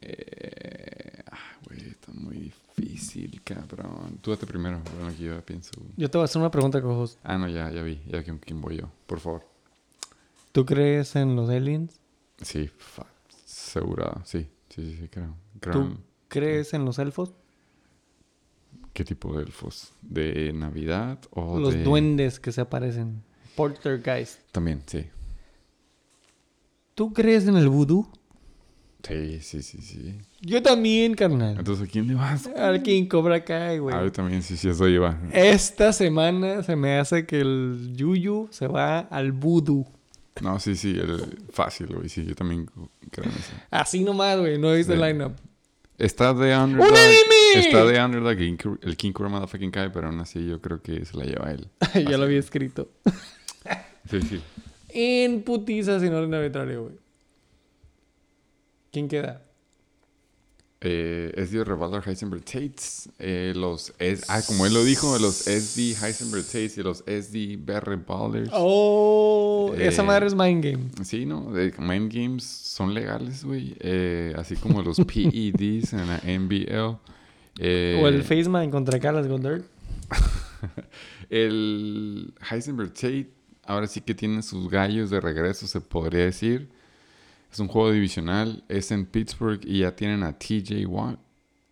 [0.00, 2.63] Eh, ah, está muy difícil,
[3.44, 4.18] cabrón.
[4.20, 5.70] Tú date primero, bueno, que yo pienso.
[5.96, 7.18] Yo te voy a hacer una pregunta, cojos.
[7.22, 9.46] Ah, no, ya, ya vi, ya vi quién voy yo, por favor.
[10.52, 11.98] ¿Tú crees en los aliens?
[12.42, 13.06] Sí, fa-
[13.44, 15.34] segura, sí, sí, sí, sí, creo.
[15.60, 15.96] creo ¿Tú
[16.28, 17.32] crees en los elfos?
[18.92, 19.92] ¿Qué tipo de elfos?
[20.02, 21.82] ¿De Navidad o los de...?
[21.82, 23.22] duendes que se aparecen.
[23.56, 24.40] Poltergeist.
[24.52, 25.06] También, sí.
[26.94, 28.08] ¿Tú crees en el vudú?
[29.06, 30.18] Sí, sí, sí, sí.
[30.40, 31.56] Yo también, carnal.
[31.58, 32.46] Entonces, ¿a quién le vas?
[32.46, 33.94] Al King Cobra Kai, güey.
[33.94, 35.18] Ah, yo también, sí, sí, eso iba.
[35.32, 39.86] Esta semana se me hace que el Yuyu se va al vudú.
[40.42, 42.66] No, sí, sí, el, fácil, güey, sí, yo también
[43.10, 43.52] creo en eso.
[43.70, 44.58] Así nomás, güey.
[44.58, 45.34] No viste el lineup.
[45.96, 46.88] Está de underdog.
[46.90, 47.66] ¡Unánime!
[47.66, 50.82] Está de underdog el King- el King Cobra Motherfucking Kai, pero aún así yo creo
[50.82, 51.68] que se la lleva él.
[52.10, 52.90] ya lo había escrito.
[54.10, 54.40] Sí, sí.
[54.88, 56.94] En putiza sin orden arbitrario, güey.
[58.94, 59.42] ¿Quién queda?
[60.80, 63.08] Eh, SD Revolver Heisenberg Tates.
[63.18, 67.56] eh, los es, ah, como él lo dijo, los SD Heisenberg Tates y los SD
[67.58, 68.50] Berry Ballers.
[68.52, 70.84] Oh, esa Eh, madre es Mind Game.
[71.02, 71.50] Sí, ¿no?
[71.78, 73.74] Mind Games son legales, güey.
[73.80, 76.98] Eh, así como los PEDs en la NBL.
[77.58, 79.62] Eh, o el Face Man contra Carlos Goddard.
[81.30, 83.30] El Heisenberg Tate
[83.64, 86.68] ahora sí que tiene sus gallos de regreso, se podría decir.
[87.54, 91.20] Es un juego divisional, es en Pittsburgh y ya tienen a TJ Watt.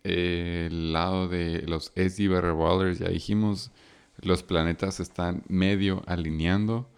[0.05, 3.69] Eh, el lado de los SD Ballers, ya dijimos,
[4.21, 6.89] los planetas están medio alineando.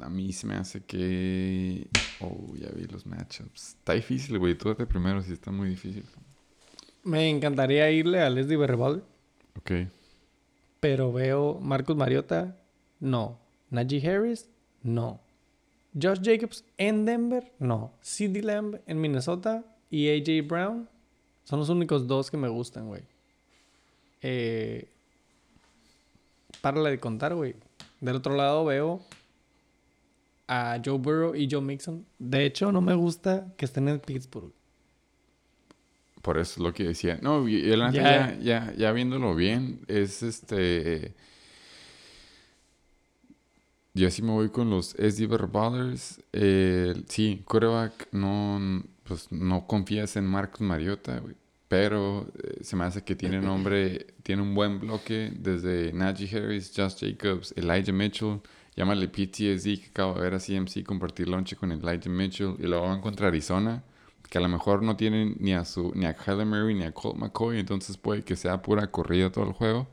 [0.00, 1.86] A mí se me hace que...
[2.18, 3.76] Oh, ya vi los matchups.
[3.78, 4.58] Está difícil, güey.
[4.58, 6.04] Tú date primero si está muy difícil.
[7.04, 9.04] Me encantaría irle a Leslie Berrebal,
[9.58, 9.70] Ok.
[10.80, 12.56] pero veo Marcus Mariota,
[12.98, 13.38] no.
[13.70, 14.48] Najee Harris,
[14.82, 15.20] no.
[16.00, 17.92] Josh Jacobs en Denver, no.
[18.02, 20.88] CeeDee Lamb en Minnesota y AJ Brown
[21.44, 23.02] son los únicos dos que me gustan, güey.
[24.22, 24.88] Eh,
[26.60, 27.54] párale de contar, güey.
[28.00, 29.00] Del otro lado veo
[30.48, 32.06] a Joe Burrow y Joe Mixon.
[32.18, 34.52] De hecho, no me gusta que estén en Pittsburgh.
[36.22, 37.18] Por eso es lo que decía.
[37.20, 41.14] No, y la ya, ya, ya viéndolo bien, es este.
[43.94, 46.22] Yo sí me voy con los SD Ballers.
[46.32, 51.34] Eh, sí, quarterback, no, pues no confías en Marcos Mariota, güey.
[51.68, 56.72] Pero eh, se me hace que tiene nombre, tiene un buen bloque desde Najee Harris,
[56.74, 58.40] Josh Jacobs, Elijah Mitchell.
[58.76, 62.54] Llámale PTSD que acabo de ver a CMC compartir lonche con Elijah Mitchell.
[62.58, 63.84] Y luego van contra Arizona
[64.32, 66.92] que a lo mejor no tienen ni a su ni a Kyler Murray ni a
[66.92, 69.86] Colt McCoy, entonces puede que sea pura corrida todo el juego.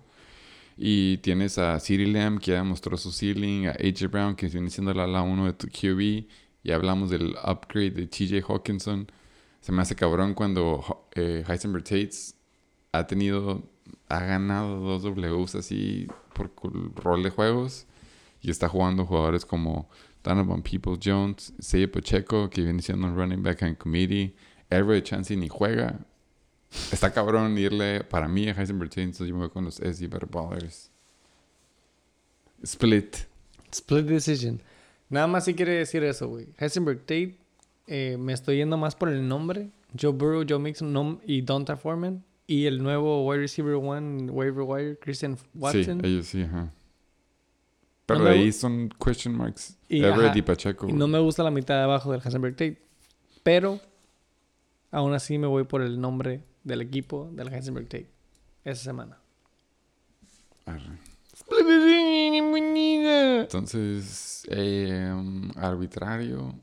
[0.81, 4.69] Y tienes a CeeDee Lamb que ya mostró su ceiling, a AJ Brown que viene
[4.69, 6.25] siendo la ala 1 de tu QB,
[6.63, 9.11] y hablamos del upgrade de TJ Hawkinson.
[9.59, 12.33] Se me hace cabrón cuando eh, Heisenberg Tates
[12.93, 13.69] ha tenido,
[14.07, 16.49] ha ganado dos Ws así por
[16.95, 17.85] rol de juegos
[18.41, 19.89] y está jugando jugadores como
[20.23, 24.33] Donovan People Jones, Seiya Pacheco, que viene siendo un running back en committee,
[24.69, 25.99] Everett Chansey ni juega.
[26.91, 30.07] Está cabrón irle para mí a Heisenberg Tates, entonces yo me voy con los SD
[30.29, 30.91] Ballers.
[32.63, 33.15] Split.
[33.71, 34.61] Split decision.
[35.09, 36.47] Nada más si quiere decir eso, güey.
[36.57, 37.37] Heisenberg Tate,
[37.87, 39.69] eh, me estoy yendo más por el nombre.
[39.99, 42.23] Joe Burrow, Joe Mixon no- y Donta Foreman.
[42.45, 46.01] y el nuevo wide receiver one, waiver wire, Christian Watson.
[46.01, 46.71] Sí, ellos sí, ajá.
[48.07, 49.77] Pero No me ahí son question marks.
[49.87, 50.89] Y, Everett ajá, y Pacheco.
[50.89, 52.81] Y no me gusta la mitad de abajo del Heisenberg Tape.
[53.43, 53.79] Pero
[54.89, 58.09] aún así me voy por el nombre del equipo del Heisenberg Tape
[58.63, 59.17] esa semana.
[60.65, 60.97] Arre.
[63.41, 65.11] Entonces, eh,
[65.55, 66.55] arbitrario.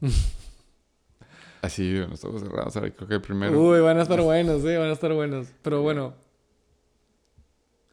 [1.62, 2.74] Así, los ojos cerrados.
[2.76, 3.60] Ahora creo que el primero.
[3.60, 5.48] Uy, van a estar buenos, eh, van a estar buenos.
[5.62, 6.14] Pero bueno.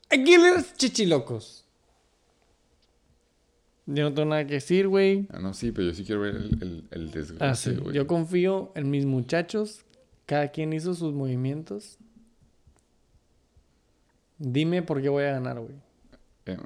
[0.10, 1.66] Aquí los chichilocos.
[3.86, 5.28] Yo no tengo nada que decir, güey.
[5.32, 7.82] Ah, no, sí, pero yo sí quiero ver el, el, el Ah, desglose, sí.
[7.82, 7.96] güey.
[7.96, 9.84] Yo confío en mis muchachos.
[10.28, 11.98] Cada quien hizo sus movimientos.
[14.38, 15.74] Dime por qué voy a ganar, güey.
[16.46, 16.58] Eh,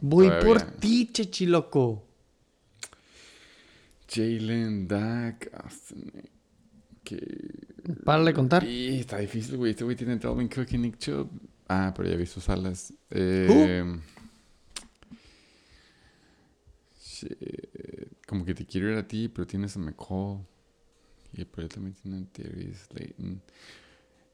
[0.00, 0.46] Voy todavía.
[0.48, 2.02] por ti, chichiloco.
[4.08, 6.10] Jalen, Dak, Austin.
[7.04, 7.20] Que...
[8.04, 8.64] Para de contar.
[8.64, 9.72] Y está difícil, güey.
[9.72, 11.28] Este güey tiene Dalvin Cook y Nick Chubb.
[11.68, 12.92] Ah, pero ya vi sus alas.
[13.10, 13.98] Eh.
[18.26, 20.40] Como que te quiero ir a ti, pero tienes a McCall.
[21.32, 21.94] Y pero también
[22.32, 23.42] tiene Slayton.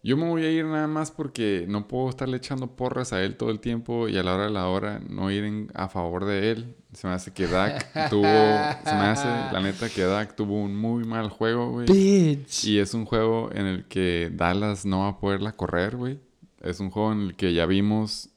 [0.02, 3.36] Yo me voy a ir nada más porque no puedo estarle echando porras a él
[3.36, 6.24] todo el tiempo y a la hora de la hora no ir en- a favor
[6.26, 6.76] de él.
[6.92, 8.22] Se me hace que Dak tuvo...
[8.22, 11.86] Se me hace, la neta, que Dak tuvo un muy mal juego, güey.
[11.88, 12.66] Bitch.
[12.66, 16.20] Y es un juego en el que Dallas no va a poderla correr, güey.
[16.60, 18.30] Es un juego en el que ya vimos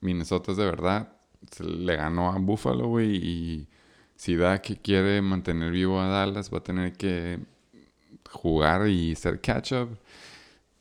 [0.00, 1.12] Minnesota es de verdad.
[1.52, 3.14] Se le ganó a Buffalo, güey.
[3.16, 3.68] Y
[4.16, 7.38] si Dak quiere mantener vivo a Dallas, va a tener que
[8.32, 9.98] jugar y hacer catch-up.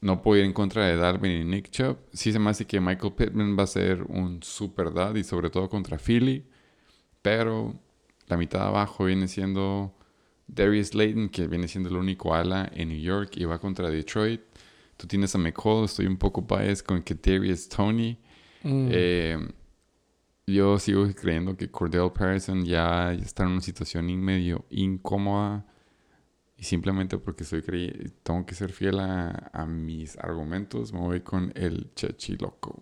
[0.02, 1.98] No puedo ir en contra de Dalvin y Nick Chubb.
[2.12, 5.50] Sí se me hace que Michael Pittman va a ser un super dad y sobre
[5.52, 6.44] todo contra Philly.
[7.22, 7.76] Pero
[8.28, 9.94] la mitad de abajo viene siendo
[10.48, 14.42] Darius Slayton, que viene siendo el único ala en New York y va contra Detroit.
[14.98, 18.18] Tú tienes a McCall, estoy un poco biased con que Darius Tony.
[18.64, 18.88] Mm.
[18.92, 19.48] Eh,
[20.48, 25.66] yo sigo creyendo que Cordell Patterson ya está en una situación medio incómoda.
[26.62, 31.22] Y simplemente porque soy crey tengo que ser fiel a, a mis argumentos, me voy
[31.22, 32.80] con el Chechi loco.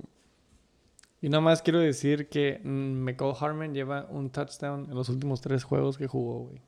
[1.22, 2.70] Y nada más quiero decir que mm,
[3.06, 6.62] McCall Harmon lleva un touchdown en los últimos tres juegos que jugó, güey.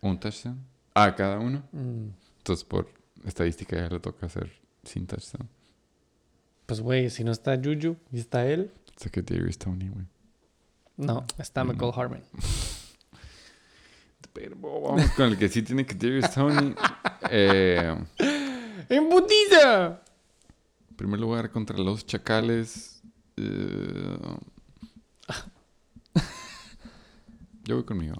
[0.00, 0.58] ¿Un touchdown?
[0.94, 1.62] Ah, cada uno.
[1.72, 2.08] Mm.
[2.38, 2.88] Entonces, por
[3.26, 4.50] estadística, ya le toca hacer
[4.82, 5.46] sin touchdown.
[6.64, 10.06] Pues, güey, si no está Juju y está él, Sé que Darius Tony, güey.
[10.96, 11.68] no, está Mm.
[11.68, 12.22] McCall Harmon.
[14.32, 16.74] Pero vamos con el que sí tiene que Darius Tony.
[17.30, 17.96] Eh,
[18.88, 20.02] ¡En putiza!
[20.90, 23.02] en primer lugar, contra los Chacales.
[23.36, 24.18] eh,
[27.64, 28.16] yo voy conmigo.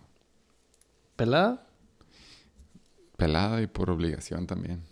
[1.17, 1.67] ¿Pelada?
[3.17, 4.83] Pelada y por obligación también.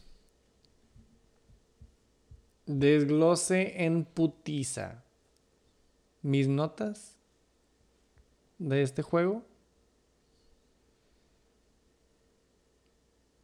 [2.67, 5.03] Desglose en putiza.
[6.23, 7.17] Mis notas
[8.59, 9.48] de este juego.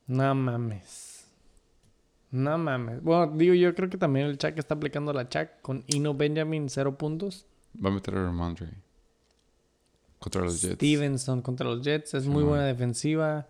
[0.07, 1.27] No mames.
[2.31, 3.03] No mames.
[3.03, 6.69] Bueno, digo, yo creo que también el Chuck está aplicando la Chuck con Ino Benjamin,
[6.69, 7.47] cero puntos.
[7.83, 8.69] Va a meter a Ramondre.
[10.19, 10.75] Contra los Jets.
[10.75, 12.15] Stevenson contra los Jets.
[12.15, 13.47] Es muy buena defensiva.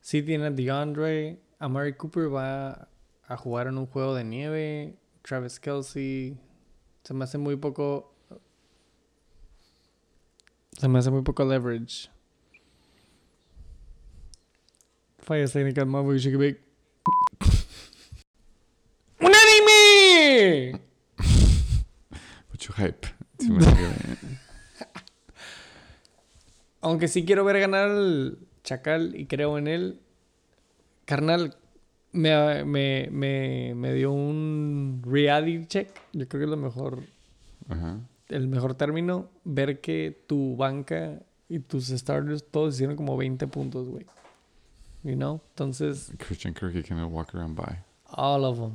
[0.00, 1.40] Sí tiene a DeAndre.
[1.58, 2.88] Amari Cooper va
[3.26, 4.96] a jugar en un juego de nieve.
[5.22, 6.36] Travis Kelsey.
[7.04, 8.12] Se me hace muy poco.
[10.72, 12.10] Se me hace muy poco leverage.
[15.26, 16.58] Técnicas más muy chiquibig.
[19.20, 20.80] ¡Un anime!
[22.50, 23.08] Mucho hype.
[26.80, 30.00] Aunque sí quiero ver ganar al Chacal y creo en él.
[31.04, 31.56] Carnal,
[32.12, 35.88] me, me, me, me dio un reality check.
[36.12, 37.02] Yo creo que es lo mejor,
[37.68, 37.98] Ajá.
[38.28, 39.28] el mejor término.
[39.44, 44.06] Ver que tu banca y tus starters todos hicieron como 20 puntos, güey.
[45.02, 45.40] You know?
[45.50, 47.78] Entonces, Christian Kirk y Kenneth Walker and by.
[48.12, 48.72] all of them.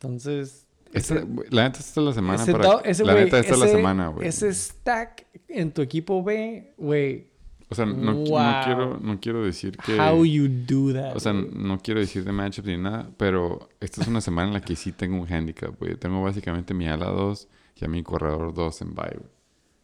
[0.00, 2.80] Entonces, ese- güey, la neta, esta es la semana ese para...
[2.84, 4.28] ese la neta, esta es la ese- semana, güey.
[4.28, 7.28] Ese stack en tu equipo B, güey.
[7.70, 8.40] O sea, no, Wow.
[8.40, 9.98] no quiero, no quiero decir que...
[10.00, 11.14] How you do that.
[11.14, 14.54] O sea, no quiero decir de matchups ni nada, pero esta es una semana en
[14.54, 15.94] la que sí tengo un handicap, güey.
[15.96, 19.30] Tengo básicamente mi ala 2 y a mi corredor 2 en bye, güey.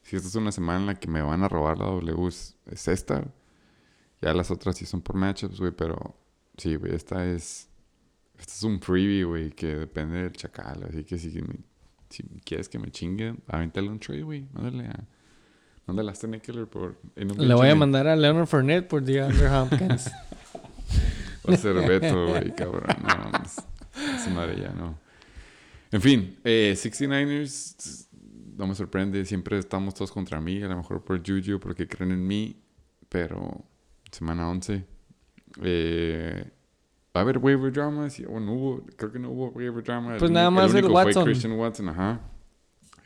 [0.03, 2.57] Si esta es una semana en la que me van a robar la W, es,
[2.71, 3.25] es esta.
[4.25, 6.17] Ya las otras sí son por matchups, güey, pero
[6.57, 7.69] sí, güey, esta es...
[8.39, 10.83] Este es un freebie, güey, que depende del chacal.
[10.89, 11.61] Así que si, me-
[12.09, 14.49] si quieres que me chingue, avéntale un trade, güey.
[14.55, 15.05] Mándale a...
[15.87, 16.99] Mándale a Stanley por...
[17.17, 20.11] en un Le voy a mandar a Leonard Fournette por DeAndre Hopkins.
[21.47, 22.97] Va a ser Beto, güey, cabrón.
[23.03, 23.57] No, mames.
[24.17, 24.99] Esa madre ya no.
[25.93, 28.09] En fin, eh, 69ers
[28.57, 29.23] no me sorprende.
[29.27, 30.63] Siempre estamos todos contra mí.
[30.63, 32.57] A lo mejor por Juju, porque creen en mí.
[33.11, 33.63] Pero
[34.15, 34.85] semana 11.
[35.63, 36.51] Eh,
[37.17, 38.11] ¿Va a haber waiver drama?
[38.11, 40.17] Sí, o no hubo, creo que no hubo waiver drama.
[40.19, 41.25] Pues nada más el único fue Watson.
[41.25, 42.21] Christian Watson, ajá.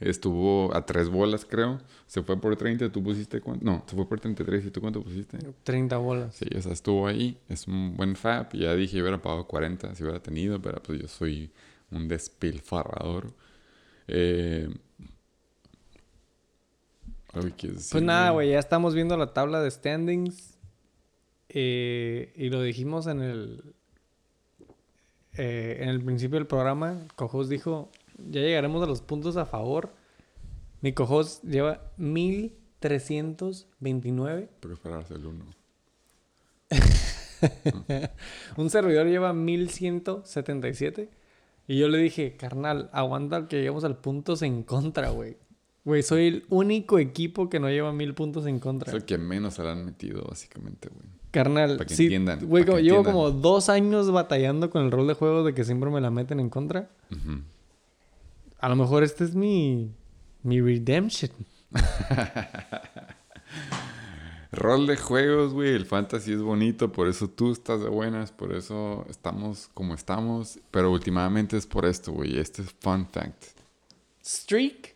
[0.01, 1.81] Estuvo a tres bolas, creo.
[2.07, 2.91] Se fue por 30.
[2.91, 3.65] ¿Tú pusiste cuánto?
[3.65, 4.67] No, se fue por 33.
[4.67, 5.39] ¿Y tú cuánto pusiste?
[5.65, 6.37] 30 bolas.
[6.37, 7.39] Sí, o sea, estuvo ahí.
[7.49, 8.53] Es un buen fab.
[8.55, 11.51] Ya dije, hubiera pagado 40 si hubiera tenido, pero pues yo soy
[11.91, 13.35] un despilfarrador.
[14.07, 14.69] Eh...
[17.35, 20.58] Ay, ¿qué decir, Pues nada, güey, ya estamos viendo la tabla de standings.
[21.49, 23.75] Eh, y lo dijimos en el.
[25.37, 27.07] eh, en el principio del programa.
[27.17, 27.91] Cojos dijo:
[28.31, 29.91] Ya llegaremos a los puntos a favor.
[30.81, 34.49] Mi Cojos lleva 1329.
[34.61, 35.45] Prepararse el uno.
[38.57, 41.09] Un servidor lleva 1177.
[41.67, 45.37] Y yo le dije, carnal, aguanta que lleguemos al puntos en contra, güey.
[45.85, 48.91] Güey, soy el único equipo que no lleva mil puntos en contra.
[48.91, 51.07] Es el que menos se le han metido, básicamente, güey.
[51.45, 53.13] Carnal, que sí, entiendan, güey, como- llevo entiendan.
[53.13, 56.41] como dos años batallando con el rol de juego de que siempre me la meten
[56.41, 56.89] en contra.
[58.61, 59.93] A lo mejor este es mi,
[60.43, 61.31] mi redemption.
[64.51, 65.75] Rol de juegos, güey.
[65.75, 70.59] El fantasy es bonito, por eso tú estás de buenas, por eso estamos como estamos.
[70.71, 72.39] Pero últimamente es por esto, güey.
[72.39, 73.45] Este es fun fact.
[74.25, 74.95] Streak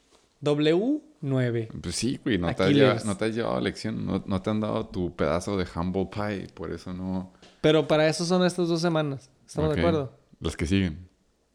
[1.22, 1.68] W9.
[1.80, 2.82] Pues sí, güey, no te, has Aquiles.
[3.02, 6.06] lleva- no te has llevado lección, no, no te han dado tu pedazo de humble
[6.12, 7.32] pie, por eso no.
[7.60, 9.30] Pero para eso son estas dos semanas.
[9.46, 10.18] ¿Estamos de acuerdo?
[10.40, 11.08] Los que siguen.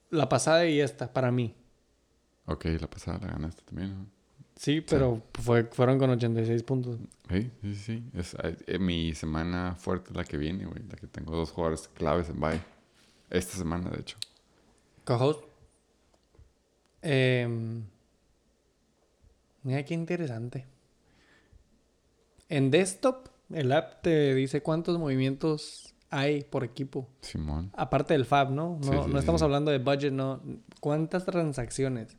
[0.10, 1.54] La pasada y esta, para mí.
[2.46, 4.06] Ok, la pasada la ganaste también, ¿no?
[4.56, 6.98] Sí, pero fue, fueron con 86 puntos.
[7.30, 8.04] Sí, sí, sí.
[8.16, 10.82] Es, eh, mi semana fuerte es la que viene, güey.
[10.90, 12.60] La que tengo dos jugadores claves en bye.
[13.30, 14.18] Esta semana, de hecho.
[15.04, 15.38] Cojos.
[17.02, 17.84] Em,
[19.68, 20.66] mira qué interesante.
[22.48, 27.10] En desktop, el app te dice cuántos movimientos hay por equipo.
[27.20, 27.72] Simón.
[27.76, 28.78] Aparte del FAB, ¿no?
[28.82, 29.46] No, Sí, sí, no estamos sí.
[29.46, 30.42] hablando de budget, no.
[30.80, 32.16] ¿Cuántas transacciones?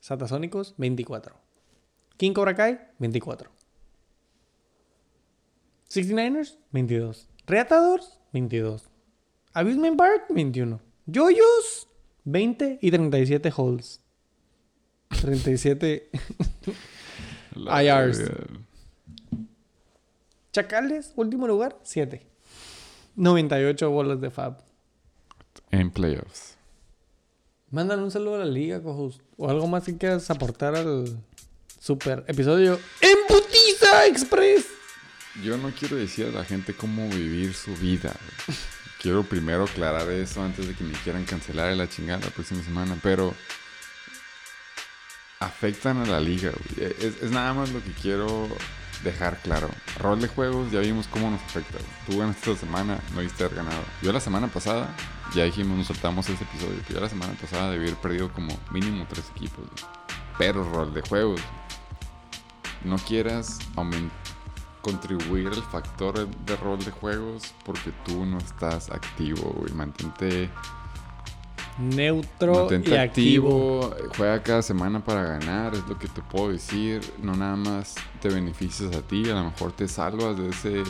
[0.00, 1.34] Satasónicos, 24.
[2.18, 3.50] King Cobra Kai, 24.
[5.88, 7.28] 69ers, 22.
[7.46, 8.90] Reatadores, 22.
[9.54, 10.80] Abusement Park, 21.
[11.06, 11.88] Yoyos,
[12.24, 14.02] 20 y 37 holes.
[15.08, 16.10] 37
[17.54, 18.22] La IRs.
[20.52, 22.26] Chacales, último lugar, 7.
[23.16, 24.58] 98 bolas de FAB.
[25.70, 26.56] En playoffs.
[27.70, 29.20] Mándale un saludo a la liga, cojos.
[29.36, 31.18] O algo más que quieras aportar al
[31.80, 34.66] super episodio en Putiza Express.
[35.42, 38.14] Yo no quiero decir a la gente cómo vivir su vida.
[39.00, 42.98] Quiero primero aclarar eso antes de que me quieran cancelar la chingada la próxima semana.
[43.02, 43.34] Pero
[45.40, 46.50] afectan a la liga.
[46.50, 46.92] güey.
[46.98, 48.48] Es, es nada más lo que quiero
[49.04, 49.68] dejar claro.
[49.98, 51.78] Rol de juegos, ya vimos cómo nos afecta.
[51.78, 51.90] güey.
[52.06, 53.82] Tú ganaste esta semana, no diste haber ganado.
[54.02, 54.94] Yo la semana pasada,
[55.34, 56.82] ya dijimos, nos soltamos ese episodio.
[56.86, 59.58] que Yo la semana pasada debí haber perdido como mínimo tres equipos.
[59.58, 59.92] güey.
[60.38, 61.40] Pero rol de juegos.
[62.84, 63.58] No quieras
[64.82, 69.72] contribuir al factor de rol de juegos porque tú no estás activo, güey.
[69.72, 70.50] Mantente,
[71.78, 73.84] Neutro mantente y activo.
[73.84, 74.10] activo.
[74.16, 77.00] Juega cada semana para ganar, es lo que te puedo decir.
[77.22, 80.82] No nada más te beneficias a ti, a lo mejor te salvas de ese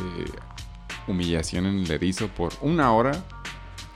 [1.08, 3.12] humillación en el erizo por una hora.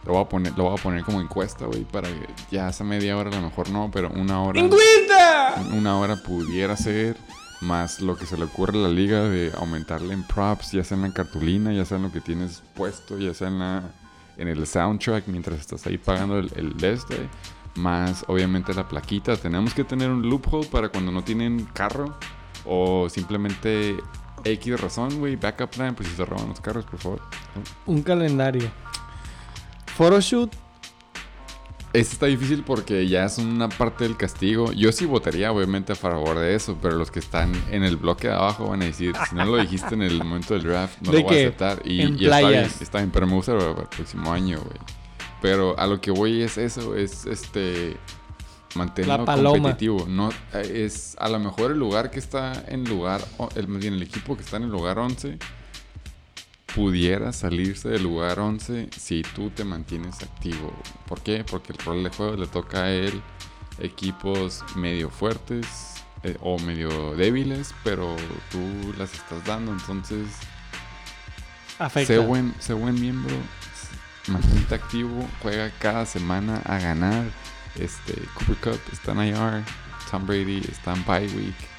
[0.05, 2.85] Lo voy a poner, lo voy a poner como encuesta, güey, para que ya esa
[2.85, 5.63] media hora a lo mejor no, pero una hora ¡Encuesta!
[5.75, 7.19] una hora pudiera ser
[7.61, 10.97] más lo que se le ocurre a la liga de aumentarle en props, ya sea
[10.97, 13.83] en la cartulina, ya sea en lo que tienes puesto, ya sea en, la,
[14.41, 17.29] en el soundtrack mientras estás ahí pagando el, el este,
[17.77, 19.37] más obviamente la plaquita.
[19.37, 22.17] Tenemos que tener un loophole para cuando no tienen carro
[22.65, 23.97] o simplemente
[24.45, 27.21] X razón, güey, backup plan, pues si se roban los carros, por favor.
[27.87, 28.71] Un calendario.
[29.97, 30.55] Photoshoot.
[31.93, 34.71] Este está difícil porque ya es una parte del castigo.
[34.73, 38.29] Yo sí votaría, obviamente, a favor de eso, pero los que están en el bloque
[38.29, 41.11] de abajo van a decir, si no lo dijiste en el momento del draft, no
[41.11, 41.83] ¿De lo voy a aceptar.
[41.85, 44.79] Y, y está bien, está bien, pero me gusta para el próximo año, güey.
[45.43, 47.97] Pero a lo que voy es eso, es este
[48.77, 50.07] mantenerlo competitivo.
[50.09, 53.21] No, eh, es a lo mejor el lugar que está en lugar,
[53.57, 55.39] el, más bien el equipo que está en el lugar 11
[56.75, 60.73] pudiera salirse del lugar 11 si tú te mantienes activo.
[61.07, 61.45] ¿Por qué?
[61.45, 63.23] Porque el rol de juego le toca a él
[63.79, 65.67] equipos medio fuertes
[66.23, 68.15] eh, o medio débiles, pero
[68.51, 68.59] tú
[68.99, 70.27] las estás dando, entonces
[71.79, 72.15] Afecta.
[72.15, 73.35] sé buen, sé buen miembro,
[74.29, 77.25] mantente activo, juega cada semana a ganar.
[77.77, 79.65] Este, Cooper Cup está en IR.
[80.11, 81.70] Tom Brady está en bye week.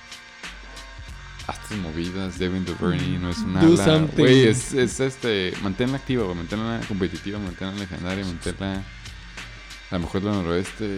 [1.67, 4.07] Tus movidas, Devin Duvernay no es un Do ala.
[4.17, 5.53] Güey, es, es este.
[5.61, 6.35] Manténla activa, güey.
[6.35, 8.83] Manténla competitiva, manténla legendaria, manténla.
[9.89, 10.97] A lo mejor del noroeste.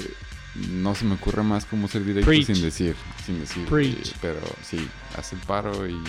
[0.70, 2.46] No se me ocurre más cómo ser directo Preach.
[2.46, 2.96] sin decir.
[3.26, 3.66] Sin decir.
[3.66, 4.14] Preach.
[4.22, 6.00] Pero sí, haz el paro y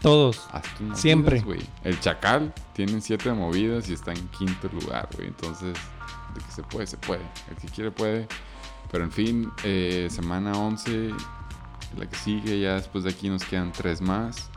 [0.00, 0.40] Todos.
[0.80, 1.40] Movidas, Siempre.
[1.40, 1.60] güey.
[1.82, 5.28] El Chacal tiene siete movidas y está en quinto lugar, güey.
[5.28, 5.74] Entonces,
[6.34, 7.22] de que se puede, se puede.
[7.50, 8.26] El que quiere puede.
[8.90, 11.10] Pero en fin, eh, semana 11,
[11.96, 14.50] la que sigue, ya después de aquí nos quedan tres más.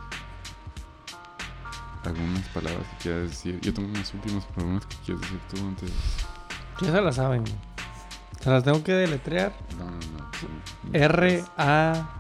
[2.03, 3.59] Algunas palabras que quieras decir.
[3.61, 5.91] Yo tengo unas últimas preguntas que quieres decir tú antes.
[6.81, 7.43] Ya se las saben.
[8.39, 9.51] Se las tengo que deletrear.
[9.77, 10.29] No, no, no.
[10.93, 12.17] R-A-C-H-A-D.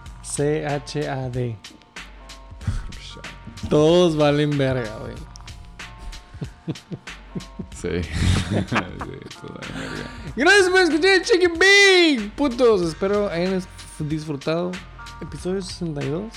[3.69, 5.15] Todos valen verga, güey.
[7.79, 8.01] Sí.
[8.01, 8.09] sí.
[10.35, 12.31] Gracias por escuchar Chicken Big.
[12.33, 13.61] Putos, espero hayan
[13.99, 14.71] disfrutado.
[15.21, 16.33] Episodio 62.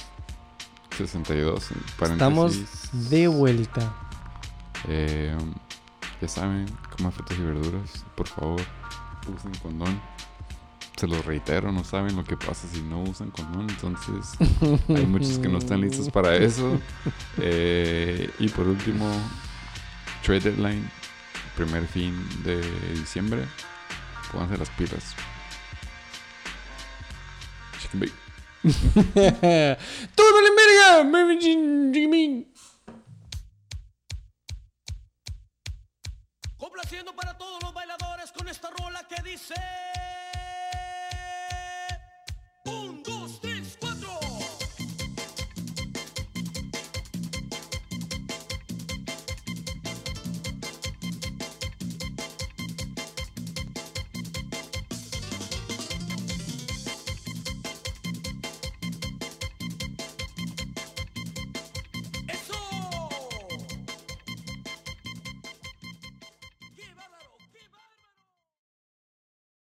[0.97, 1.71] 62.
[2.03, 3.11] Estamos paréntesis.
[3.11, 3.95] de vuelta.
[4.89, 5.37] Eh,
[6.21, 8.61] ya saben, coman frutas y verduras, por favor,
[9.35, 10.01] usen condón.
[10.97, 14.35] Se los reitero, no saben lo que pasa si no usan condón, entonces
[14.89, 16.79] hay muchos que no están listos para eso.
[17.39, 19.11] Eh, y por último,
[20.23, 20.91] trade deadline,
[21.57, 22.61] primer fin de
[22.93, 23.47] diciembre,
[24.31, 25.15] pónganse las pilas.
[27.79, 28.20] Chicken bake.
[28.63, 31.03] ¡Tú no le verga!
[36.59, 39.55] Complaciendo para todos los bailadores con esta rola que dice...
[42.67, 43.60] Un, dos, tres.